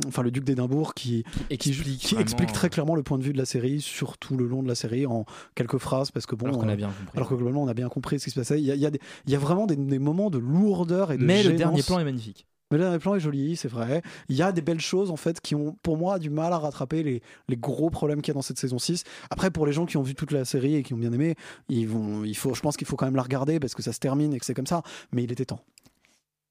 enfin 0.07 0.21
le 0.21 0.29
duc 0.29 0.43
d'Édimbourg 0.43 0.93
qui 0.93 1.23
qui, 1.57 1.69
explique 1.71 1.97
qui 1.99 2.05
vraiment, 2.13 2.21
explique 2.21 2.51
très 2.53 2.69
clairement 2.69 2.93
le 2.93 3.01
point 3.01 3.17
de 3.17 3.23
vue 3.23 3.33
de 3.33 3.37
la 3.39 3.45
série 3.45 3.81
sur 3.81 4.19
tout 4.19 4.37
le 4.37 4.45
long 4.45 4.61
de 4.61 4.67
la 4.67 4.75
série 4.75 5.07
en 5.07 5.25
quelques 5.55 5.79
phrases 5.79 6.11
parce 6.11 6.27
que 6.27 6.35
bon 6.35 6.49
Alors 6.49 6.59
qu'on 6.59 6.69
a 6.69 6.75
bien 6.75 6.89
compris. 6.89 7.17
alors 7.17 7.29
que 7.29 7.33
globalement 7.33 7.63
on 7.63 7.67
a 7.67 7.73
bien 7.73 7.89
compris 7.89 8.19
ce 8.19 8.25
qui 8.25 8.29
se 8.29 8.39
passait 8.39 8.59
il 8.61 8.65
y 8.65 8.69
a, 8.69 8.75
il 8.75 8.81
y 8.81 8.85
a, 8.85 8.91
des- 8.91 8.99
il 9.25 9.31
y 9.33 9.35
a 9.35 9.39
vraiment 9.39 9.65
des, 9.65 9.75
des 9.75 9.97
moments 9.97 10.29
de 10.29 10.37
lourdeur 10.37 11.11
et 11.11 11.17
de 11.17 11.25
Mais 11.25 11.41
le 11.41 11.53
dernier 11.53 11.81
plan 11.81 11.97
est 11.97 12.03
magnifique. 12.03 12.45
Mais 12.71 12.77
le 12.77 12.83
dernier 12.83 12.99
plan 12.99 13.15
est 13.15 13.19
joli, 13.19 13.55
c'est 13.55 13.67
vrai. 13.67 14.01
Il 14.29 14.35
y 14.35 14.41
a 14.41 14.51
des 14.51 14.61
belles 14.61 14.79
choses 14.81 15.11
en 15.11 15.17
fait 15.17 15.41
qui 15.41 15.53
ont 15.55 15.77
pour 15.83 15.97
moi 15.97 16.17
du 16.19 16.29
mal 16.29 16.53
à 16.53 16.57
rattraper 16.57 17.03
les, 17.03 17.21
les 17.49 17.57
gros 17.57 17.89
problèmes 17.89 18.21
qu'il 18.21 18.29
y 18.31 18.33
a 18.33 18.35
dans 18.35 18.41
cette 18.41 18.57
saison 18.59 18.79
6. 18.79 19.03
Après 19.29 19.51
pour 19.51 19.65
les 19.65 19.73
gens 19.73 19.85
qui 19.85 19.97
ont 19.97 20.01
vu 20.01 20.15
toute 20.15 20.31
la 20.31 20.45
série 20.45 20.75
et 20.75 20.83
qui 20.83 20.93
ont 20.93 20.97
bien 20.97 21.11
aimé, 21.13 21.35
ils 21.69 21.87
vont 21.87 22.23
il 22.23 22.35
faut 22.35 22.53
je 22.53 22.61
pense 22.61 22.77
qu'il 22.77 22.87
faut 22.87 22.95
quand 22.95 23.05
même 23.05 23.15
la 23.15 23.23
regarder 23.23 23.59
parce 23.59 23.75
que 23.75 23.81
ça 23.81 23.91
se 23.93 23.99
termine 23.99 24.33
et 24.33 24.39
que 24.39 24.45
c'est 24.45 24.53
comme 24.53 24.67
ça, 24.67 24.81
mais 25.11 25.23
il 25.23 25.31
était 25.31 25.45
temps. 25.45 25.59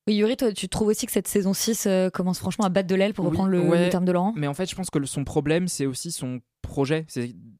Oui, 0.06 0.14
Yuri, 0.16 0.36
toi, 0.36 0.52
tu 0.52 0.68
trouves 0.68 0.88
aussi 0.88 1.06
que 1.06 1.12
cette 1.12 1.28
saison 1.28 1.52
6 1.52 1.86
euh, 1.86 2.08
commence 2.10 2.38
franchement 2.38 2.64
à 2.64 2.68
battre 2.70 2.88
de 2.88 2.94
l'aile 2.94 3.12
pour 3.14 3.24
Oui, 3.26 3.30
reprendre 3.30 3.50
le, 3.50 3.60
ouais, 3.60 3.84
le 3.84 3.90
terme 3.90 4.04
de 4.06 4.12
Laurent? 4.12 4.32
Mais 4.34 4.46
en 4.46 4.54
fait, 4.54 4.68
je 4.68 4.74
pense 4.74 4.88
que 4.90 4.98
le- 4.98 5.06
son 5.06 5.24
problème, 5.24 5.68
c'est 5.68 5.84
aussi 5.86 6.10
son 6.10 6.40
projet. 6.70 7.04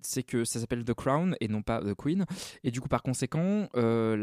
C'est 0.03 0.23
que 0.23 0.45
ça 0.45 0.61
s'appelle 0.61 0.85
The 0.85 0.95
Crown 0.95 1.37
et 1.41 1.49
non 1.49 1.63
pas 1.63 1.83
The 1.83 1.95
Queen. 1.95 2.25
Et 2.65 2.71
du 2.71 2.81
coup, 2.81 2.89
par 2.89 3.03
conséquent, 3.03 3.69
euh, 3.77 4.17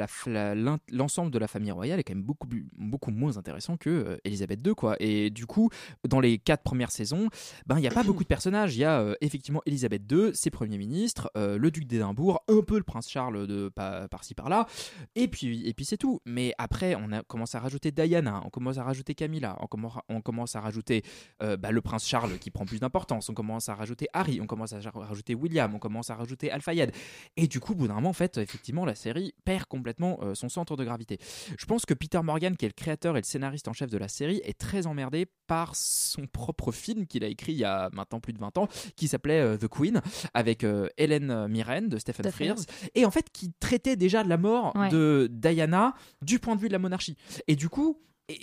l'ensemble 0.92 1.32
de 1.32 1.38
la 1.38 1.48
famille 1.48 1.72
royale 1.72 2.00
est 2.00 2.04
quand 2.04 2.16
même 2.16 2.24
beaucoup, 2.24 2.48
beaucoup 2.78 3.12
moins 3.12 3.38
intéressant 3.38 3.78
que 3.78 3.90
euh, 3.90 4.18
Elisabeth 4.24 4.66
II. 4.66 4.74
Et 5.00 5.30
du 5.30 5.46
coup, 5.46 5.70
dans 6.08 6.20
les 6.20 6.40
quatre 6.40 6.64
premières 6.64 6.92
saisons, 6.92 7.30
ben, 7.68 7.78
il 7.78 7.82
n'y 7.82 7.88
a 7.88 7.92
pas 7.92 8.04
beaucoup 8.04 8.24
de 8.24 8.28
personnages. 8.28 8.76
Il 8.76 8.80
y 8.80 8.86
a 8.86 9.02
euh, 9.02 9.16
effectivement 9.22 9.62
Elisabeth 9.66 10.04
II, 10.12 10.34
ses 10.34 10.50
premiers 10.50 10.78
ministres, 10.78 11.30
le 11.36 11.70
duc 11.70 11.86
d'Édimbourg, 11.86 12.44
un 12.48 12.62
peu 12.62 12.78
le 12.78 12.84
prince 12.84 13.10
Charles 13.10 13.46
de 13.46 13.70
par- 13.70 14.08
par-ci 14.10 14.34
par-là. 14.34 14.68
Et 15.16 15.28
puis, 15.28 15.68
et 15.68 15.74
puis 15.74 15.86
c'est 15.86 15.98
tout. 15.98 16.22
Mais 16.26 16.54
après, 16.58 16.96
on 16.96 17.12
a 17.12 17.22
commencé 17.24 17.58
à 17.58 17.60
rajouter 17.60 17.92
Diana, 17.92 18.42
on 18.46 18.50
commence 18.50 18.78
à 18.78 18.84
rajouter 18.84 19.14
Camilla, 19.16 19.58
on 19.60 19.68
commence, 19.68 19.94
commence 20.24 20.56
à 20.56 20.62
rajouter 20.62 21.04
bah, 21.40 21.72
le 21.72 21.82
prince 21.82 22.08
Charles 22.08 22.38
qui 22.40 22.52
prend 22.52 22.66
plus 22.66 22.80
d'importance, 22.80 23.30
on 23.30 23.34
commence 23.34 23.70
à 23.70 23.76
rajouter 23.76 24.08
Harry, 24.14 24.40
on 24.42 24.48
commence 24.48 24.74
à 24.74 24.77
ja- 24.80 24.92
rajouter 24.94 25.36
William, 25.36 25.74
on 25.76 25.80
commence 25.80 26.10
à 26.10 26.16
rajouter 26.16 26.52
Al-Fayed. 26.52 26.92
Et 27.36 27.48
du 27.48 27.60
coup, 27.60 27.74
au 27.74 27.76
bout 27.76 27.88
d'un 27.88 27.96
moment, 27.96 28.10
en 28.10 28.14
fait, 28.14 28.38
effectivement, 28.38 28.86
la 28.86 28.96
série 28.96 29.34
perd 29.46 29.66
complètement 29.66 30.20
euh, 30.22 30.36
son 30.36 30.50
centre 30.50 30.76
de 30.76 30.84
gravité. 30.84 31.20
Je 31.58 31.66
pense 31.66 31.86
que 31.86 31.94
Peter 31.94 32.22
Morgan, 32.24 32.56
qui 32.56 32.66
est 32.66 32.70
le 32.70 32.74
créateur 32.74 33.18
et 33.18 33.22
le 33.22 33.26
scénariste 33.26 33.68
en 33.68 33.74
chef 33.74 33.90
de 33.90 33.98
la 33.98 34.08
série, 34.08 34.42
est 34.44 34.58
très 34.58 34.88
emmerdé 34.88 35.26
par 35.48 35.76
son 35.76 36.28
propre 36.28 36.72
film 36.72 37.06
qu'il 37.08 37.24
a 37.24 37.28
écrit 37.28 37.54
il 37.54 37.60
y 37.60 37.64
a 37.66 37.90
maintenant 37.94 38.20
plus 38.20 38.34
de 38.34 38.40
20 38.40 38.58
ans, 38.58 38.68
qui 38.96 39.08
s'appelait 39.08 39.40
euh, 39.40 39.58
The 39.58 39.68
Queen, 39.68 40.02
avec 40.34 40.64
euh, 40.64 40.88
Hélène 40.98 41.48
Mirren 41.48 41.88
de 41.88 41.98
Stephen 41.98 42.26
à. 42.28 42.32
Frears, 42.32 42.58
et 42.96 43.06
en 43.06 43.12
fait 43.12 43.30
qui 43.32 43.52
traitait 43.60 43.96
déjà 43.96 44.24
de 44.24 44.30
la 44.30 44.38
mort 44.38 44.76
Ouais. 44.76 44.90
de 44.90 45.30
Diana 45.32 45.94
du 46.22 46.40
point 46.40 46.56
de 46.56 46.62
vue 46.62 46.68
de 46.68 46.74
la 46.74 46.80
monarchie. 46.80 47.16
Et 47.48 47.56
du 47.56 47.70
coup, 47.70 48.02
et- 48.30 48.38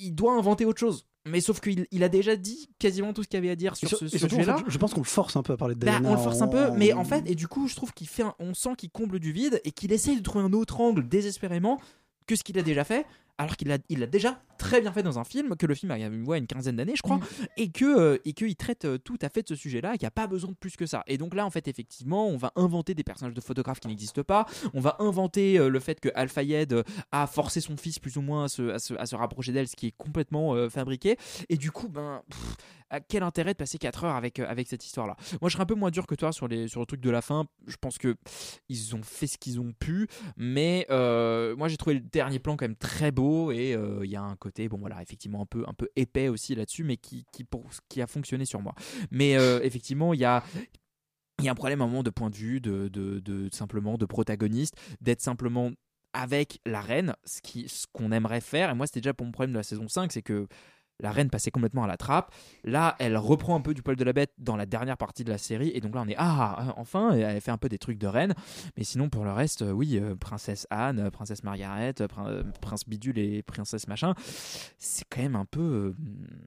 il 0.00 0.12
doit 0.12 0.32
inventer 0.34 0.64
autre 0.64 0.80
chose. 0.80 1.06
Mais 1.26 1.40
sauf 1.40 1.60
qu'il 1.60 1.86
il 1.90 2.04
a 2.04 2.08
déjà 2.08 2.36
dit 2.36 2.68
quasiment 2.78 3.12
tout 3.12 3.22
ce 3.22 3.28
qu'il 3.28 3.38
avait 3.38 3.50
à 3.50 3.56
dire 3.56 3.74
sur 3.76 3.88
sur- 3.88 3.98
ce 3.98 4.04
en 4.04 4.08
sujet-là. 4.28 4.58
fait, 4.58 4.64
je 4.68 4.78
pense 4.78 4.94
qu'on 4.94 5.00
le 5.00 5.06
force 5.06 5.36
un 5.36 5.42
peu 5.42 5.52
à 5.52 5.56
parler 5.56 5.74
de 5.74 5.80
Bah, 5.80 5.90
Diana. 5.92 6.10
on 6.10 6.14
le 6.14 6.20
force 6.20 6.40
un 6.40 6.48
peu, 6.48 6.70
mais 6.72 6.92
en 6.92 7.04
fait, 7.04 7.28
et 7.28 7.34
du 7.34 7.48
coup, 7.48 7.66
je 7.68 7.74
trouve 7.74 7.92
qu'il 7.92 8.06
fait, 8.08 8.22
un- 8.22 8.34
on 8.38 8.54
sent 8.54 8.70
qu'il 8.78 8.90
comble 8.90 9.18
du 9.18 9.32
vide 9.32 9.60
et 9.64 9.72
qu'il 9.72 9.92
essaye 9.92 10.16
de 10.16 10.22
trouver 10.22 10.44
un 10.44 10.52
autre 10.52 10.80
angle 10.80 11.08
désespérément 11.08 11.80
que 12.26 12.36
ce 12.36 12.44
qu'il 12.44 12.58
a 12.58 12.62
déjà 12.62 12.84
fait, 12.84 13.06
alors 13.38 13.56
qu'il 13.56 13.70
a, 13.72 13.78
il 13.88 14.02
a 14.02 14.06
déjà 14.06 14.40
très 14.58 14.80
bien 14.80 14.92
fait 14.92 15.02
dans 15.02 15.18
un 15.18 15.24
film, 15.24 15.56
que 15.56 15.66
le 15.66 15.74
film 15.74 15.90
a 15.90 15.98
une 15.98 16.46
quinzaine 16.46 16.76
d'années, 16.76 16.96
je 16.96 17.02
crois, 17.02 17.20
et 17.56 17.70
que 17.70 17.84
euh, 17.84 18.18
et 18.24 18.32
qu'il 18.32 18.54
traite 18.56 18.84
euh, 18.84 18.98
tout 18.98 19.18
à 19.22 19.28
fait 19.28 19.42
de 19.42 19.48
ce 19.48 19.54
sujet-là, 19.54 19.94
et 19.94 19.98
qu'il 19.98 20.04
n'y 20.04 20.08
a 20.08 20.12
pas 20.12 20.26
besoin 20.26 20.50
de 20.50 20.56
plus 20.56 20.76
que 20.76 20.86
ça. 20.86 21.02
Et 21.06 21.18
donc 21.18 21.34
là, 21.34 21.46
en 21.46 21.50
fait, 21.50 21.68
effectivement, 21.68 22.28
on 22.28 22.36
va 22.36 22.52
inventer 22.56 22.94
des 22.94 23.04
personnages 23.04 23.34
de 23.34 23.40
photographes 23.40 23.80
qui 23.80 23.88
n'existent 23.88 24.22
pas, 24.22 24.46
on 24.74 24.80
va 24.80 24.96
inventer 24.98 25.58
euh, 25.58 25.68
le 25.68 25.80
fait 25.80 26.00
que 26.00 26.08
Al-Fayed 26.14 26.82
a 27.12 27.26
forcé 27.26 27.60
son 27.60 27.76
fils 27.76 27.98
plus 27.98 28.16
ou 28.16 28.22
moins 28.22 28.44
à 28.44 28.48
se, 28.48 28.70
à 28.70 28.78
se, 28.78 28.94
à 28.94 29.06
se 29.06 29.16
rapprocher 29.16 29.52
d'elle, 29.52 29.68
ce 29.68 29.76
qui 29.76 29.88
est 29.88 29.96
complètement 29.96 30.54
euh, 30.54 30.68
fabriqué, 30.68 31.16
et 31.48 31.56
du 31.56 31.70
coup, 31.70 31.88
ben. 31.88 32.22
pff, 32.30 32.56
à 32.90 33.00
quel 33.00 33.22
intérêt 33.22 33.52
de 33.52 33.58
passer 33.58 33.78
4 33.78 34.04
heures 34.04 34.14
avec, 34.14 34.38
euh, 34.38 34.46
avec 34.48 34.68
cette 34.68 34.84
histoire-là 34.84 35.16
Moi, 35.40 35.48
je 35.48 35.54
serais 35.54 35.62
un 35.62 35.66
peu 35.66 35.74
moins 35.74 35.90
dur 35.90 36.06
que 36.06 36.14
toi 36.14 36.32
sur, 36.32 36.48
les, 36.48 36.68
sur 36.68 36.80
le 36.80 36.86
truc 36.86 37.00
de 37.00 37.10
la 37.10 37.22
fin. 37.22 37.46
Je 37.66 37.76
pense 37.76 37.98
que 37.98 38.16
ils 38.68 38.94
ont 38.94 39.02
fait 39.02 39.26
ce 39.26 39.38
qu'ils 39.38 39.60
ont 39.60 39.72
pu, 39.78 40.06
mais 40.36 40.86
euh, 40.90 41.56
moi, 41.56 41.68
j'ai 41.68 41.76
trouvé 41.76 41.94
le 41.94 42.00
dernier 42.00 42.38
plan 42.38 42.56
quand 42.56 42.64
même 42.64 42.76
très 42.76 43.10
beau 43.10 43.50
et 43.50 43.76
il 44.02 44.10
y 44.10 44.16
a 44.16 44.22
un 44.22 44.36
côté, 44.36 44.45
bon 44.68 44.78
voilà, 44.78 45.02
effectivement 45.02 45.42
un 45.42 45.46
peu, 45.46 45.64
un 45.66 45.74
peu 45.74 45.88
épais 45.96 46.28
aussi 46.28 46.54
là-dessus, 46.54 46.84
mais 46.84 46.96
qui, 46.96 47.24
qui, 47.32 47.44
pour, 47.44 47.68
qui 47.88 48.02
a 48.02 48.06
fonctionné 48.06 48.44
sur 48.44 48.60
moi. 48.60 48.74
Mais 49.10 49.36
euh, 49.36 49.60
effectivement, 49.62 50.14
il 50.14 50.20
y 50.20 50.24
a. 50.24 50.42
Il 51.38 51.44
y 51.44 51.48
a 51.48 51.52
un 51.52 51.54
problème 51.54 51.82
à 51.82 51.84
un 51.84 51.88
moment 51.88 52.02
de 52.02 52.08
point 52.08 52.30
de 52.30 52.36
vue, 52.36 52.62
de, 52.62 52.88
de, 52.88 53.48
simplement 53.52 53.98
de 53.98 54.06
protagoniste, 54.06 54.74
d'être 55.02 55.20
simplement 55.20 55.70
avec 56.14 56.60
la 56.64 56.80
reine, 56.80 57.14
ce 57.26 57.42
qui- 57.42 57.68
ce 57.68 57.84
qu'on 57.92 58.10
aimerait 58.10 58.40
faire. 58.40 58.70
Et 58.70 58.74
moi, 58.74 58.86
c'était 58.86 59.02
déjà 59.02 59.12
pour 59.12 59.26
mon 59.26 59.32
problème 59.32 59.52
de 59.52 59.58
la 59.58 59.62
saison 59.62 59.86
5, 59.86 60.12
c'est 60.12 60.22
que 60.22 60.48
la 61.00 61.10
reine 61.10 61.30
passait 61.30 61.50
complètement 61.50 61.84
à 61.84 61.86
la 61.86 61.96
trappe. 61.96 62.32
Là, 62.64 62.96
elle 62.98 63.16
reprend 63.16 63.54
un 63.56 63.60
peu 63.60 63.74
du 63.74 63.82
poil 63.82 63.96
de 63.96 64.04
la 64.04 64.12
bête 64.12 64.32
dans 64.38 64.56
la 64.56 64.66
dernière 64.66 64.96
partie 64.96 65.24
de 65.24 65.30
la 65.30 65.38
série. 65.38 65.70
Et 65.74 65.80
donc 65.80 65.94
là, 65.94 66.02
on 66.04 66.08
est 66.08 66.14
Ah, 66.18 66.74
enfin, 66.76 67.14
et 67.16 67.20
elle 67.20 67.40
fait 67.40 67.50
un 67.50 67.58
peu 67.58 67.68
des 67.68 67.78
trucs 67.78 67.98
de 67.98 68.06
reine. 68.06 68.34
Mais 68.76 68.84
sinon, 68.84 69.08
pour 69.08 69.24
le 69.24 69.32
reste, 69.32 69.62
euh, 69.62 69.72
oui, 69.72 69.98
euh, 69.98 70.14
Princesse 70.14 70.66
Anne, 70.70 70.98
euh, 71.00 71.10
Princesse 71.10 71.42
Margaret, 71.42 71.94
euh, 72.00 72.08
Prin- 72.08 72.28
euh, 72.28 72.42
Prince 72.60 72.84
Bidule 72.86 73.18
et 73.18 73.42
Princesse 73.42 73.88
Machin, 73.88 74.14
c'est 74.78 75.04
quand 75.10 75.22
même 75.22 75.36
un 75.36 75.44
peu, 75.44 75.60
euh, 75.60 75.96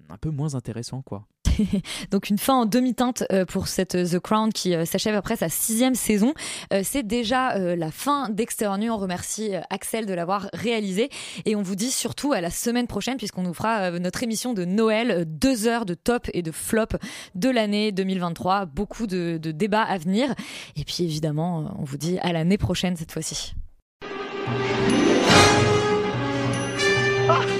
un 0.09 0.17
peu 0.17 0.29
moins 0.29 0.55
intéressant, 0.55 1.01
quoi. 1.01 1.25
Donc 2.11 2.29
une 2.29 2.37
fin 2.37 2.53
en 2.53 2.65
demi-teinte 2.65 3.23
euh, 3.31 3.43
pour 3.45 3.67
cette 3.67 3.95
euh, 3.95 4.05
The 4.07 4.19
Crown 4.19 4.53
qui 4.53 4.75
euh, 4.75 4.85
s'achève 4.85 5.15
après 5.15 5.35
sa 5.35 5.49
sixième 5.49 5.95
saison. 5.95 6.33
Euh, 6.73 6.81
C'est 6.83 7.03
déjà 7.03 7.55
euh, 7.57 7.75
la 7.75 7.91
fin 7.91 8.29
d'Externe. 8.29 8.83
On 8.89 8.97
remercie 8.97 9.55
euh, 9.55 9.61
Axel 9.69 10.05
de 10.05 10.13
l'avoir 10.13 10.49
réalisé 10.53 11.09
et 11.45 11.55
on 11.57 11.61
vous 11.61 11.75
dit 11.75 11.91
surtout 11.91 12.31
à 12.31 12.39
la 12.39 12.49
semaine 12.49 12.87
prochaine 12.87 13.17
puisqu'on 13.17 13.43
nous 13.43 13.53
fera 13.53 13.91
euh, 13.91 13.99
notre 13.99 14.23
émission 14.23 14.38
de 14.47 14.65
Noël, 14.65 15.11
euh, 15.11 15.23
deux 15.25 15.67
heures 15.67 15.85
de 15.85 15.93
top 15.93 16.27
et 16.33 16.41
de 16.41 16.51
flop 16.51 16.97
de 17.35 17.49
l'année 17.49 17.91
2023. 17.91 18.65
Beaucoup 18.65 19.05
de, 19.05 19.37
débats 19.37 19.83
à 19.83 19.97
venir 19.97 20.33
et 20.75 20.83
puis 20.83 21.03
évidemment 21.03 21.61
euh, 21.61 21.63
on 21.77 21.83
vous 21.83 21.97
dit 21.97 22.17
à 22.19 22.31
l'année 22.31 22.57
prochaine 22.57 22.95
cette 22.95 23.11
fois-ci. 23.11 23.53
What 27.27 27.58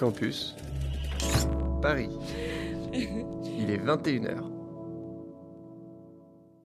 Campus. 0.00 0.56
Paris. 1.82 2.08
Il 2.94 3.70
est 3.70 3.76
21h. 3.76 4.59